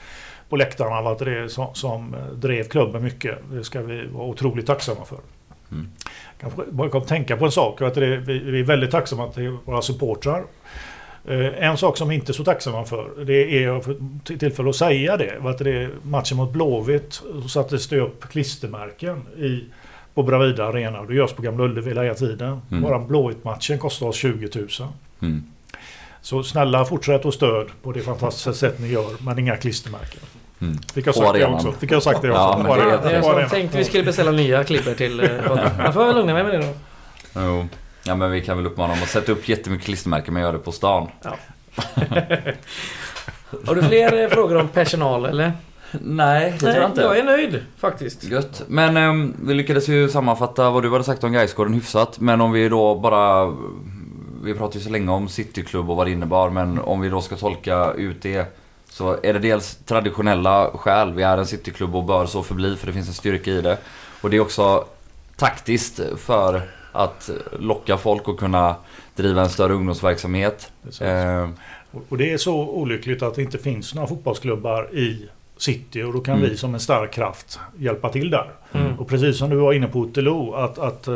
på 0.54 0.58
läktarna, 0.58 1.02
var 1.02 1.26
det 1.26 1.50
som, 1.50 1.68
som 1.76 2.14
eh, 2.14 2.26
drev 2.36 2.64
klubben 2.64 3.04
mycket. 3.04 3.38
Det 3.52 3.64
ska 3.64 3.82
vi 3.82 4.06
vara 4.08 4.26
otroligt 4.26 4.66
tacksamma 4.68 5.06
för. 5.06 5.18
Mm. 5.72 5.88
Bara 6.72 6.90
kom 6.90 7.02
att 7.02 7.08
tänka 7.08 7.38
på 7.38 7.46
en 7.46 7.52
sak, 7.52 7.82
att 7.82 7.94
det, 7.94 8.18
vi, 8.18 8.40
vi 8.40 8.60
är 8.60 8.64
väldigt 8.64 8.92
tacksamma 8.92 9.28
till 9.28 9.58
våra 9.66 9.82
supportrar. 9.82 10.44
Eh, 11.28 11.64
En 11.70 11.78
sak 11.78 11.98
som 11.98 12.10
vi 12.10 12.16
inte 12.16 12.32
är 12.32 12.34
så 12.34 12.44
tacksamma 12.44 12.84
för, 12.86 13.26
det 13.26 13.64
är 13.64 13.84
till- 14.24 14.40
tillfälle 14.40 14.70
att 14.70 14.76
säga 14.76 15.18
det. 15.18 15.38
var 15.40 15.52
Att 15.52 15.58
det 15.58 15.72
är 15.72 15.90
matchen 16.04 16.38
mot 16.38 16.52
Blåvitt 16.52 17.14
så 17.42 17.48
sattes 17.50 17.88
det 17.88 18.00
upp 18.00 18.30
klistermärken 18.30 19.22
i, 19.38 19.64
på 20.14 20.24
Bravida 20.24 20.66
Arena. 20.66 21.00
Och 21.00 21.08
det 21.08 21.16
görs 21.16 21.34
på 21.34 21.42
Gamla 21.42 21.64
Ullevi 21.64 21.90
hela 21.90 22.14
tiden. 22.14 22.62
Mm. 22.72 22.84
Bara 22.84 23.00
Blåvitt-matchen 23.00 23.78
kostar 23.80 24.08
oss 24.08 24.16
20 24.16 24.50
000. 24.60 24.68
Mm. 25.22 25.44
Så 26.22 26.44
snälla 26.44 26.86
fortsätt 26.86 27.26
att 27.26 27.34
stöd 27.34 27.68
på 27.84 27.92
det 27.92 28.00
fantastiska 28.02 28.54
sätt 28.54 28.80
ni 28.80 28.88
gör, 28.88 29.24
men 29.26 29.40
inga 29.40 29.58
klistermärken. 29.58 30.22
Mm. 30.64 30.78
Fick 30.94 31.08
jag 31.08 31.16
sagt 31.16 31.34
det 31.34 31.46
också? 31.46 31.72
Fick 31.72 31.92
jag 31.92 32.04
sagt 32.04 32.22
det 32.22 32.30
också? 32.30 32.42
Ja, 32.42 32.64
På 32.68 32.76
det 32.76 32.82
arenan. 32.84 33.40
jag 33.40 33.50
tänkte 33.50 33.78
vi 33.78 33.84
skulle 33.84 34.04
beställa 34.04 34.32
nya 34.32 34.64
klipper 34.64 34.94
till 34.94 35.20
eh, 35.20 35.28
podden. 35.48 35.70
Man 35.78 35.94
får 35.94 36.06
väl 36.06 36.16
lugna 36.16 36.34
mig 36.34 36.44
med 36.44 36.54
det 36.54 36.58
då. 36.58 36.74
Jo. 37.36 37.68
Ja 38.04 38.16
men 38.16 38.32
vi 38.32 38.42
kan 38.42 38.58
väl 38.58 38.66
uppmana 38.66 38.94
dem 38.94 39.04
att 39.04 39.10
sätta 39.10 39.32
upp 39.32 39.50
jättemycket 39.50 39.86
klistermärken 39.86 40.34
men 40.34 40.44
gör 40.44 40.54
det 40.54 40.60
på 40.60 40.72
stan. 40.72 41.08
Har 43.66 43.76
du 43.76 43.84
fler 43.84 44.24
eh, 44.24 44.30
frågor 44.30 44.58
om 44.58 44.68
personal 44.68 45.26
eller? 45.26 45.52
Nej, 46.02 46.52
det 46.52 46.58
tror 46.60 46.74
jag 46.74 46.86
inte. 46.90 47.02
jag 47.02 47.18
är 47.20 47.24
nöjd 47.24 47.62
faktiskt. 47.78 48.24
Gött. 48.24 48.64
Men 48.68 48.98
ehm, 48.98 49.34
vi 49.46 49.54
lyckades 49.54 49.88
ju 49.90 50.10
sammanfatta 50.10 50.70
vad 50.70 50.84
du 50.84 50.92
hade 50.92 51.04
sagt 51.04 51.24
om 51.24 51.32
Gaisgården 51.34 51.74
hyfsat. 51.74 52.20
Men 52.20 52.42
om 52.42 52.52
vi 52.52 52.70
då 52.70 52.96
bara... 52.96 53.54
Vi 54.44 54.54
pratade 54.54 54.78
ju 54.78 54.84
så 54.84 54.90
länge 54.90 55.12
om 55.12 55.28
Cityklubb 55.30 55.90
och 55.90 55.98
vad 55.98 56.08
det 56.08 56.12
innebar. 56.12 56.50
Men 56.50 56.80
om 56.80 57.02
vi 57.02 57.10
då 57.10 57.22
ska 57.22 57.36
tolka 57.36 57.92
ut 57.98 58.22
det. 58.22 58.58
Så 58.94 59.18
är 59.24 59.34
det 59.34 59.40
dels 59.40 59.76
traditionella 59.86 60.72
skäl. 60.74 61.14
Vi 61.14 61.24
är 61.24 61.38
en 61.38 61.46
Cityklubb 61.46 61.96
och 61.96 62.04
bör 62.04 62.26
så 62.26 62.44
förbli 62.44 62.76
för 62.76 62.88
det 62.88 62.94
finns 62.94 63.08
en 63.08 63.14
styrka 63.14 63.52
i 63.52 63.62
det. 63.62 63.78
Och 64.22 64.30
det 64.30 64.38
är 64.38 64.42
också 64.42 64.86
taktiskt 65.36 66.00
för 66.18 66.62
att 66.92 67.30
locka 67.60 67.98
folk 67.98 68.28
och 68.28 68.40
kunna 68.40 68.76
driva 69.16 69.42
en 69.42 69.50
större 69.50 69.74
ungdomsverksamhet. 69.74 70.72
Precis. 70.84 71.02
Eh, 71.02 71.50
Och- 72.10 72.18
det 72.18 72.34
är 72.34 72.38
så 72.38 72.56
olyckligt 72.56 73.22
att 73.24 73.36
det 73.36 73.42
inte 73.42 73.58
finns 73.58 73.96
några 73.96 74.08
fotbollsklubbar 74.08 74.90
i 74.96 75.30
city 75.58 76.04
och 76.04 76.14
då 76.14 76.20
kan 76.20 76.38
Mm. 76.38 76.50
vi 76.50 76.58
som 76.58 76.74
en 76.74 76.80
stark 76.80 77.12
kraft 77.12 77.60
hjälpa 77.78 78.10
till 78.10 78.30
där. 78.30 78.52
Mm. 78.74 79.00
Och 79.00 79.08
precis 79.08 79.38
som 79.38 79.50
du 79.50 79.56
var 79.56 79.74
inne 79.74 79.88
på 79.88 80.00
Otelo 80.00 80.54
att, 80.54 80.80
att 80.80 81.08
eh, 81.08 81.14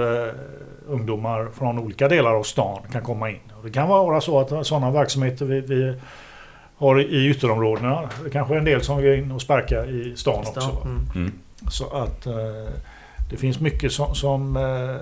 ungdomar 0.88 1.48
från 1.58 1.80
olika 1.80 2.08
delar 2.08 2.34
av 2.36 2.44
stan 2.44 2.80
kan 2.92 3.02
komma 3.02 3.30
in. 3.30 3.40
Och 3.58 3.64
det 3.64 3.72
kan 3.72 3.88
vara 3.88 4.22
så 4.22 4.40
att 4.40 4.68
sådana 4.68 4.92
verksamheter 4.92 5.46
vi, 5.46 5.62
vi 5.62 5.94
har 6.78 7.00
i 7.02 7.28
ytterområdena. 7.30 8.10
Det 8.24 8.30
kanske 8.30 8.54
är 8.54 8.58
en 8.58 8.66
del 8.66 8.82
som 8.84 8.98
vill 8.98 9.20
in 9.20 9.32
och 9.32 9.42
sparka 9.42 9.86
i 9.86 10.14
stan 10.16 10.40
också. 10.40 10.60
va? 10.60 10.82
Mm. 10.86 11.10
mm. 11.16 11.32
Så 11.70 11.90
att 11.90 12.26
eh, 12.26 12.34
det 13.30 13.38
finns 13.38 13.60
mycket 13.60 13.92
som, 13.92 14.16
som 14.16 14.58
eh, 14.58 14.96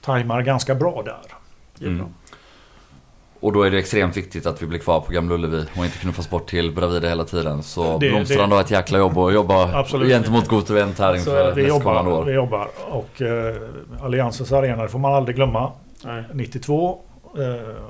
tajmar 0.00 0.42
ganska 0.42 0.74
bra 0.74 1.02
där. 1.04 1.86
Mm. 1.88 2.06
Och 3.40 3.52
då 3.52 3.62
är 3.62 3.70
det 3.70 3.78
extremt 3.78 4.16
viktigt 4.16 4.46
att 4.46 4.62
vi 4.62 4.66
blir 4.66 4.78
kvar 4.78 5.00
på 5.00 5.12
Gamla 5.12 5.34
Ullevi 5.34 5.64
och 5.78 5.84
inte 5.84 5.98
knuffas 5.98 6.30
bort 6.30 6.46
till 6.50 6.72
Bravida 6.72 7.08
hela 7.08 7.24
tiden. 7.24 7.62
Så 7.62 7.98
Det- 7.98 8.08
Blomstrand 8.08 8.52
har 8.52 8.60
ett 8.60 8.70
jäkla 8.70 8.98
jobb 8.98 9.18
att 9.18 9.34
jobba 9.34 9.78
Absolut. 9.78 10.08
gentemot 10.08 10.48
Goto 10.48 10.72
Event 10.74 10.98
här 10.98 11.16
Så 11.18 11.30
är 11.30 11.34
det. 11.34 11.40
inför 11.48 11.54
Vi 11.54 11.62
nästkommande 11.62 12.10
jobbar, 12.10 12.24
vi 12.24 12.30
år. 12.30 12.34
jobbar 12.36 12.68
och 12.90 13.22
eh, 13.22 13.56
Alliansens 14.02 14.52
arena 14.52 14.82
det 14.82 14.88
får 14.88 14.98
man 14.98 15.14
aldrig 15.14 15.36
glömma. 15.36 15.72
Nej. 16.04 16.24
92 16.32 16.90
eh, 16.90 17.11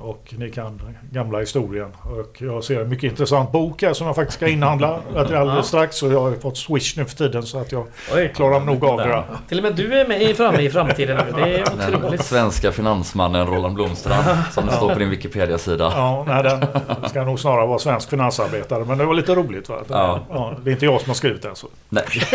och 0.01 0.33
ni 0.37 0.51
kan 0.51 0.81
gamla 1.11 1.39
historien. 1.39 1.91
Och 2.03 2.41
jag 2.41 2.63
ser 2.63 2.81
en 2.81 2.89
mycket 2.89 3.11
intressant 3.11 3.51
bok 3.51 3.81
här 3.81 3.93
som 3.93 4.07
jag 4.07 4.15
faktiskt 4.15 4.37
ska 4.37 4.47
inhandla 4.47 4.99
att 5.15 5.27
det 5.27 5.35
är 5.35 5.39
alldeles 5.39 5.67
strax. 5.67 6.03
Och 6.03 6.11
jag 6.13 6.21
har 6.21 6.29
ju 6.29 6.39
fått 6.39 6.57
Swish 6.57 6.97
nu 6.97 7.05
för 7.05 7.15
tiden 7.15 7.43
så 7.43 7.59
att 7.59 7.71
jag 7.71 7.87
Oj. 8.13 8.31
klarar 8.35 8.59
nog 8.59 8.85
av 8.85 8.97
det. 8.97 9.23
Till 9.49 9.57
och 9.57 9.63
med 9.63 9.75
du 9.75 9.93
är 9.99 10.07
med 10.07 10.21
i 10.21 10.33
framme 10.33 10.61
i 10.61 10.69
framtiden 10.69 11.17
nu. 11.25 11.41
Det 11.43 11.59
är 11.59 11.65
Den 11.77 11.95
otroligt. 11.95 12.25
svenska 12.25 12.71
finansmannen 12.71 13.47
Roland 13.47 13.75
Blomstrand 13.75 14.25
som 14.51 14.65
det 14.65 14.71
står 14.71 14.93
på 14.93 14.99
din 14.99 15.09
Wikipedia-sida. 15.09 15.93
Ja, 15.95 16.23
nej, 16.27 16.43
den 16.43 16.65
ska 17.09 17.23
nog 17.23 17.39
snarare 17.39 17.67
vara 17.67 17.79
svensk 17.79 18.09
finansarbetare. 18.09 18.85
Men 18.85 18.97
det 18.97 19.05
var 19.05 19.13
lite 19.13 19.35
roligt. 19.35 19.69
Va? 19.69 19.75
Ja. 19.89 20.19
Ja, 20.29 20.53
det 20.63 20.69
är 20.69 20.73
inte 20.73 20.85
jag 20.85 21.01
som 21.01 21.09
har 21.09 21.15
skrivit 21.15 21.41
den. 21.41 21.55
Så. 21.55 21.67
Nej, 21.89 22.03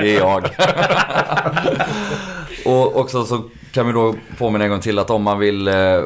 det 0.00 0.16
är 0.16 0.18
jag. 0.18 0.44
Och 2.64 2.96
också 2.96 3.24
så 3.24 3.42
kan 3.74 3.86
vi 3.86 3.92
då 3.92 4.14
påminna 4.38 4.64
en 4.64 4.70
gång 4.70 4.80
till 4.80 4.98
att 4.98 5.10
om 5.10 5.22
man 5.22 5.38
vill 5.38 5.68
eh, 5.68 6.00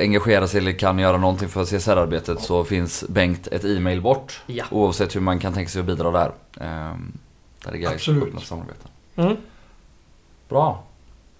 engagera 0.00 0.48
sig 0.48 0.60
eller 0.60 0.72
kan 0.72 0.98
göra 0.98 1.16
någonting 1.16 1.48
för 1.48 1.64
CSR-arbetet 1.64 2.40
så 2.40 2.64
finns 2.64 3.04
Bengt 3.08 3.46
ett 3.46 3.64
e-mail 3.64 4.00
bort. 4.00 4.40
Ja. 4.46 4.64
Oavsett 4.70 5.16
hur 5.16 5.20
man 5.20 5.38
kan 5.38 5.52
tänka 5.52 5.70
sig 5.70 5.80
att 5.80 5.86
bidra 5.86 6.10
där. 6.10 6.30
Ehm, 6.60 7.12
där 7.64 7.74
är 7.76 7.94
Absolut. 7.94 8.22
öppna 8.24 8.40
för 8.40 8.46
samarbete. 8.46 8.88
Mm. 9.16 9.36
Bra. 10.48 10.82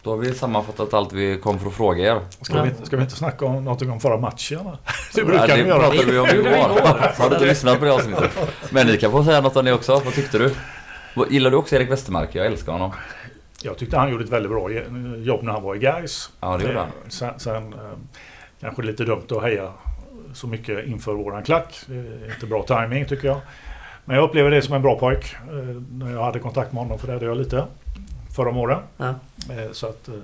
Då 0.03 0.11
har 0.11 0.17
vi 0.17 0.35
sammanfattat 0.35 0.95
allt 0.95 1.13
vi 1.13 1.37
kom 1.39 1.59
för 1.59 1.67
att 1.67 1.75
fråga 1.75 2.13
er. 2.13 2.21
Ska, 2.41 2.63
vi, 2.63 2.69
inte- 2.69 2.87
ska 2.87 2.97
vi 2.97 3.03
inte 3.03 3.17
snacka 3.17 3.45
om 3.47 3.65
någonting 3.65 3.91
om 3.91 4.01
förra 4.01 4.17
matchen? 4.17 4.69
Det 5.15 5.25
brukar 5.25 5.47
det 5.49 5.63
vi 5.63 5.69
göra. 5.69 5.79
pratade 5.81 6.13
vi 6.13 6.19
om 6.19 6.27
Det 6.27 6.35
vi 6.35 6.41
igår. 6.41 7.13
Så 7.17 7.23
har 7.23 7.29
du 7.31 7.35
inte 7.37 7.47
lyssnat 7.47 7.79
på 7.79 7.85
det 7.85 7.93
avsnittet. 7.93 8.31
Men 8.71 8.87
ni 8.87 8.99
kan 8.99 9.11
få 9.11 9.25
säga 9.25 9.41
något 9.41 9.57
om 9.57 9.65
det 9.65 9.73
också. 9.73 9.93
Vad 10.05 10.15
tyckte 10.15 10.39
du? 10.39 10.55
Gillar 11.31 11.51
du 11.51 11.57
också 11.57 11.77
Erik 11.77 11.91
Westermark? 11.91 12.31
Jag 12.33 12.47
älskar 12.47 12.73
honom. 12.73 12.91
Jag 13.65 13.79
tyckte 13.79 13.97
han 13.99 14.11
gjorde 14.11 14.25
ett 14.25 14.31
väldigt 14.31 14.51
bra 14.53 14.71
jobb 15.17 15.43
när 15.43 15.53
han 15.53 15.63
var 15.63 15.75
i 15.75 15.79
Gais. 15.79 16.31
Ja, 16.41 16.57
det 16.57 16.65
gjorde 16.65 16.79
han. 16.79 16.89
Sen, 17.09 17.35
sen 17.39 17.73
eh, 17.73 17.79
kanske 18.61 18.83
lite 18.83 19.05
dumt 19.05 19.27
att 19.31 19.43
heja 19.43 19.73
så 20.35 20.47
mycket 20.47 20.87
inför 20.87 21.15
våran 21.15 21.43
klack. 21.43 21.81
Det 21.87 21.95
är 21.95 22.33
inte 22.35 22.47
bra 22.47 22.63
timing 22.63 23.05
tycker 23.07 23.29
jag. 23.29 23.41
Men 24.05 24.17
jag 24.17 24.23
upplever 24.25 24.51
det 24.51 24.63
som 24.63 24.75
en 24.75 24.83
bra 24.83 24.99
pojk. 24.99 25.35
eh, 25.35 25.53
När 25.91 26.13
jag 26.13 26.25
hade 26.25 26.39
kontakt 26.39 26.73
med 26.73 26.83
honom 26.83 26.99
för 26.99 27.07
det 27.07 27.13
hade 27.13 27.25
jag 27.27 27.37
lite 27.37 27.67
förra 28.37 28.49
om 28.49 28.57
åren. 28.57 28.79
Ja. 28.97 29.09
Eh, 29.51 29.73
Så 29.73 29.87
att, 29.89 30.09
eh, 30.09 30.15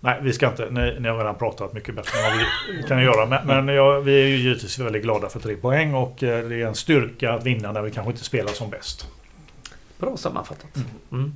nej, 0.00 0.18
vi 0.22 0.32
ska 0.32 0.46
inte. 0.48 0.70
Ni, 0.70 0.96
ni 1.00 1.08
har 1.08 1.18
redan 1.18 1.34
pratat 1.34 1.72
mycket 1.72 1.94
bättre 1.94 2.18
än 2.18 2.24
vad 2.24 2.46
vi 2.76 2.82
kan 2.88 3.02
göra. 3.02 3.26
Men, 3.26 3.46
men 3.64 3.74
jag, 3.74 4.00
vi 4.00 4.22
är 4.22 4.26
ju 4.26 4.36
givetvis 4.36 4.78
väldigt 4.78 5.02
glada 5.02 5.28
för 5.28 5.40
tre 5.40 5.56
poäng 5.56 5.94
och 5.94 6.22
eh, 6.22 6.48
det 6.48 6.62
är 6.62 6.66
en 6.66 6.74
styrka 6.74 7.32
att 7.32 7.44
vinna 7.46 7.72
när 7.72 7.82
vi 7.82 7.90
kanske 7.90 8.10
inte 8.12 8.24
spelar 8.24 8.52
som 8.52 8.70
bäst. 8.70 9.06
Bra 9.98 10.16
sammanfattat. 10.16 10.76
Mm. 11.12 11.32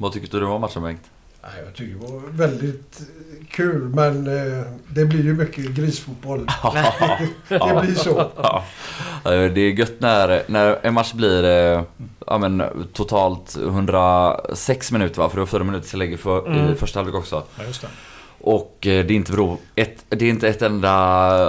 Vad 0.00 0.12
tyckte 0.12 0.38
du 0.38 0.46
om 0.46 0.60
matchen 0.60 0.82
Bengt? 0.82 1.02
Nej, 1.42 1.50
jag 1.64 1.74
tycker 1.74 1.94
det 1.94 2.12
var 2.12 2.20
väldigt 2.30 3.00
eh, 3.00 3.46
kul 3.50 3.88
men 3.88 4.26
eh, 4.26 4.64
det 4.88 5.04
blir 5.04 5.24
ju 5.24 5.34
mycket 5.34 5.64
grisfotboll. 5.64 6.46
det 7.48 7.80
blir 7.82 7.94
så. 7.94 8.30
Ja. 8.36 8.64
Det 9.24 9.60
är 9.60 9.78
gött 9.78 10.00
när, 10.00 10.42
när 10.46 10.78
en 10.82 10.94
match 10.94 11.12
blir 11.12 11.44
eh, 11.44 11.82
ja, 12.26 12.38
men, 12.38 12.62
totalt 12.92 13.56
106 13.56 14.92
minuter 14.92 15.18
va? 15.22 15.28
För 15.28 15.36
det 15.36 15.40
var 15.40 15.46
fyra 15.46 15.64
minuter 15.64 15.88
tillägg 15.88 16.20
för, 16.20 16.46
Mm. 16.46 16.72
i 16.72 16.74
första 16.74 16.98
halvlek 16.98 17.16
också. 17.16 17.42
Ja, 17.58 17.64
just 17.64 17.80
det. 17.80 17.88
Och 18.40 18.76
det 18.80 18.90
är 18.90 19.12
inte, 19.12 19.32
beror, 19.32 19.56
ett, 19.74 20.04
det 20.08 20.24
är 20.24 20.30
inte 20.30 20.48
ett 20.48 20.62
enda, 20.62 20.90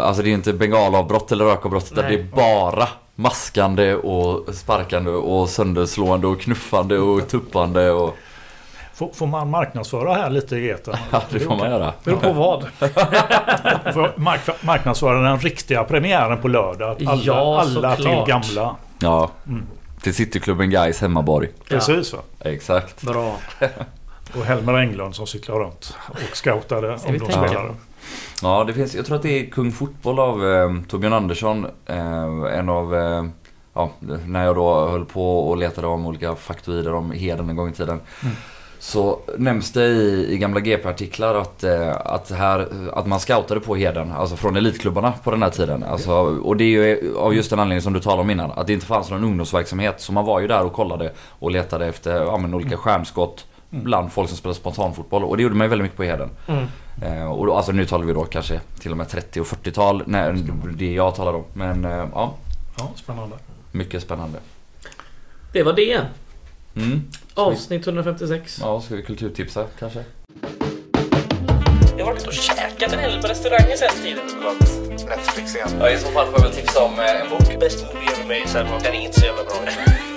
alltså 0.01 0.23
det 0.23 0.29
är 0.29 0.33
inte 0.33 0.53
bengalavbrott 0.53 1.31
eller 1.31 1.45
rökavbrott 1.45 1.91
utan 1.91 2.05
det 2.05 2.19
är 2.19 2.23
bara 2.23 2.87
maskande 3.15 3.95
och 3.95 4.55
sparkande 4.55 5.11
och 5.11 5.49
sönderslående 5.49 6.27
och 6.27 6.41
knuffande 6.41 6.97
och 6.99 7.27
tuppande 7.27 7.91
och 7.91 8.17
Får, 9.01 9.11
får 9.13 9.27
man 9.27 9.49
marknadsföra 9.49 10.13
här 10.13 10.29
lite 10.29 10.55
i 10.55 10.69
etern? 10.69 10.95
ja, 11.11 11.21
det 11.29 11.39
får 11.39 11.55
man 11.55 11.71
göra. 11.71 11.93
Beror 12.03 12.17
på 12.17 12.33
vad. 12.33 12.65
Marknadsföra 14.61 15.21
den 15.21 15.39
riktiga 15.39 15.83
premiären 15.83 16.37
på 16.37 16.47
lördag. 16.47 16.91
Att 17.01 17.07
Alla, 17.07 17.21
Ja, 17.23 17.61
alla 17.61 17.95
till 17.95 18.23
gamla. 18.27 18.75
Ja, 18.99 19.29
Mm. 19.47 19.63
till 20.01 20.13
Cityklubben 20.15 20.69
Gais 20.69 21.01
hemmaborg. 21.01 21.49
Precis 21.69 22.13
va? 22.13 22.19
Exakt. 22.39 23.01
Bra. 23.01 23.35
Och 24.39 24.45
Helmer 24.45 24.73
Englund 24.73 25.15
som 25.15 25.27
cyklar 25.27 25.55
runt 25.59 25.97
och 26.07 26.37
scoutade 26.37 26.97
ungdomsspelare. 27.07 27.71
Ja, 28.41 28.63
det 28.63 28.73
finns, 28.73 28.95
jag 28.95 29.05
tror 29.05 29.15
att 29.15 29.23
det 29.23 29.39
är 29.39 29.45
Kung 29.49 29.71
Fotboll 29.71 30.19
av 30.19 30.47
eh, 30.47 30.69
Torbjörn 30.89 31.13
Andersson. 31.13 31.65
Eh, 31.85 32.57
en 32.57 32.69
av, 32.69 32.95
eh, 32.95 33.23
ja, 33.73 33.89
när 34.25 34.45
jag 34.45 34.55
då 34.55 34.87
höll 34.89 35.05
på 35.05 35.49
och 35.49 35.57
letade 35.57 35.87
om 35.87 36.05
olika 36.07 36.35
faktoider 36.35 36.93
om 36.93 37.11
Heden 37.11 37.49
en 37.49 37.55
gång 37.55 37.69
i 37.69 37.73
tiden. 37.73 37.99
Mm. 38.23 38.35
Så 38.83 39.19
nämns 39.37 39.71
det 39.71 39.85
i, 39.85 40.33
i 40.33 40.37
gamla 40.37 40.59
GP-artiklar 40.59 41.35
att, 41.35 41.63
eh, 41.63 41.95
att, 42.05 42.31
här, 42.31 42.67
att 42.93 43.07
man 43.07 43.19
scoutade 43.19 43.59
på 43.59 43.75
Heden, 43.75 44.11
alltså 44.11 44.35
från 44.35 44.55
elitklubbarna 44.55 45.13
på 45.23 45.31
den 45.31 45.43
här 45.43 45.49
tiden. 45.49 45.83
Alltså, 45.83 46.11
och 46.43 46.57
det 46.57 46.63
är 46.63 46.67
ju 46.67 47.15
av 47.17 47.33
just 47.35 47.49
den 47.49 47.59
anledningen 47.59 47.81
som 47.81 47.93
du 47.93 47.99
talade 47.99 48.21
om 48.21 48.29
innan, 48.29 48.51
att 48.51 48.67
det 48.67 48.73
inte 48.73 48.85
fanns 48.85 49.09
någon 49.09 49.23
ungdomsverksamhet. 49.23 50.01
Så 50.01 50.13
man 50.13 50.25
var 50.25 50.39
ju 50.39 50.47
där 50.47 50.65
och 50.65 50.73
kollade 50.73 51.11
och 51.29 51.51
letade 51.51 51.85
efter 51.87 52.21
ja, 52.23 52.37
men 52.37 52.53
olika 52.53 52.77
stjärnskott 52.77 53.45
Mm. 53.73 53.83
bland 53.83 54.11
folk 54.11 54.29
som 54.29 54.37
spelar 54.37 54.53
spontanfotboll. 54.53 55.23
Och 55.23 55.37
det 55.37 55.43
gjorde 55.43 55.55
man 55.55 55.65
ju 55.65 55.69
väldigt 55.69 55.83
mycket 55.83 55.97
på 55.97 56.03
Heden. 56.03 56.29
Mm. 56.47 56.65
Eh, 57.01 57.31
och 57.31 57.45
då, 57.45 57.53
alltså 57.55 57.71
nu 57.71 57.85
talar 57.85 58.05
vi 58.05 58.13
då 58.13 58.23
kanske 58.23 58.59
till 58.79 58.91
och 58.91 58.97
med 58.97 59.09
30 59.09 59.41
och 59.41 59.45
40-tal, 59.47 60.03
när 60.05 60.37
det 60.77 60.93
jag 60.93 61.15
talar 61.15 61.33
om. 61.33 61.43
Men 61.53 61.85
eh, 61.85 62.05
ja, 62.13 62.33
Ja, 62.77 62.91
spännande. 62.95 63.35
mycket 63.71 64.01
spännande. 64.01 64.39
Det 65.53 65.63
var 65.63 65.73
det. 65.73 65.99
Mm. 66.75 67.01
Avsnitt 67.33 67.87
156. 67.87 68.57
Ja, 68.61 68.81
ska 68.81 68.95
vi 68.95 69.03
kulturtipsa 69.03 69.67
kanske? 69.79 70.03
Jag 71.97 72.05
har 72.05 72.13
varit 72.13 72.27
och 72.27 72.33
käkat 72.33 72.93
en 72.93 72.99
hel 72.99 73.21
på 73.21 73.27
restauranger 73.27 73.77
sen 73.77 74.03
tiden. 74.03 74.25
Netflix 75.09 75.55
igen. 75.55 75.69
Ja, 75.79 75.89
i 75.89 75.97
så 75.97 76.07
fall 76.07 76.25
får 76.25 76.39
jag 76.39 76.43
väl 76.43 76.51
tipsa 76.55 76.83
om 76.83 76.99
eh, 76.99 77.21
en 77.21 77.29
bok. 77.29 77.59
Bäst 77.59 77.85
movie 77.85 78.09
ever 78.11 78.23
made, 78.23 78.47
sen 78.47 78.71
var 78.71 78.79
den 78.79 78.93
inte 78.93 79.19
så 79.19 79.25
jävla 79.25 79.43
bra. 79.43 79.53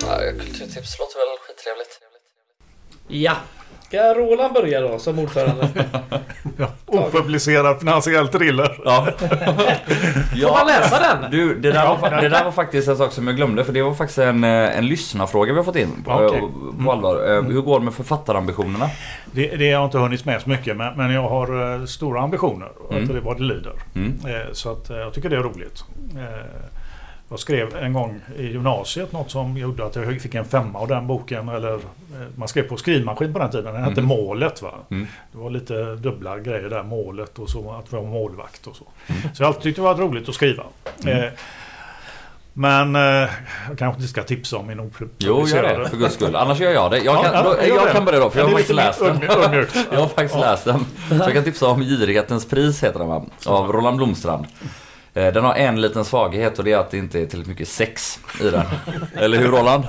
Ja, 0.00 0.18
kulturtips 0.38 0.98
låter 0.98 1.16
väl 1.18 1.38
skittrevligt. 1.46 2.00
Ja. 3.08 3.36
Ska 3.94 4.14
Roland 4.14 4.54
börja 4.54 4.80
då 4.80 4.98
som 4.98 5.18
ordförande? 5.18 5.68
Ja, 6.56 6.68
opublicerad 6.86 7.78
finansiell 7.78 8.28
thriller. 8.28 8.80
Ja. 8.84 9.08
Får 9.18 10.52
man 10.52 10.66
läsa 10.66 10.98
den? 11.00 11.30
Du, 11.30 11.54
det 11.60 11.72
där, 11.72 11.86
var, 11.86 12.10
det 12.10 12.28
där 12.28 12.44
var 12.44 12.52
faktiskt 12.52 12.88
en 12.88 12.96
sak 12.96 13.12
som 13.12 13.26
jag 13.26 13.36
glömde 13.36 13.64
för 13.64 13.72
det 13.72 13.82
var 13.82 13.94
faktiskt 13.94 14.18
en, 14.18 14.44
eh, 14.44 14.78
en 14.78 14.86
lyssnarfråga 14.86 15.52
vi 15.52 15.58
har 15.58 15.64
fått 15.64 15.76
in 15.76 16.02
på, 16.04 16.12
Okej. 16.12 16.42
på 16.84 16.92
allvar. 16.92 17.36
Eh, 17.36 17.42
Hur 17.42 17.60
går 17.60 17.78
det 17.78 17.84
med 17.84 17.94
författarambitioner? 17.94 18.88
Det, 19.32 19.56
det 19.56 19.64
har 19.64 19.72
jag 19.72 19.84
inte 19.84 19.98
hunnit 19.98 20.24
med 20.24 20.42
så 20.42 20.48
mycket 20.48 20.76
men, 20.76 20.96
men 20.96 21.10
jag 21.14 21.28
har 21.28 21.74
eh, 21.80 21.84
stora 21.84 22.20
ambitioner. 22.20 22.68
Mm. 22.90 23.02
Att 23.02 23.08
det 23.08 23.16
är 23.16 23.20
vad 23.20 23.36
det 23.36 23.42
lider. 23.42 23.72
Mm. 23.94 24.18
Eh, 24.26 24.52
så 24.52 24.72
att, 24.72 24.90
eh, 24.90 24.96
jag 24.96 25.12
tycker 25.14 25.28
det 25.28 25.36
är 25.36 25.40
roligt. 25.42 25.84
Jag 27.28 27.38
skrev 27.38 27.76
en 27.76 27.92
gång 27.92 28.20
i 28.38 28.42
gymnasiet 28.46 29.12
något 29.12 29.30
som 29.30 29.56
gjorde 29.56 29.86
att 29.86 29.96
jag 29.96 30.20
fick 30.20 30.34
en 30.34 30.44
femma 30.44 30.78
av 30.78 30.88
den 30.88 31.06
boken. 31.06 31.48
Eller, 31.48 31.74
eh, 31.74 31.80
man 32.36 32.48
skrev 32.48 32.62
på 32.68 32.76
skrivmaskin 32.76 33.32
på 33.32 33.38
den 33.38 33.50
tiden. 33.50 33.74
Den 33.74 33.84
hette 33.84 34.00
Mhm. 34.00 34.08
Målet. 34.08 34.62
Va? 34.62 34.70
Mm. 34.90 35.06
Det 35.32 35.38
var 35.38 35.50
lite 35.50 35.94
dubbla 35.94 36.38
grejer 36.38 36.68
där. 36.70 36.82
Målet 36.82 37.38
och 37.38 37.50
så 37.50 37.72
att 37.72 37.92
vara 37.92 38.02
målvakt 38.02 38.66
och 38.66 38.76
så. 38.76 38.84
Mm. 39.06 39.22
Så 39.34 39.42
jag 39.42 39.46
alltid 39.46 39.62
tyckte 39.62 39.80
det 39.80 39.84
var 39.84 39.94
roligt 39.94 40.28
att 40.28 40.34
skriva. 40.34 40.62
Eh, 41.06 41.24
men 42.52 42.96
eh, 42.96 43.02
jag 43.68 43.78
kanske 43.78 44.00
inte 44.00 44.08
ska 44.08 44.22
tipsa 44.22 44.56
om 44.56 44.66
min 44.66 44.78
Jo, 44.78 44.84
opublicerade. 45.32 45.72
gör 45.72 45.78
det 45.80 45.88
för 45.88 45.96
guds 45.96 46.14
skull. 46.14 46.36
Annars 46.36 46.60
gör 46.60 46.70
jag 46.72 46.90
det. 46.90 46.98
Jag 46.98 47.14
Ja, 47.16 47.22
kan, 47.22 47.32
ja, 47.34 47.42
då, 47.42 47.56
jag 47.68 47.86
det. 47.86 47.92
kan 47.92 48.04
börja 48.04 48.18
då, 48.20 48.30
för 48.30 48.38
jag 48.38 48.46
har 48.46 48.52
faktiskt 48.52 48.74
läst 48.74 49.00
den. 49.00 49.20
Jag 49.92 50.00
har 50.00 50.08
faktiskt 50.08 50.34
läst 50.40 50.64
den. 50.64 50.78
Så 51.08 51.14
jag 51.14 51.32
kan 51.32 51.44
tipsa 51.44 51.66
om 51.68 51.82
Girighetens 51.82 52.48
pris, 52.48 52.82
heter 52.84 52.98
den 52.98 53.08
va? 53.08 53.22
Av 53.46 53.72
Roland 53.72 53.96
Blomstrand. 53.96 54.46
Eh, 55.14 55.32
Den 55.32 55.44
har 55.44 55.54
en 55.54 55.80
liten 55.80 56.04
svaghet 56.04 56.58
och 56.58 56.64
det 56.64 56.72
är 56.72 56.78
att 56.78 56.90
det 56.90 56.98
inte 56.98 57.18
är 57.20 57.26
tillräckligt 57.26 57.46
mycket 57.58 57.68
sex 57.68 58.18
i 58.40 58.50
den. 58.50 58.62
Eller 59.16 59.38
hur 59.38 59.48
Roland? 59.48 59.84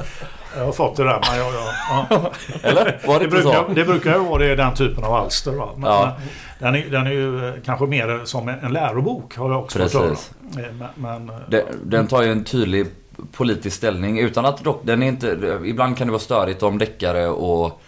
Jag 0.57 0.65
har 0.65 0.71
fått 0.71 0.95
det 0.97 1.03
där. 1.03 1.21
Men 1.29 1.37
jag, 1.39 1.53
jag, 1.53 1.73
ja. 2.09 2.31
Eller? 2.63 2.99
Var 3.07 3.19
det 3.19 3.25
det, 3.25 3.31
brukar, 3.31 3.73
det 3.75 3.83
brukar 3.85 4.13
ju 4.13 4.19
vara 4.23 4.43
det, 4.43 4.55
den 4.55 4.73
typen 4.73 5.03
av 5.03 5.13
alster. 5.13 5.51
Va? 5.51 5.69
Men, 5.77 5.89
Ja. 5.91 6.15
den, 6.59 6.75
är, 6.75 6.85
den 6.89 7.07
är 7.07 7.11
ju 7.11 7.47
eh, 7.47 7.53
kanske 7.65 7.85
mer 7.85 8.21
som 8.25 8.47
en, 8.49 8.73
lärobok 8.73 9.35
har 9.37 9.51
jag 9.51 9.63
också 9.63 9.79
fått 9.79 9.91
Precis. 9.93 10.31
höra. 10.55 10.65
Eh, 10.67 10.73
Men, 10.73 10.87
men, 11.27 11.31
Den, 11.47 11.61
den 11.83 12.07
tar 12.07 12.21
ju 12.21 12.31
en 12.31 12.43
tydlig 12.43 12.85
politisk 13.31 13.77
ställning 13.77 14.19
utan 14.19 14.45
att 14.45 14.63
dock, 14.63 14.81
den 14.83 15.03
är 15.03 15.07
inte, 15.07 15.59
ibland 15.65 15.97
kan 15.97 16.07
det 16.07 16.11
vara 16.11 16.21
störigt 16.21 16.63
om 16.63 16.77
deckare 16.77 17.27
och 17.27 17.81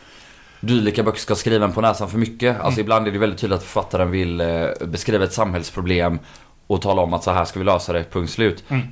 dylika 0.59 1.03
böcker 1.03 1.19
ska 1.19 1.35
skriva 1.35 1.65
en 1.65 1.73
på 1.73 1.81
näsan 1.81 2.09
för 2.09 2.17
mycket. 2.17 2.59
Alltså 2.61 2.81
ibland 2.81 3.07
är 3.07 3.11
det 3.11 3.17
väldigt 3.19 3.39
tydligt 3.39 3.57
att 3.57 3.63
författaren 3.63 4.11
vill 4.11 4.41
beskriva 4.81 5.23
ett 5.23 5.33
samhällsproblem 5.33 6.19
och 6.67 6.81
tala 6.81 7.01
om 7.01 7.13
att 7.13 7.23
så 7.23 7.31
här 7.31 7.45
ska 7.45 7.59
vi 7.59 7.65
lösa 7.65 7.93
det, 7.93 8.03
punkt 8.03 8.29
slut. 8.29 8.63
Mm. 8.67 8.87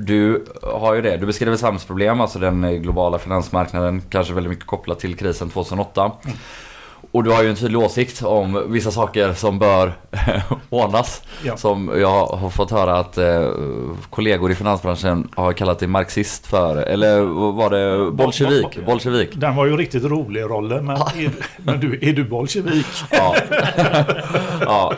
Du 0.00 0.44
har 0.62 0.94
ju 0.94 1.02
det, 1.02 1.16
du 1.16 1.26
beskriver 1.26 1.56
samhällsproblem, 1.56 2.20
alltså 2.20 2.38
den 2.38 2.82
globala 2.82 3.18
finansmarknaden, 3.18 4.02
kanske 4.10 4.34
väldigt 4.34 4.50
mycket 4.50 4.66
kopplat 4.66 4.98
till 5.00 5.16
krisen 5.16 5.50
2008. 5.50 6.12
Och 7.10 7.24
du 7.24 7.30
har 7.30 7.42
ju 7.42 7.48
en 7.50 7.56
tydlig 7.56 7.80
åsikt 7.80 8.22
om 8.22 8.72
vissa 8.72 8.90
saker 8.90 9.32
som 9.32 9.58
bör 9.58 9.92
ordnas. 10.70 11.22
Ja. 11.44 11.56
Som 11.56 11.90
jag 12.00 12.26
har 12.26 12.50
fått 12.50 12.70
höra 12.70 12.96
att 12.98 13.18
eh, 13.18 13.50
kollegor 14.10 14.50
i 14.50 14.54
finansbranschen 14.54 15.28
har 15.36 15.52
kallat 15.52 15.78
dig 15.78 15.88
marxist 15.88 16.46
för. 16.46 16.76
Eller 16.76 17.20
var 17.52 17.70
det 17.70 18.10
bolsjevik? 18.10 18.76
Bo- 18.76 18.82
Bolsjevik. 18.86 19.30
Den 19.34 19.56
var 19.56 19.66
ju 19.66 19.76
riktigt 19.76 20.04
rolig 20.04 20.42
rollen. 20.42 20.86
Men, 20.86 20.96
är, 20.96 21.30
men 21.56 21.80
du, 21.80 21.98
är 22.02 22.12
du 22.12 22.24
bolsjevik? 22.24 22.86
Ja. 23.10 23.36
ja. 24.60 24.94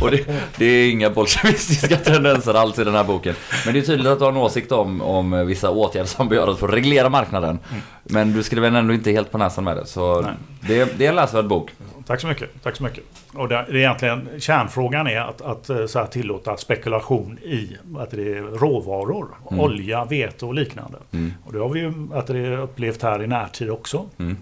Och 0.00 0.10
det, 0.10 0.26
det 0.56 0.64
är 0.64 0.90
inga 0.90 1.10
bolsjevistiska 1.10 1.96
tendenser 1.96 2.54
alls 2.54 2.78
i 2.78 2.84
den 2.84 2.94
här 2.94 3.04
boken. 3.04 3.34
Men 3.64 3.74
det 3.74 3.80
är 3.80 3.82
tydligt 3.84 4.06
att 4.06 4.18
du 4.18 4.24
har 4.24 4.32
en 4.32 4.38
åsikt 4.38 4.72
om, 4.72 5.02
om 5.02 5.46
vissa 5.46 5.70
åtgärder 5.70 6.06
som 6.08 6.28
bör 6.28 6.36
göras 6.36 6.58
för 6.58 6.68
att 6.68 6.74
reglera 6.74 7.08
marknaden. 7.08 7.58
Men 8.04 8.32
du 8.32 8.42
skriver 8.42 8.72
ändå 8.72 8.94
inte 8.94 9.10
helt 9.10 9.30
på 9.30 9.38
näsan 9.38 9.64
med 9.64 9.76
det. 9.76 9.86
Så 9.86 10.26
det, 10.60 10.98
det 10.98 11.06
är 11.06 11.08
en 11.08 11.16
läsvärd 11.16 11.46
bok. 11.46 11.70
Tack 12.06 12.20
så 12.20 12.26
mycket. 12.26 12.62
Tack 12.62 12.76
så 12.76 12.82
mycket. 12.82 13.04
Och 13.34 13.48
det, 13.48 13.54
det 13.68 13.72
är 13.72 13.76
egentligen, 13.76 14.28
kärnfrågan 14.38 15.06
är 15.06 15.20
att, 15.20 15.42
att 15.42 15.70
eh, 15.70 15.86
så 15.86 15.98
här, 15.98 16.06
tillåta 16.06 16.56
spekulation 16.56 17.38
i 17.38 17.76
att 17.98 18.10
det 18.10 18.36
är 18.36 18.42
råvaror. 18.42 19.26
Mm. 19.50 19.60
Olja, 19.60 20.04
vete 20.04 20.46
och 20.46 20.54
liknande. 20.54 20.98
Mm. 21.12 21.32
Och 21.44 21.52
det 21.52 21.58
har 21.58 21.68
vi 21.68 21.80
ju 21.80 21.92
att 22.14 22.26
det 22.26 22.38
är 22.38 22.58
upplevt 22.58 23.02
här 23.02 23.22
i 23.22 23.26
närtid 23.26 23.70
också. 23.70 24.06
Mm. 24.18 24.36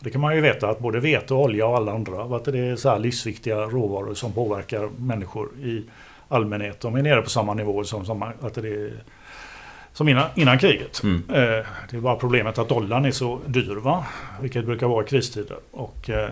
Det 0.00 0.10
kan 0.10 0.20
man 0.20 0.34
ju 0.34 0.40
veta 0.40 0.68
att 0.70 0.78
både 0.78 1.00
vete, 1.00 1.34
olja 1.34 1.66
och 1.66 1.76
alla 1.76 1.92
andra 1.92 2.36
att 2.36 2.44
det 2.44 2.58
är 2.58 2.76
så 2.76 2.90
här 2.90 2.98
livsviktiga 2.98 3.56
råvaror 3.56 4.14
som 4.14 4.32
påverkar 4.32 4.88
människor 4.96 5.48
i 5.62 5.84
allmänhet. 6.28 6.80
De 6.80 6.96
är 6.96 7.02
nere 7.02 7.22
på 7.22 7.30
samma 7.30 7.54
nivå 7.54 7.84
som, 7.84 8.04
som, 8.04 8.22
att 8.22 8.54
det 8.54 8.68
är, 8.68 8.92
som 9.92 10.08
innan, 10.08 10.28
innan 10.34 10.58
kriget. 10.58 11.02
Mm. 11.02 11.22
Eh, 11.28 11.66
Det 11.90 11.96
är 11.96 12.00
bara 12.00 12.16
problemet 12.16 12.58
att 12.58 12.68
dollarn 12.68 13.04
är 13.04 13.10
så 13.10 13.40
dyr, 13.46 13.74
va? 13.74 14.04
vilket 14.40 14.64
brukar 14.64 14.86
vara 14.86 15.04
i 15.04 15.08
kristider. 15.08 15.56
Och, 15.70 16.10
eh, 16.10 16.30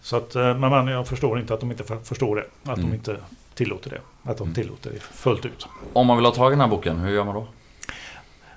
så 0.00 0.16
att, 0.16 0.34
eh, 0.34 0.42
men 0.56 0.70
men 0.70 0.86
jag 0.86 1.08
förstår 1.08 1.40
inte 1.40 1.54
att 1.54 1.60
de 1.60 1.70
inte 1.70 1.84
för- 1.84 1.98
förstår 1.98 2.36
det. 2.36 2.70
Att 2.70 2.78
Mm. 2.78 2.90
de 2.90 2.96
inte 2.96 3.16
tillåter 3.54 3.90
det. 3.90 4.30
Att 4.30 4.38
de 4.38 4.42
Mm. 4.44 4.54
tillåter 4.54 4.90
det 4.90 5.00
fullt 5.02 5.44
ut. 5.46 5.66
Om 5.92 6.06
man 6.06 6.16
vill 6.16 6.26
ha 6.26 6.32
tag 6.32 6.50
i 6.50 6.52
den 6.52 6.60
här 6.60 6.68
boken, 6.68 6.98
hur 6.98 7.10
gör 7.14 7.24
man 7.24 7.34
då? 7.34 7.46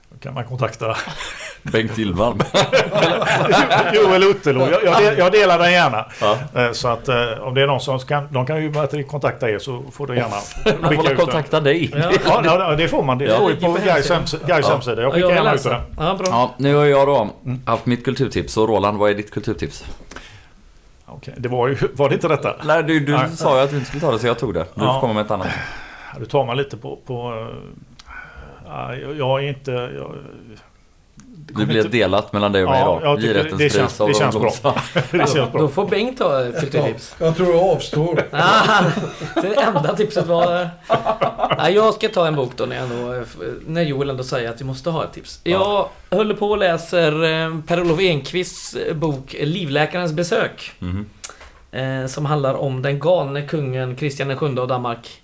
Då 0.10 0.18
kan 0.20 0.34
man 0.34 0.46
kontakta 0.46 0.96
Bengt 1.72 1.98
Ilvan. 1.98 2.40
Joel 3.94 4.24
Uttelo. 4.24 4.60
Jag, 4.72 4.84
jag, 4.84 4.98
del- 5.02 5.18
jag 5.18 5.32
delar 5.32 5.60
den 5.60 5.72
gärna. 5.72 6.06
Ja. 6.22 6.38
Eh, 6.62 6.72
Så 6.72 6.88
att 6.88 7.08
eh, 7.08 7.16
om 7.42 7.54
det 7.54 7.62
är 7.62 7.68
någon 7.68 7.80
som 7.82 8.00
kan, 8.00 8.28
de 8.34 8.46
kan 8.46 8.64
ju 8.64 9.04
kontakta 9.08 9.50
er 9.50 9.60
så 9.60 9.84
får 9.92 10.08
du 10.08 10.16
gärna 10.16 10.36
skicka 10.66 10.88
får 10.88 11.00
ut 11.04 11.08
den. 11.08 11.18
kontakta 11.18 11.60
dig. 11.60 11.92
Ja. 11.96 12.12
Ja, 12.26 12.42
ja, 12.44 12.76
det 12.76 12.88
får 12.88 13.04
man. 13.04 13.18
Det 13.18 13.26
Ja. 13.26 13.36
står 13.36 13.52
ju 13.52 13.56
på 13.58 13.78
Gais 13.86 14.10
Ja. 14.10 14.16
hemsida. 14.16 14.44
Jag 14.48 15.06
Ja, 15.06 15.12
skickar 15.12 15.30
gärna 15.30 15.54
ut 15.54 15.64
den. 15.64 15.82
Ja, 15.98 16.16
bra. 16.16 16.28
Ja, 16.30 16.54
nu 16.58 16.76
har 16.76 16.86
jag 16.86 17.08
då 17.08 17.30
Mm. 17.46 17.62
haft 17.66 17.86
mitt 17.86 18.06
kulturtips. 18.06 18.54
Så 18.54 18.68
Roland, 18.68 18.98
vad 18.98 19.10
är 19.10 19.14
ditt 19.16 19.32
kulturtips? 19.32 19.86
Okej, 21.06 21.34
det 21.38 21.50
var 21.50 21.68
ju, 21.68 21.78
var 21.94 22.10
det 22.10 22.16
inte 22.16 22.28
detta? 22.28 22.56
Nej, 22.64 22.84
du, 22.84 23.00
du 23.00 23.12
Nej. 23.12 23.30
sa 23.36 23.58
ju 23.58 23.64
att 23.64 23.70
du 23.70 23.76
inte 23.76 23.88
skulle 23.88 24.02
ta 24.02 24.12
det 24.12 24.20
så 24.20 24.28
jag 24.28 24.40
tog 24.40 24.54
det. 24.54 24.66
Du 24.76 24.84
Ja. 24.84 24.94
får 24.94 25.00
komma 25.02 25.14
med 25.14 25.26
ett 25.26 25.32
annat. 25.32 25.48
Ja, 26.14 26.20
Du 26.20 26.26
tar 26.26 26.46
man 26.46 26.58
lite 26.58 26.78
på... 26.78 27.00
på 27.08 27.48
eh, 27.50 27.56
ja, 28.68 28.96
jag, 28.96 29.18
jag 29.18 29.44
är 29.44 29.48
inte... 29.50 29.72
Jag, 29.72 30.12
det 31.48 31.66
blir 31.66 31.78
inte- 31.78 31.90
delat 31.90 32.34
mellan 32.34 32.52
dig 32.52 32.64
och 32.64 32.70
mig 32.72 32.80
Ja, 32.80 33.00
då. 33.04 33.08
jag 33.08 33.18
tycker 33.18 33.34
Girrättens 33.34 33.58
det 33.58 33.70
känns- 33.70 33.98
det 34.08 34.14
känns 34.18 34.36
bra. 34.62 34.76
Det 35.12 35.18
känns 35.18 35.34
Då 35.34 35.46
bra. 35.58 35.68
får 35.68 35.88
Bengt 35.90 36.18
ta 36.18 36.42
ett 36.46 36.60
kulturtips. 36.60 37.16
Jag 37.20 37.38
tror 37.38 37.50
jag 37.56 37.64
avstår. 37.64 38.24
Ah, 38.32 38.84
det 39.42 39.54
enda 39.56 39.96
tipset 39.96 40.26
var... 40.28 40.70
Nej, 41.58 41.74
jag 41.74 41.94
ska 41.94 42.08
ta 42.10 42.28
en 42.28 42.36
bok 42.36 42.52
då 42.56 42.66
när, 42.66 42.76
jag 42.76 42.84
ändå, 42.86 43.24
när 43.68 43.82
Joel 43.82 44.10
ändå 44.10 44.24
säger 44.24 44.50
att 44.50 44.62
vi 44.62 44.66
måste 44.66 44.90
ha 44.90 45.04
ett 45.04 45.14
tips. 45.14 45.40
Jag 45.44 45.90
håller 46.10 46.36
på 46.36 46.50
och 46.50 46.58
läser 46.58 47.12
eh, 47.24 47.60
Per-Olof 47.68 48.00
Enquists 48.00 48.76
eh, 48.76 48.94
bok 48.96 49.36
Livläkarens 49.40 50.14
besök. 50.14 50.72
Eh, 51.72 52.06
som 52.08 52.26
handlar 52.26 52.54
om 52.54 52.82
den 52.82 53.00
galne 53.00 53.42
kungen 53.42 53.96
Kristian 53.96 54.28
VII 54.30 54.60
av 54.60 54.68
Danmark. 54.68 55.22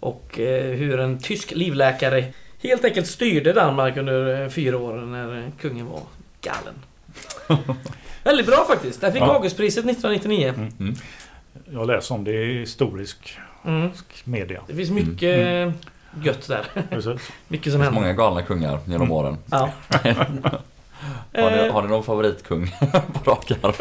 Och 0.00 0.40
eh, 0.40 0.62
hur 0.76 1.00
en 1.00 1.18
tysk 1.18 1.50
livläkare 1.54 2.24
helt 2.62 2.84
enkelt 2.84 3.06
styrde 3.06 3.52
Danmark 3.52 3.96
under 3.96 4.42
eh, 4.42 4.48
fyra 4.48 4.78
år 4.78 4.92
när 4.94 5.38
eh, 5.38 5.44
kungen 5.60 5.86
var 5.86 6.00
galen. 6.40 6.74
Väldigt 8.24 8.46
bra 8.46 8.64
faktiskt. 8.68 9.00
Där 9.00 9.10
fick 9.12 9.22
Ja. 9.22 9.34
Augustpriset 9.34 9.84
1999. 9.84 10.54
Mm. 10.78 10.94
Jag 11.70 11.86
läser 11.86 12.14
om 12.14 12.24
det 12.24 12.32
i 12.44 12.58
historisk 12.60 13.38
Mm. 13.64 13.90
media. 14.24 14.60
Det 14.66 14.74
finns 14.74 14.90
mycket 14.90 15.38
eh, 15.46 15.72
gött 16.24 16.48
där. 16.48 16.64
Mycket 17.48 17.72
som 17.72 17.80
händer. 17.82 18.00
många 18.00 18.12
galna 18.12 18.42
kungar 18.42 18.78
genom 18.84 19.02
Mm. 19.02 19.12
åren. 19.12 19.36
Ja. 19.50 19.70
Har 21.34 21.50
ni, 21.50 21.68
har 21.68 21.82
ni 21.82 21.88
någon 21.88 22.04
favoritkung 22.04 22.74
på 23.12 23.30
rak 23.30 23.50
arm? 23.62 23.72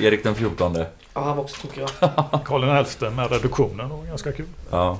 Erik 0.00 0.22
den 0.22 0.34
fjortonde. 0.34 0.86
Ja, 1.14 1.20
han 1.24 1.36
var 1.36 1.44
också 1.44 1.60
tokig 1.66 1.82
va? 2.00 2.40
Karl 2.44 2.84
XI 2.84 3.10
med 3.10 3.30
reduktionen 3.32 3.88
var 3.88 4.04
ganska 4.04 4.32
kul. 4.32 4.46
Ja. 4.70 4.98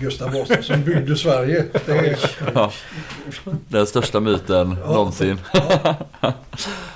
Gustav 0.00 0.32
Vasa 0.32 0.62
som 0.62 0.84
byggde 0.84 1.16
Sverige. 1.16 1.64
Det 1.86 1.92
är, 1.98 2.18
ja. 2.54 2.70
Den 3.68 3.86
största 3.86 4.20
myten 4.20 4.76
Ja. 4.84 4.92
någonsin. 4.92 5.40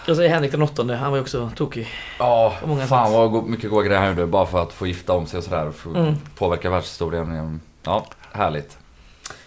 Jag 0.06 0.16
säger 0.16 0.30
Henrik 0.30 0.50
den 0.52 0.62
åttonde, 0.62 0.94
han 0.96 1.10
var 1.10 1.16
ju 1.18 1.22
också 1.22 1.50
tokig. 1.56 1.88
Ja, 2.18 2.54
På 2.60 2.66
många 2.68 2.86
fan 2.86 3.06
sätt. 3.06 3.14
vad 3.14 3.44
mycket 3.44 3.70
goda 3.70 3.86
grejer 3.86 4.00
han 4.00 4.08
gjorde 4.08 4.26
bara 4.26 4.46
för 4.46 4.62
att 4.62 4.72
få 4.72 4.86
gifta 4.86 5.12
om 5.12 5.26
sig 5.26 5.38
och 5.38 5.44
sådär. 5.44 5.70
För 5.76 5.90
att 5.90 5.96
Mm. 5.96 6.14
påverka 6.38 6.70
världshistorien. 6.70 7.60
Ja, 7.84 8.06
härligt. 8.32 8.78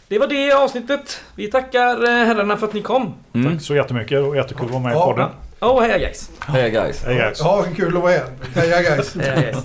Det 0.07 0.19
var 0.19 0.27
det 0.27 0.51
avsnittet. 0.51 1.21
Vi 1.35 1.47
tackar 1.51 2.03
eh, 2.03 2.09
herrarna 2.25 2.57
för 2.57 2.67
att 2.67 2.73
ni 2.73 2.81
kom. 2.81 3.13
Mm. 3.33 3.53
Tack 3.53 3.61
så 3.65 3.75
jättemycket 3.75 4.21
och 4.21 4.35
jättekul 4.35 4.65
att 4.65 4.71
vara 4.71 4.83
med 4.83 4.91
i 4.91 4.95
Ja. 4.95 5.05
podden. 5.05 5.29
Åh, 5.59 5.71
oh, 5.77 5.81
heja 5.81 5.97
guys. 5.97 6.29
Hej 6.39 6.71
guys. 6.71 7.03
Hej 7.05 7.15
guys. 7.15 7.39
ja, 7.39 7.65
kul 7.75 7.97
att 7.97 8.03
vara 8.03 8.11
här. 8.11 8.25
Heja 8.55 8.81
guys. 8.81 9.15
Heja 9.15 9.41
guys. 9.41 9.57